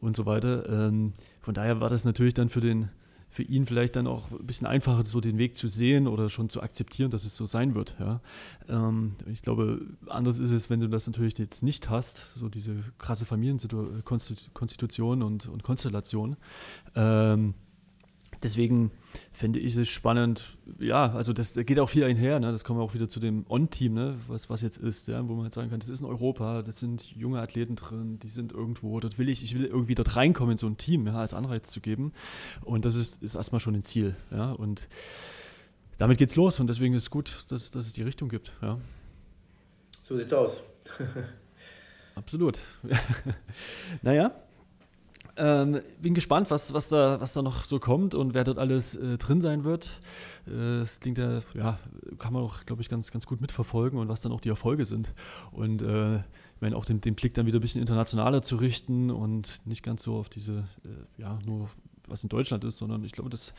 und 0.00 0.16
so 0.16 0.26
weiter. 0.26 0.68
Ähm, 0.68 1.12
von 1.40 1.54
daher 1.54 1.80
war 1.80 1.90
das 1.90 2.04
natürlich 2.04 2.34
dann 2.34 2.48
für 2.48 2.60
den, 2.60 2.88
für 3.28 3.42
ihn 3.42 3.66
vielleicht 3.66 3.96
dann 3.96 4.06
auch 4.06 4.30
ein 4.30 4.46
bisschen 4.46 4.66
einfacher, 4.66 5.04
so 5.04 5.20
den 5.20 5.38
Weg 5.38 5.56
zu 5.56 5.68
sehen 5.68 6.08
oder 6.08 6.30
schon 6.30 6.48
zu 6.48 6.62
akzeptieren, 6.62 7.10
dass 7.10 7.24
es 7.24 7.36
so 7.36 7.46
sein 7.46 7.74
wird. 7.74 7.96
Ja. 8.00 8.20
Ähm, 8.68 9.16
ich 9.30 9.42
glaube, 9.42 9.80
anders 10.06 10.38
ist 10.38 10.52
es, 10.52 10.70
wenn 10.70 10.80
du 10.80 10.88
das 10.88 11.06
natürlich 11.06 11.36
jetzt 11.38 11.62
nicht 11.62 11.90
hast, 11.90 12.34
so 12.36 12.48
diese 12.48 12.76
krasse 12.98 13.26
Familienkonstitution 13.26 15.22
und, 15.22 15.48
und 15.48 15.62
Konstellation. 15.62 16.36
Ähm, 16.94 17.54
deswegen 18.42 18.90
fände 19.40 19.58
ich 19.58 19.74
es 19.74 19.88
spannend. 19.88 20.58
Ja, 20.78 21.12
also 21.12 21.32
das 21.32 21.54
geht 21.54 21.78
auch 21.78 21.88
viel 21.88 22.04
einher. 22.04 22.38
Ne? 22.40 22.52
Das 22.52 22.62
kommen 22.62 22.78
wir 22.78 22.84
auch 22.84 22.92
wieder 22.92 23.08
zu 23.08 23.20
dem 23.20 23.46
On-Team, 23.48 23.94
ne? 23.94 24.16
was, 24.28 24.50
was 24.50 24.60
jetzt 24.60 24.76
ist, 24.76 25.08
ja? 25.08 25.26
wo 25.26 25.34
man 25.34 25.46
jetzt 25.46 25.54
sagen 25.54 25.70
kann, 25.70 25.80
das 25.80 25.88
ist 25.88 26.00
in 26.00 26.06
Europa, 26.06 26.60
das 26.60 26.78
sind 26.78 27.10
junge 27.16 27.40
Athleten 27.40 27.74
drin, 27.74 28.18
die 28.18 28.28
sind 28.28 28.52
irgendwo, 28.52 29.00
dort 29.00 29.18
will 29.18 29.30
ich, 29.30 29.42
ich 29.42 29.58
will 29.58 29.64
irgendwie 29.64 29.94
dort 29.94 30.14
reinkommen 30.14 30.52
in 30.52 30.58
so 30.58 30.66
ein 30.66 30.76
Team, 30.76 31.06
ja, 31.06 31.14
als 31.14 31.32
Anreiz 31.32 31.70
zu 31.70 31.80
geben. 31.80 32.12
Und 32.60 32.84
das 32.84 32.94
ist, 32.96 33.22
ist 33.22 33.34
erstmal 33.34 33.60
schon 33.60 33.74
ein 33.74 33.82
Ziel. 33.82 34.14
Ja? 34.30 34.52
Und 34.52 34.88
damit 35.96 36.18
geht's 36.18 36.36
los 36.36 36.60
und 36.60 36.66
deswegen 36.66 36.92
ist 36.92 37.04
es 37.04 37.10
gut, 37.10 37.46
dass, 37.48 37.70
dass 37.70 37.86
es 37.86 37.94
die 37.94 38.02
Richtung 38.02 38.28
gibt. 38.28 38.52
Ja? 38.60 38.78
So 40.02 40.18
sieht's 40.18 40.34
aus. 40.34 40.62
Absolut. 42.14 42.58
naja, 44.02 44.32
ähm, 45.40 45.80
bin 46.00 46.14
gespannt, 46.14 46.50
was, 46.50 46.74
was, 46.74 46.88
da, 46.88 47.20
was 47.20 47.32
da 47.32 47.42
noch 47.42 47.64
so 47.64 47.80
kommt 47.80 48.14
und 48.14 48.34
wer 48.34 48.44
dort 48.44 48.58
alles 48.58 48.94
äh, 48.96 49.16
drin 49.18 49.40
sein 49.40 49.64
wird. 49.64 50.00
Äh, 50.46 50.80
das 50.80 51.00
klingt 51.00 51.18
ja, 51.18 51.40
ja, 51.54 51.78
kann 52.18 52.32
man 52.32 52.42
auch, 52.42 52.66
glaube 52.66 52.82
ich, 52.82 52.88
ganz, 52.88 53.10
ganz 53.10 53.26
gut 53.26 53.40
mitverfolgen 53.40 53.98
und 53.98 54.08
was 54.08 54.20
dann 54.20 54.32
auch 54.32 54.40
die 54.40 54.50
Erfolge 54.50 54.84
sind. 54.84 55.12
Und 55.50 55.82
äh, 55.82 56.16
ich 56.18 56.60
meine, 56.60 56.76
auch 56.76 56.84
den, 56.84 57.00
den 57.00 57.14
Blick 57.14 57.32
dann 57.34 57.46
wieder 57.46 57.58
ein 57.58 57.62
bisschen 57.62 57.80
internationaler 57.80 58.42
zu 58.42 58.56
richten 58.56 59.10
und 59.10 59.66
nicht 59.66 59.82
ganz 59.82 60.02
so 60.02 60.16
auf 60.16 60.28
diese, 60.28 60.68
äh, 60.84 61.20
ja, 61.20 61.38
nur 61.46 61.70
was 62.10 62.22
in 62.22 62.28
Deutschland 62.28 62.64
ist, 62.64 62.78
sondern 62.78 63.04
ich 63.04 63.12
glaube, 63.12 63.30
das 63.30 63.54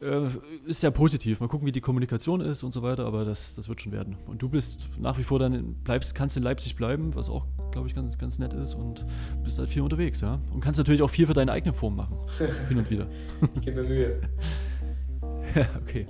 äh, 0.00 0.26
ist 0.66 0.80
sehr 0.80 0.90
positiv. 0.90 1.40
Mal 1.40 1.48
gucken, 1.48 1.66
wie 1.66 1.72
die 1.72 1.80
Kommunikation 1.80 2.40
ist 2.40 2.62
und 2.62 2.72
so 2.72 2.82
weiter, 2.82 3.06
aber 3.06 3.24
das, 3.24 3.54
das 3.54 3.68
wird 3.68 3.80
schon 3.80 3.92
werden. 3.92 4.16
Und 4.26 4.42
du 4.42 4.48
bist 4.48 4.88
nach 4.98 5.18
wie 5.18 5.22
vor 5.22 5.38
dann, 5.38 5.74
bleibst, 5.84 6.14
kannst 6.14 6.36
in 6.36 6.42
Leipzig 6.42 6.76
bleiben, 6.76 7.14
was 7.14 7.28
auch, 7.28 7.46
glaube 7.70 7.88
ich, 7.88 7.94
ganz, 7.94 8.18
ganz 8.18 8.38
nett 8.38 8.54
ist 8.54 8.74
und 8.74 9.04
bist 9.42 9.58
halt 9.58 9.68
viel 9.68 9.82
unterwegs, 9.82 10.20
ja. 10.20 10.40
Und 10.52 10.60
kannst 10.60 10.78
natürlich 10.78 11.02
auch 11.02 11.10
viel 11.10 11.26
für 11.26 11.34
deine 11.34 11.52
eigene 11.52 11.72
Form 11.72 11.96
machen. 11.96 12.16
hin 12.68 12.78
und 12.78 12.90
wieder. 12.90 13.06
ich 13.54 13.62
gebe 13.62 13.82
mir 13.82 13.88
Mühe. 13.88 14.20
ja, 15.54 15.66
okay. 15.80 16.06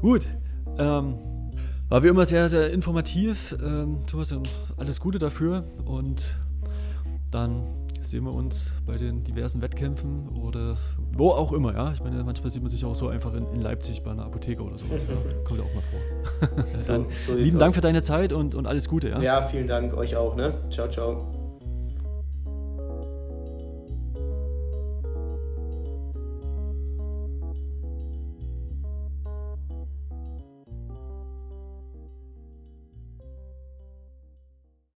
Gut. 0.00 0.24
Ähm, 0.78 1.18
war 1.88 2.04
wie 2.04 2.08
immer 2.08 2.24
sehr, 2.24 2.48
sehr 2.48 2.70
informativ. 2.70 3.56
Ähm, 3.60 4.06
Thomas, 4.06 4.32
alles 4.76 5.00
Gute 5.00 5.18
dafür 5.18 5.64
und 5.84 6.22
dann 7.30 7.79
sehen 8.02 8.24
wir 8.24 8.32
uns 8.32 8.72
bei 8.86 8.96
den 8.96 9.24
diversen 9.24 9.62
Wettkämpfen 9.62 10.28
oder 10.28 10.76
wo 11.12 11.30
auch 11.30 11.52
immer, 11.52 11.74
ja. 11.74 11.92
Ich 11.92 12.02
meine, 12.02 12.22
manchmal 12.24 12.50
sieht 12.50 12.62
man 12.62 12.70
sich 12.70 12.84
auch 12.84 12.94
so 12.94 13.08
einfach 13.08 13.34
in, 13.34 13.46
in 13.52 13.60
Leipzig 13.60 14.02
bei 14.02 14.10
einer 14.10 14.24
Apotheke 14.24 14.62
oder 14.62 14.76
sowas. 14.78 15.06
ja. 15.08 15.14
Kommt 15.44 15.60
ja 15.60 15.66
auch 15.66 15.74
mal 15.74 15.82
vor. 15.82 16.64
Dann 16.86 17.06
so 17.26 17.34
lieben 17.34 17.58
Dank 17.58 17.74
für 17.74 17.80
deine 17.80 18.02
Zeit 18.02 18.32
und, 18.32 18.54
und 18.54 18.66
alles 18.66 18.88
Gute, 18.88 19.08
ja. 19.08 19.20
Ja, 19.20 19.42
vielen 19.42 19.66
Dank 19.66 19.94
euch 19.94 20.16
auch, 20.16 20.36
ne? 20.36 20.54
Ciao, 20.70 20.88
ciao. 20.88 21.39